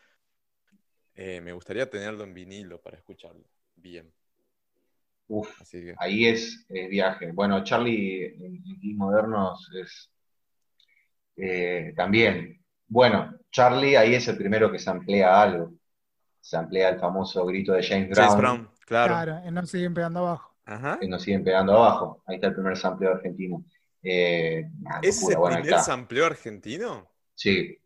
Eh, 1.15 1.41
me 1.43 1.53
gustaría 1.53 1.89
tenerlo 1.91 2.25
en 2.25 2.33
vinilo 2.33 2.81
para 2.81 2.97
escucharlo. 2.97 3.45
Bien. 3.77 4.11
Uf, 5.29 5.61
Así 5.61 5.81
que. 5.83 5.95
ahí 5.99 6.27
es, 6.27 6.65
es 6.69 6.89
viaje. 6.89 7.33
Bueno, 7.33 7.63
Charlie 7.65 8.25
en, 8.45 8.63
Kiss 8.81 8.97
Modernos 8.97 9.71
es 9.75 10.11
eh, 11.37 11.93
también. 11.97 12.62
Bueno, 12.93 13.35
Charlie 13.51 13.97
ahí 13.97 14.15
es 14.15 14.29
el 14.29 14.37
primero 14.37 14.71
que 14.71 14.79
se 14.79 14.91
amplía 14.91 15.41
algo. 15.41 15.73
Se 16.41 16.59
amplía 16.59 16.91
el 16.91 17.01
famoso 17.01 17.47
grito 17.47 17.73
de 17.73 17.83
James 17.83 18.11
Brown, 18.11 18.29
James 18.29 18.41
Brown, 18.43 18.71
claro. 18.85 19.15
Claro, 19.15 19.39
eh, 19.47 19.51
no 19.51 19.65
siguen 19.67 19.95
pegando 19.95 20.21
abajo. 20.21 20.51
Ajá. 20.65 20.99
que 21.01 21.09
nos 21.09 21.23
siguen 21.23 21.43
pegando 21.43 21.73
abajo. 21.77 22.23
Ahí 22.27 22.37
está 22.37 22.49
el 22.49 22.55
primer 22.55 22.77
sampleo 22.77 23.13
argentino. 23.13 23.65
Eh, 24.03 24.69
nah, 24.81 24.99
¿Ese 25.01 25.09
es 25.09 25.23
locura, 25.23 25.33
el 25.35 25.39
bueno, 25.41 25.63
primer 25.63 25.81
sampleo 25.81 26.27
argentino? 26.27 27.11
Sí, 27.35 27.79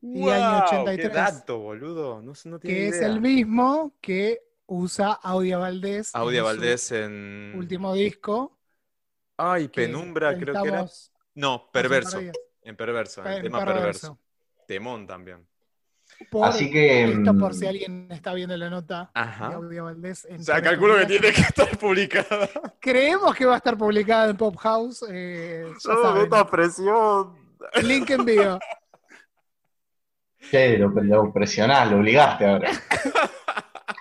Y 0.00 0.22
año 0.30 0.60
¡Guau! 0.60 0.64
83. 0.66 1.08
¡Qué 1.08 1.14
dato, 1.14 1.58
boludo! 1.58 2.22
No, 2.22 2.34
sé- 2.34 2.48
no 2.48 2.58
tiene 2.60 2.76
Que 2.76 2.88
es 2.88 3.00
el 3.00 3.20
mismo 3.20 3.96
que 4.00 4.40
usa 4.66 5.12
Audia 5.12 5.58
Valdés. 5.58 6.14
en 6.14 6.20
Audia 6.20 6.42
Valdés 6.44 6.92
en. 6.92 7.54
Último 7.56 7.92
disco. 7.94 8.56
Ay, 9.36 9.68
que 9.68 9.82
Penumbra, 9.82 10.38
creo 10.38 10.62
que 10.62 10.68
era. 10.68 10.86
No, 11.34 11.68
Perverso. 11.72 12.20
En 12.62 12.76
Perverso, 12.76 13.20
en 13.22 13.26
En 13.26 13.32
el 13.34 13.42
tema 13.42 13.58
Perverso. 13.58 13.82
Perverso. 13.82 14.18
Temón 14.66 15.06
también. 15.06 15.46
Por 16.30 16.46
Así 16.46 16.70
que, 16.70 17.04
esto, 17.04 17.36
por 17.36 17.50
mm, 17.50 17.54
si 17.54 17.66
alguien 17.66 18.08
está 18.10 18.32
viendo 18.32 18.56
la 18.56 18.70
nota 18.70 19.10
de 19.14 19.20
Ajá. 19.20 19.46
Audia 19.54 19.82
Valdés. 19.82 20.24
en 20.26 20.40
O 20.40 20.42
sea, 20.44 20.62
calculo 20.62 20.96
que 20.98 21.06
tiene 21.06 21.32
que 21.32 21.40
estar 21.40 21.76
publicada. 21.78 22.48
Creemos 22.80 23.34
que 23.34 23.44
va 23.44 23.54
a 23.54 23.56
estar 23.58 23.76
publicada 23.76 24.30
en 24.30 24.36
Pop 24.36 24.56
House. 24.56 25.04
eh, 25.10 25.64
ya 25.84 25.92
No, 25.92 26.02
saben. 26.02 26.22
esta 26.22 26.48
presión. 26.48 27.34
Link 27.82 28.10
en 28.10 28.24
vivo. 28.24 28.58
che, 30.50 30.78
lo, 30.78 30.88
lo 30.90 31.32
presionás, 31.32 31.90
lo 31.90 31.98
obligaste 31.98 32.46
ahora. 32.46 32.70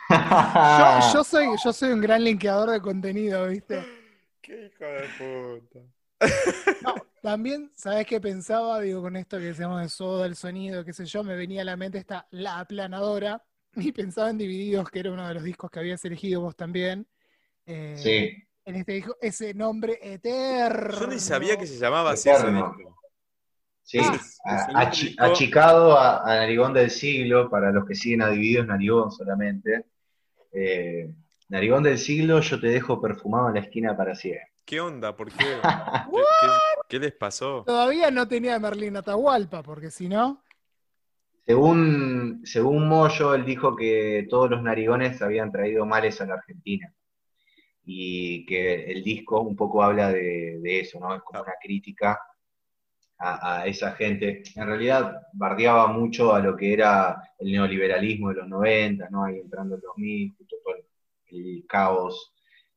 Yo, 0.09 1.13
yo 1.13 1.23
soy, 1.23 1.47
yo 1.63 1.73
soy 1.73 1.91
un 1.91 2.01
gran 2.01 2.23
linkeador 2.23 2.69
de 2.71 2.81
contenido, 2.81 3.47
¿viste? 3.47 3.83
Qué 4.41 4.67
hijo 4.67 4.85
de 4.85 5.07
puta. 5.17 5.79
No, 6.79 6.93
también, 7.21 7.71
¿sabes 7.75 8.05
qué 8.05 8.19
pensaba? 8.19 8.79
Digo, 8.81 9.01
con 9.01 9.15
esto 9.15 9.37
que 9.37 9.45
decíamos 9.45 9.81
de 9.81 9.89
soda, 9.89 10.25
el 10.25 10.35
sonido, 10.35 10.83
qué 10.85 10.93
sé 10.93 11.05
yo, 11.05 11.23
me 11.23 11.35
venía 11.35 11.61
a 11.61 11.65
la 11.65 11.77
mente 11.77 11.97
esta 11.97 12.27
La 12.31 12.59
Aplanadora 12.59 13.43
y 13.75 13.91
pensaba 13.91 14.29
en 14.29 14.37
Divididos, 14.37 14.89
que 14.89 14.99
era 14.99 15.11
uno 15.11 15.27
de 15.27 15.33
los 15.33 15.43
discos 15.43 15.71
que 15.71 15.79
habías 15.79 16.03
elegido 16.05 16.41
vos 16.41 16.55
también. 16.55 17.07
Eh, 17.65 17.95
Sí, 17.97 18.43
En 18.65 18.75
este 18.75 18.93
disco, 18.93 19.15
ese 19.21 19.53
nombre 19.53 19.99
eterno. 20.01 20.99
Yo 20.99 21.07
ni 21.07 21.19
sabía 21.19 21.57
que 21.57 21.65
se 21.67 21.77
llamaba 21.77 22.11
así 22.11 22.29
ese 22.29 22.41
Eterno. 22.41 22.75
disco. 22.77 22.97
sí. 23.83 23.99
Ah, 24.45 24.67
A- 24.75 25.25
achicado 25.25 25.97
a, 25.97 26.21
a 26.23 26.35
Narigón 26.37 26.73
del 26.73 26.89
siglo, 26.91 27.49
para 27.49 27.71
los 27.71 27.85
que 27.85 27.95
siguen 27.95 28.21
a 28.21 28.29
Divididos, 28.29 28.67
Narigón 28.67 29.11
solamente. 29.11 29.85
Eh, 30.53 31.09
Narigón 31.49 31.83
del 31.83 31.97
siglo, 31.97 32.41
yo 32.41 32.59
te 32.59 32.67
dejo 32.67 33.01
perfumado 33.01 33.49
en 33.49 33.55
la 33.55 33.61
esquina 33.61 33.95
para 33.97 34.15
siempre. 34.15 34.54
¿Qué 34.65 34.79
onda? 34.79 35.15
¿Por 35.15 35.31
qué? 35.31 35.37
¿Qué, 36.11 36.21
qué- 36.21 36.81
qué 36.89 36.99
les 36.99 37.13
pasó? 37.13 37.63
Todavía 37.65 38.11
no 38.11 38.27
tenía 38.27 38.59
Merlín 38.59 38.97
Atahualpa, 38.97 39.63
porque 39.63 39.91
si 39.91 40.09
no, 40.09 40.43
Según, 41.45 42.41
según 42.43 42.87
Moyo, 42.87 43.35
él 43.35 43.45
dijo 43.45 43.75
que 43.75 44.25
todos 44.29 44.49
los 44.49 44.63
narigones 44.63 45.21
habían 45.21 45.51
traído 45.51 45.85
males 45.85 46.19
a 46.19 46.25
la 46.25 46.35
Argentina. 46.35 46.91
Y 47.85 48.45
que 48.47 48.85
el 48.85 49.03
disco 49.03 49.41
un 49.41 49.55
poco 49.55 49.83
habla 49.83 50.11
de, 50.11 50.59
eso, 50.79 50.99
¿no? 50.99 51.15
Es 51.15 51.21
como 51.21 51.41
una 51.43 51.53
crítica 51.61 52.19
a, 53.19 53.65
esa 53.67 53.91
gente. 53.93 54.43
En 54.55 54.65
realidad 54.67 55.21
bardeaba 55.33 55.87
mucho 55.87 56.33
a 56.33 56.39
lo 56.39 56.55
que 56.57 56.73
era 56.73 57.21
el 57.39 57.51
neoliberalismo 57.51 58.29
de 58.29 58.35
los 58.35 58.47
90, 58.47 59.07
¿no? 59.11 59.25
Ahí 59.25 59.37
entrando 59.37 59.75
en 59.75 59.81
2000, 59.81 60.35
justo 60.37 60.55
todo 60.63 60.75
el 61.27 61.65
caos 61.67 62.34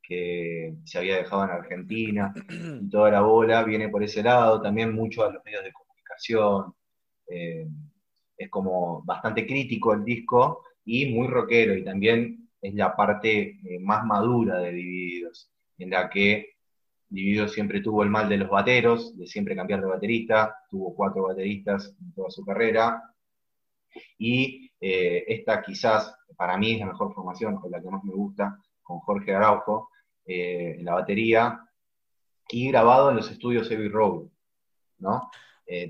que 0.08 0.74
se 0.84 0.96
había 0.96 1.18
dejado 1.18 1.44
en 1.44 1.50
Argentina, 1.50 2.32
y 2.48 2.88
toda 2.88 3.10
la 3.10 3.20
bola 3.20 3.62
viene 3.62 3.90
por 3.90 4.02
ese 4.02 4.22
lado, 4.22 4.62
también 4.62 4.94
mucho 4.94 5.22
a 5.22 5.30
los 5.30 5.44
medios 5.44 5.62
de 5.62 5.72
comunicación. 5.72 6.74
Eh, 7.28 7.68
es 8.38 8.48
como 8.48 9.02
bastante 9.04 9.46
crítico 9.46 9.92
el 9.92 10.04
disco 10.04 10.64
y 10.86 11.12
muy 11.12 11.28
rockero, 11.28 11.76
y 11.76 11.84
también 11.84 12.48
es 12.62 12.74
la 12.74 12.96
parte 12.96 13.60
eh, 13.62 13.78
más 13.80 14.02
madura 14.06 14.58
de 14.60 14.72
Divididos, 14.72 15.50
en 15.76 15.90
la 15.90 16.08
que 16.08 16.54
Divididos 17.10 17.52
siempre 17.52 17.82
tuvo 17.82 18.02
el 18.02 18.08
mal 18.08 18.30
de 18.30 18.38
los 18.38 18.48
bateros, 18.48 19.14
de 19.18 19.26
siempre 19.26 19.54
cambiar 19.54 19.82
de 19.82 19.88
baterista, 19.88 20.56
tuvo 20.70 20.94
cuatro 20.94 21.24
bateristas 21.24 21.94
en 22.00 22.12
toda 22.14 22.30
su 22.30 22.46
carrera, 22.46 23.02
y 24.16 24.70
eh, 24.80 25.24
esta 25.28 25.60
quizás 25.60 26.16
para 26.34 26.56
mí 26.56 26.72
es 26.72 26.80
la 26.80 26.86
mejor 26.86 27.12
formación, 27.12 27.58
o 27.62 27.68
la 27.68 27.82
que 27.82 27.90
más 27.90 28.02
me 28.04 28.14
gusta, 28.14 28.58
con 28.82 29.00
Jorge 29.00 29.34
Araujo 29.34 29.90
eh, 30.28 30.76
en 30.78 30.84
la 30.84 30.94
batería, 30.94 31.64
y 32.50 32.68
grabado 32.68 33.10
en 33.10 33.16
los 33.16 33.30
estudios 33.30 33.68
Heavy 33.68 33.88
Road, 33.88 34.28
¿no? 34.98 35.30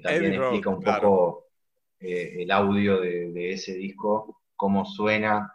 también 0.03 0.35
explica 0.35 0.71
un 0.71 0.83
poco 0.83 1.49
eh, 2.01 2.43
el 2.43 2.51
audio 2.53 3.01
de, 3.01 3.53
ese 3.53 3.75
disco, 3.75 4.41
cómo 4.55 4.85
suena, 4.85 5.53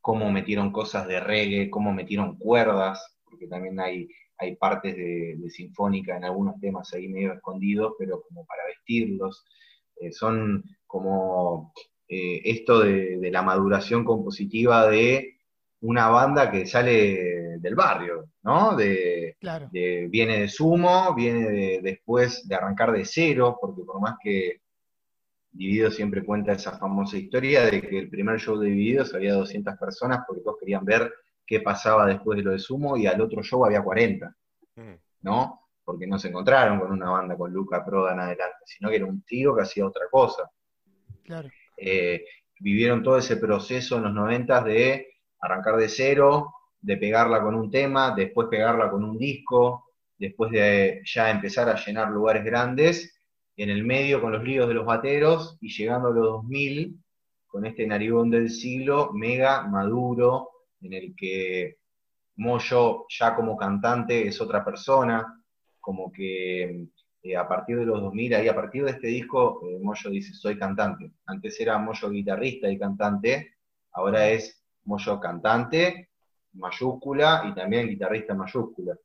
cómo 0.00 0.30
metieron 0.30 0.72
cosas 0.72 1.06
de 1.06 1.20
reggae, 1.20 1.70
cómo 1.70 1.92
metieron 1.92 2.36
cuerdas, 2.38 3.16
porque 3.24 3.46
también 3.46 3.78
hay, 3.78 4.08
hay 4.38 4.56
partes 4.56 4.96
de, 4.96 5.38
sinfónica 5.50 6.16
en 6.16 6.24
algunos 6.24 6.60
temas 6.60 6.92
ahí 6.92 7.08
medio 7.08 7.34
escondidos, 7.34 7.94
pero 7.98 8.22
como 8.22 8.44
para 8.46 8.64
vestirlos. 8.66 9.44
Eh, 9.96 10.10
son 10.12 10.64
como 10.88 11.72
eh, 12.08 12.42
esto 12.44 12.80
de, 12.80 13.18
la 13.30 13.42
maduración 13.42 14.04
compositiva 14.04 14.88
de 14.88 15.36
una 15.80 16.08
banda 16.08 16.50
que 16.50 16.66
sale 16.66 17.33
del 17.64 17.74
barrio, 17.74 18.26
¿no? 18.42 18.76
De, 18.76 19.38
viene 20.10 20.40
de 20.40 20.48
sumo, 20.48 21.14
viene 21.14 21.80
después 21.80 22.46
de 22.46 22.54
arrancar 22.54 22.92
de 22.92 23.06
cero, 23.06 23.56
porque 23.58 23.82
por 23.82 24.00
más 24.00 24.16
que 24.22 24.60
Dividido 25.50 25.90
siempre 25.90 26.24
cuenta 26.24 26.52
esa 26.52 26.76
famosa 26.76 27.16
historia 27.16 27.64
de 27.64 27.80
que 27.80 27.96
el 27.96 28.10
primer 28.10 28.38
show 28.38 28.58
de 28.58 28.68
Divididos 28.68 29.14
había 29.14 29.34
200 29.34 29.76
personas 29.78 30.24
porque 30.26 30.42
todos 30.42 30.58
querían 30.58 30.84
ver 30.84 31.10
qué 31.46 31.60
pasaba 31.60 32.06
después 32.06 32.36
de 32.36 32.42
lo 32.42 32.50
de 32.50 32.58
Sumo 32.58 32.96
y 32.96 33.06
al 33.06 33.20
otro 33.20 33.42
show 33.42 33.64
había 33.64 33.82
40, 33.82 34.36
mm. 34.74 34.92
¿no? 35.22 35.60
Porque 35.84 36.06
no 36.06 36.18
se 36.18 36.28
encontraron 36.28 36.80
con 36.80 36.92
una 36.92 37.08
banda 37.08 37.36
con 37.36 37.52
Luca 37.52 37.84
Prodan 37.84 38.20
adelante, 38.20 38.58
sino 38.66 38.90
que 38.90 38.96
era 38.96 39.06
un 39.06 39.22
tío 39.22 39.54
que 39.54 39.62
hacía 39.62 39.86
otra 39.86 40.06
cosa. 40.10 40.50
Claro. 41.22 41.48
Eh, 41.78 42.24
vivieron 42.60 43.02
todo 43.02 43.16
ese 43.16 43.36
proceso 43.36 43.96
en 43.96 44.02
los 44.02 44.12
90 44.12 44.60
de 44.64 45.06
arrancar 45.40 45.76
de 45.76 45.88
cero, 45.88 46.52
de 46.84 46.98
pegarla 46.98 47.40
con 47.40 47.54
un 47.54 47.70
tema, 47.70 48.14
después 48.14 48.48
pegarla 48.48 48.90
con 48.90 49.02
un 49.04 49.16
disco, 49.16 49.86
después 50.18 50.50
de 50.50 51.00
ya 51.04 51.30
empezar 51.30 51.68
a 51.68 51.82
llenar 51.82 52.10
lugares 52.10 52.44
grandes 52.44 53.18
en 53.56 53.70
el 53.70 53.84
medio 53.84 54.20
con 54.20 54.32
los 54.32 54.44
líos 54.44 54.68
de 54.68 54.74
los 54.74 54.84
bateros 54.84 55.56
y 55.62 55.72
llegando 55.72 56.08
a 56.08 56.12
los 56.12 56.24
2000 56.24 56.98
con 57.46 57.64
este 57.64 57.86
narigón 57.86 58.30
del 58.30 58.50
siglo 58.50 59.12
mega 59.14 59.66
maduro 59.66 60.50
en 60.82 60.92
el 60.92 61.14
que 61.16 61.78
Moyo 62.36 63.06
ya 63.08 63.34
como 63.34 63.56
cantante 63.56 64.26
es 64.28 64.40
otra 64.40 64.64
persona, 64.64 65.42
como 65.80 66.12
que 66.12 66.88
eh, 67.22 67.36
a 67.36 67.48
partir 67.48 67.78
de 67.78 67.86
los 67.86 68.00
2000, 68.02 68.34
ahí 68.34 68.48
a 68.48 68.54
partir 68.54 68.84
de 68.84 68.90
este 68.90 69.06
disco, 69.06 69.62
eh, 69.66 69.78
Moyo 69.80 70.10
dice, 70.10 70.34
soy 70.34 70.58
cantante. 70.58 71.12
Antes 71.24 71.58
era 71.60 71.78
Moyo 71.78 72.10
guitarrista 72.10 72.68
y 72.68 72.78
cantante, 72.78 73.54
ahora 73.92 74.28
es 74.28 74.62
Moyo 74.84 75.20
cantante, 75.20 76.10
mayúscula, 76.54 77.44
y 77.48 77.54
también 77.54 77.88
guitarrista 77.88 78.34
mayúscula. 78.34 78.96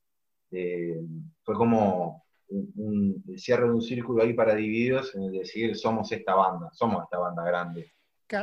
Eh, 0.51 0.99
fue 1.43 1.55
como 1.55 2.25
un, 2.49 3.23
cierre 3.37 3.65
de 3.65 3.71
un 3.71 3.81
círculo 3.81 4.23
ahí 4.23 4.33
para 4.33 4.55
divididos 4.55 5.13
en 5.15 5.31
decir 5.31 5.75
somos 5.75 6.11
esta 6.11 6.35
banda, 6.35 6.69
somos 6.73 7.03
esta 7.03 7.19
banda 7.19 7.43
grande. 7.43 7.93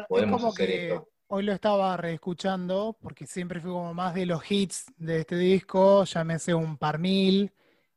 Podemos 0.09 0.45
hacer 0.45 0.71
esto. 0.71 1.09
Hoy 1.29 1.43
lo 1.43 1.53
estaba 1.53 1.97
reescuchando 1.97 2.97
porque 3.01 3.27
siempre 3.27 3.61
fui 3.61 3.73
como 3.73 3.93
más 3.93 4.15
de 4.15 4.27
los 4.27 4.49
hits 4.49 4.87
de 4.97 5.21
este 5.21 5.37
disco, 5.37 6.05
llámese 6.05 6.55
un 6.55 6.77
Par 6.79 7.01
Mil 7.01 7.51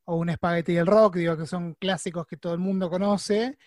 o 0.06 0.15
un 0.15 0.34
Spaghetti 0.34 0.73
del 0.73 0.88
Rock, 0.88 1.18
digo 1.18 1.38
que 1.38 1.45
son 1.45 1.76
clásicos 1.76 2.26
que 2.26 2.38
todo 2.38 2.53
el 2.53 2.60
mundo 2.60 2.90
conoce. 2.90 3.60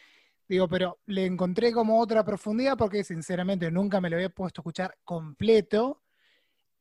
Digo, 0.48 0.66
pero 0.68 0.98
le 1.06 1.26
encontré 1.26 1.72
como 1.72 2.00
otra 2.00 2.24
profundidad 2.24 2.76
porque 2.76 3.04
sinceramente 3.04 3.70
nunca 3.70 4.00
me 4.00 4.10
lo 4.10 4.16
había 4.16 4.30
puesto 4.30 4.60
a 4.60 4.62
escuchar 4.62 4.98
completo. 5.04 6.02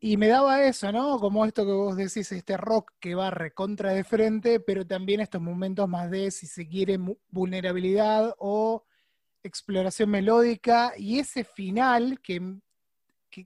Y 0.04 0.18
me 0.18 0.30
daba 0.30 0.64
eso, 0.64 0.92
¿no? 0.92 1.20
Como 1.20 1.46
esto 1.46 1.64
que 1.64 1.72
vos 1.72 1.96
decís, 1.96 2.32
este 2.32 2.58
rock 2.58 2.92
que 3.00 3.14
va 3.14 3.30
recontra 3.30 3.92
de 3.92 4.04
frente, 4.04 4.60
pero 4.60 4.84
también 4.84 5.20
estos 5.20 5.40
momentos 5.40 5.88
más 5.88 6.10
de, 6.10 6.32
si 6.32 6.48
se 6.48 6.68
quiere, 6.68 6.98
vulnerabilidad 7.30 8.34
o 8.40 8.84
exploración 9.44 10.10
melódica. 10.10 10.94
Y 10.98 11.20
ese 11.20 11.44
final 11.44 12.20
que, 12.20 12.42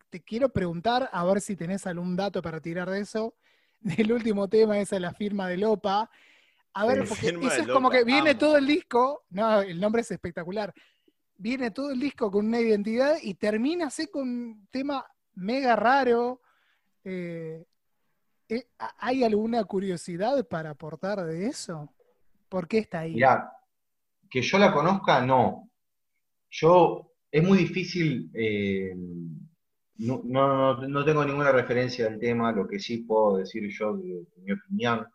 te 0.10 0.23
quiero 0.23 0.48
preguntar, 0.48 1.10
a 1.11 1.26
ver 1.26 1.41
si 1.41 1.57
tenés 1.57 1.86
algún 1.88 2.15
dato 2.15 2.41
para 2.41 2.61
tirar 2.61 2.90
de 2.90 3.02
eso, 3.02 3.36
del 3.82 4.14
último 4.14 4.48
tema, 4.48 4.80
esa 4.80 4.95
es 4.95 5.02
la 5.02 5.14
firma 5.14 5.49
de 5.49 5.57
Lopa. 5.57 6.10
A 6.72 6.86
ver, 6.86 7.06
porque 7.06 7.27
eso 7.32 7.64
es 7.64 7.68
como 7.68 7.90
que 7.90 8.06
viene 8.06 8.34
todo 8.34 8.57
el 8.57 8.65
disco, 8.65 9.26
no, 9.30 9.60
el 9.60 9.77
nombre 9.77 10.03
es 10.03 10.11
espectacular. 10.11 10.73
Viene 11.36 11.72
todo 11.72 11.91
el 11.91 11.99
disco 11.99 12.32
con 12.32 12.45
una 12.45 12.61
identidad 12.61 13.18
y 13.22 13.34
termina 13.34 13.88
así 13.88 14.07
con 14.07 14.22
un 14.22 14.68
tema 14.72 15.06
mega 15.34 15.76
raro, 15.76 16.40
eh, 17.06 17.64
eh, 18.49 18.68
¿Hay 18.98 19.23
alguna 19.23 19.64
curiosidad 19.64 20.45
para 20.48 20.72
aportar 20.72 21.23
de 21.23 21.48
eso? 21.48 21.94
¿Por 22.49 22.68
qué 22.68 22.80
está 22.80 23.02
ahí? 23.02 23.14
Mira, 23.14 23.52
que 24.30 24.41
yo 24.41 24.57
la 24.57 24.73
conozca, 24.73 25.22
no. 25.22 25.69
Yo, 26.49 27.11
es 27.32 27.44
muy 27.44 27.60
difícil, 27.60 28.32
eh, 28.34 28.95
no, 29.98 31.06
tengo 31.06 31.26
ninguna 31.26 31.52
referencia 31.52 32.07
al 32.07 32.19
tema, 32.19 32.52
lo 32.52 32.68
que 32.68 32.80
sí 32.80 32.99
puedo 32.99 33.38
decir 33.38 33.69
yo 33.69 33.98
de, 33.98 34.26
mi 34.38 34.52
opinión. 34.52 35.07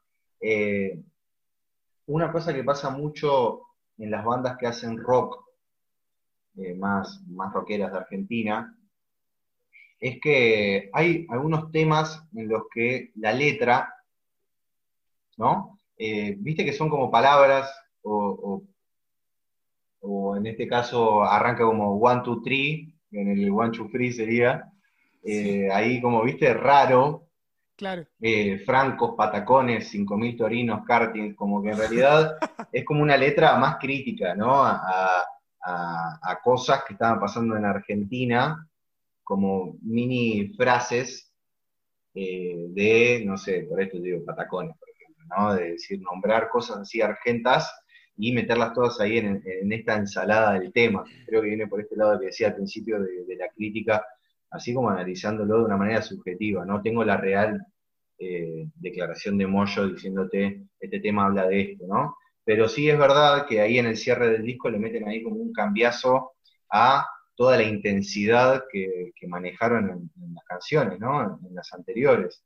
una 2.07 2.33
cosa 2.33 2.55
que 2.55 2.65
pasa 2.65 2.91
mucho 2.91 3.63
en 3.99 4.11
las 4.11 4.25
bandas 4.25 4.57
que 4.59 4.67
hacen 4.67 4.97
rock, 4.97 5.45
más, 6.77 7.21
más 7.27 7.53
rockeras 7.53 7.93
de 7.93 7.99
Argentina, 7.99 8.77
es 10.01 10.19
que 10.21 10.91
hay 10.95 11.27
algunos 11.29 11.71
temas 11.71 12.25
en 12.35 12.49
los 12.49 12.63
que 12.73 13.11
la 13.17 13.33
letra, 13.33 13.95
¿no? 15.37 15.79
Eh, 15.99 16.37
viste 16.39 16.65
que 16.65 16.73
son 16.73 16.89
como 16.89 17.11
palabras, 17.11 17.71
o, 18.03 18.63
en 20.35 20.47
este 20.47 20.67
caso 20.67 21.23
arranca 21.23 21.65
como 21.65 21.97
one, 21.97 22.23
two, 22.25 22.41
three, 22.43 22.95
en 23.13 23.29
el 23.29 23.51
one, 23.51 23.71
two, 23.73 23.91
three 23.91 24.11
sería, 24.11 24.65
eh, 25.23 25.69
ahí 25.71 26.01
como, 26.01 26.23
viste, 26.23 26.55
raro. 26.55 27.27
Claro. 27.77 28.07
Eh, 28.21 28.59
francos, 28.59 29.15
patacones, 29.17 29.93
5.000 29.95 30.37
torinos, 30.37 30.85
karting, 30.85 31.35
como 31.35 31.63
que 31.63 31.71
en 31.71 31.79
realidad 31.79 32.37
es 32.73 32.85
como 32.85 33.03
una 33.03 33.17
letra 33.17 33.57
más 33.57 33.77
crítica, 33.77 34.35
¿no? 34.35 34.63
a 34.65 35.27
cosas 36.43 36.85
que 36.85 36.95
estaban 36.95 37.21
pasando 37.21 37.57
en 37.57 37.65
Argentina 37.67 38.70
como 39.31 39.79
mini 39.83 40.53
frases 40.57 41.33
eh, 42.15 42.67
de, 42.71 43.23
no 43.25 43.39
sé, 43.39 43.61
por 43.69 43.81
esto 43.81 44.01
digo 44.01 44.25
patacones, 44.25 44.77
por 44.77 44.89
ejemplo, 44.91 45.25
¿no? 45.29 45.55
De 45.55 45.71
decir, 45.75 46.01
nombrar 46.01 46.49
cosas 46.49 46.79
así 46.79 47.01
argentas 47.01 47.73
y 48.17 48.33
meterlas 48.33 48.73
todas 48.73 49.01
ahí 49.01 49.19
en, 49.19 49.41
esta 49.71 49.95
ensalada 49.95 50.59
del 50.59 50.73
tema. 50.73 51.05
Creo 51.27 51.43
que 51.43 51.47
viene 51.47 51.69
por 51.69 51.81
este 51.81 51.95
lado 51.95 52.19
que 52.19 52.27
decía 52.27 52.49
al 52.49 52.57
principio 52.57 52.99
de, 53.01 53.37
la 53.37 53.49
crítica, 53.51 54.05
así 54.51 54.75
como 54.75 54.91
analizándolo 54.91 55.59
de 55.59 55.65
una 55.65 55.77
manera 55.77 56.03
subjetiva, 56.03 56.65
¿no? 56.65 56.83
Tengo 56.83 57.05
la 57.05 57.17
real 57.17 57.65
eh, 58.19 58.67
declaración 58.75 59.39
de 59.39 59.47
Moyo 59.47 59.87
diciéndote, 59.87 60.65
este 60.81 60.99
tema 60.99 61.27
habla 61.27 61.47
de 61.47 61.61
esto, 61.61 61.87
¿no? 61.87 62.17
Pero 62.45 62.69
sí 62.69 62.91
es 62.91 62.99
verdad 62.99 63.47
que 63.47 63.61
ahí 63.61 63.79
en 63.79 63.87
el 63.87 63.97
cierre 63.97 64.29
del 64.29 64.43
disco 64.43 64.69
le 64.71 64.81
meten 64.81 65.07
ahí 65.07 65.23
como 65.23 65.37
un 65.37 65.53
cambiazo 65.53 66.33
a 66.69 67.07
toda 67.41 67.57
la 67.57 67.63
intensidad 67.63 68.65
que, 68.71 69.15
manejaron 69.27 69.89
en, 69.89 70.35
las 70.35 70.45
canciones, 70.45 71.01
¿no? 71.01 71.41
En, 71.43 71.55
las 71.55 71.73
anteriores. 71.73 72.45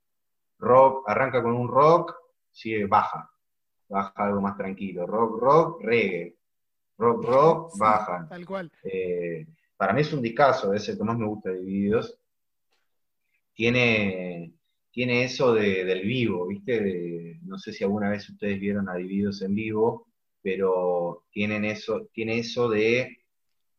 Rock, 0.61 1.03
arranca 1.09 1.43
con 1.43 1.53
un 1.53 1.67
rock, 1.67 2.15
sigue 2.53 2.87
baja, 2.87 3.29
baja 3.89 4.13
algo 4.15 4.41
más 4.41 4.57
tranquilo. 4.57 5.05
Rock, 5.05 5.41
rock, 5.41 5.83
reggae. 5.83 6.37
rock, 6.97 7.25
rock, 7.25 7.73
Sí, 7.73 7.81
bajan. 7.81 8.29
Tal 8.29 8.47
cual. 8.47 8.71
Eh, 8.85 9.45
para 9.77 9.93
mí 9.95 10.03
es 10.03 10.13
un 10.13 10.23
discazo, 10.23 10.73
es 10.73 10.89
el 10.89 10.97
que 10.97 11.03
más 11.03 11.19
me 11.19 11.27
gusta 11.27 11.51
de 11.51 11.59
Divididos. 11.59 12.17
Tiene, 13.53 14.53
tiene 14.93 15.25
eso 15.25 15.55
de- 15.55 15.85
del 15.85 16.03
vivo, 16.03 16.47
¿viste? 16.47 16.81
De- 16.81 17.41
no 17.43 17.59
sé 17.59 17.73
si 17.73 17.83
alguna 17.83 18.11
vez 18.11 18.31
ustedes 18.31 18.61
vieron 18.61 18.89
a 18.89 18.95
Divididos 18.95 19.43
en 19.43 19.57
vivo, 19.57 20.07
pero 20.41 21.25
tienen 21.33 21.65
eso, 21.65 22.07
tiene 22.13 22.39
eso 22.39 22.69
de 22.69 23.25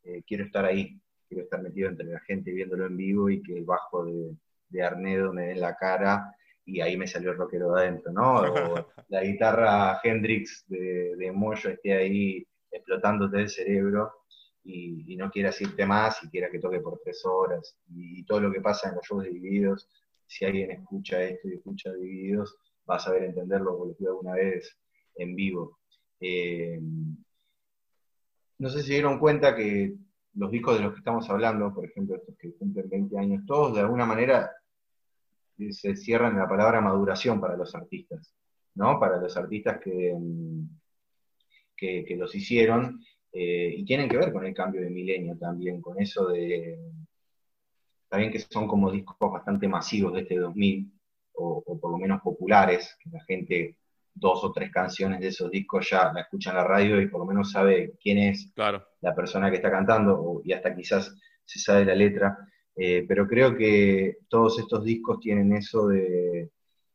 eh, 0.05 0.23
quiero 0.27 0.43
estar 0.43 0.65
ahí, 0.65 0.99
quiero 1.27 1.43
estar 1.43 1.61
metido 1.61 1.89
entre 1.89 2.07
la 2.07 2.19
gente 2.22 2.52
viéndolo 2.52 2.85
en 2.85 2.97
vivo 2.97 3.30
y 3.30 3.41
que 3.41 3.57
el 3.57 3.65
bajo 3.65 4.06
de, 4.06 4.35
de 4.69 4.84
Arnedo 4.84 5.34
me 5.34 5.47
dé 5.47 5.52
en 5.52 5.61
la 5.61 5.76
cara 5.76 6.35
y 6.65 6.81
ahí 6.81 6.97
me 6.97 7.07
salió 7.07 7.31
el 7.31 7.38
rockero 7.38 7.73
de 7.73 7.81
adentro, 7.81 8.11
¿no? 8.11 8.41
O 8.41 8.88
la 9.10 9.23
guitarra 9.23 9.99
Hendrix 10.03 10.65
de, 10.68 11.15
de 11.15 11.31
Moyo 11.31 11.69
esté 11.69 11.93
ahí 11.93 12.45
explotándote 12.72 13.39
el 13.39 13.49
cerebro 13.49 14.26
y, 14.64 15.14
y 15.14 15.15
no 15.15 15.30
quieras 15.30 15.61
irte 15.61 15.85
más 15.85 16.23
y 16.23 16.30
quiera 16.30 16.49
que 16.49 16.60
toque 16.60 16.80
por 16.80 16.99
tres 17.03 17.23
horas. 17.26 17.77
Y, 17.89 18.23
todo 18.26 18.41
lo 18.41 18.52
que 18.52 18.61
pasa 18.61 18.89
en 18.89 18.95
los 18.95 19.06
shows 19.06 19.23
divididos, 19.23 19.88
si 20.26 20.45
alguien 20.45 20.72
escucha 20.72 21.22
esto 21.22 21.47
y 21.47 21.53
escucha 21.53 21.93
divididos, 21.93 22.57
va 22.89 22.95
a 22.95 22.99
saber 22.99 23.23
entenderlo, 23.23 23.77
porque 23.77 24.03
lo 24.03 24.11
alguna 24.11 24.34
vez 24.34 24.76
en 25.15 25.35
vivo. 25.35 25.80
Eh, 26.19 26.80
no 28.57 28.69
sé 28.69 28.81
si 28.81 28.93
dieron 28.93 29.19
cuenta 29.19 29.56
que 29.56 29.95
los 30.36 30.52
discos 30.52 30.78
de 30.78 30.84
los 30.84 30.94
que 30.94 30.99
estamos 30.99 31.30
hablando, 31.30 31.74
por 31.74 31.86
ejemplo, 31.86 32.16
estos 32.16 32.36
que 32.38 32.53
cumplen 32.53 32.90
20 32.90 33.18
años, 33.18 33.45
todos 33.45 33.74
de 33.74 33.82
alguna 33.82 34.06
manera 34.06 34.52
eh, 35.57 35.72
se 35.72 35.95
cierran 35.95 36.34
en 36.34 36.40
la 36.40 36.48
palabra 36.48 36.82
maduración 36.82 37.40
para 37.40 37.56
los 37.56 37.74
artistas, 37.74 38.34
¿no? 38.76 38.99
Para 38.99 39.18
los 39.18 39.36
artistas 39.38 39.80
que, 39.82 40.14
mm, 40.18 40.68
que, 41.76 42.16
los 42.18 42.36
hicieron 42.36 43.02
eh, 43.32 43.74
y 43.78 43.86
tienen 43.86 44.10
que 44.10 44.18
ver 44.18 44.34
con 44.34 44.45
el 44.45 44.53
cambio 44.53 44.82
de 44.82 44.90
milenio 44.90 45.38
también, 45.38 45.82
con 45.82 45.99
eso 46.02 46.28
de, 46.28 46.80
también 48.10 48.32
que 48.32 48.40
son 48.40 48.68
como 48.68 48.91
discos 48.91 49.32
bastante 49.32 49.68
masivos 49.68 50.14
de 50.14 50.22
este 50.22 50.38
2000, 50.38 50.91
o, 51.34 51.64
o 51.66 51.80
por 51.80 51.91
lo 51.91 51.98
menos 51.98 52.22
populares, 52.22 52.98
que 53.02 53.10
la 53.10 53.24
gente 53.24 53.78
dos 54.17 54.43
o 54.45 54.51
tres 54.51 54.71
canciones 54.71 55.19
de 55.19 55.27
esos 55.27 55.51
discos 55.51 55.89
ya 55.89 56.11
la 56.13 56.21
escucha 56.21 56.51
en 56.51 56.55
la 56.55 56.63
radio 56.63 57.01
y 57.01 57.07
por 57.07 57.19
lo 57.19 57.25
menos 57.25 57.51
sabe 57.51 57.93
quién 58.01 58.17
es 58.17 58.49
Claro. 58.55 58.83
la 59.01 59.13
persona 59.13 59.49
que 59.49 59.57
está 59.57 59.69
cantando, 59.69 60.41
y 60.43 60.53
hasta 60.53 60.73
quizás 60.73 61.13
se 61.43 61.59
sabe 61.59 61.85
la 61.85 61.93
letra, 61.95 62.37
eh, 62.75 63.05
pero 63.07 63.27
creo 63.27 63.55
que 63.55 64.17
todos 64.29 64.57
estos 64.59 64.83
discos 64.83 65.19
tienen 65.19 65.53
eso 65.53 65.87
de, 65.87 66.49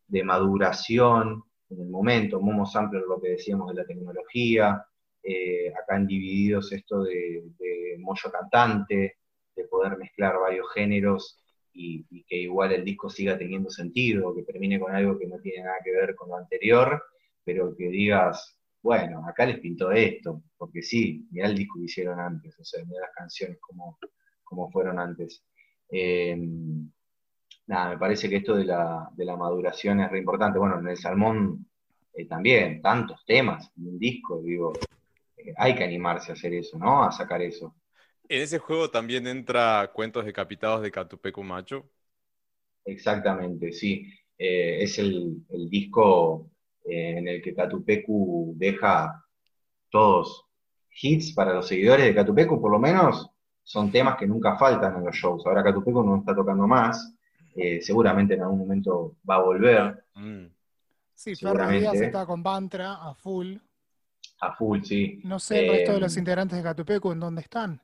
de 0.06 0.24
maduración 0.24 1.44
en 1.68 1.80
el 1.82 1.88
momento, 1.88 2.40
Momo 2.40 2.66
Sampler, 2.66 3.02
lo 3.06 3.20
que 3.20 3.30
decíamos 3.30 3.68
de 3.68 3.74
la 3.74 3.86
tecnología, 3.86 4.84
eh, 5.22 5.70
acá 5.80 5.97
en 5.97 6.06
Divididos 6.06 6.72
esto 6.72 7.02
de, 7.05 7.44
de 7.59 7.97
Moyo 7.98 8.30
Cantante, 8.32 9.18
de 9.55 9.64
poder 9.64 9.97
mezclar 9.98 10.38
varios 10.40 10.66
géneros 10.72 11.38
y, 11.72 12.05
que 12.24 12.36
igual 12.36 12.72
el 12.72 12.84
disco 12.84 13.10
siga 13.10 13.38
teniendo 13.38 13.70
sentido, 13.70 14.34
que 14.34 14.42
termine 14.42 14.78
con 14.78 14.94
algo 14.94 15.18
que 15.18 15.26
no 15.26 15.38
tiene 15.40 15.64
nada 15.64 15.76
que 15.84 15.92
ver 15.92 16.14
con 16.14 16.28
lo 16.28 16.36
anterior, 16.36 17.02
pero 17.44 17.74
que 17.76 17.88
digas, 17.88 18.56
bueno, 18.82 19.26
acá 19.26 19.47
les 19.47 19.59
pintó 19.59 19.90
esto, 19.92 20.42
porque 20.56 20.82
sí, 20.82 21.26
mirá 21.30 21.48
el 21.48 21.56
disco 21.56 21.78
que 21.78 21.86
hicieron 21.86 22.20
antes, 22.20 22.59
o 22.59 22.64
sea, 22.64 22.84
mirá 22.84 23.01
las 23.02 23.14
canciones 23.14 23.59
como, 23.60 23.98
como 24.44 24.70
fueron 24.70 24.98
antes. 24.98 25.42
Eh, 25.90 26.36
nada, 27.66 27.90
me 27.90 27.98
parece 27.98 28.28
que 28.28 28.36
esto 28.36 28.55
de 28.56 28.64
la, 28.64 29.09
de 29.16 29.24
la 29.24 29.36
maduración 29.36 30.01
es 30.01 30.10
re 30.10 30.18
importante. 30.18 30.59
Bueno, 30.59 30.78
en 30.78 30.88
el 30.88 30.97
Salmón 30.97 31.66
eh, 32.14 32.26
también, 32.26 32.82
tantos 32.82 33.24
temas 33.24 33.70
un 33.76 33.98
disco, 33.98 34.42
digo, 34.42 34.72
eh, 35.36 35.55
hay 35.56 35.74
que 35.74 35.84
animarse 35.84 36.32
a 36.32 36.34
hacer 36.34 36.55
eso, 36.55 36.78
¿no? 36.78 37.05
A 37.05 37.12
sacar 37.12 37.42
eso. 37.42 37.74
En 38.31 38.43
ese 38.43 38.61
juego 38.61 38.89
también 38.89 39.27
entra 39.27 39.90
Cuentos 39.93 40.24
Decapitados 40.24 40.82
de 40.82 40.93
Catupecu 40.93 41.43
Macho. 41.43 41.90
Exactamente, 42.85 43.73
sí. 43.73 44.07
Eh, 44.39 44.85
es 44.85 45.01
el, 45.01 45.44
el 45.48 45.69
disco 45.69 46.48
eh, 46.85 47.19
en 47.19 47.27
el 47.27 47.43
que 47.43 47.52
Catupecu 47.57 48.55
deja 48.57 49.27
todos 49.90 50.47
hits 51.02 51.32
para 51.32 51.52
los 51.55 51.66
seguidores 51.66 52.07
de 52.07 52.15
Catupecu, 52.15 52.61
por 52.61 52.70
lo 52.70 52.78
menos 52.78 53.28
son 53.65 53.90
temas 53.90 54.16
que 54.16 54.28
nunca 54.28 54.57
faltan 54.57 54.98
en 54.98 55.07
los 55.07 55.16
shows. 55.16 55.44
Ahora 55.44 55.65
Catupecu 55.65 56.01
no 56.05 56.19
está 56.19 56.32
tocando 56.32 56.69
más, 56.69 57.12
eh, 57.57 57.82
seguramente 57.82 58.35
en 58.35 58.43
algún 58.43 58.61
momento 58.61 59.16
va 59.28 59.35
a 59.35 59.43
volver 59.43 60.05
Mm. 60.15 60.47
Sí, 61.15 61.35
Ferro 61.35 61.52
Seguramente. 61.52 61.81
Díaz 61.81 62.01
está 62.01 62.27
con 62.27 62.43
Bantra 62.44 62.94
a 62.94 63.12
full. 63.12 63.57
a 64.40 64.52
full, 64.55 64.82
sí. 64.82 65.20
No 65.24 65.40
sé 65.40 65.66
el 65.66 65.73
resto 65.73 65.93
de 65.94 66.01
los 66.01 66.16
integrantes 66.16 66.57
de 66.59 66.62
Catupecu 66.62 67.11
en 67.11 67.20
dónde 67.20 67.43
están. 67.43 67.81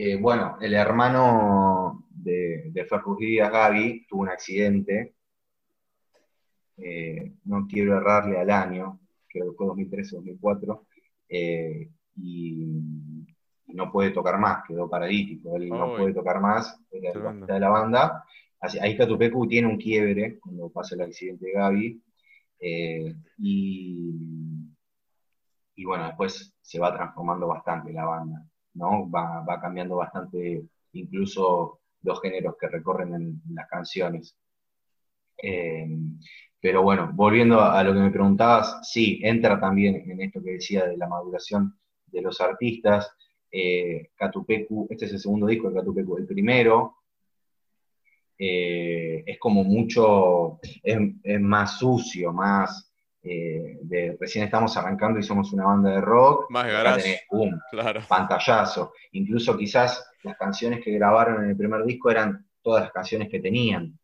Eh, 0.00 0.14
bueno, 0.14 0.56
el 0.60 0.74
hermano 0.74 2.04
de, 2.10 2.70
de 2.70 2.86
Díaz, 3.18 3.50
Gaby, 3.50 4.06
tuvo 4.08 4.20
un 4.22 4.28
accidente. 4.28 5.16
Eh, 6.76 7.32
no 7.44 7.66
quiero 7.66 7.96
errarle 7.96 8.38
al 8.38 8.48
año, 8.50 9.00
creo 9.26 9.50
que 9.50 9.56
fue 9.56 9.66
2013 9.66 10.14
o 10.14 10.18
2004, 10.20 10.86
eh, 11.28 11.90
y, 12.16 12.62
y 13.66 13.74
no 13.74 13.90
puede 13.90 14.12
tocar 14.12 14.38
más, 14.38 14.62
quedó 14.68 14.88
paralítico. 14.88 15.56
Él 15.56 15.68
no 15.68 15.86
puede 15.96 16.14
tocar 16.14 16.40
más, 16.40 16.80
era 16.92 17.12
de 17.54 17.60
la 17.60 17.68
banda. 17.68 18.24
Así- 18.60 18.78
ahí 18.78 18.96
Catupecu 18.96 19.48
tiene 19.48 19.66
un 19.66 19.78
quiebre 19.78 20.38
cuando 20.38 20.70
pasa 20.70 20.94
el 20.94 21.00
accidente 21.02 21.46
de 21.46 21.52
Gaby. 21.52 22.02
eh, 22.60 23.16
y, 23.38 24.14
y 25.74 25.84
bueno, 25.84 26.06
después 26.06 26.54
se 26.60 26.78
va 26.78 26.94
transformando 26.94 27.48
bastante 27.48 27.92
la 27.92 28.04
banda. 28.04 28.47
¿No? 28.74 29.10
Va, 29.10 29.44
va 29.44 29.60
cambiando 29.60 29.96
bastante 29.96 30.62
incluso 30.92 31.80
los 32.02 32.20
géneros 32.20 32.56
que 32.60 32.68
recorren 32.68 33.14
en 33.14 33.42
las 33.54 33.68
canciones. 33.68 34.36
Eh, 35.42 35.86
pero 36.60 36.82
bueno, 36.82 37.10
volviendo 37.14 37.60
a, 37.60 37.82
lo 37.84 37.92
que 37.92 38.00
me 38.00 38.10
preguntabas, 38.10 38.80
sí, 38.82 39.20
entra 39.22 39.60
también 39.60 40.10
en 40.10 40.20
esto 40.20 40.42
que 40.42 40.52
decía 40.52 40.86
de 40.86 40.96
la 40.96 41.08
maduración 41.08 41.78
de 42.06 42.22
los 42.22 42.40
artistas. 42.40 43.10
Eh, 43.50 44.10
este 44.90 45.04
es 45.06 45.12
el 45.12 45.20
segundo 45.20 45.46
disco 45.46 45.70
de 45.70 45.76
Catupecu, 45.76 46.18
el 46.18 46.26
primero. 46.26 46.96
eh, 48.38 49.24
es 49.26 49.38
como 49.38 49.64
mucho, 49.64 50.60
es 50.82 51.40
más 51.40 51.78
sucio, 51.78 52.32
más 52.32 52.87
eh, 53.30 53.78
de 53.82 54.16
recién 54.20 54.44
estamos 54.44 54.76
arrancando 54.76 55.18
y 55.18 55.22
somos 55.22 55.52
una 55.52 55.64
banda 55.66 55.90
de 55.90 56.00
rock. 56.00 56.50
Más 56.50 56.66
garage. 56.66 57.02
tenés, 57.02 57.20
pum, 57.28 57.58
Claro. 57.70 58.00
pantallazo. 58.08 58.92
Incluso 59.12 59.56
quizás 59.56 60.10
las 60.22 60.36
canciones 60.36 60.80
que 60.82 60.92
grabaron 60.92 61.44
en 61.44 61.50
el 61.50 61.56
primer 61.56 61.84
disco 61.84 62.10
eran 62.10 62.46
todas 62.62 62.82
las 62.84 62.92
canciones 62.92 63.28
que 63.28 63.40
tenían, 63.40 63.98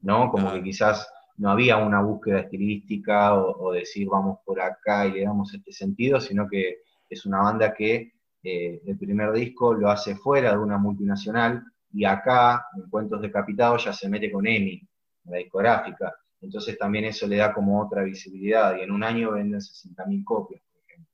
¿no? 0.00 0.30
Como 0.30 0.44
Claro. 0.46 0.56
que 0.58 0.62
quizás 0.64 1.08
no 1.38 1.50
había 1.50 1.76
una 1.76 2.00
búsqueda 2.02 2.40
estilística 2.40 3.34
o, 3.34 3.66
o 3.68 3.72
decir 3.72 4.08
vamos 4.08 4.38
por 4.44 4.60
acá 4.60 5.06
y 5.06 5.12
le 5.12 5.24
damos 5.24 5.52
este 5.54 5.72
sentido, 5.72 6.18
sino 6.20 6.48
que 6.48 6.78
es 7.08 7.26
una 7.26 7.38
banda 7.42 7.72
que 7.74 8.12
eh, 8.42 8.80
el 8.86 8.96
primer 8.98 9.32
disco 9.32 9.74
lo 9.74 9.90
hace 9.90 10.14
fuera 10.16 10.52
de 10.52 10.58
una 10.58 10.78
multinacional 10.78 11.62
y 11.92 12.04
acá, 12.04 12.66
en 12.76 12.88
Cuentos 12.90 13.20
Decapitados, 13.20 13.84
ya 13.84 13.92
se 13.92 14.08
mete 14.08 14.30
con 14.30 14.46
EMI, 14.46 14.80
la 15.24 15.38
discográfica. 15.38 16.14
Entonces 16.40 16.78
también 16.78 17.04
eso 17.06 17.26
le 17.26 17.36
da 17.36 17.52
como 17.54 17.80
otra 17.82 18.02
visibilidad 18.04 18.76
y 18.78 18.82
en 18.82 18.90
un 18.92 19.02
año 19.04 19.32
venden 19.32 19.60
60.000 19.60 20.24
copias, 20.24 20.62
por 20.72 20.82
ejemplo. 20.88 21.12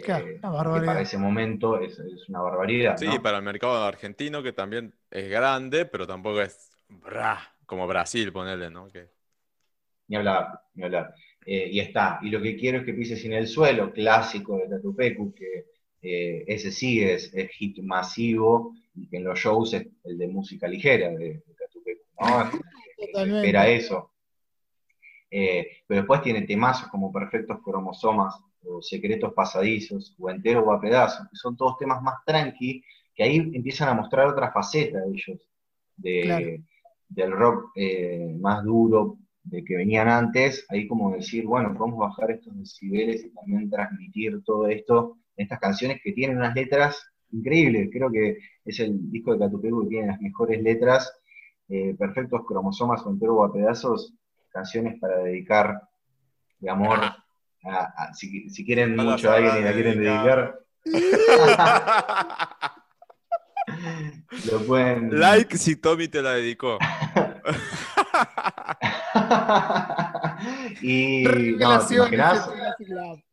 Claro, 0.00 0.26
Eh, 0.34 0.40
una 0.42 0.50
que 0.70 0.80
barbaridad. 0.80 0.82
para 0.82 1.02
ese 1.02 1.18
momento 1.18 1.80
es, 1.80 1.98
es 1.98 2.28
una 2.28 2.40
barbaridad. 2.42 2.98
Sí, 2.98 3.06
¿no? 3.06 3.22
para 3.22 3.36
el 3.38 3.42
mercado 3.44 3.84
argentino, 3.84 4.42
que 4.42 4.52
también 4.52 4.94
es 5.10 5.28
grande, 5.28 5.84
pero 5.86 6.06
tampoco 6.06 6.40
es 6.40 6.70
bra, 6.88 7.54
como 7.66 7.86
Brasil, 7.86 8.32
ponerle, 8.32 8.70
¿no? 8.70 8.90
Que, 8.90 9.10
Ni 10.08 10.16
hablar, 10.16 10.60
ni 10.74 10.84
hablar. 10.84 11.14
Eh, 11.44 11.68
y 11.72 11.80
está. 11.80 12.18
Y 12.22 12.30
lo 12.30 12.40
que 12.40 12.56
quiero 12.56 12.78
es 12.78 12.84
que 12.84 12.94
pises 12.94 13.24
en 13.24 13.32
el 13.32 13.46
suelo, 13.48 13.92
clásico 13.92 14.58
de 14.58 14.68
Tatupecu, 14.68 15.34
que 15.34 15.66
eh, 16.02 16.44
ese 16.46 16.70
sí 16.70 17.02
es, 17.02 17.32
es 17.34 17.50
hit 17.50 17.78
masivo 17.82 18.74
y 18.94 19.08
que 19.08 19.16
en 19.18 19.24
los 19.24 19.38
shows 19.38 19.74
es 19.74 19.86
el 20.04 20.18
de 20.18 20.28
música 20.28 20.68
ligera 20.68 21.08
de, 21.10 21.42
de 21.46 21.54
Tatupecu, 21.58 22.02
¿no? 22.20 22.50
Espera 22.96 23.68
eso. 23.68 24.12
Eh, 25.30 25.66
pero 25.86 26.02
después 26.02 26.22
tiene 26.22 26.42
temazos 26.42 26.88
como 26.88 27.12
Perfectos 27.12 27.58
Cromosomas, 27.64 28.34
o 28.68 28.82
Secretos 28.82 29.32
Pasadizos, 29.32 30.14
o 30.18 30.30
Entero 30.30 30.64
o 30.64 30.72
a 30.72 30.80
Pedazos, 30.80 31.28
que 31.28 31.36
son 31.36 31.56
todos 31.56 31.78
temas 31.78 32.02
más 32.02 32.16
tranqui, 32.24 32.82
que 33.14 33.22
ahí 33.22 33.36
empiezan 33.36 33.88
a 33.88 33.94
mostrar 33.94 34.26
otra 34.28 34.52
faceta 34.52 35.00
de 35.00 35.12
ellos, 35.12 35.40
de, 35.96 36.22
Claro. 36.22 36.46
del 37.08 37.32
rock 37.32 37.70
eh, 37.76 38.36
más 38.40 38.64
duro 38.64 39.18
de 39.44 39.64
que 39.64 39.76
venían 39.76 40.08
antes, 40.08 40.66
ahí 40.68 40.86
como 40.88 41.12
decir, 41.12 41.46
bueno, 41.46 41.74
podemos 41.76 41.98
bajar 42.00 42.32
estos 42.32 42.58
decibeles 42.58 43.24
y 43.24 43.30
también 43.30 43.70
transmitir 43.70 44.42
todo 44.44 44.66
esto 44.68 45.18
estas 45.36 45.60
canciones 45.60 46.00
que 46.02 46.12
tienen 46.12 46.38
unas 46.38 46.54
letras 46.54 47.00
increíbles, 47.30 47.90
creo 47.92 48.10
que 48.10 48.38
es 48.64 48.80
el 48.80 49.10
disco 49.10 49.32
de 49.32 49.38
Catupecu 49.38 49.82
que 49.82 49.88
tiene 49.88 50.06
las 50.08 50.20
mejores 50.20 50.62
letras, 50.62 51.12
eh, 51.68 51.94
Perfectos 51.98 52.42
Cromosomas 52.46 53.04
o 53.04 53.10
Entero 53.10 53.36
o 53.36 53.44
a 53.44 53.52
Pedazos, 53.52 54.14
canciones 54.56 54.98
para 54.98 55.18
dedicar 55.18 55.82
de 56.58 56.70
amor 56.70 56.98
ah, 57.64 58.10
si, 58.14 58.48
si 58.48 58.64
quieren 58.64 58.96
la 58.96 59.02
mucho 59.02 59.30
a 59.30 59.34
alguien 59.34 59.58
y 59.58 59.62
la 59.62 59.72
quieren 59.72 59.98
dedicar. 59.98 60.58
lo 64.50 64.66
pueden. 64.66 65.20
like 65.20 65.58
si 65.58 65.76
Tommy 65.76 66.08
te 66.08 66.22
la 66.22 66.32
dedicó. 66.32 66.78
y. 70.80 71.26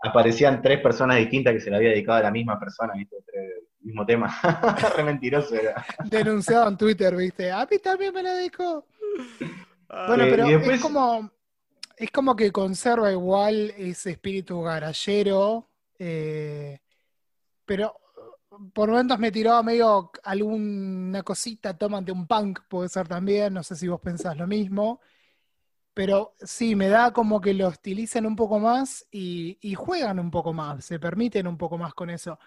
Aparecían 0.03 0.61
tres 0.61 0.81
personas 0.81 1.15
distintas 1.17 1.53
que 1.53 1.61
se 1.61 1.69
le 1.69 1.77
había 1.77 1.91
dedicado 1.91 2.17
a 2.17 2.23
la 2.23 2.31
misma 2.31 2.59
persona, 2.59 2.95
¿viste? 2.95 3.15
El 3.33 3.69
mismo 3.81 4.05
tema. 4.05 4.35
Re 4.97 5.03
mentiroso 5.03 5.55
era. 5.55 5.85
Denunciado 6.05 6.67
en 6.67 6.75
Twitter, 6.77 7.15
¿viste? 7.15 7.49
A 7.51 7.65
mí 7.69 7.77
también 7.79 8.13
me 8.13 8.23
la 8.23 8.33
dedicó. 8.33 8.85
Bueno, 10.07 10.23
Eh, 10.25 10.27
pero 10.29 10.47
después- 10.47 10.75
es 10.77 10.81
como 10.81 11.31
es 11.95 12.09
como 12.11 12.35
que 12.35 12.51
conserva 12.51 13.11
igual 13.11 13.71
ese 13.77 14.11
espíritu 14.11 14.61
garallero, 14.61 15.69
eh, 15.99 16.79
pero 17.65 17.95
por 18.73 18.89
momentos 18.89 19.19
me 19.19 19.31
tiró 19.31 19.61
medio 19.63 20.11
alguna 20.23 21.21
cosita, 21.23 21.77
toman 21.77 22.03
de 22.03 22.11
un 22.11 22.27
punk, 22.27 22.61
puede 22.67 22.89
ser 22.89 23.07
también, 23.07 23.53
no 23.53 23.63
sé 23.63 23.75
si 23.75 23.87
vos 23.87 24.01
pensás 24.01 24.35
lo 24.37 24.47
mismo, 24.47 24.99
pero 25.93 26.33
sí, 26.41 26.75
me 26.75 26.87
da 26.89 27.13
como 27.13 27.39
que 27.39 27.53
lo 27.53 27.67
estilizan 27.69 28.25
un 28.25 28.35
poco 28.35 28.59
más 28.59 29.05
y, 29.11 29.57
y 29.61 29.75
juegan 29.75 30.19
un 30.19 30.31
poco 30.31 30.51
más, 30.51 30.83
se 30.83 30.99
permiten 30.99 31.45
un 31.47 31.57
poco 31.57 31.77
más 31.77 31.93
con 31.93 32.09
eso. 32.09 32.39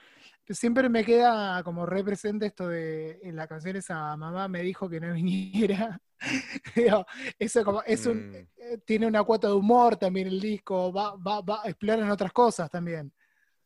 Siempre 0.49 0.89
me 0.89 1.05
queda 1.05 1.63
como 1.65 1.87
re 1.87 2.05
presente 2.05 2.47
esto 2.47 2.69
de 2.69 3.19
en 3.23 3.35
la 3.37 3.49
canción 3.49 3.77
esa 3.77 4.17
mamá 4.17 4.47
me 4.49 4.63
dijo 4.63 4.89
que 4.89 5.01
no 5.01 5.13
viniera. 5.15 6.01
Digo, 6.75 7.05
eso 7.39 7.65
como 7.65 7.83
es 7.83 8.07
un 8.07 8.17
Mm. 8.17 8.35
eh, 8.57 8.79
tiene 8.85 9.07
una 9.07 9.23
cuota 9.25 9.49
de 9.49 9.55
humor 9.55 9.97
también 9.97 10.29
el 10.29 10.41
disco, 10.41 10.93
va, 10.93 11.15
va, 11.17 11.41
va, 11.43 11.63
exploran 11.65 12.11
otras 12.11 12.33
cosas 12.33 12.71
también. 12.71 13.13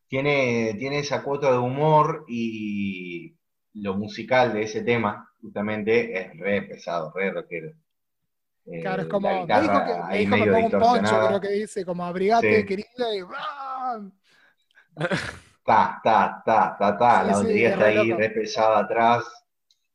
Tiene, 0.09 0.75
tiene 0.79 0.99
esa 0.99 1.23
cuota 1.23 1.53
de 1.53 1.59
humor 1.59 2.25
y 2.29 3.37
lo 3.75 3.95
musical 3.95 4.53
de 4.53 4.63
ese 4.63 4.83
tema, 4.83 5.31
justamente, 5.41 6.19
es 6.21 6.39
re 6.39 6.63
pesado, 6.63 7.13
re 7.15 7.31
rockero. 7.31 7.73
Eh, 8.67 8.81
Claro, 8.83 9.03
es 9.03 9.09
como, 9.09 9.29
la 9.29 9.47
me 9.47 9.61
dijo 9.61 9.85
que, 9.85 9.93
me 10.03 10.19
dijo 10.19 10.37
que 10.37 10.51
ponga 10.51 10.67
un 10.67 10.71
poncho, 10.71 11.27
creo 11.29 11.41
que 11.41 11.49
dice, 11.51 11.85
como 11.85 12.05
abrigate, 12.05 12.61
Sí. 12.61 12.67
querida, 12.67 13.15
y 13.17 13.21
¡ah! 13.37 14.01
Ta, 15.65 16.01
ta, 16.03 16.43
ta, 16.45 16.77
ta, 16.79 16.97
ta, 16.99 17.21
Sí, 17.23 17.27
la 17.29 17.37
batería 17.37 17.69
es 17.69 17.73
está 17.75 17.85
re 17.85 17.99
ahí 17.99 18.13
re 18.13 18.31
pesada 18.31 18.79
atrás. 18.81 19.25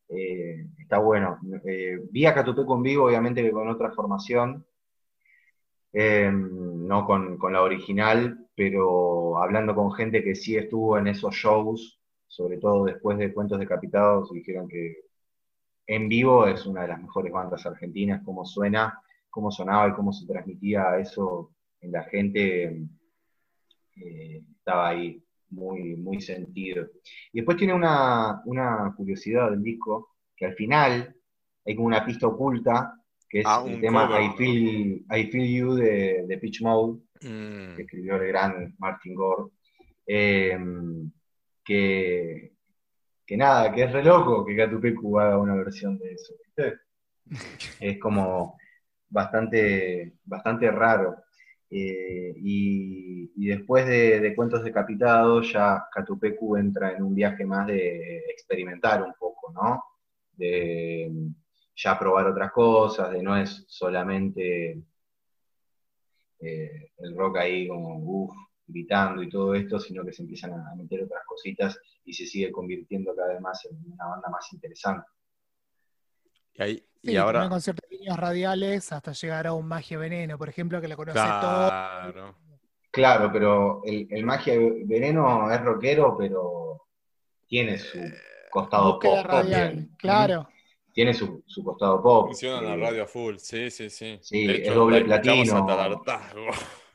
eh, 0.09 0.65
está 0.77 0.99
bueno. 0.99 1.39
Eh, 1.65 1.97
vi 2.11 2.25
a 2.25 2.33
Catupeco 2.33 2.75
en 2.75 2.83
vivo, 2.83 3.05
obviamente 3.05 3.41
que 3.43 3.51
con 3.51 3.67
otra 3.69 3.91
formación, 3.91 4.65
eh, 5.93 6.31
no 6.31 7.05
con, 7.05 7.37
con 7.37 7.53
la 7.53 7.61
original, 7.63 8.47
pero 8.55 9.37
hablando 9.41 9.73
con 9.75 9.91
gente 9.93 10.23
que 10.23 10.35
sí 10.35 10.55
estuvo 10.57 10.97
en 10.97 11.07
esos 11.07 11.33
shows, 11.35 11.99
sobre 12.27 12.57
todo 12.57 12.85
después 12.85 13.17
de 13.17 13.33
Cuentos 13.33 13.59
Decapitados, 13.59 14.31
dijeron 14.31 14.67
que 14.67 14.97
en 15.87 16.07
vivo 16.09 16.47
es 16.47 16.65
una 16.65 16.81
de 16.83 16.89
las 16.89 17.01
mejores 17.01 17.31
bandas 17.31 17.65
argentinas, 17.65 18.21
cómo 18.23 18.45
suena, 18.45 19.01
cómo 19.29 19.51
sonaba 19.51 19.89
y 19.89 19.93
cómo 19.93 20.11
se 20.13 20.25
transmitía 20.27 20.97
eso 20.99 21.51
en 21.81 21.91
la 21.91 22.03
gente, 22.03 22.87
eh, 23.95 24.43
estaba 24.57 24.89
ahí 24.89 25.23
muy, 25.55 25.95
muy 25.95 26.21
sentido. 26.21 26.87
Y 27.33 27.39
después 27.39 27.57
tiene 27.57 27.73
una, 27.73 28.41
una 28.45 28.93
curiosidad 28.95 29.49
del 29.49 29.63
disco, 29.63 30.15
que 30.35 30.45
al 30.45 30.53
final 30.55 31.15
hay 31.65 31.75
como 31.75 31.87
una 31.87 32.05
pista 32.05 32.27
oculta, 32.27 32.93
que 33.29 33.39
es 33.39 33.45
Ah, 33.47 33.63
el 33.67 33.81
tema 33.81 34.07
cover, 34.07 34.21
I. 34.23 34.29
Feel, 34.37 35.05
I 35.09 35.23
Feel 35.31 35.47
You 35.57 35.73
de, 35.75 36.25
de 36.27 36.37
Pitch 36.37 36.61
Mode, 36.61 37.01
Mm. 37.21 37.75
que 37.75 37.81
escribió 37.83 38.17
el 38.17 38.27
gran 38.27 38.75
Martin 38.77 39.15
Gore, 39.15 39.49
eh, 40.05 40.59
que, 41.63 42.51
que 43.25 43.37
nada, 43.37 43.71
que 43.71 43.83
es 43.83 43.91
re 43.91 44.03
loco 44.03 44.45
que 44.45 44.55
Catupecu 44.55 45.17
haga 45.17 45.39
una 45.39 45.55
versión 45.55 45.97
de 45.97 46.11
eso. 46.13 46.33
¿viste? 46.45 46.79
Es 47.79 47.97
como 47.99 48.57
bastante, 49.09 50.13
bastante 50.25 50.69
raro. 50.69 51.15
Eh, 51.69 52.33
y, 52.37 53.31
y 53.35 53.47
después 53.47 53.85
de, 53.87 54.19
de 54.19 54.35
Cuentos 54.35 54.63
Decapitados, 54.63 55.51
ya 55.51 55.87
Catupecu 55.91 56.57
entra 56.57 56.91
en 56.91 57.03
un 57.03 57.15
viaje 57.15 57.45
más 57.45 57.67
de 57.67 58.19
experimentar 58.29 59.03
un 59.03 59.13
poco, 59.13 59.51
¿no? 59.51 59.83
De 60.33 61.11
ya 61.75 61.99
probar 61.99 62.27
otras 62.27 62.51
cosas, 62.51 63.11
de 63.11 63.21
no 63.21 63.35
es 63.35 63.65
solamente 63.67 64.81
eh, 66.39 66.91
el 66.97 67.15
rock 67.15 67.37
ahí 67.37 67.67
como 67.67 67.97
uff, 67.97 68.35
gritando 68.67 69.21
y 69.21 69.29
todo 69.29 69.53
esto, 69.55 69.79
sino 69.79 70.05
que 70.05 70.13
se 70.13 70.21
empiezan 70.21 70.53
a, 70.53 70.75
meter 70.75 71.03
otras 71.03 71.23
cositas 71.25 71.77
y 72.05 72.13
se 72.13 72.25
sigue 72.25 72.51
convirtiendo 72.51 73.15
cada 73.15 73.33
vez 73.33 73.41
más 73.41 73.65
en 73.65 73.91
una 73.91 74.07
banda 74.07 74.29
más 74.29 74.51
interesante. 74.53 75.07
Y, 76.53 76.61
ahí, 76.61 76.85
Sí, 77.05 77.11
y 77.11 77.17
ahora. 77.17 77.47
con 77.47 77.61
líneas 78.05 78.19
radiales 78.19 78.91
hasta 78.91 79.11
llegar 79.13 79.47
a 79.47 79.53
un 79.53 79.67
Magia 79.67 79.97
Veneno, 79.97 80.37
por 80.37 80.47
ejemplo, 80.49 80.79
que 80.79 80.87
lo 80.87 80.95
conoce 80.95 81.17
todo. 81.17 81.67
Claro. 81.67 82.35
Claro, 82.91 83.29
pero 83.33 83.81
el, 83.83 84.07
el 84.09 84.23
Magia 84.23 84.53
Veneno 84.85 85.51
es 85.51 85.59
rockero, 85.61 86.15
pero 86.17 86.87
tiene 87.47 87.77
su 87.77 87.99
costado 88.51 88.93
Búsqueda 88.93 89.21
pop 89.23 89.25
radial, 89.31 89.67
también. 89.69 89.95
claro. 89.97 90.47
Tiene 90.93 91.13
su, 91.13 91.43
su 91.45 91.61
costado 91.63 92.01
pop. 92.01 92.27
Funciona 92.27 92.59
en 92.59 92.65
la 92.79 92.85
Eh, 92.85 92.89
radio 92.89 93.03
a 93.03 93.07
full, 93.07 93.35
sí, 93.37 93.69
sí, 93.69 93.89
sí. 93.89 94.17
Sí, 94.21 94.45
es 94.49 94.73
doble 94.73 94.99
la 95.01 95.19
platino. 95.21 95.67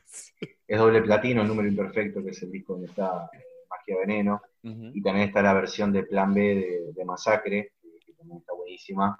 Es 0.67 0.79
doble 0.79 1.01
platino, 1.01 1.41
el 1.41 1.47
número 1.49 1.67
imperfecto, 1.67 2.23
que 2.23 2.29
es 2.29 2.41
el 2.43 2.49
disco 2.51 2.73
donde 2.73 2.87
está 2.87 3.29
eh, 3.33 3.43
Magia 3.69 3.97
Veneno. 3.99 4.41
Y 4.63 5.01
también 5.03 5.27
está 5.27 5.41
la 5.41 5.53
versión 5.53 5.91
de 5.91 6.03
Plan 6.03 6.33
B 6.33 6.41
de, 6.41 6.93
de 6.93 7.05
Masacre, 7.05 7.73
que, 7.81 7.89
que 8.05 8.13
también 8.13 8.39
está 8.39 8.53
buenísima. 8.53 9.17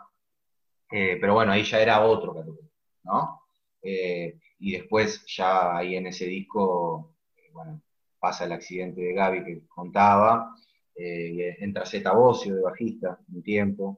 Eh, 0.91 1.17
pero 1.19 1.33
bueno, 1.33 1.51
ahí 1.51 1.63
ya 1.63 1.79
era 1.81 2.01
otro 2.05 2.33
Catupecu, 2.35 2.69
¿no? 3.03 3.41
Eh, 3.81 4.37
y 4.59 4.73
después 4.73 5.25
ya 5.27 5.75
ahí 5.77 5.95
en 5.95 6.07
ese 6.07 6.25
disco, 6.25 7.15
eh, 7.35 7.49
bueno, 7.53 7.81
pasa 8.19 8.45
el 8.45 8.51
accidente 8.51 9.01
de 9.01 9.13
Gaby 9.13 9.43
que 9.43 9.67
contaba, 9.67 10.55
entra 10.95 11.85
Zeta 11.85 12.11
Bocio 12.13 12.55
de 12.55 12.61
bajista 12.61 13.17
un 13.33 13.41
tiempo, 13.41 13.97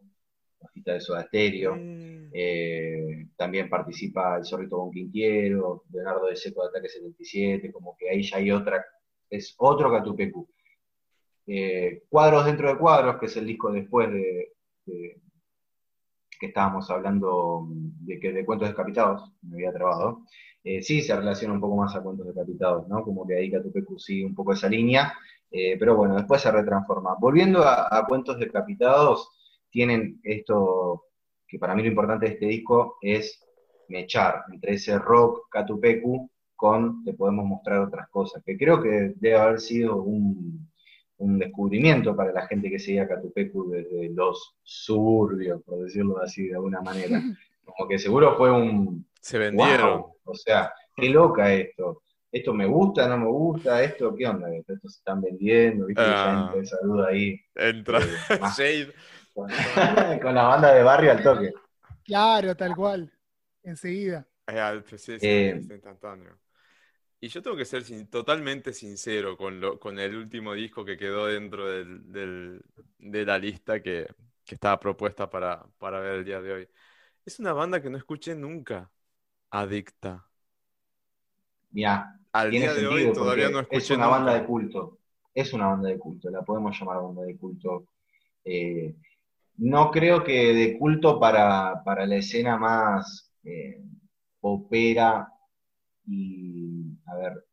bajista 0.61 0.94
de 0.94 1.02
Soda 1.02 1.24
Stereo. 1.26 1.76
Mm. 1.76 3.32
También 3.36 3.70
participa 3.70 4.38
el 4.38 4.45
Zorrito 4.45 4.78
Bonquintiero, 4.78 5.84
Leonardo 5.91 6.28
de 6.28 6.36
Seco 6.38 6.61
de 6.64 6.70
Ataque 6.70 6.88
77, 6.88 7.72
como 7.74 7.98
que 7.98 8.10
ahí 8.10 8.24
ya 8.24 8.38
hay 8.38 8.52
otra, 8.52 8.86
es 9.30 9.53
otro 9.57 9.91
Catupecu. 9.91 10.48
Eh, 11.45 12.03
cuadros 12.07 12.45
dentro 12.45 12.70
de 12.70 12.78
cuadros, 12.78 13.20
que 13.20 13.26
es 13.26 13.36
el 13.36 13.45
disco 13.48 13.72
después 13.72 14.10
de, 14.10 14.53
de- 14.86 15.18
que 16.44 16.48
estábamos 16.48 16.90
hablando 16.91 17.70
de 17.70 18.20
que 18.20 18.34
de 18.34 18.45
cuentos 18.45 18.68
decapitados, 18.68 19.32
me 19.44 19.56
había 19.56 19.72
trabado. 19.72 20.24
Eh, 20.61 20.82
sí 20.82 21.02
se 21.02 21.15
relaciona 21.15 21.53
un 21.53 21.61
poco 21.61 21.78
más 21.78 21.95
a 21.95 22.02
cuentos 22.03 22.28
decapitados, 22.28 22.86
¿no? 22.90 23.02
Como 23.02 23.26
que 23.26 23.38
ahí 23.38 23.49
Catupecu 23.49 23.98
sigue 23.98 24.26
un 24.26 24.36
poco 24.36 24.52
esa 24.52 24.68
línea, 24.68 25.14
eh, 25.49 25.78
pero 25.80 25.95
bueno, 25.95 26.15
después 26.18 26.41
se 26.41 26.52
retransforma. 26.52 27.15
Volviendo 27.18 27.64
a, 27.64 27.88
a 27.98 28.06
cuentos 28.06 28.38
decapitados, 28.40 29.30
tienen 29.70 30.20
esto 30.22 31.06
que 31.48 31.57
para 31.57 31.76
mí 31.76 31.82
lo 31.82 31.88
importante 31.88 32.26
de 32.26 32.34
este 32.34 32.48
disco 32.48 32.98
es 33.02 33.41
mechar 33.88 34.44
entre 34.52 34.74
ese 34.74 34.99
rock 34.99 35.48
Catupecu 35.49 36.30
con 36.57 37.06
te 37.06 37.14
podemos 37.14 37.45
mostrar 37.45 37.80
otras 37.80 38.10
cosas, 38.10 38.44
que 38.45 38.57
creo 38.57 38.82
que 38.82 39.14
debe 39.15 39.38
haber 39.38 39.61
sido 39.61 40.02
un, 40.02 40.70
un 41.18 41.40
descubrimiento 41.40 42.15
para 42.15 42.31
la 42.34 42.48
gente 42.48 42.69
que 42.69 42.80
seguía 42.80 43.07
Catupecu 43.07 43.69
desde 43.69 44.10
los 44.10 44.56
suburbios, 44.64 45.61
por 45.64 45.80
decirlo 45.84 46.22
así 46.22 46.48
de 46.48 46.56
alguna 46.56 46.81
manera. 46.81 47.22
Como 47.65 47.88
que 47.88 47.98
seguro 47.99 48.35
fue 48.38 48.52
un 48.52 49.06
Se 49.22 49.38
vendieron. 49.38 50.02
wow, 50.02 50.15
o 50.26 50.35
sea, 50.35 50.73
qué 50.95 51.10
loca 51.10 51.53
esto. 51.53 52.02
Esto 52.31 52.53
me 52.53 52.65
gusta, 52.65 53.07
no 53.07 53.18
me 53.19 53.27
gusta, 53.27 53.81
esto, 53.84 54.14
¿qué 54.15 54.26
onda? 54.27 54.48
Esto 54.53 54.73
se 54.90 54.98
están 54.98 55.22
vendiendo, 55.22 55.85
¿viste? 55.85 56.02
Ya 56.02 56.48
Ah. 56.49 56.53
esa 56.60 56.77
duda 56.84 57.07
ahí. 57.10 57.40
Entra 57.56 57.99
eh, 57.99 58.03
más- 58.41 58.57
Shade. 58.57 58.91
con, 59.34 59.48
con 60.19 60.35
la 60.35 60.44
banda 60.44 60.73
de 60.73 60.84
barrio 60.84 61.11
al 61.11 61.23
toque. 61.23 61.53
Claro, 62.03 62.56
tal 62.56 62.76
cual. 62.76 63.11
Enseguida. 63.61 64.27
Eh, 64.48 64.60
al- 64.60 64.84
sí, 64.85 64.98
sí, 64.98 65.18
Eh, 65.22 65.56
instantáneo. 65.72 66.34
Y 67.23 67.29
yo 67.29 67.41
tengo 67.41 67.55
que 67.57 67.63
ser 67.65 67.83
sin- 67.85 68.07
totalmente 68.09 68.73
sincero 68.73 69.37
con, 69.37 69.59
lo, 69.61 69.79
con 69.79 69.97
el 69.99 70.15
último 70.15 70.53
disco 70.53 70.83
que 70.85 70.97
quedó 70.97 71.27
dentro 71.27 71.67
del- 71.69 72.11
del- 72.11 72.61
de 72.97 73.25
la 73.25 73.37
lista 73.39 73.81
que, 73.81 74.07
que 74.45 74.55
estaba 74.55 74.77
propuesta 74.79 75.29
para, 75.29 75.65
para 75.77 75.99
ver 76.01 76.15
el 76.15 76.25
día 76.25 76.41
de 76.41 76.51
hoy. 76.53 76.69
Es 77.25 77.39
una 77.39 77.53
banda 77.53 77.81
que 77.81 77.89
no 77.89 77.97
escuché 77.97 78.35
nunca. 78.35 78.91
Adicta. 79.51 80.29
Mirá, 81.71 82.19
Al 82.31 82.53
día 82.53 82.75
de 82.75 82.85
hoy 82.85 83.11
todavía 83.11 83.49
no 83.49 83.59
escuché 83.59 83.69
es 83.69 83.91
una 83.91 84.07
nunca. 84.07 84.07
banda 84.07 84.33
de 84.33 84.45
culto. 84.45 84.99
Es 85.33 85.53
una 85.53 85.67
banda 85.67 85.89
de 85.89 85.97
culto, 85.97 86.29
la 86.29 86.43
podemos 86.43 86.77
llamar 86.79 87.01
banda 87.01 87.23
de 87.23 87.37
culto. 87.37 87.87
Eh, 88.45 88.95
no 89.57 89.91
creo 89.91 90.23
que 90.23 90.53
de 90.53 90.77
culto 90.79 91.19
para, 91.19 91.83
para 91.85 92.05
la 92.07 92.17
escena 92.17 92.57
más 92.57 93.31
eh, 93.43 93.81
popera 94.41 95.29
y, 96.07 96.82
a 97.07 97.15
ver, 97.15 97.45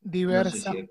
diversa. 0.00 0.70
No 0.72 0.74
sé 0.76 0.82
si- 0.86 0.90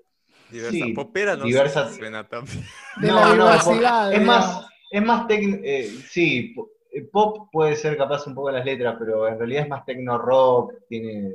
Diversa. 0.52 0.84
Sí, 0.84 0.92
Popera 0.92 1.36
no 1.36 1.44
diversa- 1.46 1.88
si 1.88 1.96
suena 1.98 2.28
tan 2.28 2.44
bien. 2.44 2.62
De 3.00 3.08
No, 3.08 3.14
la 3.16 3.26
no, 3.28 3.32
diversidad. 3.32 4.12
es 4.12 4.22
más, 4.22 4.66
es 4.90 5.02
más 5.02 5.26
tec- 5.26 5.60
eh, 5.64 5.88
sí, 6.10 6.54
eh, 6.92 7.08
pop 7.10 7.48
puede 7.50 7.74
ser 7.74 7.96
capaz 7.96 8.26
un 8.26 8.34
poco 8.34 8.50
las 8.50 8.64
letras, 8.64 8.96
pero 8.98 9.26
en 9.28 9.38
realidad 9.38 9.62
es 9.62 9.68
más 9.70 9.84
techno 9.86 10.18
rock, 10.18 10.74
tiene 10.90 11.34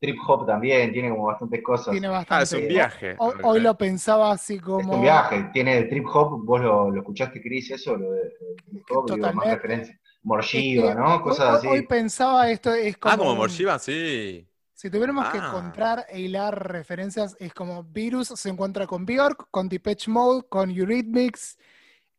trip 0.00 0.16
hop 0.26 0.46
también, 0.46 0.92
tiene 0.92 1.10
como 1.10 1.26
bastantes 1.26 1.62
cosas. 1.62 1.92
Tiene 1.92 2.08
Ah, 2.08 2.10
bastante. 2.10 2.42
es 2.44 2.52
un 2.54 2.66
viaje. 2.68 3.16
Hoy, 3.18 3.60
lo 3.60 3.78
pensaba 3.78 4.32
así 4.32 4.54
Es 4.56 4.62
como. 4.62 4.94
un 4.94 5.02
viaje, 5.02 5.50
tiene 5.52 5.78
el 5.78 5.88
trip 5.88 6.06
hop, 6.12 6.44
vos 6.44 6.60
lo, 6.60 6.90
lo 6.90 7.00
escuchaste, 7.02 7.40
Chris, 7.40 7.70
eso, 7.70 7.94
lo 7.96 8.10
de 8.10 8.20
de 8.24 8.30
trip 8.68 8.84
hop, 8.90 9.04
digo, 9.12 9.16
más 9.32 9.46
Totalmente. 9.46 9.54
referencia. 9.54 9.94
Es 9.94 10.00
Morshiva, 10.24 10.88
que 10.88 11.00
¿no? 11.00 11.22
Cosas 11.22 11.50
hoy, 11.50 11.56
así. 11.58 11.68
hoy 11.68 11.82
pensaba 11.86 12.50
esto, 12.50 12.74
es 12.74 12.96
como. 12.96 13.14
Ah, 13.14 13.16
como 13.18 13.36
Morshiva, 13.36 13.78
sí. 13.78 14.44
Si 14.84 14.90
tuviéramos 14.90 15.30
que 15.30 15.38
Ah. 15.38 15.46
encontrar 15.46 16.04
e 16.10 16.20
hilar 16.20 16.70
referencias, 16.70 17.34
es 17.40 17.54
como 17.54 17.84
Virus 17.84 18.28
se 18.36 18.50
encuentra 18.50 18.86
con 18.86 19.06
Bjork, 19.06 19.46
con 19.50 19.66
Depeche 19.66 20.10
Mode, 20.10 20.44
con 20.46 20.70
Eurythmics, 20.70 21.56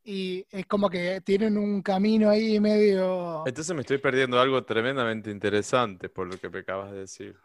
y 0.03 0.47
es 0.49 0.65
como 0.65 0.89
que 0.89 1.21
tienen 1.21 1.59
un 1.59 1.83
camino 1.83 2.27
ahí 2.27 2.59
medio... 2.59 3.43
Entonces 3.45 3.75
me 3.75 3.81
estoy 3.81 3.99
perdiendo 3.99 4.39
algo 4.39 4.63
tremendamente 4.65 5.29
interesante 5.29 6.09
por 6.09 6.25
lo 6.25 6.39
que 6.39 6.49
me 6.49 6.61
acabas 6.61 6.89
de 6.89 7.01
decir. 7.01 7.35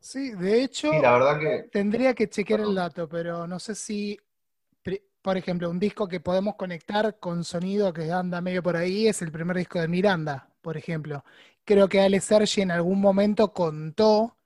Sí, 0.00 0.30
de 0.30 0.62
hecho, 0.62 0.90
Sí, 0.90 0.98
la 0.98 1.12
verdad 1.12 1.38
que 1.38 1.68
tendría 1.70 2.14
que 2.14 2.30
chequear 2.30 2.60
el 2.60 2.74
dato, 2.74 3.06
pero 3.06 3.46
no 3.46 3.58
sé 3.58 3.74
si, 3.74 4.18
por 5.20 5.36
ejemplo, 5.36 5.68
un 5.68 5.78
disco 5.78 6.08
que 6.08 6.20
podemos 6.20 6.54
conectar 6.54 7.18
con 7.18 7.44
sonido 7.44 7.92
que 7.92 8.10
anda 8.10 8.40
medio 8.40 8.62
por 8.62 8.78
ahí 8.78 9.08
es 9.08 9.20
el 9.20 9.30
primer 9.30 9.58
disco 9.58 9.78
de 9.78 9.88
Miranda, 9.88 10.48
por 10.62 10.78
ejemplo. 10.78 11.22
Creo 11.66 11.86
que 11.86 12.00
Ale 12.00 12.18
Sergi 12.20 12.62
en 12.62 12.70
algún 12.70 12.98
momento 12.98 13.52
contó 13.52 14.38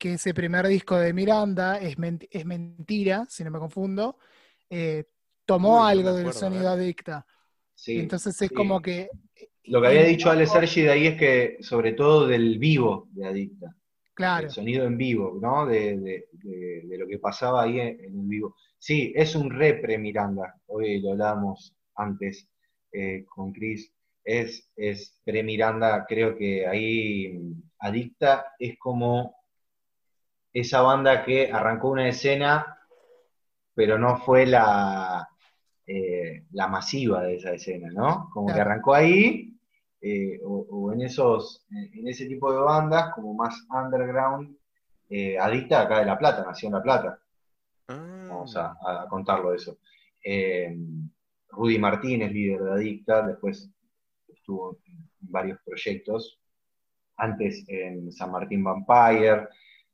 que 0.00 0.14
ese 0.14 0.34
primer 0.34 0.66
disco 0.68 0.98
de 0.98 1.14
Miranda 1.14 1.78
es, 1.80 1.96
es 2.32 2.46
mentira, 2.46 3.26
si 3.30 3.44
no 3.44 3.52
me 3.52 3.60
confundo, 3.60 4.18
eh, 4.70 5.06
tomó 5.46 5.84
Uy, 5.84 5.88
no 5.92 6.02
me 6.02 6.10
algo 6.10 6.14
del 6.16 6.32
sonido 6.34 6.70
eh. 6.70 6.72
adicta. 6.72 7.26
sí. 7.74 7.94
Entonces 7.94 8.40
es 8.42 8.50
sí. 8.50 8.54
como 8.54 8.82
que... 8.82 9.14
Lo 9.66 9.80
que 9.80 9.88
había 9.88 10.04
dicho 10.04 10.30
Ale 10.30 10.46
Sergi 10.46 10.82
de 10.82 10.90
ahí 10.92 11.06
es 11.08 11.18
que, 11.18 11.58
sobre 11.62 11.92
todo 11.92 12.26
del 12.26 12.58
vivo 12.58 13.08
de 13.12 13.26
Adicta, 13.26 13.76
Claro, 14.14 14.48
el 14.48 14.50
sonido 14.50 14.86
en 14.86 14.96
vivo, 14.98 15.38
¿no? 15.42 15.66
De, 15.66 15.98
de- 15.98 16.26
de- 16.32 16.82
de 16.86 16.98
lo 16.98 17.06
que 17.08 17.18
pasaba 17.18 17.64
ahí 17.64 17.80
en, 17.80 17.88
en 18.04 18.20
el 18.20 18.26
vivo. 18.28 18.56
Sí, 18.78 19.12
es 19.16 19.34
un 19.36 19.50
repre 19.50 19.98
Miranda, 19.98 20.54
hoy 20.68 21.00
lo 21.00 21.12
hablábamos 21.12 21.74
antes 21.96 22.48
eh, 22.92 23.24
con 23.28 23.52
Chris, 23.52 23.92
es, 24.24 24.70
es 24.76 25.20
pre-Miranda, 25.24 26.06
creo 26.08 26.36
que 26.36 26.66
ahí 26.66 27.32
mm, 27.38 27.62
Adicta 27.80 28.46
es 28.58 28.78
como 28.78 29.36
esa 30.52 30.82
banda 30.82 31.24
que 31.24 31.50
arrancó 31.52 31.88
una 31.90 32.08
escena, 32.08 32.78
pero 33.74 33.98
no 33.98 34.18
fue 34.18 34.46
la, 34.46 35.28
eh, 35.86 36.44
la 36.52 36.68
masiva 36.68 37.22
de 37.22 37.36
esa 37.36 37.52
escena, 37.52 37.88
¿no? 37.92 38.28
Como 38.32 38.52
que 38.52 38.60
arrancó 38.60 38.94
ahí, 38.94 39.56
eh, 40.00 40.40
o, 40.44 40.66
o 40.70 40.92
en 40.92 41.02
esos, 41.02 41.66
en 41.70 42.08
ese 42.08 42.26
tipo 42.26 42.52
de 42.52 42.58
bandas, 42.60 43.12
como 43.14 43.34
más 43.34 43.66
underground, 43.70 44.56
eh, 45.08 45.38
Adicta 45.38 45.82
acá 45.82 46.00
de 46.00 46.06
La 46.06 46.18
Plata, 46.18 46.44
nació 46.46 46.68
en 46.68 46.74
La 46.74 46.82
Plata, 46.82 47.18
Ah. 47.88 48.26
vamos 48.28 48.54
a, 48.56 48.76
a 48.86 49.08
contarlo 49.08 49.52
eso. 49.52 49.78
Rudy 51.52 51.78
Martínez, 51.78 52.30
líder 52.32 52.60
de 52.62 52.72
Adicta, 52.72 53.26
después 53.26 53.68
estuvo 54.28 54.78
en 54.86 55.08
varios 55.22 55.58
proyectos, 55.64 56.38
antes 57.16 57.64
en 57.68 58.12
San 58.12 58.30
Martín 58.30 58.62
Vampire, 58.62 59.48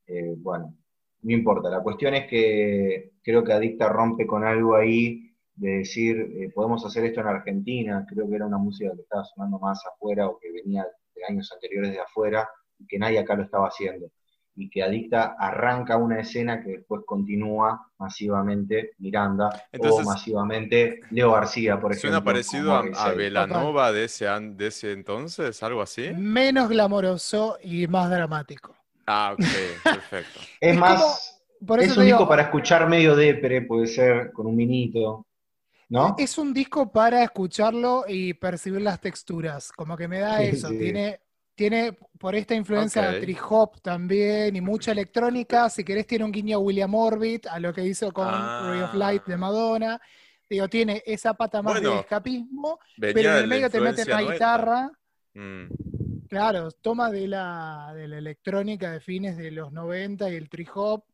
eh, 0.07 0.35
bueno, 0.39 0.75
no 1.23 1.33
importa, 1.33 1.69
la 1.71 1.81
cuestión 1.83 2.15
es 2.15 2.27
que 2.29 3.13
creo 3.23 3.43
que 3.43 3.53
Adicta 3.53 3.89
rompe 3.89 4.27
con 4.27 4.45
algo 4.45 4.77
ahí 4.77 5.33
de 5.55 5.79
decir, 5.79 6.17
eh, 6.37 6.51
podemos 6.55 6.85
hacer 6.85 7.05
esto 7.07 7.21
en 7.21 7.27
Argentina, 7.29 8.05
creo 8.09 8.29
que 8.29 8.37
era 8.37 8.47
una 8.47 8.59
música 8.59 8.93
que 8.95 9.03
estaba 9.03 9.25
sonando 9.25 9.59
más 9.59 9.83
afuera 9.87 10.29
o 10.29 10.39
que 10.39 10.53
venía 10.53 10.85
de 11.15 11.25
años 11.29 11.51
anteriores 11.53 11.93
de 11.93 12.01
afuera 12.01 12.49
y 12.79 12.87
que 12.87 12.99
nadie 12.99 13.19
acá 13.19 13.35
lo 13.35 13.43
estaba 13.43 13.69
haciendo. 13.69 14.07
Y 14.59 14.71
que 14.71 14.83
Adicta 14.83 15.35
arranca 15.39 15.97
una 15.99 16.21
escena 16.21 16.63
que 16.63 16.71
después 16.79 17.03
continúa 17.07 17.91
masivamente 17.99 18.93
Miranda 18.99 19.49
Entonces- 19.73 20.07
o 20.07 20.09
masivamente 20.09 21.01
Leo 21.11 21.33
García, 21.33 21.81
por 21.81 21.93
ejemplo. 21.93 22.11
Suena 22.11 22.25
parecido 22.25 22.75
a, 22.75 22.85
a. 22.95 23.13
Velanova 23.13 23.93
de 23.93 24.05
ese, 24.05 24.29
an- 24.29 24.57
de 24.57 24.69
ese 24.69 24.93
entonces, 24.93 25.63
algo 25.63 25.83
así. 25.83 26.11
menos 26.17 26.69
glamoroso 26.69 27.59
y 27.63 27.87
más 27.87 28.11
dramático. 28.11 28.75
Ah, 29.07 29.33
ok, 29.35 29.41
perfecto. 29.89 30.41
Es, 30.61 30.73
Es 30.73 30.79
más, 30.79 31.41
Por 31.67 31.81
eso 31.81 31.93
es 31.93 31.99
un 31.99 32.05
digo, 32.05 32.19
disco 32.19 32.29
para 32.29 32.43
escuchar 32.43 32.89
medio 32.89 33.15
depre, 33.17 33.63
puede 33.63 33.87
ser, 33.87 34.33
con 34.33 34.47
un 34.47 34.57
vinito, 34.57 35.27
¿no? 35.89 36.17
Es 36.19 36.39
un 36.39 36.53
disco 36.53 36.91
para 36.91 37.23
escucharlo 37.23 38.05
y 38.09 38.35
percibir 38.35 38.83
las 38.83 39.01
texturas, 39.01 39.73
como 39.73 39.97
que 39.97 40.09
me 40.09 40.21
da 40.21 40.39
Sí, 40.39 40.45
eso, 40.45 40.69
sí. 40.71 40.79
tiene, 40.79 41.21
tiene 41.55 41.93
por 42.19 42.35
esta 42.35 42.55
influencia 42.55 43.11
Ok. 43.11 43.21
trip 43.21 43.39
hop 43.49 43.81
también 43.83 44.57
y 44.57 44.61
mucha 44.61 44.93
electrónica, 44.93 45.71
si 45.71 45.85
querés 45.85 46.07
tiene 46.07 46.25
un 46.25 46.33
guiño 46.33 46.57
a 46.57 46.61
William 46.61 46.95
Orbit, 46.95 47.47
a 47.47 47.59
lo 47.61 47.73
que 47.73 47.85
hizo 47.85 48.13
con 48.13 48.27
Ah. 48.29 48.61
Ray 48.69 48.81
of 48.83 48.95
Light 48.95 49.25
de 49.25 49.37
Madonna, 49.37 50.01
digo, 50.51 50.69
tiene 50.69 51.03
esa 51.07 51.35
pata 51.35 51.63
más 51.63 51.81
de 51.81 51.99
escapismo, 52.01 52.79
pero 52.99 53.21
en 53.31 53.35
de 53.37 53.41
el 53.43 53.43
la 53.43 53.47
medio 53.47 53.71
te 53.71 53.81
meten 53.81 54.07
nuestra. 54.09 54.33
guitarra, 54.35 54.91
Mm. 55.35 55.67
Claro, 56.29 56.71
toma 56.73 57.11
de 57.11 57.29
la, 57.29 57.93
de 57.95 58.09
la 58.09 58.19
electrónica 58.19 58.91
de 58.93 59.01
fines 59.01 59.37
de 59.37 59.51
los 59.51 59.73
90 59.73 60.31
y 60.31 60.37
el 60.37 60.49
trip 60.49 60.69
hop, 60.75 61.05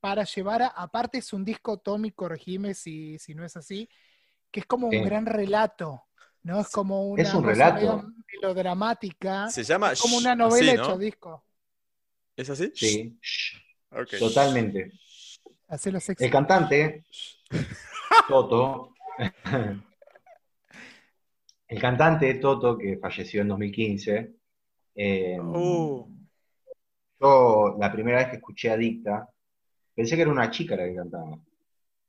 para 0.00 0.24
llevar 0.24 0.62
a, 0.62 0.68
aparte 0.68 1.18
es 1.18 1.32
un 1.32 1.44
disco, 1.44 1.78
Tommy, 1.78 2.12
corregime 2.12 2.74
si, 2.74 3.18
si 3.18 3.34
no 3.34 3.44
es 3.44 3.56
así, 3.56 3.88
que 4.50 4.60
es 4.60 4.66
como 4.66 4.88
Sí. 4.90 4.96
un 4.98 5.04
gran 5.04 5.26
relato, 5.26 6.04
¿no? 6.42 6.60
Es 6.60 6.68
como 6.70 7.08
una 7.08 7.22
Es 7.22 7.34
un 7.34 7.44
relato. 7.44 7.80
medio 7.80 8.14
melodramática, 8.32 9.46
Se 9.50 9.64
llama 9.64 9.92
es 9.92 10.00
como 10.00 10.16
una 10.18 10.34
novela 10.36 10.72
así, 10.72 10.76
¿no? 10.76 10.82
hecho 10.84 10.98
disco. 10.98 11.44
¿Es 12.36 12.50
así? 12.50 12.70
Sí, 12.74 13.18
Ok. 13.90 14.12
totalmente. 14.18 14.92
El 16.18 16.30
cantante, 16.30 17.04
Toto, 18.28 18.94
el 21.68 21.80
cantante 21.80 22.34
Toto, 22.34 22.78
que 22.78 22.98
falleció 22.98 23.42
en 23.42 23.48
2015, 23.48 24.32
eh, 24.96 25.38
Uh, 25.40 26.08
yo 27.20 27.76
la 27.78 27.92
primera 27.92 28.18
vez 28.18 28.28
que 28.28 28.36
escuché 28.36 28.70
Adicta, 28.70 29.28
pensé 29.94 30.16
que 30.16 30.22
era 30.22 30.30
una 30.30 30.50
chica 30.50 30.76
la 30.76 30.84
que 30.84 30.94
cantaba. 30.94 31.38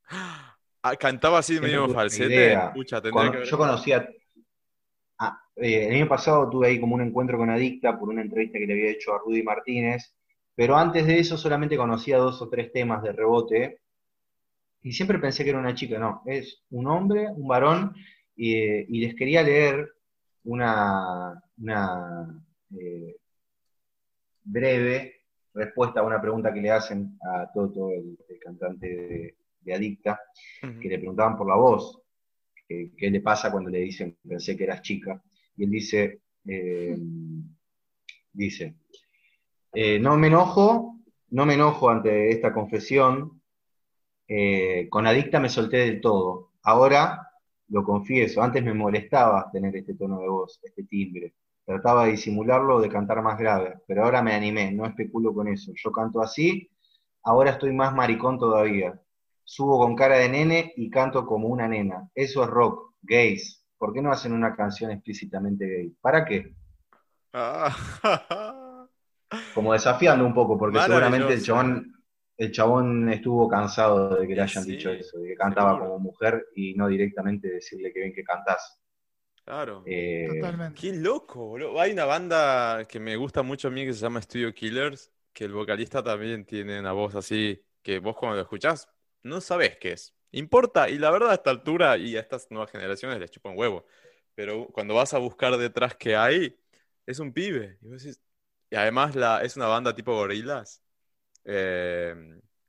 ah, 0.09 0.95
cantaba 0.97 1.39
así 1.39 1.59
medio 1.59 1.89
falsete. 1.89 2.57
que 3.29 3.37
ver. 3.39 3.43
yo 3.43 3.57
conocía. 3.57 4.07
ah, 5.19 5.41
eh, 5.55 5.87
el 5.87 5.95
año 5.95 6.07
pasado 6.07 6.49
tuve 6.49 6.67
ahí 6.67 6.79
como 6.79 6.95
un 6.95 7.01
encuentro 7.01 7.37
con 7.37 7.49
Adicta 7.49 7.97
por 7.97 8.09
una 8.09 8.21
entrevista 8.21 8.59
que 8.59 8.67
le 8.67 8.73
había 8.73 8.91
hecho 8.91 9.13
a 9.13 9.19
Rudy 9.19 9.43
Martínez, 9.43 10.13
pero 10.55 10.77
antes 10.77 11.05
de 11.05 11.19
eso 11.19 11.37
solamente 11.37 11.77
conocía 11.77 12.17
dos 12.17 12.41
o 12.41 12.49
tres 12.49 12.71
temas 12.71 13.01
de 13.03 13.11
rebote 13.11 13.81
y 14.81 14.93
siempre 14.93 15.19
pensé 15.19 15.43
que 15.43 15.49
era 15.49 15.59
una 15.59 15.75
chica. 15.75 15.99
No, 15.99 16.21
es 16.25 16.63
un 16.69 16.87
hombre, 16.87 17.27
un 17.29 17.47
varón, 17.47 17.95
y, 18.37 18.53
eh, 18.55 18.85
y 18.87 19.01
les 19.01 19.15
quería 19.15 19.43
leer 19.43 19.91
una, 20.45 21.43
una 21.57 22.45
eh, 22.79 23.17
breve 24.43 25.25
respuesta 25.53 25.99
a 25.99 26.03
una 26.03 26.21
pregunta 26.21 26.53
que 26.53 26.61
le 26.61 26.71
hacen 26.71 27.17
a 27.21 27.51
Toto, 27.51 27.89
el, 27.89 28.17
el 28.29 28.39
cantante 28.39 28.87
de, 28.87 29.35
de 29.61 29.73
Adicta 29.73 30.21
que 30.61 30.87
le 30.87 30.99
preguntaban 30.99 31.35
por 31.35 31.47
la 31.47 31.55
voz, 31.55 31.99
qué 32.67 33.09
le 33.09 33.21
pasa 33.21 33.51
cuando 33.51 33.69
le 33.69 33.79
dicen, 33.79 34.17
pensé 34.27 34.55
que 34.55 34.65
eras 34.65 34.81
chica, 34.81 35.21
y 35.55 35.63
él 35.63 35.71
dice, 35.71 36.21
eh, 36.45 36.95
dice, 38.31 38.75
eh, 39.73 39.99
no 39.99 40.15
me 40.17 40.27
enojo, 40.27 40.99
no 41.29 41.45
me 41.45 41.55
enojo 41.55 41.89
ante 41.89 42.29
esta 42.29 42.53
confesión, 42.53 43.41
con 44.89 45.07
Adicta 45.07 45.39
me 45.39 45.49
solté 45.49 45.77
del 45.77 46.01
todo, 46.01 46.51
ahora 46.61 47.26
lo 47.69 47.83
confieso, 47.83 48.41
antes 48.41 48.63
me 48.63 48.73
molestaba 48.73 49.49
tener 49.51 49.75
este 49.75 49.95
tono 49.95 50.19
de 50.19 50.29
voz, 50.29 50.59
este 50.63 50.83
timbre, 50.83 51.33
trataba 51.65 52.05
de 52.05 52.11
disimularlo 52.11 52.77
o 52.77 52.81
de 52.81 52.89
cantar 52.89 53.21
más 53.21 53.37
grave, 53.37 53.75
pero 53.87 54.03
ahora 54.03 54.21
me 54.21 54.33
animé, 54.33 54.71
no 54.71 54.85
especulo 54.85 55.33
con 55.33 55.47
eso, 55.47 55.71
yo 55.75 55.91
canto 55.91 56.21
así, 56.21 56.69
ahora 57.23 57.51
estoy 57.51 57.73
más 57.73 57.93
maricón 57.93 58.39
todavía, 58.39 58.99
Subo 59.49 59.77
con 59.79 59.95
cara 59.95 60.17
de 60.17 60.27
nene 60.27 60.73
y 60.75 60.89
canto 60.89 61.25
como 61.25 61.47
una 61.47 61.69
nena. 61.69 62.09
Eso 62.13 62.43
es 62.43 62.49
rock, 62.49 62.95
gays. 63.01 63.63
¿Por 63.77 63.93
qué 63.93 64.01
no 64.01 64.11
hacen 64.11 64.33
una 64.33 64.53
canción 64.53 64.91
explícitamente 64.91 65.65
gay? 65.65 65.95
¿Para 66.01 66.25
qué? 66.25 66.53
Ah, 67.31 67.73
Como 69.53 69.71
desafiando 69.71 70.25
un 70.25 70.33
poco, 70.33 70.57
porque 70.57 70.79
seguramente 70.81 71.33
el 71.33 71.41
chabón, 71.41 71.93
el 72.37 72.51
chabón 72.51 73.09
estuvo 73.09 73.47
cansado 73.49 74.15
de 74.17 74.27
que 74.27 74.35
le 74.35 74.41
hayan 74.41 74.65
Sí, 74.65 74.67
dicho 74.67 74.91
eso, 74.91 75.19
de 75.19 75.29
que 75.29 75.35
cantaba 75.35 75.77
seguro. 75.77 75.79
como 75.79 75.99
mujer 75.99 76.47
y 76.55 76.73
no 76.75 76.87
directamente 76.87 77.49
decirle 77.49 77.91
que 77.93 77.99
bien 78.01 78.13
que 78.13 78.23
cantás. 78.23 78.79
claro. 79.45 79.89
Eh, 79.89 80.17
Totalmente. 80.23 80.73
Qué 80.73 80.93
loco, 80.93 81.45
boludo. 81.47 81.79
Hay 81.81 81.91
una 81.91 82.05
banda 82.05 82.85
que 82.87 82.99
me 82.99 83.15
gusta 83.15 83.41
mucho 83.43 83.67
a 83.69 83.71
mí 83.71 83.83
que 83.85 83.93
se 83.93 83.99
llama 84.01 84.21
Studio 84.21 84.53
Killers, 84.53 85.11
que 85.33 85.45
el 85.45 85.53
vocalista 85.53 86.03
también 86.03 86.45
tiene 86.45 86.79
una 86.79 86.91
voz 86.91 87.15
así 87.15 87.63
que 87.81 87.99
vos 87.99 88.15
cuando 88.17 88.35
lo 88.37 88.41
escuchás 88.43 88.87
no 89.23 89.41
sabés 89.41 89.77
qué 89.77 89.93
es. 89.93 90.15
Importa, 90.31 90.89
y 90.89 90.97
la 90.99 91.09
verdad 91.09 91.31
a 91.31 91.33
esta 91.35 91.49
altura 91.49 91.97
y 91.97 92.15
a 92.15 92.19
estas 92.21 92.47
nuevas 92.51 92.69
generaciones 92.71 93.19
les 93.19 93.31
chupa 93.31 93.49
un 93.49 93.57
huevo. 93.57 93.85
Pero 94.35 94.67
cuando 94.67 94.93
vas 94.93 95.13
a 95.13 95.17
buscar 95.17 95.57
detrás 95.57 95.95
qué 95.95 96.15
hay, 96.15 96.59
es 97.05 97.19
un 97.19 97.33
pibe. 97.33 97.77
Y, 97.81 97.87
vos 97.87 98.03
decís- 98.03 98.21
y 98.69 98.75
además 98.75 99.15
la, 99.15 99.41
es 99.43 99.55
una 99.57 99.67
banda 99.67 99.95
tipo 99.95 100.13
gorilas, 100.15 100.83
eh, 101.47 102.15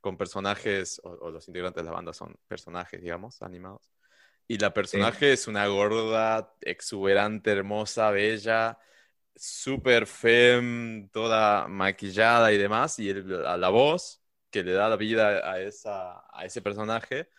con 0.01 0.17
personajes, 0.17 1.01
o, 1.05 1.11
o 1.11 1.31
los 1.31 1.47
integrantes 1.49 1.83
de 1.83 1.89
la 1.89 1.95
banda 1.95 2.13
son 2.13 2.35
personajes, 2.47 3.01
digamos, 3.01 3.41
animados. 3.43 3.91
Y 4.47 4.57
la 4.57 4.73
personaje 4.73 5.33
es 5.33 5.47
una 5.47 5.67
gorda, 5.67 6.55
exuberante, 6.61 7.51
hermosa, 7.51 8.11
bella, 8.11 8.79
súper 9.35 10.07
fem, 10.07 11.09
toda 11.09 11.67
maquillada 11.67 12.51
y 12.53 12.57
demás. 12.57 12.99
Y 12.99 13.09
el- 13.09 13.45
a 13.45 13.57
la 13.57 13.69
voz 13.69 14.21
que 14.51 14.63
le 14.63 14.73
da 14.73 14.89
la 14.89 14.97
vida 14.97 15.49
a, 15.51 15.61
esa, 15.61 16.23
a 16.31 16.45
ese 16.45 16.61
personaje 16.61 17.29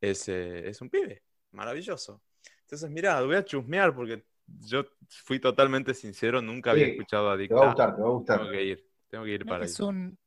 es, 0.00 0.28
eh, 0.28 0.68
es 0.68 0.80
un 0.80 0.90
pibe, 0.90 1.22
maravilloso. 1.52 2.22
Entonces, 2.62 2.90
mira, 2.90 3.20
voy 3.22 3.36
a 3.36 3.44
chusmear 3.44 3.94
porque 3.94 4.24
yo 4.46 4.84
fui 5.08 5.40
totalmente 5.40 5.94
sincero, 5.94 6.42
nunca 6.42 6.70
había 6.72 6.86
Sí, 6.86 6.86
escuchado 6.86 7.30
a 7.30 7.36
Te 7.46 7.54
va 7.54 7.60
a 7.60 7.64
gustar, 7.64 7.94
te 7.96 8.02
va 8.02 8.08
a 8.08 8.12
gustar. 8.12 8.40
Tengo 8.40 8.50
que 8.50 8.64
ir, 8.64 8.86
tengo 9.08 9.24
que 9.24 9.30
ir 9.32 9.46
para 9.46 9.66
ahí. 9.66 9.76
Es 9.76 9.80
un. 9.80 10.18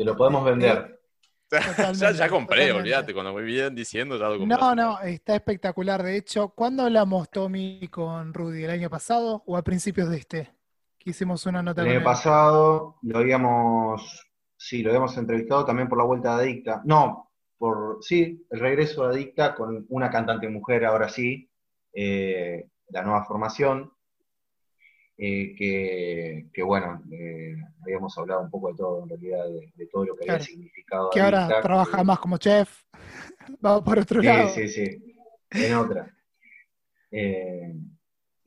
Te 0.00 0.06
lo 0.06 0.16
podemos 0.16 0.42
vender. 0.46 0.98
Ya, 2.16 2.28
compré, 2.30 2.72
olvídate, 2.72 3.12
cuando 3.12 3.34
me 3.34 3.42
vienen 3.42 3.74
diciendo 3.74 4.16
ya 4.16 4.28
lo 4.28 4.38
compré. 4.38 4.56
No, 4.56 4.74
no, 4.74 5.00
está 5.00 5.34
espectacular. 5.34 6.02
De 6.02 6.16
hecho, 6.16 6.50
¿cuándo 6.50 6.84
hablamos, 6.84 7.28
Tommy, 7.28 7.86
con 7.88 8.32
Rudy? 8.32 8.64
¿El 8.64 8.70
año 8.70 8.88
pasado 8.88 9.42
o 9.46 9.58
a 9.58 9.62
principios 9.62 10.08
de 10.08 10.16
este? 10.16 10.54
Que 10.96 11.10
hicimos 11.10 11.44
una 11.44 11.62
nota 11.62 11.82
El 11.82 11.88
con 11.88 11.90
año 11.90 11.98
él. 11.98 12.04
pasado 12.04 12.96
lo 13.02 13.18
habíamos, 13.18 14.26
sí, 14.56 14.82
lo 14.82 14.88
habíamos 14.90 15.18
entrevistado 15.18 15.66
también 15.66 15.88
por 15.88 15.98
la 15.98 16.04
vuelta 16.04 16.36
de 16.36 16.44
Adicta. 16.44 16.80
No, 16.84 17.32
por, 17.58 17.98
sí, 18.00 18.46
el 18.48 18.58
regreso 18.60 19.06
de 19.06 19.16
Adicta 19.16 19.54
con 19.54 19.84
una 19.90 20.08
cantante 20.08 20.48
mujer, 20.48 20.86
ahora 20.86 21.10
sí, 21.10 21.50
eh, 21.92 22.70
la 22.88 23.02
nueva 23.02 23.24
formación, 23.26 23.92
eh, 25.20 25.54
que, 25.56 26.46
que 26.52 26.62
bueno, 26.62 27.02
eh, 27.12 27.54
habíamos 27.82 28.16
hablado 28.18 28.42
un 28.42 28.50
poco 28.50 28.68
de 28.68 28.74
todo, 28.76 29.02
en 29.04 29.08
realidad, 29.10 29.44
de, 29.48 29.72
de 29.76 29.86
todo 29.88 30.04
lo 30.06 30.16
que 30.16 30.24
Claro. 30.24 30.36
había 30.36 30.46
significado 30.46 31.10
Que 31.12 31.20
ahora 31.20 31.60
trabaja 31.62 31.98
que- 31.98 32.04
más 32.04 32.18
como 32.20 32.38
chef. 32.38 32.84
Va 33.64 33.82
por 33.84 33.98
otro 33.98 34.20
Sí, 34.20 34.26
lado. 34.26 34.48
sí, 34.48 34.68
sí, 34.68 35.16
en 35.52 35.74
otra. 35.74 36.10
Eh, 37.10 37.74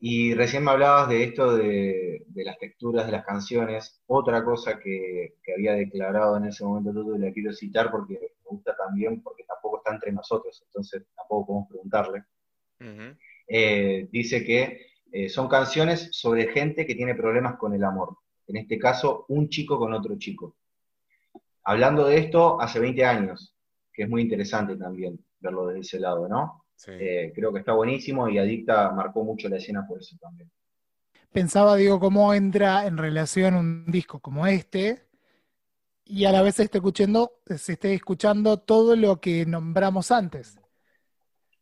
y 0.00 0.34
recién 0.34 0.64
me 0.64 0.70
hablabas 0.72 1.08
de 1.08 1.24
esto 1.24 1.56
de, 1.56 2.24
de 2.26 2.44
las 2.44 2.58
texturas 2.58 3.06
de 3.06 3.12
las 3.12 3.24
canciones. 3.24 4.02
Otra 4.06 4.44
cosa 4.44 4.78
que, 4.80 5.36
que 5.42 5.54
había 5.54 5.74
declarado 5.74 6.36
en 6.36 6.46
ese 6.46 6.64
momento 6.64 6.92
Tuto 6.92 7.16
y 7.16 7.20
la 7.20 7.32
quiero 7.32 7.52
citar 7.52 7.90
porque 7.90 8.14
me 8.20 8.28
gusta 8.44 8.76
también, 8.76 9.22
porque 9.22 9.44
tampoco 9.44 9.78
está 9.78 9.94
entre 9.94 10.12
nosotros, 10.12 10.62
entonces 10.66 11.04
tampoco 11.16 11.46
podemos 11.46 11.68
preguntarle. 11.68 12.24
Eh, 13.46 14.08
dice 14.10 14.44
que 14.44 14.78
eh, 15.16 15.28
son 15.28 15.46
canciones 15.46 16.08
sobre 16.10 16.48
gente 16.48 16.84
que 16.84 16.96
tiene 16.96 17.14
problemas 17.14 17.56
con 17.56 17.72
el 17.72 17.84
amor. 17.84 18.18
En 18.48 18.56
este 18.56 18.80
caso, 18.80 19.26
un 19.28 19.48
chico 19.48 19.78
con 19.78 19.94
otro 19.94 20.18
chico. 20.18 20.56
Hablando 21.62 22.08
de 22.08 22.18
esto 22.18 22.60
hace 22.60 22.80
20 22.80 23.04
años, 23.04 23.54
que 23.92 24.02
es 24.02 24.08
muy 24.08 24.22
interesante 24.22 24.74
también 24.74 25.24
verlo 25.38 25.68
desde 25.68 25.80
ese 25.82 26.00
lado, 26.00 26.28
¿no? 26.28 26.64
Sí. 26.74 26.90
Eh, 26.98 27.32
creo 27.32 27.52
que 27.52 27.60
está 27.60 27.74
buenísimo 27.74 28.28
y 28.28 28.38
Adicta 28.38 28.90
marcó 28.90 29.22
mucho 29.22 29.48
la 29.48 29.58
escena 29.58 29.86
por 29.86 30.00
eso 30.00 30.16
también. 30.20 30.50
Pensaba, 31.30 31.76
digo, 31.76 32.00
cómo 32.00 32.34
entra 32.34 32.84
en 32.84 32.98
relación 32.98 33.54
un 33.54 33.86
disco 33.86 34.18
como 34.18 34.48
este 34.48 35.06
y 36.04 36.24
a 36.24 36.32
la 36.32 36.42
vez 36.42 36.56
se 36.56 36.64
esté 36.64 36.78
escuchando, 36.78 37.40
se 37.46 37.74
esté 37.74 37.94
escuchando 37.94 38.56
todo 38.56 38.96
lo 38.96 39.20
que 39.20 39.46
nombramos 39.46 40.10
antes. 40.10 40.58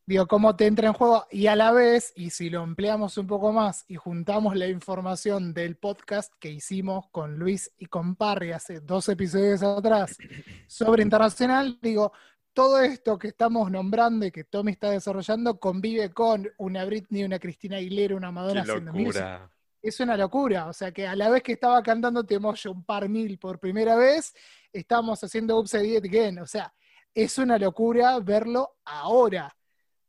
Digo, 0.05 0.27
cómo 0.27 0.57
te 0.57 0.66
entra 0.66 0.89
en 0.89 0.95
juego 0.95 1.27
y 1.31 1.47
a 1.47 1.55
la 1.55 1.70
vez, 1.70 2.12
y 2.16 2.31
si 2.31 2.51
lo 2.51 2.65
empleamos 2.65 3.19
un 3.19 3.29
poco 3.29 3.53
más 3.53 3.85
y 3.87 3.95
juntamos 3.95 4.57
la 4.57 4.66
información 4.66 5.55
del 5.55 5.77
podcast 5.77 6.33
que 6.41 6.51
hicimos 6.51 7.07
con 7.12 7.39
Luis 7.39 7.73
y 7.79 7.87
con 7.87 8.16
Parry 8.16 8.51
hace 8.51 8.81
dos 8.81 9.09
episodios 9.09 9.62
atrás 9.62 10.19
sobre 10.66 11.05
internacional, 11.05 11.79
digo, 11.81 12.12
todo 12.53 12.81
esto 12.81 13.16
que 13.16 13.29
estamos 13.29 13.70
nombrando 13.70 14.27
y 14.27 14.33
que 14.33 14.43
Tommy 14.43 14.73
está 14.73 14.91
desarrollando 14.91 15.61
convive 15.61 16.11
con 16.12 16.51
una 16.59 16.85
Britney, 16.85 17.23
una 17.23 17.39
Cristina 17.39 17.77
Aguilera, 17.77 18.16
una 18.16 18.33
Madonna 18.33 18.65
Qué 18.65 18.81
music. 18.81 18.95
locura. 18.97 19.51
Es 19.81 20.01
una 20.01 20.16
locura, 20.16 20.66
o 20.66 20.73
sea 20.73 20.91
que 20.91 21.07
a 21.07 21.15
la 21.15 21.29
vez 21.29 21.45
que 21.45 21.53
estaba 21.53 21.81
cantando 21.81 22.24
Te 22.24 22.35
Emoyo 22.35 22.73
un 22.73 22.85
par 22.85 23.09
mil 23.09 23.39
por 23.39 23.61
primera 23.61 23.95
vez, 23.95 24.35
estábamos 24.73 25.23
haciendo 25.23 25.59
Upside 25.61 25.99
It 25.99 26.05
Again, 26.05 26.41
o 26.41 26.47
sea, 26.47 26.74
es 27.15 27.39
una 27.39 27.57
locura 27.57 28.19
verlo 28.19 28.79
ahora. 28.85 29.55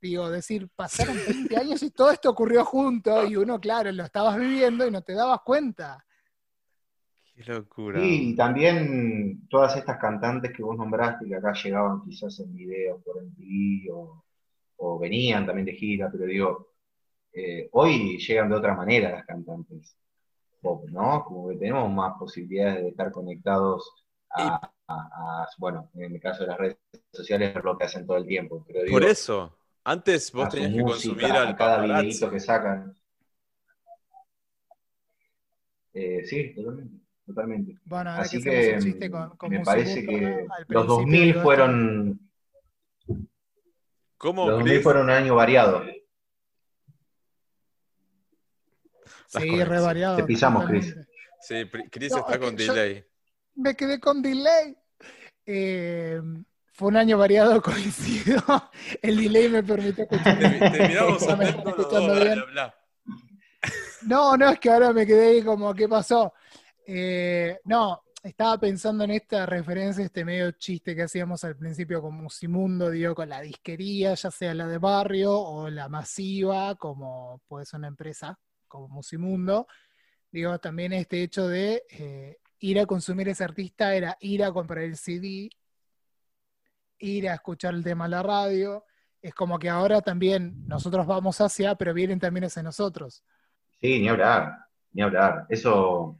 Digo, 0.04 0.30
decir, 0.30 0.68
pasaron 0.76 1.16
20 1.26 1.56
años 1.56 1.82
y 1.82 1.90
todo 1.90 2.12
esto 2.12 2.30
ocurrió 2.30 2.66
junto 2.66 3.26
y 3.26 3.38
uno, 3.38 3.58
claro, 3.58 3.90
lo 3.94 4.04
estabas 4.04 4.38
viviendo 4.38 4.86
y 4.86 4.92
no 4.92 5.02
te 5.02 5.14
dabas 5.14 5.40
cuenta. 5.46 6.06
Qué 7.34 7.44
locura. 7.46 8.02
Sí, 8.02 8.32
y 8.32 8.36
también 8.36 9.48
todas 9.50 9.78
estas 9.78 9.98
cantantes 10.00 10.52
que 10.52 10.62
vos 10.62 10.76
nombraste, 10.78 11.26
que 11.26 11.36
acá 11.36 11.54
llegaban 11.54 12.02
quizás 12.04 12.38
en 12.42 12.54
videos 12.54 13.02
por 13.02 13.18
MTV 13.24 13.94
o, 13.94 14.24
o 14.78 15.00
venían 15.00 15.46
también 15.46 15.66
de 15.68 15.74
gira, 15.74 16.10
pero 16.12 16.26
digo, 16.26 16.68
eh, 17.34 17.70
hoy 17.74 18.18
llegan 18.20 18.50
de 18.50 18.56
otra 18.58 18.76
manera 18.76 19.12
las 19.12 19.26
cantantes 19.26 19.96
pop, 20.62 20.86
¿no? 20.90 21.24
Como 21.26 21.50
que 21.50 21.58
tenemos 21.58 21.92
más 21.92 22.14
posibilidades 22.20 22.84
de 22.84 22.90
estar 22.90 23.12
conectados 23.12 24.06
a, 24.32 24.56
a- 24.88 25.44
a- 25.44 25.48
bueno, 25.58 25.90
en 25.96 26.14
el 26.16 26.20
caso 26.22 26.44
de 26.44 26.50
las 26.50 26.58
redes 26.58 26.78
sociales, 27.14 27.56
es 27.56 27.64
lo 27.64 27.78
que 27.78 27.86
hacen 27.86 28.06
todo 28.06 28.18
el 28.18 28.26
tiempo, 28.28 28.64
pero 28.68 28.84
digo, 28.84 29.00
Por 29.00 29.04
eso, 29.04 29.56
antes 29.84 30.32
vos 30.32 30.50
tenías 30.50 30.74
que 30.74 30.82
consumir 30.82 31.26
al 31.26 31.48
a 31.50 31.56
cada 31.56 31.76
paparazzi. 31.78 32.06
videito 32.08 32.32
que 32.32 32.40
sacan. 32.40 32.96
Eh, 35.94 36.24
sí, 36.26 36.54
totalmente, 36.56 36.98
totalmente. 37.26 37.78
Bueno, 37.86 38.10
ahora 38.12 38.24
Así 38.24 38.42
que 38.42 38.80
que 39.00 39.12
con, 39.12 39.38
con 39.38 39.50
me 39.52 39.60
parece 39.60 40.06
que 40.06 40.46
los 40.68 40.68
principio 40.68 40.84
2000 40.86 41.24
digo, 41.26 41.42
fueron, 41.44 42.20
¿Cómo, 44.18 44.46
los 44.48 44.56
2000 44.60 44.74
Chris? 44.74 44.84
fueron 44.84 45.04
un 45.04 45.10
año 45.12 45.36
variado. 45.36 45.84
Sí, 49.28 49.64
re 49.64 49.80
variado. 49.80 50.18
Te 50.18 50.24
pisamos. 50.24 50.66
Chris. 50.68 50.96
Sí, 51.42 51.56
Chris 51.92 52.12
No, 52.12 52.18
está 52.20 52.34
es 52.34 52.38
con 52.40 52.56
yo- 52.58 52.74
delay. 52.74 53.06
Me 53.56 53.76
quedé 53.76 54.00
con 54.00 54.22
delay. 54.22 54.76
Eh, 55.46 56.22
fue 56.74 56.88
un 56.90 56.98
año 56.98 57.18
variado, 57.18 57.62
coincido. 57.62 58.44
El 59.02 59.18
delay 59.18 59.50
me 59.50 59.64
permitió 59.64 60.04
escuchar. 60.04 60.38
Te, 60.40 60.70
te 60.70 60.88
miramos 60.88 61.22
No 61.28 61.38
me 61.38 61.46
atentos 61.46 61.48
están 61.48 61.66
los 61.66 61.80
escuchando 61.80 62.16
dos, 62.16 62.24
bien. 62.24 62.36
bla, 62.36 62.46
bla, 62.52 62.76
No, 64.02 64.36
no, 64.38 64.50
es 64.50 64.60
que 64.60 64.70
ahora 64.70 64.92
me 64.92 65.06
quedé 65.06 65.28
ahí 65.30 65.44
como, 65.44 65.74
¿qué 65.74 65.88
pasó? 65.88 66.34
Eh, 66.86 67.60
no, 67.66 68.04
estaba 68.24 68.58
pensando 68.60 69.04
en 69.04 69.12
esta 69.12 69.46
referencia, 69.46 70.04
este 70.04 70.26
medio 70.26 70.52
chiste 70.52 70.96
que 70.96 71.04
hacíamos 71.04 71.44
al 71.44 71.56
principio 71.56 72.02
con 72.02 72.16
Musimundo, 72.16 72.90
digo, 72.90 73.14
con 73.14 73.30
la 73.30 73.42
disquería, 73.42 74.16
ya 74.16 74.32
sea 74.32 74.54
la 74.54 74.68
de 74.68 74.80
barrio 74.80 75.34
o 75.38 75.70
la 75.70 75.88
masiva, 75.90 76.76
como 76.76 77.42
puede 77.48 77.66
ser 77.66 77.80
una 77.80 77.88
empresa 77.90 78.40
como 78.68 78.88
Musimundo. 78.88 79.68
Digo, 80.32 80.58
también 80.60 80.94
este 80.94 81.22
hecho 81.22 81.48
de 81.48 81.84
eh, 81.92 82.40
ir 82.60 82.80
a 82.80 82.88
consumir 82.88 83.30
ese 83.30 83.44
artista 83.44 83.94
era 83.94 84.18
ir 84.22 84.44
a 84.44 84.52
comprar 84.52 84.84
el 84.84 84.98
CD, 84.98 85.50
ir 87.04 87.30
a 87.30 87.36
escuchar 87.36 87.74
el 87.74 87.84
tema 87.84 88.06
en 88.06 88.12
la 88.12 88.24
radio. 88.24 88.86
Es 89.22 89.34
como 89.34 89.60
que 89.60 89.70
ahora 89.70 90.02
también 90.02 90.68
nosotros 90.68 91.06
vamos 91.08 91.40
hacia, 91.42 91.76
pero 91.76 91.94
vienen 91.94 92.20
también 92.20 92.46
hacia 92.46 92.64
nosotros. 92.64 93.24
Sí, 93.82 94.00
ni 94.00 94.08
hablar, 94.10 94.58
ni 94.94 95.02
hablar. 95.02 95.46
Eso, 95.50 96.18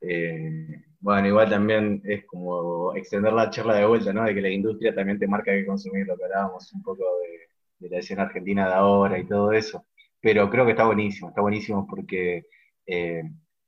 eh, 0.00 0.84
bueno, 1.00 1.28
igual 1.28 1.50
también 1.50 2.00
es 2.04 2.24
como 2.26 2.94
extender 2.96 3.32
la 3.32 3.50
charla 3.50 3.74
de 3.74 3.86
vuelta, 3.86 4.12
¿no? 4.12 4.24
De 4.24 4.34
que 4.34 4.40
la 4.40 4.50
industria 4.50 4.94
también 4.94 5.18
te 5.18 5.26
marca 5.26 5.52
que 5.52 5.66
consumir 5.66 6.06
lo 6.06 6.16
que 6.16 6.24
hablábamos 6.24 6.72
un 6.72 6.82
poco 6.82 7.04
de, 7.22 7.86
de 7.86 7.90
la 7.90 7.98
escena 7.98 8.22
argentina 8.24 8.68
de 8.68 8.74
ahora 8.74 9.18
y 9.18 9.26
todo 9.26 9.52
eso. 9.52 9.86
Pero 10.20 10.48
creo 10.50 10.64
que 10.64 10.72
está 10.72 10.84
buenísimo, 10.84 11.28
está 11.30 11.40
buenísimo 11.40 11.86
porque 11.88 12.46
eh, 12.86 13.22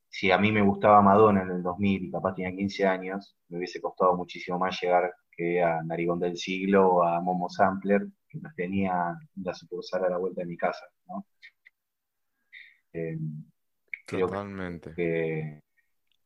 si 0.08 0.30
a 0.30 0.38
mí 0.38 0.52
me 0.52 0.62
gustaba 0.62 1.02
Madonna 1.02 1.42
en 1.42 1.50
el 1.50 1.62
2000 1.62 2.04
y 2.04 2.10
capaz 2.10 2.34
tenía 2.34 2.54
15 2.54 2.86
años, 2.86 3.36
me 3.48 3.58
hubiese 3.58 3.80
costado 3.80 4.16
muchísimo 4.16 4.58
más 4.58 4.78
llegar 4.80 5.12
que 5.42 5.62
a 5.62 5.82
Narigón 5.82 6.20
del 6.20 6.36
Siglo 6.36 6.94
o 6.94 7.02
a 7.02 7.20
Momo 7.20 7.48
Sampler, 7.48 8.02
que 8.28 8.38
los 8.38 8.54
tenía 8.54 9.16
la 9.36 9.54
sucursal 9.54 10.04
a 10.04 10.10
la 10.10 10.18
vuelta 10.18 10.42
de 10.42 10.46
mi 10.46 10.56
casa, 10.56 10.86
¿no? 11.08 11.26
Eh, 12.92 13.18
que 14.06 14.18
Totalmente. 14.18 14.92
que, 14.94 15.62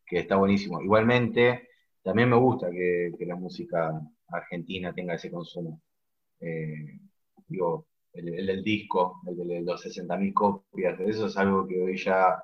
que 0.04 0.18
está 0.18 0.36
buenísimo. 0.36 0.82
Igualmente, 0.82 1.68
también 2.02 2.28
me 2.30 2.36
gusta 2.36 2.70
que, 2.70 3.12
que 3.18 3.26
la 3.26 3.36
música 3.36 3.92
argentina 4.28 4.92
tenga 4.92 5.14
ese 5.14 5.30
consumo. 5.30 5.80
Eh, 6.40 6.98
digo, 7.48 7.86
el, 8.12 8.50
el 8.50 8.62
disco, 8.64 9.20
el 9.26 9.36
de 9.36 9.62
los 9.62 9.84
60.000 9.84 10.32
copias, 10.34 11.00
eso 11.00 11.26
es 11.26 11.36
algo 11.36 11.66
que 11.66 11.80
hoy 11.80 11.96
ya 11.96 12.42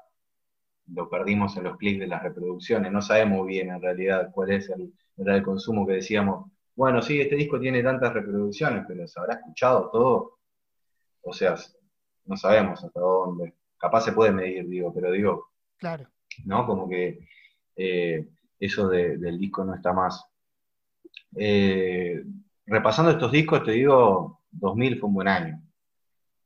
lo 0.87 1.09
perdimos 1.09 1.57
en 1.57 1.65
los 1.65 1.77
clics 1.77 2.01
de 2.01 2.07
las 2.07 2.23
reproducciones. 2.23 2.93
No 2.93 3.03
sabemos 3.03 3.47
bien 3.47 3.71
en 3.71 3.83
realidad 3.83 4.31
cuál 4.33 4.53
es 4.53 4.69
el, 4.71 4.93
era 5.17 5.37
el 5.37 5.43
consumo 5.43 5.87
que 5.87 5.95
decíamos. 5.95 6.52
Bueno, 6.75 7.03
sí, 7.03 7.21
este 7.21 7.37
disco 7.37 7.61
tiene 7.61 7.83
tantas 7.83 8.13
reproducciones, 8.15 8.85
pero 8.89 9.07
¿se 9.07 9.21
habrá 9.21 9.35
escuchado 9.35 9.91
todo? 9.91 10.39
O 11.23 11.33
sea, 11.33 11.57
no 12.27 12.37
sabemos 12.37 12.83
hasta 12.85 13.01
dónde. 13.01 13.55
Capaz 13.79 14.03
se 14.03 14.13
puede 14.13 14.33
medir, 14.33 14.69
digo, 14.69 14.93
pero 14.95 15.11
digo, 15.13 15.51
Claro. 15.79 16.09
¿no? 16.45 16.67
Como 16.67 16.89
que 16.89 17.29
eh, 17.77 18.29
eso 18.59 18.89
de- 18.89 19.19
del 19.19 19.39
disco 19.39 19.65
no 19.65 19.75
está 19.75 19.93
más. 19.93 20.25
Eh, 21.37 22.23
repasando 22.67 23.11
estos 23.11 23.33
discos, 23.33 23.65
te 23.65 23.73
digo, 23.73 24.43
2000 24.51 24.99
fue 24.99 25.09
un 25.09 25.15
buen 25.15 25.29
año 25.29 25.61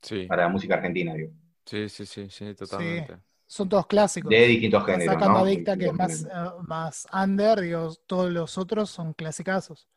Sí, 0.03 0.27
para 0.27 0.45
la 0.45 0.49
música 0.49 0.75
argentina, 0.75 1.15
digo. 1.15 1.33
sí, 1.65 1.89
sí, 1.89 2.07
sí, 2.07 2.29
sí, 2.31 2.55
totalmente. 2.55 3.19
Son 3.49 3.69
todos 3.69 3.87
clásicos. 3.87 4.31
De 4.31 4.47
distintos 4.47 4.85
géneros, 4.87 5.15
Sacando 5.15 5.39
¿no? 5.41 5.45
a 5.45 5.49
Dicta, 5.49 5.77
que 5.77 5.87
es 5.87 5.93
más, 5.95 6.25
eh, 6.25 6.29
más 6.67 7.07
under, 7.13 7.61
digo, 7.61 7.93
todos 8.07 8.31
los 8.31 8.59
otros 8.59 8.91
son 8.91 9.13
clasicazos. 9.15 9.89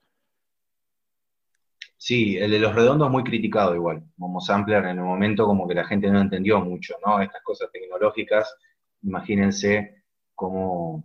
Sí, 2.02 2.38
el 2.38 2.52
de 2.52 2.60
los 2.60 2.74
redondos 2.74 3.12
muy 3.12 3.24
criticado 3.26 3.76
igual, 3.76 4.04
como 4.18 4.40
sampler 4.40 4.86
en 4.86 5.00
el 5.00 5.04
momento 5.04 5.46
como 5.46 5.68
que 5.68 5.76
la 5.76 5.84
gente 5.86 6.10
no 6.10 6.22
entendió 6.22 6.62
mucho, 6.62 6.96
¿no? 7.06 7.22
Estas 7.22 7.44
cosas 7.44 7.70
tecnológicas, 7.74 8.56
imagínense 9.04 10.04
como, 10.34 11.04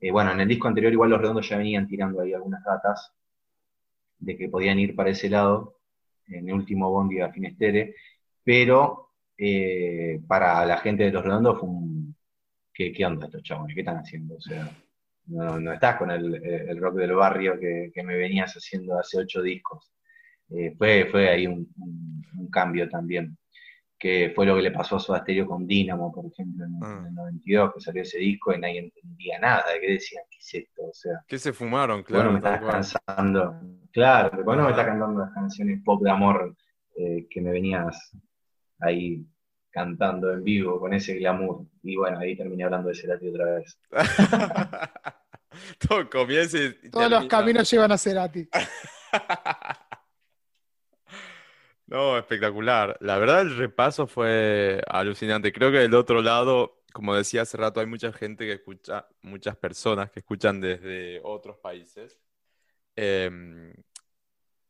eh, 0.00 0.10
bueno, 0.10 0.32
en 0.32 0.40
el 0.40 0.48
disco 0.48 0.66
anterior 0.66 0.92
igual 0.92 1.10
los 1.10 1.20
redondos 1.20 1.48
ya 1.48 1.58
venían 1.58 1.86
tirando 1.86 2.20
ahí 2.20 2.32
algunas 2.34 2.64
datas 2.64 3.12
de 4.18 4.36
que 4.36 4.48
podían 4.48 4.80
ir 4.80 4.96
para 4.96 5.10
ese 5.10 5.30
lado, 5.30 5.78
en 6.26 6.48
el 6.48 6.54
último 6.54 6.90
Bondi 6.90 7.20
a 7.20 7.30
Finestere, 7.32 7.94
pero 8.42 9.10
eh, 9.38 10.20
para 10.26 10.66
la 10.66 10.78
gente 10.78 11.04
de 11.04 11.12
los 11.12 11.24
redondos 11.24 11.60
fue 11.60 11.68
un, 11.68 12.16
¿qué, 12.74 12.92
qué 12.92 13.06
onda 13.06 13.26
estos 13.26 13.44
chabones? 13.44 13.74
¿Qué 13.76 13.82
están 13.82 13.98
haciendo? 13.98 14.34
O 14.34 14.40
sea, 14.40 14.68
no, 15.26 15.72
estás 15.72 15.96
con 15.98 16.10
el, 16.10 16.34
el 16.44 16.80
rock 16.80 16.96
del 16.96 17.12
barrio 17.14 17.60
que 17.60 18.02
me 18.02 18.16
venías 18.16 18.52
haciendo 18.54 18.98
hace 18.98 19.18
ocho 19.18 19.40
discos. 19.40 19.92
Eh, 20.54 20.74
fue, 20.76 21.08
fue 21.10 21.28
ahí 21.28 21.46
un, 21.46 21.66
un- 21.78 22.24
un 22.38 22.50
cambio 22.50 22.88
también, 22.88 23.36
que 23.98 24.32
fue 24.34 24.44
lo 24.46 24.56
que 24.56 24.62
le 24.62 24.70
pasó 24.72 24.96
a 24.96 25.00
Soda 25.00 25.20
Stereo 25.20 25.46
con 25.46 25.66
Dynamo, 25.66 26.12
por 26.12 26.26
ejemplo, 26.26 26.64
en, 26.64 26.72
Ah. 26.82 26.98
en 27.00 27.06
el 27.06 27.14
92, 27.14 27.74
que 27.74 27.80
salió 27.80 28.02
ese 28.02 28.18
disco 28.18 28.52
y 28.52 28.58
nadie 28.58 28.80
entendía 28.80 29.38
nada, 29.38 29.64
que 29.80 29.92
decían, 29.92 30.24
¿qué 30.30 30.38
es 30.38 30.54
esto? 30.54 30.82
O 30.84 30.92
sea, 30.94 31.12
¿Qué 31.28 31.38
se 31.38 31.52
fumaron? 31.52 32.04
bueno, 32.08 32.30
Claro, 32.30 32.32
me 32.32 32.40
tal 32.40 32.54
estás 32.54 32.90
cual. 32.92 33.06
cansando, 33.06 33.60
claro, 33.92 34.44
bueno, 34.44 34.64
me 34.64 34.70
estás 34.70 34.86
cantando 34.86 35.20
las 35.20 35.32
canciones 35.32 35.80
pop 35.84 36.02
de 36.02 36.10
amor 36.10 36.56
eh, 36.96 37.26
que 37.30 37.40
me 37.40 37.50
venías 37.52 38.10
ahí 38.80 39.24
cantando 39.70 40.32
en 40.32 40.42
vivo 40.44 40.78
con 40.80 40.92
ese 40.92 41.14
glamour. 41.14 41.64
Y 41.82 41.96
bueno, 41.96 42.18
ahí 42.18 42.36
terminé 42.36 42.64
hablando 42.64 42.88
de 42.90 42.94
Cerati 42.94 43.28
otra 43.28 43.44
vez. 43.54 43.78
Todo 45.88 46.08
comienza 46.10 46.58
y 46.58 46.90
Todos 46.90 47.10
los 47.10 47.24
caminos 47.26 47.70
llevan 47.70 47.92
a 47.92 47.98
Cerati. 47.98 48.48
No, 51.92 52.16
espectacular. 52.16 52.96
La 53.00 53.18
verdad, 53.18 53.42
el 53.42 53.54
repaso 53.54 54.06
fue 54.06 54.80
alucinante. 54.88 55.52
Creo 55.52 55.70
que 55.70 55.76
del 55.78 55.94
otro 55.94 56.22
lado, 56.22 56.82
como 56.90 57.14
decía 57.14 57.42
hace 57.42 57.58
rato, 57.58 57.80
hay 57.80 57.86
mucha 57.86 58.12
gente 58.14 58.46
que 58.46 58.54
escucha, 58.54 59.06
muchas 59.20 59.56
personas 59.58 60.10
que 60.10 60.20
escuchan 60.20 60.58
desde 60.58 61.20
otros 61.22 61.58
países. 61.58 62.18
Eh, 62.96 63.30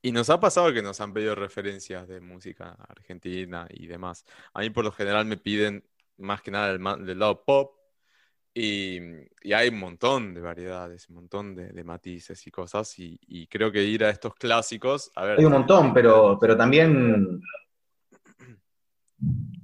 y 0.02 0.10
nos 0.10 0.30
ha 0.30 0.40
pasado 0.40 0.72
que 0.72 0.82
nos 0.82 1.00
han 1.00 1.12
pedido 1.12 1.36
referencias 1.36 2.08
de 2.08 2.20
música 2.20 2.76
argentina 2.88 3.68
y 3.70 3.86
demás. 3.86 4.24
A 4.52 4.60
mí 4.60 4.70
por 4.70 4.84
lo 4.84 4.90
general 4.90 5.24
me 5.26 5.36
piden 5.36 5.84
más 6.16 6.42
que 6.42 6.50
nada 6.50 6.72
del 6.76 7.18
lado 7.18 7.44
pop 7.44 7.76
y, 8.54 8.98
y 9.42 9.52
hay 9.52 9.68
un 9.70 9.78
montón 9.78 10.34
de 10.34 10.40
variedades, 10.40 11.08
un 11.08 11.16
montón 11.16 11.54
de, 11.54 11.72
de 11.72 11.84
matices 11.84 12.46
y 12.46 12.50
cosas 12.50 12.98
y, 12.98 13.46
creo 13.48 13.72
que 13.72 13.82
ir 13.82 14.04
a 14.04 14.10
estos 14.10 14.34
clásicos, 14.34 15.10
Hay 15.16 15.44
un 15.44 15.52
montón, 15.52 15.94
pero, 15.94 16.38
pero 16.40 16.56
también. 16.56 17.40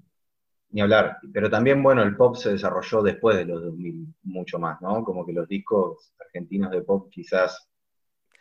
Ni 0.71 0.83
hablar. 0.83 1.17
Pero 1.33 1.49
también, 1.49 1.83
bueno, 1.83 2.03
el 2.03 2.15
pop 2.15 2.37
se 2.37 2.53
desarrolló 2.53 3.03
después 3.03 3.39
de 3.39 3.47
los 3.47 3.63
2000, 3.63 4.15
mucho 4.25 4.59
más, 4.59 4.79
¿no? 4.83 5.03
Como 5.03 5.25
que 5.25 5.33
los 5.33 5.49
discos 5.49 6.13
argentinos 6.21 6.71
de 6.71 6.83
pop, 6.83 7.09
quizás 7.11 7.71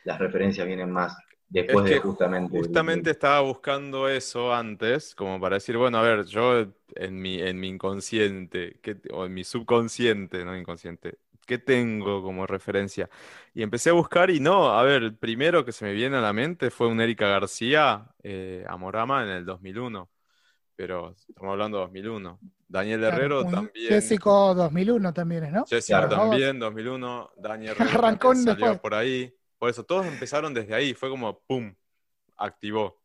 las 0.04 0.20
referencias 0.20 0.68
vienen 0.68 0.92
más 0.92 1.18
después 1.50 1.86
Es 1.86 1.90
que 1.90 1.96
de 1.96 2.00
justamente. 2.00 2.58
Justamente 2.60 3.10
2000. 3.10 3.12
estaba 3.12 3.42
buscando 3.42 4.08
eso 4.10 4.54
antes, 4.54 5.14
como 5.16 5.40
para 5.40 5.56
decir, 5.58 5.78
bueno, 5.78 5.98
a 5.98 6.02
ver, 6.02 6.26
yo 6.26 6.66
en 6.96 7.22
mi, 7.22 7.40
en 7.42 7.60
mi 7.60 7.68
inconsciente, 7.70 8.80
¿qué- 8.82 8.98
o 9.12 9.26
en 9.26 9.34
mi 9.34 9.44
subconsciente, 9.44 10.46
no 10.46 10.56
inconsciente, 10.58 11.20
¿qué 11.46 11.58
tengo 11.58 12.24
como 12.24 12.48
referencia? 12.48 13.10
Y 13.54 13.64
empecé 13.64 13.90
a 13.90 13.94
buscar 13.94 14.30
y 14.30 14.40
no, 14.40 14.72
a 14.78 14.84
ver, 14.84 15.04
el 15.04 15.16
primero 15.16 15.66
que 15.66 15.72
se 15.74 15.86
me 15.86 15.94
viene 15.94 16.18
a 16.18 16.22
la 16.22 16.34
mente 16.34 16.72
fue 16.72 16.88
un 16.88 17.02
Erika 17.02 17.28
García, 17.28 18.08
eh, 18.24 18.64
Amorama, 18.68 19.24
en 19.24 19.30
el 19.30 19.46
2001, 19.46 20.10
pero 20.76 21.12
estamos 21.12 21.52
hablando 21.52 21.78
de 21.80 21.84
2001. 21.84 22.40
Daniel 22.68 23.04
Herrero 23.04 23.46
también. 23.46 23.74
Jessico 23.90 24.54
2001 24.54 25.14
también 25.14 25.46
es, 25.46 25.52
¿no? 25.54 25.66
Jessica 25.66 26.08
Claro. 26.08 26.10
también, 26.10 26.60
2001, 26.60 27.30
Daniel 27.38 27.76
Herrero 27.80 28.34
salió 28.36 28.56
después. 28.72 28.82
por 28.82 28.94
ahí. 28.96 29.34
Por 29.58 29.70
eso, 29.70 29.84
todos 29.84 30.06
empezaron 30.06 30.54
desde 30.54 30.74
ahí, 30.76 30.94
fue 30.94 31.10
como, 31.10 31.40
¡pum!, 31.48 31.74
activó. 32.38 33.02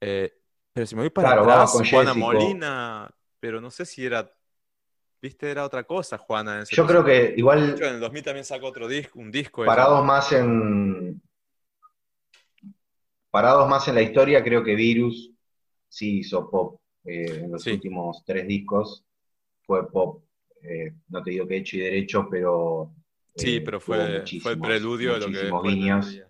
Eh, 0.00 0.32
pero 0.72 0.86
si 0.86 0.94
me 0.96 1.02
voy 1.02 1.10
para 1.10 1.28
Claro, 1.28 1.42
atrás, 1.42 1.72
con 1.72 1.84
Juana 1.86 2.14
Jessico. 2.14 2.14
Molina, 2.14 3.10
pero 3.40 3.60
no 3.60 3.70
sé 3.70 3.86
si 3.86 4.04
era, 4.06 4.30
viste, 5.22 5.50
era 5.50 5.64
otra 5.64 5.84
cosa 5.84 6.18
Juana 6.18 6.56
en 6.56 6.62
ese 6.62 6.76
Yo 6.76 6.86
creo 6.86 7.04
que 7.04 7.34
igual. 7.36 7.76
En 7.80 7.94
el 7.94 8.00
2000 8.00 8.22
también 8.24 8.44
sacó 8.44 8.66
otro 8.68 8.88
disco, 8.88 9.18
un 9.18 9.30
disco. 9.30 9.64
parados 9.64 10.00
ella. 10.00 10.06
más 10.06 10.32
en 10.32 11.20
parados 13.30 13.68
más 13.68 13.86
en 13.88 13.94
la 13.94 14.02
historia, 14.02 14.42
creo 14.42 14.62
que 14.64 14.74
Virus 14.74 15.30
sí 15.88 16.18
hizo 16.20 16.50
pop 16.50 16.80
eh, 17.04 17.40
en 17.44 17.52
los 17.52 17.64
Sí. 17.64 17.72
últimos 17.72 18.24
tres 18.24 18.46
discos. 18.46 19.04
Fue 19.62 19.90
pop, 19.90 20.24
eh, 20.62 20.94
no 21.08 21.22
te 21.22 21.30
digo 21.30 21.46
que 21.46 21.58
hecho 21.58 21.76
y 21.76 21.80
derecho, 21.80 22.28
pero 22.30 22.92
Sí, 23.34 23.56
eh, 23.56 23.60
pero 23.60 23.80
fue, 23.80 24.24
fue 24.42 24.52
el 24.52 24.60
preludio 24.60 25.14
de 25.14 25.20
lo 25.20 25.62
que 25.62 25.68
guiños. 25.68 26.20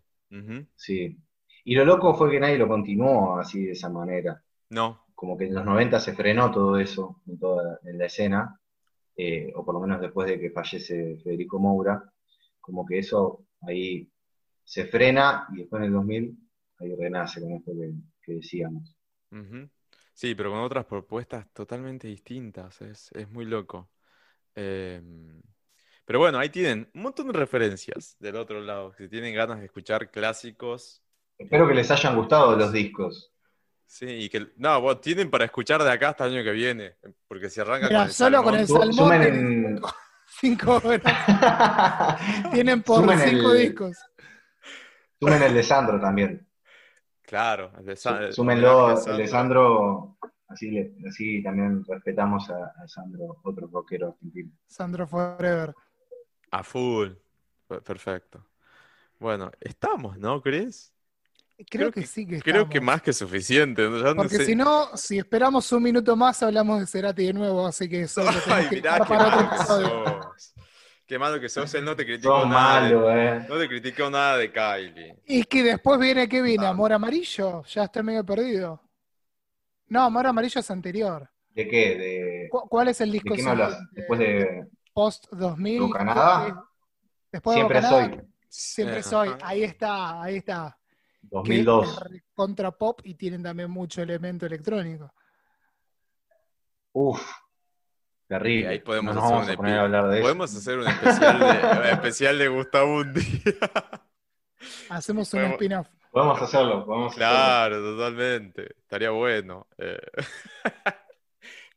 Sí. 0.76 1.16
Y 1.64 1.74
lo 1.74 1.84
loco 1.84 2.14
fue 2.14 2.30
que 2.30 2.40
nadie 2.40 2.58
lo 2.58 2.68
continuó 2.68 3.38
así 3.38 3.64
de 3.64 3.72
esa 3.72 3.88
manera. 3.88 4.42
No, 4.70 5.04
Como 5.14 5.36
que 5.36 5.46
en 5.46 5.54
los 5.54 5.64
90 5.64 5.98
se 6.00 6.14
frenó 6.14 6.50
todo 6.50 6.78
eso 6.78 7.20
en, 7.26 7.38
toda, 7.38 7.80
en 7.84 7.98
la 7.98 8.06
escena, 8.06 8.60
eh, 9.16 9.52
o 9.54 9.64
por 9.64 9.74
lo 9.74 9.80
menos 9.80 10.00
después 10.00 10.28
de 10.28 10.38
que 10.38 10.50
fallece 10.50 11.18
Federico 11.22 11.58
Moura, 11.58 12.02
como 12.60 12.86
que 12.86 12.98
eso 12.98 13.44
ahí 13.62 14.08
se 14.64 14.86
frena 14.86 15.48
y 15.52 15.58
después 15.58 15.80
en 15.80 15.86
el 15.86 15.92
2000 15.92 16.38
ahí 16.78 16.94
renace 16.94 17.40
con 17.40 17.52
esto 17.52 17.72
que, 17.72 17.92
que 18.22 18.32
decíamos. 18.34 18.96
Sí, 20.14 20.34
pero 20.34 20.50
con 20.50 20.60
otras 20.60 20.86
propuestas 20.86 21.50
totalmente 21.52 22.08
distintas. 22.08 22.80
Es, 22.82 23.10
es 23.12 23.28
muy 23.28 23.44
loco. 23.44 23.90
Eh, 24.54 25.02
pero 26.10 26.18
bueno, 26.18 26.40
ahí 26.40 26.48
tienen 26.48 26.90
un 26.92 27.02
montón 27.02 27.28
de 27.28 27.34
referencias 27.34 28.16
del 28.18 28.34
otro 28.34 28.60
lado. 28.60 28.92
Si 28.98 29.06
tienen 29.08 29.32
ganas 29.32 29.60
de 29.60 29.66
escuchar 29.66 30.10
clásicos, 30.10 31.04
Espero 31.38 31.68
que 31.68 31.74
les 31.74 31.88
hayan 31.88 32.16
gustado 32.16 32.56
los 32.56 32.72
discos. 32.72 33.32
sí, 33.86 34.06
y 34.08 34.28
que 34.28 34.48
no, 34.56 34.80
vos 34.80 35.00
tienen 35.00 35.30
para 35.30 35.44
escuchar 35.44 35.80
de 35.84 35.88
acá 35.92 36.08
hasta 36.08 36.26
el 36.26 36.34
año 36.34 36.42
que 36.42 36.50
viene. 36.50 36.96
Porque 37.28 37.48
si 37.48 37.60
arranca 37.60 37.86
Mira, 37.86 38.00
con 38.00 38.08
el 38.08 38.12
solo 38.12 38.42
con 38.42 38.54
el 38.56 38.66
Salmón, 38.66 38.92
Salmón 38.92 39.22
Sumen 39.22 39.80
cinco 40.26 40.80
horas. 40.84 41.00
Tienen 42.50 42.82
por 42.82 43.02
Sumen 43.02 43.20
el- 43.20 43.30
cinco 43.30 43.52
discos. 43.52 43.96
sumen 45.20 45.42
el 45.44 45.54
de 45.54 45.62
Sandro 45.62 46.00
también. 46.00 46.44
Claro, 47.22 47.70
el 47.78 47.84
de 47.86 47.94
Sa- 47.94 48.18
Sú- 48.18 48.24
el 48.24 48.32
Súmenlo, 48.32 48.88
el 48.90 48.96
de 48.96 49.28
Sandro. 49.28 50.16
Sandro, 50.18 50.18
así, 50.48 50.72
le- 50.72 50.92
así 51.08 51.40
también 51.40 51.84
respetamos 51.86 52.50
a, 52.50 52.64
a 52.82 52.88
Sandro, 52.88 53.36
otro 53.44 53.68
rockero 53.68 54.08
argentino. 54.08 54.50
Sandro 54.66 55.06
Forever. 55.06 55.72
A 56.50 56.62
full. 56.62 57.10
Pe- 57.66 57.80
Perfecto. 57.80 58.46
Bueno, 59.18 59.50
estamos, 59.60 60.18
¿no, 60.18 60.40
Chris? 60.42 60.92
Creo, 61.56 61.66
Creo 61.68 61.92
que, 61.92 62.00
que- 62.00 62.06
sí 62.06 62.26
que 62.26 62.40
Creo 62.40 62.54
estamos. 62.62 62.70
que 62.72 62.80
más 62.80 63.02
que 63.02 63.12
suficiente. 63.12 63.86
No 63.88 64.14
Porque 64.16 64.36
sé- 64.38 64.44
si 64.46 64.56
no, 64.56 64.96
si 64.96 65.18
esperamos 65.18 65.70
un 65.72 65.82
minuto 65.82 66.16
más, 66.16 66.42
hablamos 66.42 66.80
de 66.80 66.86
Cerati 66.86 67.26
de 67.26 67.32
nuevo, 67.34 67.66
así 67.66 67.88
que 67.88 68.02
eso 68.02 68.22
Ay, 68.46 68.68
que 68.70 68.76
mirá 68.76 68.98
qué 69.06 69.14
malo 69.14 69.50
que 69.50 69.58
sos. 69.64 70.54
Qué 71.06 71.18
malo 71.18 71.40
que 71.40 71.48
sos. 71.50 71.74
Él 71.74 71.84
no 71.84 71.94
te 71.94 72.06
criticó 72.06 72.40
Sos 72.40 72.48
nada. 72.48 72.88
de- 72.88 72.94
malo, 72.94 73.10
eh. 73.14 73.46
no 73.48 73.58
te 73.58 73.68
criticó 73.68 74.08
nada 74.08 74.38
de 74.38 74.50
Kylie. 74.50 75.16
Y 75.26 75.44
que 75.44 75.62
después 75.62 76.00
viene, 76.00 76.28
¿qué 76.28 76.40
viene? 76.40 76.64
Ah. 76.66 76.70
¿Amor 76.70 76.92
Amarillo? 76.94 77.62
Ya 77.64 77.84
está 77.84 78.02
medio 78.02 78.24
perdido. 78.24 78.80
No, 79.88 80.04
Amor 80.04 80.26
Amarillo 80.28 80.60
es 80.60 80.70
anterior. 80.70 81.28
¿De 81.50 81.68
qué? 81.68 81.98
¿De, 81.98 82.48
¿Cu- 82.50 82.68
¿Cuál 82.68 82.88
es 82.88 83.00
el 83.02 83.08
de 83.10 83.12
disco 83.18 83.34
qué 83.34 83.42
me 83.42 83.50
hablas? 83.50 83.70
siguiente? 83.72 83.94
Después 84.00 84.18
de 84.20 84.66
Post 84.92 85.26
2000. 85.32 85.80
Bocanada? 85.82 86.64
Después 87.32 87.54
de 87.54 87.60
Siempre 87.60 87.80
Bocanada, 87.80 88.10
soy, 88.10 88.20
Siempre 88.48 89.02
soy. 89.02 89.30
Ahí 89.42 89.62
está, 89.62 90.22
ahí 90.22 90.36
está. 90.36 90.76
Que 91.22 91.28
2002. 91.30 92.02
es 92.12 92.22
contra 92.34 92.70
pop 92.72 93.00
y 93.04 93.14
tienen 93.14 93.42
también 93.42 93.70
mucho 93.70 94.02
elemento 94.02 94.46
electrónico. 94.46 95.12
Uf, 96.92 97.22
terrible. 98.26 98.68
ahí 98.68 98.80
podemos 98.80 99.14
no 99.14 99.20
hacer 99.20 99.32
vamos 99.32 99.46
un 99.46 99.52
a 99.52 99.56
poner 99.56 99.72
epi- 99.74 99.78
a 99.78 99.82
hablar 99.82 100.08
de 100.08 100.14
eso. 100.16 100.22
Podemos 100.22 100.56
hacer 100.56 100.78
un 100.78 100.88
especial 100.88 101.38
de, 101.38 101.90
especial 101.92 102.38
de 102.38 102.48
Gustavo 102.48 102.94
un 102.96 103.12
día. 103.14 103.54
Hacemos 104.90 105.32
un 105.34 105.40
Podemos- 105.40 105.52
spin-off. 105.54 105.88
Podemos 106.10 106.42
hacerlo, 106.42 106.84
podemos 106.84 107.12
hacerlo. 107.12 107.28
Claro, 107.30 107.76
totalmente. 107.96 108.74
Estaría 108.80 109.10
bueno. 109.10 109.68
eh. 109.78 109.98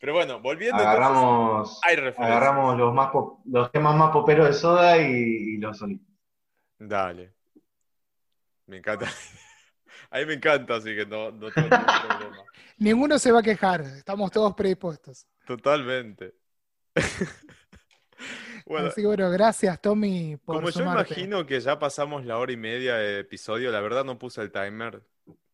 Pero 0.03 0.15
bueno, 0.15 0.41
volviendo 0.41 0.81
entonces, 0.83 0.99
Agarramos, 0.99 1.79
hay 1.81 1.95
referencias. 1.95 2.27
agarramos 2.27 2.77
los, 2.77 2.93
más 2.93 3.09
pop- 3.09 3.39
los 3.45 3.71
temas 3.71 3.95
más 3.95 4.11
poperos 4.11 4.47
de 4.47 4.53
Soda 4.53 4.97
y, 4.97 5.05
y 5.13 5.57
los 5.59 5.77
solistas. 5.77 6.13
Dale. 6.77 7.33
Me 8.65 8.79
encanta. 8.79 9.05
A 10.11 10.17
mí 10.19 10.25
me 10.25 10.33
encanta, 10.33 10.75
así 10.75 10.93
que 10.93 11.05
no, 11.05 11.31
no 11.31 11.49
tengo 11.49 11.69
ningún 11.69 11.85
problema. 12.19 12.43
Ninguno 12.79 13.17
se 13.17 13.31
va 13.31 13.39
a 13.39 13.43
quejar, 13.43 13.79
estamos 13.79 14.29
todos 14.29 14.53
predispuestos. 14.55 15.25
Totalmente. 15.47 16.33
Bueno, 18.65 18.87
Así 18.87 19.01
que 19.01 19.07
bueno, 19.07 19.29
gracias 19.29 19.81
Tommy 19.81 20.37
por 20.37 20.55
como 20.55 20.69
yo 20.69 20.81
imagino 20.83 21.45
que 21.45 21.59
ya 21.59 21.79
pasamos 21.79 22.23
la 22.25 22.37
hora 22.37 22.51
y 22.53 22.57
media 22.57 22.95
de 22.95 23.19
episodio, 23.19 23.69
la 23.71 23.81
verdad 23.81 24.05
no 24.05 24.17
puse 24.17 24.41
el 24.41 24.51
timer. 24.51 25.01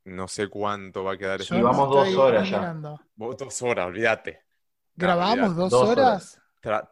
No 0.09 0.27
sé 0.27 0.47
cuánto 0.47 1.03
va 1.03 1.13
a 1.13 1.17
quedar. 1.17 1.39
Yo 1.39 1.43
este- 1.43 1.57
Y 1.57 1.61
vamos 1.61 1.89
dos 1.89 2.15
horas 2.15 2.49
ya. 2.49 2.73
Vos 3.15 3.37
Dos 3.37 3.61
horas, 3.61 3.87
olvídate. 3.87 4.43
¿Grabamos 4.95 5.55
dos, 5.55 5.69
Dos 5.69 5.89
horas? 5.89 6.41
Tal- 6.61 6.89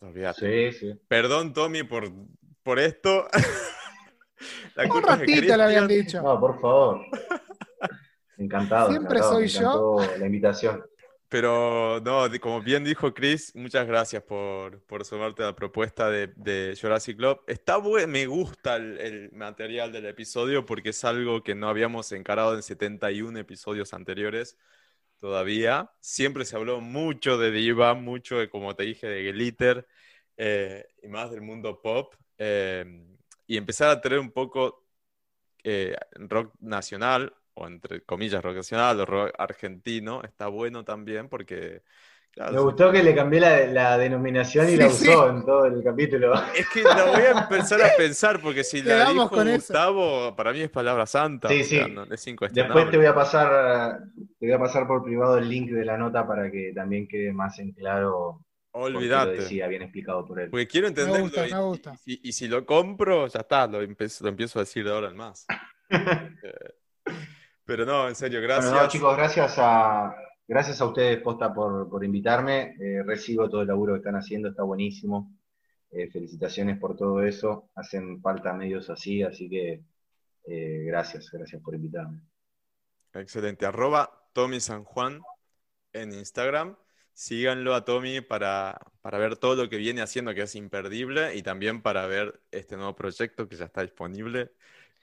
olvídate. 0.00 0.70
Sí, 0.72 0.78
sí. 0.78 1.00
Perdón, 1.06 1.52
Tommy, 1.52 1.82
por, 1.82 2.10
por 2.62 2.78
esto. 2.78 3.26
La 4.74 4.84
Un 4.90 5.02
ratito 5.02 5.56
le 5.56 5.62
habían 5.62 5.86
dicho. 5.86 6.22
No, 6.22 6.40
por 6.40 6.58
favor. 6.60 7.02
Encantado. 8.38 8.88
Siempre 8.88 9.18
encantado, 9.18 9.34
soy 9.34 9.48
yo. 9.48 9.98
La 10.18 10.26
invitación. 10.26 10.82
Pero 11.30 12.00
no, 12.04 12.26
como 12.40 12.60
bien 12.62 12.84
dijo 12.84 13.14
Chris, 13.14 13.54
muchas 13.56 13.86
gracias 13.86 14.22
por, 14.24 14.82
por 14.86 15.04
sumarte 15.06 15.44
a 15.44 15.46
la 15.48 15.56
propuesta 15.56 16.10
de, 16.10 16.28
de 16.36 16.76
Jurassic 16.80 17.16
Club. 17.18 17.40
Está 17.48 17.78
bueno, 17.78 18.08
me 18.08 18.26
gusta 18.26 18.76
el, 18.76 18.98
el 19.00 19.32
material 19.32 19.92
del 19.92 20.06
episodio 20.06 20.66
porque 20.66 20.90
es 20.90 21.04
algo 21.04 21.42
que 21.44 21.54
no 21.54 21.68
habíamos 21.68 22.12
encarado 22.12 22.56
en 22.56 22.62
71 22.64 23.38
episodios 23.40 23.94
anteriores 23.94 24.58
todavía. 25.18 25.92
Siempre 26.00 26.44
se 26.44 26.56
habló 26.56 26.80
mucho 26.80 27.38
de 27.38 27.50
Diva, 27.52 27.94
mucho 27.94 28.38
de, 28.38 28.50
como 28.50 28.74
te 28.76 28.84
dije, 28.84 29.06
de 29.08 29.32
Glitter 29.32 29.86
eh, 30.36 30.86
y 31.02 31.08
más 31.08 31.30
del 31.30 31.42
mundo 31.42 31.80
pop. 31.82 32.14
eh, 32.38 33.06
y 33.46 33.56
empezar 33.56 33.90
a 33.90 34.00
tener 34.00 34.18
un 34.20 34.30
poco 34.32 34.84
eh, 35.64 35.96
rock 36.14 36.54
nacional, 36.60 37.34
o 37.60 37.66
entre 37.66 38.02
comillas 38.04 38.42
rock 38.42 38.56
nacional, 38.56 39.00
o 39.00 39.06
rock 39.06 39.32
argentino, 39.38 40.22
está 40.22 40.48
bueno 40.48 40.84
también 40.84 41.28
porque... 41.28 41.82
claro, 42.32 42.52
Me 42.52 42.60
gustó 42.60 42.90
que 42.92 43.02
le 43.02 43.14
cambié 43.14 43.40
la, 43.40 43.66
la 43.66 43.98
denominación 43.98 44.66
y 44.68 44.70
Sí, 44.70 44.76
la 44.76 44.90
sí. 44.90 45.08
usó 45.08 45.28
en 45.30 45.44
todo 45.44 45.64
el 45.66 45.82
capítulo. 45.82 46.32
Es 46.56 46.68
que 46.68 46.82
la 46.82 47.04
voy 47.04 47.22
a 47.22 47.30
empezar 47.42 47.82
a 47.82 47.90
pensar 47.96 48.40
porque 48.40 48.64
si 48.64 48.78
la 48.82 48.84
Quedamos 48.94 49.14
dijo 49.14 49.28
con 49.30 49.48
eso. 49.48 49.56
Gustavo, 49.56 50.36
para 50.36 50.52
mí 50.52 50.60
es 50.60 50.70
palabra 50.70 51.06
santa. 51.06 51.48
Sí, 51.48 51.64
sí. 51.64 51.80
no- 51.90 52.04
es. 52.04 52.24
Después 52.24 52.90
te 52.90 52.96
voy 52.96 53.06
a 53.06 53.14
pasar, 53.14 53.98
te 54.38 54.46
voy 54.46 54.52
a 54.52 54.58
pasar 54.58 54.86
por 54.86 55.02
privado 55.04 55.38
el 55.38 55.48
link 55.48 55.70
de 55.70 55.84
la 55.84 55.96
nota 55.98 56.26
para 56.26 56.50
que 56.50 56.72
también 56.74 57.06
quede 57.08 57.32
más 57.32 57.58
en 57.58 57.72
claro 57.72 58.44
qué 58.72 58.90
lo 58.90 59.00
decía, 59.32 59.66
bien 59.68 59.82
explicado 59.82 60.24
por 60.26 60.40
él. 60.40 60.50
Porque 60.50 60.66
quiero 60.66 60.86
entenderlo. 60.88 61.20
gusta, 61.22 61.46
y, 61.48 61.52
me 61.52 61.60
gusta. 61.60 61.92
y 61.92 61.96
si, 61.96 62.20
y 62.24 62.32
si 62.32 62.48
lo 62.48 62.64
compro, 62.64 63.26
ya 63.26 63.40
está, 63.40 63.66
lo 63.66 63.80
empiezo, 63.82 64.24
lo 64.24 64.30
empiezo 64.30 64.58
a 64.58 64.62
decir 64.62 64.84
de 64.84 64.90
ahora 64.92 65.08
en 65.08 65.16
más. 65.16 65.46
Eh, 66.42 66.79
Pero 67.70 67.86
no, 67.86 68.08
en 68.08 68.16
serio, 68.16 68.42
gracias. 68.42 68.72
Bueno, 68.72 68.82
no, 68.82 68.90
chicos, 68.90 69.16
gracias 69.16 69.54
a, 69.58 70.12
gracias 70.48 70.80
a 70.80 70.86
ustedes, 70.86 71.22
Posta, 71.22 71.54
por, 71.54 71.88
por 71.88 72.04
invitarme. 72.04 72.74
Eh, 72.80 73.04
recibo 73.04 73.48
todo 73.48 73.62
el 73.62 73.68
laburo 73.68 73.92
que 73.92 73.98
están 73.98 74.16
haciendo, 74.16 74.48
está 74.48 74.64
buenísimo. 74.64 75.38
Eh, 75.92 76.10
felicitaciones 76.10 76.80
por 76.80 76.96
todo 76.96 77.22
eso. 77.22 77.70
Hacen 77.76 78.20
falta 78.20 78.52
medios 78.54 78.90
así, 78.90 79.22
así 79.22 79.48
que 79.48 79.84
eh, 80.48 80.82
gracias, 80.84 81.30
gracias 81.30 81.62
por 81.62 81.76
invitarme. 81.76 82.22
Excelente. 83.14 83.66
Arroba 83.66 84.20
Tommy 84.32 84.58
San 84.58 84.82
Juan 84.82 85.20
en 85.92 86.12
Instagram. 86.12 86.74
Síganlo 87.12 87.76
a 87.76 87.84
Tommy 87.84 88.20
para, 88.20 88.80
para 89.00 89.18
ver 89.18 89.36
todo 89.36 89.54
lo 89.54 89.70
que 89.70 89.76
viene 89.76 90.02
haciendo, 90.02 90.34
que 90.34 90.42
es 90.42 90.56
imperdible, 90.56 91.36
y 91.36 91.44
también 91.44 91.82
para 91.82 92.08
ver 92.08 92.40
este 92.50 92.76
nuevo 92.76 92.96
proyecto 92.96 93.46
que 93.46 93.54
ya 93.54 93.66
está 93.66 93.82
disponible 93.82 94.50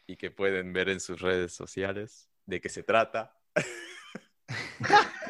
y 0.05 0.17
que 0.17 0.31
pueden 0.31 0.73
ver 0.73 0.89
en 0.89 0.99
sus 0.99 1.21
redes 1.21 1.53
sociales 1.53 2.29
de 2.47 2.59
qué 2.59 2.69
se 2.69 2.81
trata. 2.81 3.31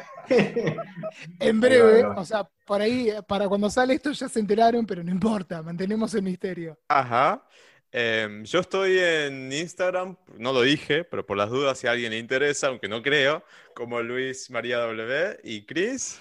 En 1.40 1.58
breve, 1.58 2.04
o 2.04 2.22
sea, 2.22 2.46
por 2.66 2.82
ahí, 2.82 3.10
para 3.26 3.48
cuando 3.48 3.70
sale 3.70 3.94
esto 3.94 4.12
ya 4.12 4.28
se 4.28 4.40
enteraron, 4.40 4.86
pero 4.86 5.02
no 5.02 5.10
importa, 5.10 5.62
mantenemos 5.62 6.14
el 6.14 6.22
misterio. 6.22 6.78
Ajá. 6.86 7.42
Em, 7.90 8.44
yo 8.44 8.60
estoy 8.60 8.98
en 8.98 9.50
Instagram, 9.50 10.16
no 10.36 10.52
lo 10.52 10.60
dije, 10.60 11.04
pero 11.04 11.24
por 11.24 11.38
las 11.38 11.48
dudas, 11.48 11.78
si 11.78 11.86
a 11.86 11.92
alguien 11.92 12.10
le 12.10 12.18
interesa, 12.18 12.66
aunque 12.66 12.88
no 12.88 13.02
creo, 13.02 13.42
como 13.74 14.02
Luis 14.02 14.50
María 14.50 14.78
W. 14.80 15.40
y 15.42 15.64
Chris. 15.64 16.20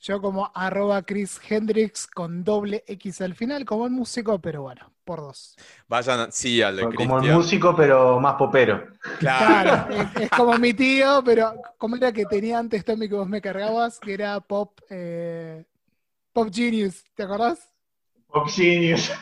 Yo 0.00 0.20
como 0.20 0.50
arroba 0.54 1.02
Chris 1.02 1.40
Hendrix 1.48 2.06
con 2.06 2.44
doble 2.44 2.84
X 2.86 3.20
al 3.20 3.34
final, 3.34 3.64
como 3.64 3.84
el 3.86 3.90
músico, 3.90 4.40
pero 4.40 4.62
bueno, 4.62 4.92
por 5.04 5.20
dos. 5.20 5.56
Vayan, 5.88 6.30
sí, 6.30 6.62
al 6.62 6.76
de 6.76 6.94
Como 6.94 7.18
el 7.18 7.32
músico, 7.32 7.74
pero 7.74 8.20
más 8.20 8.34
popero. 8.36 8.86
Claro. 9.18 9.86
Claro, 9.88 9.94
es, 10.14 10.22
es 10.22 10.30
como 10.30 10.56
mi 10.56 10.72
tío, 10.72 11.22
pero 11.24 11.52
como 11.78 11.96
era 11.96 12.12
que 12.12 12.26
tenía 12.26 12.60
antes 12.60 12.84
Tommy 12.84 13.08
que 13.08 13.16
vos 13.16 13.28
me 13.28 13.40
cargabas, 13.40 13.98
que 13.98 14.14
era 14.14 14.38
Pop, 14.40 14.78
eh, 14.88 15.64
Pop 16.32 16.48
Genius, 16.52 17.02
¿te 17.14 17.24
acordás? 17.24 17.58
Pop 18.28 18.48
Genius. 18.48 19.10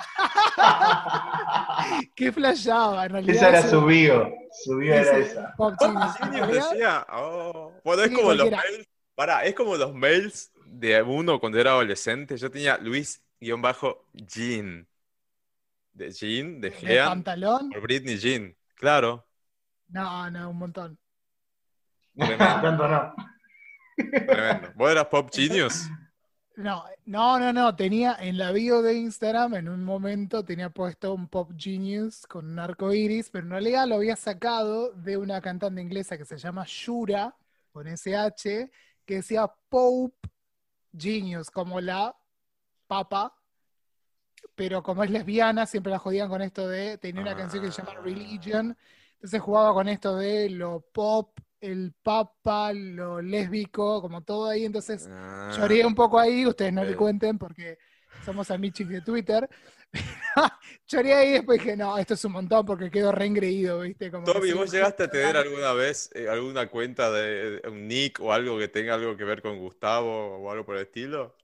Que 2.14 2.32
flashaba, 2.32 3.04
en 3.04 3.12
realidad. 3.12 3.36
Esa 3.36 3.48
era 3.50 3.62
su 3.62 3.84
bio. 3.84 4.28
Su 4.64 4.76
bio 4.78 4.94
era 4.94 5.18
esa. 5.18 5.54
Pop 5.56 5.74
Genius. 5.78 6.20
En 6.20 6.32
Genius 6.32 6.70
decía, 6.70 7.06
oh. 7.12 7.72
Bueno, 7.84 8.02
es 8.02 8.08
Sí, 8.10 8.14
como 8.14 8.34
los 8.34 8.50
mails. 8.50 8.88
Pará, 9.14 9.44
es 9.44 9.54
como 9.54 9.76
los 9.76 9.94
mails 9.94 10.50
de 10.66 11.02
uno 11.02 11.40
cuando 11.40 11.58
era 11.58 11.72
adolescente. 11.72 12.36
Yo 12.36 12.50
tenía 12.50 12.78
Luis-Jean. 12.78 13.62
De 15.92 16.10
Jean, 16.12 16.60
de 16.60 16.70
de 16.70 16.76
Jean, 16.80 17.08
pantalón. 17.08 17.70
por 17.70 17.80
Britney 17.82 18.18
Jean. 18.18 18.56
Claro. 18.74 19.26
No, 19.88 20.30
no, 20.30 20.50
un 20.50 20.58
montón. 20.58 20.98
Tremendo, 22.16 22.44
Tanto 22.62 22.88
no. 22.88 23.14
tremendo. 24.26 24.72
¿Vos 24.74 24.90
eras 24.90 25.06
Pop 25.06 25.30
Genius? 25.32 25.88
No, 26.56 26.84
no, 27.04 27.38
no, 27.38 27.52
no. 27.52 27.76
Tenía 27.76 28.16
en 28.18 28.38
la 28.38 28.50
bio 28.52 28.80
de 28.82 28.94
Instagram, 28.94 29.54
en 29.54 29.68
un 29.68 29.84
momento 29.84 30.44
tenía 30.44 30.70
puesto 30.70 31.12
un 31.14 31.28
Pop 31.28 31.52
Genius 31.56 32.26
con 32.26 32.50
un 32.50 32.58
arco 32.58 32.92
iris, 32.94 33.28
pero 33.30 33.44
en 33.44 33.50
realidad 33.50 33.86
lo 33.86 33.96
había 33.96 34.16
sacado 34.16 34.92
de 34.92 35.16
una 35.18 35.40
cantante 35.42 35.80
inglesa 35.82 36.16
que 36.16 36.24
se 36.24 36.38
llama 36.38 36.64
Shura, 36.66 37.36
con 37.72 37.86
SH, 37.86 38.70
que 39.04 39.14
decía 39.16 39.46
Pope 39.68 40.28
Genius, 40.96 41.50
como 41.50 41.80
la 41.80 42.16
papa, 42.86 43.34
pero 44.54 44.82
como 44.82 45.02
es 45.04 45.10
lesbiana, 45.10 45.66
siempre 45.66 45.92
la 45.92 45.98
jodían 45.98 46.28
con 46.28 46.42
esto 46.42 46.66
de. 46.68 46.98
Tenía 46.98 47.22
una 47.22 47.36
canción 47.36 47.62
que 47.64 47.70
se 47.70 47.82
llama 47.82 47.94
Ah. 47.98 48.02
Religion, 48.02 48.76
entonces 49.14 49.40
jugaba 49.40 49.72
con 49.74 49.88
esto 49.88 50.16
de 50.16 50.50
lo 50.50 50.80
pop, 50.92 51.38
el 51.60 51.94
papa, 52.02 52.72
lo 52.72 53.20
lésbico, 53.20 54.00
como 54.00 54.22
todo 54.22 54.48
ahí, 54.48 54.64
entonces. 54.64 55.08
Ah, 55.10 55.50
Lloré 55.56 55.84
un 55.84 55.94
poco 55.94 56.18
ahí, 56.18 56.46
ustedes 56.46 56.72
no 56.72 56.84
le 56.84 56.92
ok. 56.92 56.98
cuenten 56.98 57.38
porque 57.38 57.78
somos 58.24 58.50
amichis 58.50 58.88
de 58.88 59.00
Twitter. 59.02 59.48
Lloré 60.88 61.14
ahí 61.14 61.28
y 61.28 61.32
después 61.32 61.58
dije, 61.58 61.76
no, 61.76 61.98
esto 61.98 62.14
es 62.14 62.24
un 62.24 62.32
montón 62.32 62.64
porque 62.64 62.90
quedo 62.90 63.12
reengreído, 63.12 63.80
¿viste? 63.80 64.10
Como 64.10 64.26
sí, 64.26 64.52
¿vos 64.52 64.70
llegaste 64.70 65.04
a 65.04 65.10
tener 65.10 65.36
alguna 65.36 65.72
vez 65.72 66.10
eh, 66.14 66.28
alguna 66.28 66.68
cuenta 66.68 67.10
de 67.10 67.60
de 67.60 67.68
un 67.68 67.88
nick 67.88 68.20
o 68.20 68.32
algo 68.32 68.58
que 68.58 68.68
tenga 68.68 68.94
algo 68.94 69.16
que 69.16 69.24
ver 69.24 69.42
con 69.42 69.58
Gustavo 69.58 70.36
o 70.38 70.50
algo 70.50 70.64
por 70.64 70.76
el 70.76 70.82
estilo? 70.82 71.34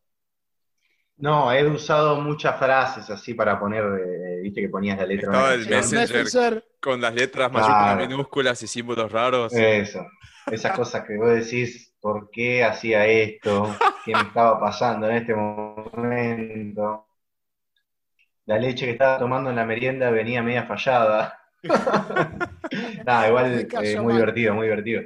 No, 1.18 1.52
he 1.52 1.64
usado 1.68 2.20
muchas 2.20 2.58
frases 2.58 3.08
así 3.08 3.34
para 3.34 3.58
poner, 3.58 3.84
eh, 3.84 4.40
viste 4.42 4.60
que 4.60 4.68
ponías 4.68 4.98
la 4.98 5.06
letra. 5.06 5.28
Estaba 5.28 5.54
el. 5.54 5.68
Messenger, 5.68 6.64
Con 6.80 7.00
las 7.00 7.14
letras 7.14 7.52
mayúsculas, 7.52 7.96
Claro. 7.96 8.08
minúsculas 8.08 8.62
y 8.62 8.66
símbolos 8.66 9.12
raros. 9.12 9.52
Eso. 9.52 10.04
Esas 10.50 10.76
cosas 10.76 11.04
que 11.06 11.16
vos 11.16 11.30
decís, 11.30 11.94
¿por 12.00 12.28
qué 12.30 12.64
hacía 12.64 13.06
esto? 13.06 13.68
¿Qué 14.04 14.12
me 14.12 14.22
estaba 14.22 14.58
pasando 14.58 15.08
en 15.08 15.16
este 15.16 15.34
momento? 15.34 17.06
La 18.46 18.58
leche 18.58 18.86
que 18.86 18.92
estaba 18.92 19.18
tomando 19.18 19.50
en 19.50 19.56
la 19.56 19.64
merienda 19.64 20.10
venía 20.10 20.42
media 20.42 20.64
fallada. 20.64 21.38
Nada, 23.04 23.28
igual 23.28 23.68
eh, 23.72 23.96
muy 23.96 24.06
mal. 24.12 24.16
divertido, 24.16 24.54
muy 24.54 24.66
divertido. 24.66 25.02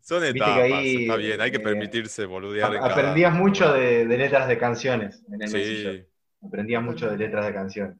Son 0.00 0.20
Viste 0.22 0.32
que 0.38 0.44
etapas, 0.44 0.62
ahí, 0.62 0.96
está 1.02 1.16
bien, 1.16 1.40
hay 1.40 1.50
que 1.50 1.56
eh, 1.58 1.60
permitirse 1.60 2.24
boludear 2.26 2.74
en 2.74 2.80
cada- 2.80 2.92
Aprendías 2.92 3.34
mucho 3.34 3.72
de, 3.72 4.06
de 4.06 4.18
letras 4.18 4.48
de 4.48 4.58
canciones 4.58 5.22
en 5.32 5.42
el 5.42 5.48
Sí. 5.48 6.04
Aprendías 6.42 6.82
mucho 6.82 7.08
de 7.10 7.16
letras 7.18 7.46
de 7.46 7.52
canciones. 7.54 7.96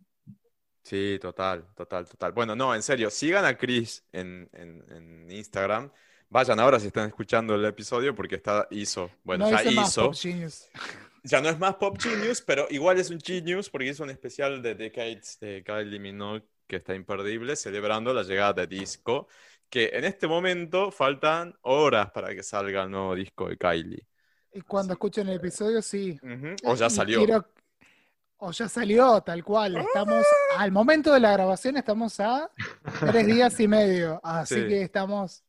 sí, 0.83 1.19
total, 1.21 1.65
total, 1.77 2.07
total. 2.09 2.33
Bueno, 2.33 2.57
no, 2.57 2.75
en 2.75 2.83
serio, 2.83 3.11
sigan 3.11 3.45
a 3.45 3.57
Chris 3.57 4.03
en, 4.13 4.49
en- 4.53 4.83
en 4.91 5.31
Instagram. 5.31 5.91
Vayan 6.31 6.59
ahora 6.61 6.81
si 6.81 6.87
están 6.87 7.09
escuchando 7.09 7.55
el 7.55 7.65
episodio 7.65 8.15
porque 8.15 8.37
está 8.37 8.67
hizo, 8.71 9.11
bueno, 9.25 9.51
no 9.51 9.63
ya 9.63 9.63
hizo. 9.71 10.11
Ya 11.23 11.41
no 11.41 11.49
es 11.51 11.59
más 11.59 11.75
Pop 11.77 11.99
Genius, 12.01 12.41
pero 12.41 12.67
igual 12.71 12.99
es 12.99 13.11
un 13.11 13.21
Genius 13.21 13.69
porque 13.69 13.89
hizo 13.89 14.03
un 14.05 14.11
especial 14.11 14.63
de 14.63 14.75
Decades 14.75 15.39
de 15.41 15.63
Kylie 15.65 15.99
Minogue 15.99 16.45
que 16.67 16.77
está 16.77 16.95
imperdible, 16.95 17.57
celebrando 17.57 18.15
la 18.15 18.23
llegada 18.23 18.53
de 18.55 18.67
disco, 18.67 19.27
que 19.69 19.91
en 19.93 20.05
este 20.05 20.27
momento 20.27 20.91
faltan 20.91 21.55
horas 21.63 22.11
para 22.13 22.35
que 22.35 22.43
salga 22.43 22.85
el 22.85 22.91
nuevo 22.91 23.15
disco 23.15 23.49
de 23.49 23.57
Kylie. 23.57 24.07
Y 24.53 24.61
cuando 24.63 24.93
escuchen 24.95 25.29
el 25.29 25.37
episodio, 25.37 25.83
sí. 25.83 26.19
Ujú, 26.23 26.55
O 26.65 26.75
ya 26.75 26.89
salió. 26.91 27.19
quiero- 27.25 27.47
O 28.39 28.53
ya 28.53 28.69
salió, 28.69 29.21
tal 29.21 29.45
cual. 29.45 29.77
Estamos, 29.77 30.25
al 30.57 30.73
momento 30.73 31.13
de 31.13 31.21
la 31.21 31.33
grabación 31.33 31.77
estamos 31.77 32.19
a 32.21 32.51
tres 33.11 33.27
días 33.27 33.61
y 33.61 33.69
medio. 33.69 34.19
Así 34.25 34.55
Sí. 34.55 34.67
que 34.67 34.83
estamos. 34.83 35.45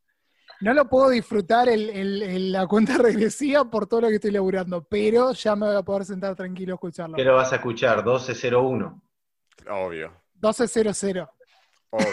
No 0.61 0.73
lo 0.73 0.87
puedo 0.87 1.09
disfrutar 1.09 1.69
el- 1.69 1.89
el- 1.89 2.21
el- 2.23 2.51
la 2.51 2.67
cuenta 2.67 2.97
regresiva 2.97 3.69
por 3.69 3.87
todo 3.87 4.01
lo 4.01 4.07
que 4.09 4.15
estoy 4.15 4.31
laburando, 4.31 4.83
pero 4.83 5.33
ya 5.33 5.55
me 5.55 5.67
voy 5.67 5.75
a 5.75 5.81
poder 5.83 6.05
sentar 6.05 6.35
tranquilo 6.35 6.73
a 6.73 6.75
escucharlo. 6.75 7.15
¿Qué 7.15 7.23
lo 7.23 7.35
vas 7.35 7.51
a 7.51 7.55
escuchar? 7.55 7.97
1201. 7.97 9.01
Obvio, 9.69 10.11
12.00. 10.39 11.29
obvio. 11.91 12.05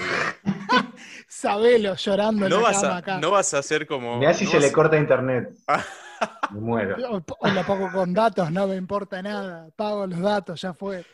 Sabelo 1.28 1.94
llorando 1.94 2.46
en 2.46 2.52
la 2.52 2.58
vas, 2.58 2.80
cama 2.80 2.94
a, 2.94 2.98
acá. 2.98 3.18
no 3.20 3.30
vas 3.30 3.52
a 3.54 3.58
hacer 3.58 3.86
como... 3.86 4.18
Mirá 4.18 4.34
si 4.34 4.44
no 4.44 4.50
se 4.50 4.56
vas- 4.58 4.66
le 4.66 4.72
corta 4.72 4.96
internet. 4.96 5.50
Me 6.50 6.60
muero. 6.60 6.96
O, 7.16 7.22
o 7.40 7.48
lo 7.48 7.64
pongo 7.64 7.92
con 7.92 8.12
datos, 8.12 8.50
no 8.50 8.66
me 8.66 8.74
importa 8.76 9.22
nada. 9.22 9.68
Pago 9.76 10.06
los 10.06 10.18
datos, 10.18 10.60
ya 10.60 10.74
fue. 10.74 11.04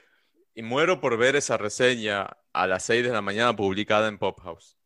Y 0.55 0.62
muero 0.62 1.01
por 1.01 1.19
ver 1.19 1.36
esa 1.36 1.56
reseña 1.59 2.28
a 2.52 2.66
las 2.66 2.85
6 2.85 3.05
de 3.05 3.11
la 3.12 3.20
mañana 3.20 3.55
publicada 3.55 4.09
en 4.09 4.16
Pop 4.19 4.40
House. 4.40 4.78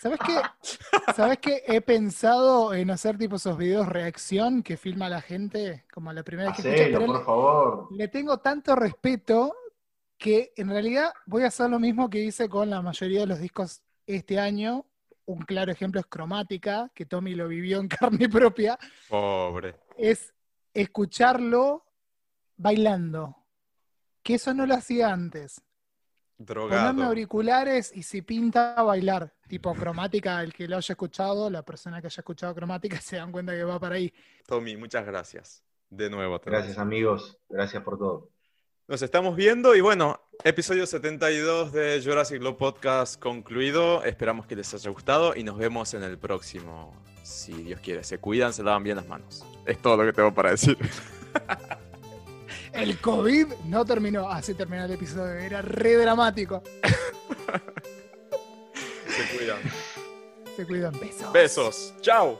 ¿Sabes 0.00 0.18
qué? 0.24 0.40
¿Sabes 1.14 1.38
qué? 1.38 1.62
He 1.66 1.80
pensado 1.80 2.72
en 2.74 2.90
hacer 2.90 3.18
tipo 3.18 3.36
esos 3.36 3.56
videos 3.58 3.88
reacción 3.88 4.62
que 4.62 4.76
filma 4.76 5.08
la 5.08 5.20
gente, 5.20 5.84
como 5.92 6.12
la 6.12 6.22
primera 6.22 6.50
vez 6.50 6.56
que 6.62 6.68
escucha, 6.68 6.82
Hacelo, 6.84 6.98
pero 6.98 7.06
por 7.06 7.18
le, 7.18 7.24
favor. 7.24 7.88
le 7.92 8.08
tengo 8.08 8.38
tanto 8.38 8.76
respeto 8.76 9.54
que 10.16 10.52
en 10.56 10.68
realidad 10.68 11.12
voy 11.26 11.42
a 11.44 11.48
hacer 11.48 11.70
lo 11.70 11.78
mismo 11.78 12.08
que 12.10 12.20
hice 12.20 12.48
con 12.48 12.70
la 12.70 12.82
mayoría 12.82 13.20
de 13.20 13.26
los 13.26 13.40
discos 13.40 13.82
este 14.06 14.38
año. 14.38 14.86
Un 15.26 15.40
claro 15.40 15.70
ejemplo 15.72 16.00
es 16.00 16.06
Cromática, 16.06 16.90
que 16.94 17.04
Tommy 17.06 17.34
lo 17.34 17.48
vivió 17.48 17.80
en 17.80 17.88
carne 17.88 18.28
propia. 18.28 18.78
Pobre. 19.08 19.76
Es 19.96 20.32
escucharlo 20.72 21.84
bailando. 22.56 23.36
Que 24.22 24.34
eso 24.34 24.52
no 24.54 24.66
lo 24.66 24.74
hacía 24.74 25.12
antes. 25.12 25.62
Ponerme 26.38 26.68
Drogado. 26.70 27.02
auriculares 27.04 27.90
y 27.94 28.04
si 28.04 28.22
pinta 28.22 28.74
a 28.74 28.84
bailar, 28.84 29.34
tipo 29.48 29.74
cromática, 29.74 30.40
el 30.42 30.52
que 30.52 30.68
lo 30.68 30.76
haya 30.76 30.92
escuchado, 30.92 31.50
la 31.50 31.64
persona 31.64 32.00
que 32.00 32.06
haya 32.06 32.20
escuchado 32.20 32.54
cromática 32.54 33.00
se 33.00 33.16
dan 33.16 33.32
cuenta 33.32 33.52
que 33.52 33.64
va 33.64 33.80
para 33.80 33.96
ahí. 33.96 34.12
Tommy, 34.46 34.76
muchas 34.76 35.04
gracias. 35.04 35.64
De 35.90 36.08
nuevo. 36.08 36.38
te 36.38 36.50
Gracias, 36.50 36.78
amigos. 36.78 37.38
Gracias 37.48 37.82
por 37.82 37.98
todo. 37.98 38.30
Nos 38.86 39.02
estamos 39.02 39.36
viendo 39.36 39.74
y 39.74 39.80
bueno, 39.80 40.20
episodio 40.44 40.86
72 40.86 41.72
de 41.72 42.00
Jurassic 42.02 42.38
Globe 42.38 42.56
Podcast 42.56 43.20
concluido. 43.20 44.04
Esperamos 44.04 44.46
que 44.46 44.56
les 44.56 44.72
haya 44.72 44.90
gustado 44.90 45.34
y 45.34 45.42
nos 45.42 45.58
vemos 45.58 45.92
en 45.94 46.02
el 46.04 46.18
próximo, 46.18 46.94
si 47.22 47.52
Dios 47.52 47.80
quiere. 47.80 48.04
Se 48.04 48.18
cuidan, 48.18 48.52
se 48.52 48.62
lavan 48.62 48.84
bien 48.84 48.96
las 48.96 49.06
manos. 49.06 49.44
Es 49.66 49.82
todo 49.82 49.96
lo 49.96 50.04
que 50.04 50.12
tengo 50.12 50.32
para 50.32 50.52
decir. 50.52 50.78
El 52.78 53.00
COVID 53.00 53.46
no 53.64 53.84
terminó, 53.84 54.30
así 54.30 54.54
terminó 54.54 54.84
el 54.84 54.92
episodio, 54.92 55.34
era 55.34 55.60
re 55.62 55.96
dramático. 55.96 56.62
Se 59.08 59.36
cuidan. 59.36 59.58
Se 60.56 60.64
cuidan, 60.64 61.00
besos. 61.00 61.32
Besos. 61.32 61.94
Chao. 62.02 62.38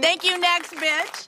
Thank 0.00 0.24
you, 0.24 0.38
next 0.38 0.74
bitch. 0.76 1.19